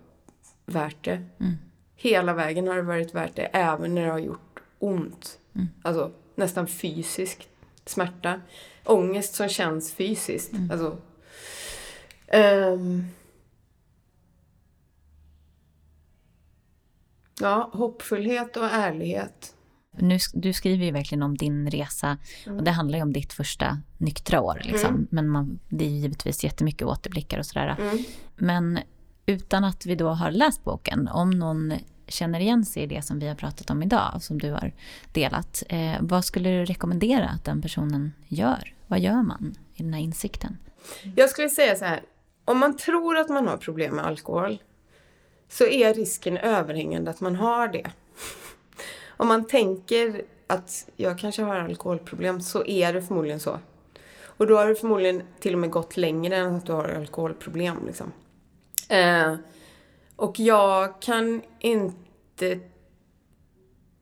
värt 0.69 1.05
det. 1.05 1.23
Mm. 1.41 1.57
Hela 1.97 2.35
vägen 2.35 2.69
har 2.69 2.77
det 2.77 2.83
varit 2.83 3.15
värt 3.15 3.37
det, 3.37 3.43
även 3.43 3.95
när 3.95 4.05
det 4.05 4.11
har 4.11 4.19
gjort 4.19 4.61
ont. 4.79 5.39
Mm. 5.55 5.69
Alltså 5.83 6.13
nästan 6.35 6.67
fysisk 6.67 7.49
smärta. 7.87 8.41
Ångest 8.85 9.35
som 9.35 9.49
känns 9.49 9.93
fysiskt. 9.93 10.53
Mm. 10.53 10.71
Alltså, 10.71 10.99
um, 12.75 13.07
ja, 17.41 17.71
hoppfullhet 17.73 18.57
och 18.57 18.67
ärlighet. 18.67 19.55
nu, 19.91 20.19
du 20.35 20.53
skriver 20.53 20.85
ju 20.85 20.93
verkligen 20.93 21.23
om 21.23 21.37
din 21.37 21.71
resa 21.71 22.19
och 22.47 22.63
det 22.63 22.71
handlar 22.71 22.99
ju 22.99 23.03
om 23.03 23.13
ditt 23.13 23.33
första 23.33 23.81
nyktra 23.99 24.41
år. 24.41 24.61
Liksom. 24.65 24.91
Mm. 24.91 25.07
Men 25.11 25.29
man, 25.29 25.59
det 25.69 25.85
är 25.85 25.89
givetvis 25.89 26.45
jättemycket 26.45 26.87
återblickar 26.87 27.39
och 27.39 27.47
sådär. 27.47 27.77
Mm. 27.81 28.05
Men 28.37 28.79
utan 29.29 29.65
att 29.65 29.87
vi 29.87 29.95
då 29.95 30.09
har 30.09 30.31
läst 30.31 30.65
boken, 30.65 31.09
om 31.09 31.31
någon 31.31 31.73
känner 32.07 32.41
igen 32.41 32.65
sig 32.65 32.83
i 32.83 32.87
det 32.87 33.03
som 33.03 33.19
vi 33.19 33.29
har 33.29 33.35
pratat 33.35 33.71
om 33.71 33.83
idag, 33.83 34.23
som 34.23 34.39
du 34.39 34.51
har 34.51 34.73
delat, 35.13 35.63
eh, 35.69 35.97
vad 36.01 36.25
skulle 36.25 36.51
du 36.51 36.65
rekommendera 36.65 37.29
att 37.29 37.45
den 37.45 37.63
personen 37.63 38.13
gör? 38.29 38.75
Vad 38.87 39.01
gör 39.01 39.23
man 39.23 39.55
i 39.75 39.83
den 39.83 39.95
här 39.95 40.01
insikten? 40.01 40.59
Jag 41.17 41.31
skulle 41.31 41.49
säga 41.49 41.77
så 41.77 41.85
här. 41.85 42.03
Om 42.45 42.59
man 42.59 42.77
tror 42.77 43.17
att 43.17 43.29
man 43.29 43.49
har 43.49 43.57
problem 43.57 43.97
med 43.97 44.07
alkohol 44.07 44.59
så 45.49 45.67
är 45.67 45.95
risken 45.95 46.37
överhängande 46.37 47.11
att 47.11 47.21
man 47.21 47.37
har 47.37 47.69
det. 47.69 47.91
Om 49.07 49.29
man 49.29 49.47
tänker 49.47 50.23
att 50.47 50.89
jag 50.97 51.19
kanske 51.19 51.43
har 51.43 51.57
alkoholproblem 51.57 52.41
så 52.41 52.65
är 52.65 52.93
det 52.93 53.03
förmodligen 53.03 53.41
så. 53.41 53.59
Och 54.23 54.47
då 54.47 54.57
har 54.57 54.67
du 54.67 54.75
förmodligen 54.75 55.23
till 55.41 55.53
och 55.53 55.59
med 55.59 55.71
gått 55.71 55.97
längre 55.97 56.37
än 56.37 56.55
att 56.55 56.67
du 56.67 56.73
har 56.73 56.89
alkoholproblem. 56.89 57.77
Liksom. 57.87 58.13
Eh, 58.89 59.35
och 60.17 60.41
jag 60.41 61.03
kan 61.03 61.43
inte 61.59 62.59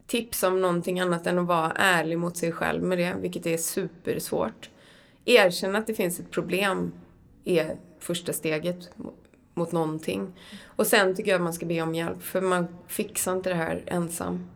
tipsa 0.07 0.49
om 0.49 0.61
någonting 0.61 1.01
annat 1.01 1.27
än 1.27 1.39
att 1.39 1.47
vara 1.47 1.73
ärlig 1.73 2.19
mot 2.19 2.37
sig 2.37 2.53
själv 2.53 2.83
med 2.83 2.99
det, 2.99 3.17
vilket 3.21 3.47
är 3.47 3.57
supersvårt. 3.57 4.71
Erkänna 5.25 5.79
att 5.79 5.87
det 5.87 5.95
finns 5.95 6.21
ett 6.21 6.31
problem 6.31 6.93
är 7.45 7.77
första 7.99 8.33
steget 8.33 8.91
mot 9.55 9.73
någonting. 9.73 10.33
Och 10.65 10.87
sen 10.87 11.17
tycker 11.17 11.31
jag 11.31 11.39
att 11.39 11.43
man 11.43 11.53
ska 11.53 11.67
be 11.67 11.83
om 11.83 11.95
hjälp, 11.95 12.23
för 12.23 12.41
man 12.41 12.67
fixar 12.87 13.33
inte 13.33 13.49
det 13.49 13.57
här 13.57 13.83
ensam. 13.87 14.51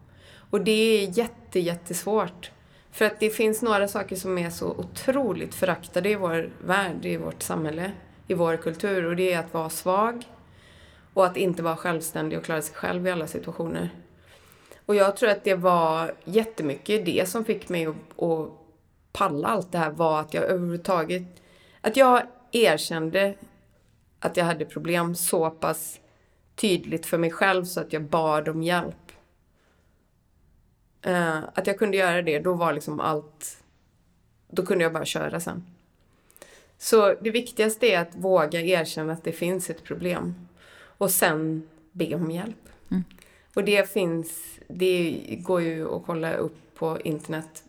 Och 0.50 0.60
det 0.60 0.72
är 0.72 1.18
jätte, 1.18 1.60
jättesvårt. 1.60 2.50
För 2.90 3.04
att 3.04 3.20
det 3.20 3.30
finns 3.30 3.62
några 3.62 3.88
saker 3.88 4.16
som 4.16 4.38
är 4.38 4.50
så 4.50 4.70
otroligt 4.70 5.54
föraktade 5.54 6.10
i 6.10 6.14
vår 6.14 6.50
värld, 6.64 7.06
i 7.06 7.16
vårt 7.16 7.42
samhälle, 7.42 7.92
i 8.30 8.34
vår 8.34 8.56
kultur. 8.56 9.04
Och 9.04 9.16
det 9.16 9.32
är 9.32 9.38
att 9.38 9.54
vara 9.54 9.70
svag 9.70 10.24
och 11.14 11.26
att 11.26 11.36
inte 11.36 11.62
vara 11.62 11.76
självständig 11.76 12.38
och 12.38 12.44
klara 12.44 12.62
sig 12.62 12.74
själv 12.74 13.06
i 13.06 13.10
alla 13.10 13.26
situationer. 13.26 13.90
Och 14.86 14.94
jag 14.94 15.16
tror 15.16 15.30
att 15.30 15.44
det 15.44 15.54
var 15.54 16.14
jättemycket 16.24 17.04
det 17.04 17.28
som 17.28 17.44
fick 17.44 17.68
mig 17.68 17.86
att, 17.86 18.22
att 18.22 18.48
palla 19.12 19.48
allt 19.48 19.72
det 19.72 19.78
här 19.78 19.90
var 19.90 20.20
att 20.20 20.34
jag 20.34 20.44
överhuvudtaget, 20.44 21.22
att 21.80 21.96
jag 21.96 22.22
erkände 22.52 23.34
att 24.18 24.36
jag 24.36 24.44
hade 24.44 24.64
problem 24.64 25.14
så 25.14 25.50
pass 25.50 26.00
tydligt 26.54 27.06
för 27.06 27.18
mig 27.18 27.30
själv 27.30 27.64
så 27.64 27.80
att 27.80 27.92
jag 27.92 28.02
bad 28.02 28.48
om 28.48 28.62
hjälp. 28.62 29.12
Uh, 31.06 31.38
att 31.54 31.66
jag 31.66 31.78
kunde 31.78 31.96
göra 31.96 32.22
det, 32.22 32.38
då 32.38 32.54
var 32.54 32.72
liksom 32.72 33.00
allt... 33.00 33.64
Då 34.50 34.66
kunde 34.66 34.84
jag 34.84 34.92
bara 34.92 35.04
köra 35.04 35.40
sen. 35.40 35.64
Så 36.82 37.14
det 37.20 37.30
viktigaste 37.30 37.86
är 37.86 38.00
att 38.00 38.14
våga 38.14 38.60
erkänna 38.60 39.12
att 39.12 39.24
det 39.24 39.32
finns 39.32 39.70
ett 39.70 39.84
problem. 39.84 40.34
Och 40.82 41.10
sen 41.10 41.68
be 41.92 42.14
om 42.14 42.30
hjälp. 42.30 42.68
Mm. 42.90 43.04
Och 43.54 43.64
det 43.64 43.90
finns... 43.90 44.58
Det 44.68 45.20
går 45.40 45.62
ju 45.62 45.94
att 45.94 46.02
kolla 46.06 46.34
upp 46.34 46.56
på 46.74 46.98
internet 47.04 47.64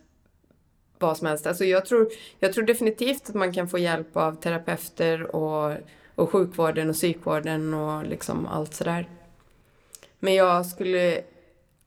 vad 0.98 1.16
som 1.16 1.26
helst. 1.26 1.46
Alltså 1.46 1.64
jag 1.64 1.86
tror, 1.86 2.08
jag 2.38 2.52
tror 2.52 2.64
definitivt 2.64 3.28
att 3.28 3.34
man 3.34 3.52
kan 3.52 3.68
få 3.68 3.78
hjälp 3.78 4.16
av 4.16 4.34
terapeuter 4.34 5.36
och, 5.36 5.76
och 6.14 6.30
sjukvården 6.30 6.90
och 6.90 6.94
psykvården 6.94 7.74
och 7.74 8.06
liksom 8.06 8.46
allt 8.46 8.74
sådär. 8.74 9.08
Men 10.18 10.34
jag 10.34 10.66
skulle, 10.66 11.22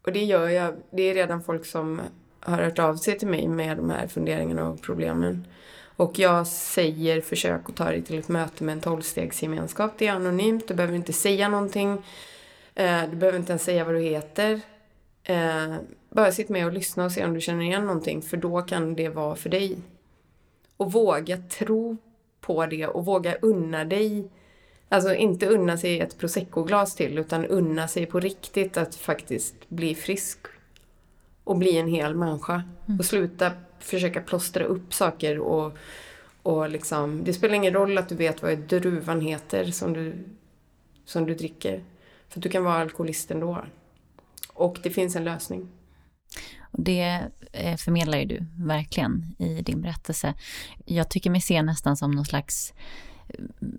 och 0.01 0.11
det 0.11 0.23
gör 0.23 0.49
jag, 0.49 0.73
det 0.91 1.03
är 1.03 1.13
redan 1.13 1.43
folk 1.43 1.65
som 1.65 2.01
har 2.39 2.57
hört 2.57 2.79
av 2.79 2.95
sig 2.95 3.19
till 3.19 3.27
mig 3.27 3.47
med 3.47 3.77
de 3.77 3.89
här 3.89 4.07
funderingarna 4.07 4.69
och 4.69 4.81
problemen. 4.81 5.47
Och 5.95 6.19
jag 6.19 6.47
säger 6.47 7.21
försök 7.21 7.69
att 7.69 7.75
ta 7.75 7.85
dig 7.85 8.01
till 8.01 8.19
ett 8.19 8.27
möte 8.27 8.63
med 8.63 8.73
en 8.73 8.81
tolvstegsgemenskap. 8.81 9.91
Det 9.97 10.07
är 10.07 10.11
anonymt, 10.11 10.67
du 10.67 10.73
behöver 10.73 10.95
inte 10.95 11.13
säga 11.13 11.49
någonting. 11.49 11.91
Eh, 12.75 13.01
du 13.09 13.15
behöver 13.15 13.39
inte 13.39 13.51
ens 13.51 13.63
säga 13.63 13.83
vad 13.83 13.95
du 13.95 14.01
heter. 14.01 14.61
Eh, 15.23 15.75
bara 16.09 16.31
sitt 16.31 16.49
med 16.49 16.65
och 16.65 16.73
lyssna 16.73 17.05
och 17.05 17.11
se 17.11 17.25
om 17.25 17.33
du 17.33 17.41
känner 17.41 17.65
igen 17.65 17.85
någonting, 17.85 18.21
för 18.21 18.37
då 18.37 18.61
kan 18.61 18.95
det 18.95 19.09
vara 19.09 19.35
för 19.35 19.49
dig. 19.49 19.77
Och 20.77 20.91
våga 20.91 21.37
tro 21.37 21.97
på 22.41 22.65
det 22.65 22.87
och 22.87 23.05
våga 23.05 23.35
unna 23.35 23.85
dig, 23.85 24.27
alltså 24.89 25.15
inte 25.15 25.47
unna 25.47 25.77
sig 25.77 25.99
ett 25.99 26.17
proseccoglas 26.17 26.95
till, 26.95 27.17
utan 27.17 27.45
unna 27.45 27.87
sig 27.87 28.05
på 28.05 28.19
riktigt 28.19 28.77
att 28.77 28.95
faktiskt 28.95 29.69
bli 29.69 29.95
frisk. 29.95 30.39
Och 31.45 31.57
bli 31.57 31.77
en 31.77 31.87
hel 31.87 32.15
människa. 32.15 32.63
Mm. 32.87 32.99
Och 32.99 33.05
sluta 33.05 33.51
försöka 33.79 34.21
plåstra 34.21 34.63
upp 34.63 34.93
saker 34.93 35.39
och, 35.39 35.77
och 36.41 36.69
liksom, 36.69 37.23
det 37.23 37.33
spelar 37.33 37.55
ingen 37.55 37.73
roll 37.73 37.97
att 37.97 38.09
du 38.09 38.15
vet 38.15 38.41
vad 38.41 38.57
druvan 38.57 39.21
heter 39.21 39.65
som 39.65 39.93
du, 39.93 40.15
som 41.05 41.25
du 41.25 41.35
dricker. 41.35 41.83
För 42.29 42.39
du 42.39 42.49
kan 42.49 42.63
vara 42.63 42.75
alkoholist 42.75 43.31
ändå. 43.31 43.65
Och 44.53 44.79
det 44.83 44.89
finns 44.89 45.15
en 45.15 45.23
lösning. 45.23 45.67
Och 46.71 46.83
det 46.83 47.21
eh, 47.51 47.77
förmedlar 47.77 48.17
ju 48.17 48.25
du 48.25 48.45
verkligen 48.57 49.35
i 49.39 49.61
din 49.61 49.81
berättelse. 49.81 50.33
Jag 50.85 51.09
tycker 51.09 51.29
mig 51.29 51.41
se 51.41 51.61
nästan 51.61 51.97
som 51.97 52.11
någon 52.11 52.25
slags 52.25 52.73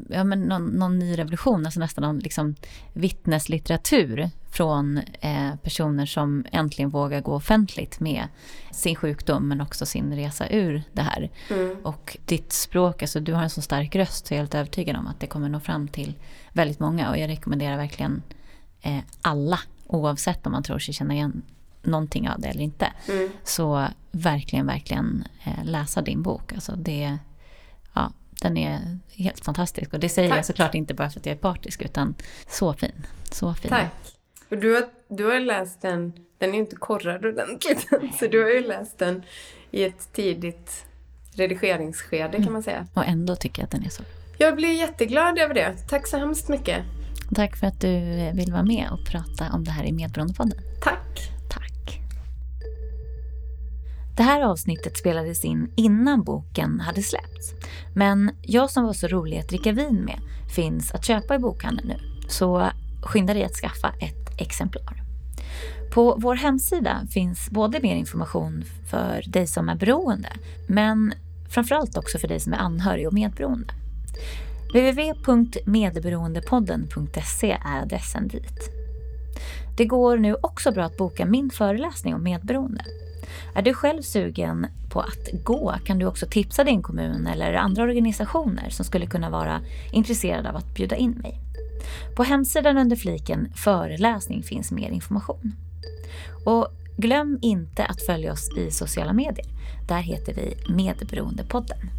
ja, 0.09 0.25
men 0.25 0.41
någon, 0.41 0.67
någon 0.67 0.99
ny 0.99 1.19
revolution, 1.19 1.67
alltså 1.67 1.81
nästan 1.81 2.03
någon 2.03 2.19
liksom 2.19 2.55
vittneslitteratur 2.93 4.31
från 4.57 5.01
eh, 5.20 5.57
personer 5.62 6.07
som 6.07 6.45
äntligen 6.53 6.91
vågar 6.91 7.20
gå 7.20 7.35
offentligt 7.35 8.01
med 8.01 8.28
sin 8.70 8.97
sjukdom 8.97 9.49
men 9.49 9.61
också 9.61 9.87
sin 9.87 10.15
resa 10.15 10.49
ur 10.49 10.83
det 10.93 11.03
här. 11.03 11.31
Mm. 11.51 11.77
Och 11.83 12.16
ditt 12.24 12.53
språk, 12.53 13.03
alltså 13.03 13.20
du 13.20 13.33
har 13.33 13.43
en 13.43 13.51
så 13.51 13.62
stark 13.62 13.97
röst 13.97 14.27
så 14.27 14.35
jag 14.35 14.37
är 14.37 14.43
helt 14.43 14.55
övertygad 14.55 14.97
om 14.97 15.07
att 15.07 15.20
det 15.20 15.27
kommer 15.27 15.49
nå 15.49 15.61
fram 15.61 15.89
till 15.89 16.15
väldigt 16.53 16.81
många 16.81 17.11
och 17.11 17.19
jag 17.19 17.28
rekommenderar 17.28 17.77
verkligen 17.77 18.23
eh, 18.83 18.99
alla 19.23 19.61
oavsett 19.87 20.47
om 20.47 20.53
man 20.53 20.62
tror 20.62 20.78
sig 20.78 20.95
känna 20.95 21.15
igen 21.15 21.43
någonting 21.83 22.28
av 22.28 22.41
det 22.41 22.49
eller 22.49 22.62
inte. 22.62 22.93
Mm. 23.09 23.31
Så 23.45 23.87
verkligen, 24.11 24.66
verkligen 24.66 25.24
eh, 25.45 25.65
läsa 25.65 26.03
din 26.03 26.23
bok. 26.23 26.53
Alltså 26.53 26.77
det, 26.77 27.19
ja, 27.95 28.12
den 28.43 28.57
är 28.57 28.99
helt 29.15 29.45
fantastisk. 29.45 29.95
Och 29.95 30.01
det 30.01 30.09
säger 30.09 30.28
Tack. 30.28 30.39
jag 30.39 30.47
såklart 30.47 30.74
inte 30.74 30.95
bara 30.95 31.11
för 31.11 31.20
att 31.20 31.27
jag 31.27 31.37
är 31.37 31.41
partisk 31.41 31.83
utan 31.83 32.15
så 32.49 32.73
fin. 32.73 33.07
Så 33.31 33.55
fin. 33.55 33.69
Tack. 33.69 34.16
Och 34.51 34.59
du 34.59 34.74
har, 34.74 34.85
du 35.09 35.24
har 35.24 35.40
läst 35.40 35.82
den, 35.82 36.12
den 36.39 36.55
är 36.55 36.59
inte 36.59 36.77
korrad 36.77 37.27
ordentligt, 37.27 37.89
så 38.18 38.27
du 38.27 38.43
har 38.43 38.51
ju 38.51 38.66
läst 38.66 38.98
den 38.98 39.23
i 39.70 39.85
ett 39.85 40.12
tidigt 40.12 40.86
redigeringsskede 41.32 42.43
kan 42.43 42.52
man 42.52 42.62
säga. 42.62 42.86
Och 42.94 43.06
ändå 43.06 43.36
tycker 43.36 43.62
jag 43.62 43.64
att 43.64 43.70
den 43.70 43.85
är 43.85 43.90
så. 43.90 44.02
Jag 44.39 44.56
blir 44.56 44.73
jätteglad 44.73 45.39
över 45.39 45.55
det. 45.55 45.77
Tack 45.89 46.06
så 46.06 46.16
hemskt 46.16 46.48
mycket. 46.48 46.85
Tack 47.35 47.56
för 47.56 47.66
att 47.66 47.81
du 47.81 48.01
vill 48.35 48.52
vara 48.52 48.62
med 48.62 48.89
och 48.90 49.06
prata 49.06 49.52
om 49.52 49.64
det 49.64 49.70
här 49.70 49.85
i 49.85 49.93
Medberoendepodden. 49.93 50.59
Tack. 50.82 51.31
Tack. 51.51 52.01
Det 54.16 54.23
här 54.23 54.43
avsnittet 54.43 54.97
spelades 54.97 55.44
in 55.44 55.73
innan 55.77 56.23
boken 56.23 56.81
hade 56.81 57.02
släppts. 57.02 57.55
Men 57.94 58.31
jag 58.43 58.70
som 58.70 58.85
var 58.85 58.93
så 58.93 59.06
rolig 59.06 59.39
att 59.39 59.48
dricka 59.48 59.73
vin 59.73 60.05
med 60.05 60.18
finns 60.55 60.93
att 60.93 61.05
köpa 61.05 61.35
i 61.35 61.39
bokhandeln 61.39 61.89
nu. 61.89 62.28
Så 62.28 62.70
skynda 63.02 63.35
dig 63.35 63.44
att 63.44 63.55
skaffa 63.55 63.94
ett 64.01 64.26
exemplar. 64.37 65.03
På 65.91 66.17
vår 66.19 66.35
hemsida 66.35 67.07
finns 67.11 67.51
både 67.51 67.81
mer 67.81 67.97
information 67.97 68.65
för 68.91 69.23
dig 69.27 69.47
som 69.47 69.69
är 69.69 69.75
beroende, 69.75 70.29
men 70.69 71.15
framförallt 71.49 71.97
också 71.97 72.19
för 72.19 72.29
dig 72.29 72.41
som 72.41 72.53
är 72.53 72.57
anhörig 72.57 73.07
och 73.07 73.15
medberoende. 73.15 73.75
www.medberoendepodden.se 74.73 77.51
är 77.51 77.83
adressen 77.83 78.29
dit. 78.29 78.71
Det 79.77 79.85
går 79.85 80.17
nu 80.17 80.35
också 80.35 80.73
bra 80.73 80.85
att 80.85 80.97
boka 80.97 81.27
min 81.27 81.51
föreläsning 81.51 82.15
om 82.15 82.23
medberoende. 82.23 82.85
Är 83.55 83.63
du 83.63 83.75
själv 83.75 84.03
sugen 84.03 84.67
på 84.91 85.01
att 85.01 85.29
gå 85.45 85.75
kan 85.85 85.99
du 85.99 86.07
också 86.07 86.27
tipsa 86.27 86.65
din 86.65 86.83
kommun 86.83 87.27
eller 87.27 87.55
andra 87.55 87.83
organisationer 87.83 88.71
som 88.71 88.85
skulle 88.85 89.07
kunna 89.07 89.31
vara 89.31 89.61
intresserade 89.93 90.49
av 90.49 90.57
att 90.57 90.75
bjuda 90.75 90.97
in 90.97 91.11
mig. 91.11 91.45
På 92.17 92.23
hemsidan 92.23 92.79
under 92.79 92.97
fliken 92.97 93.53
föreläsning 93.55 94.43
finns 94.43 94.73
mer 94.73 94.91
information. 94.91 95.53
Och 96.45 96.69
glöm 96.97 97.39
inte 97.43 97.85
att 97.85 98.03
följa 98.03 98.33
oss 98.33 98.57
i 98.57 98.71
sociala 98.71 99.13
medier. 99.13 99.47
Där 99.89 100.01
heter 100.01 100.35
vi 100.35 100.75
Medberoendepodden. 100.75 101.91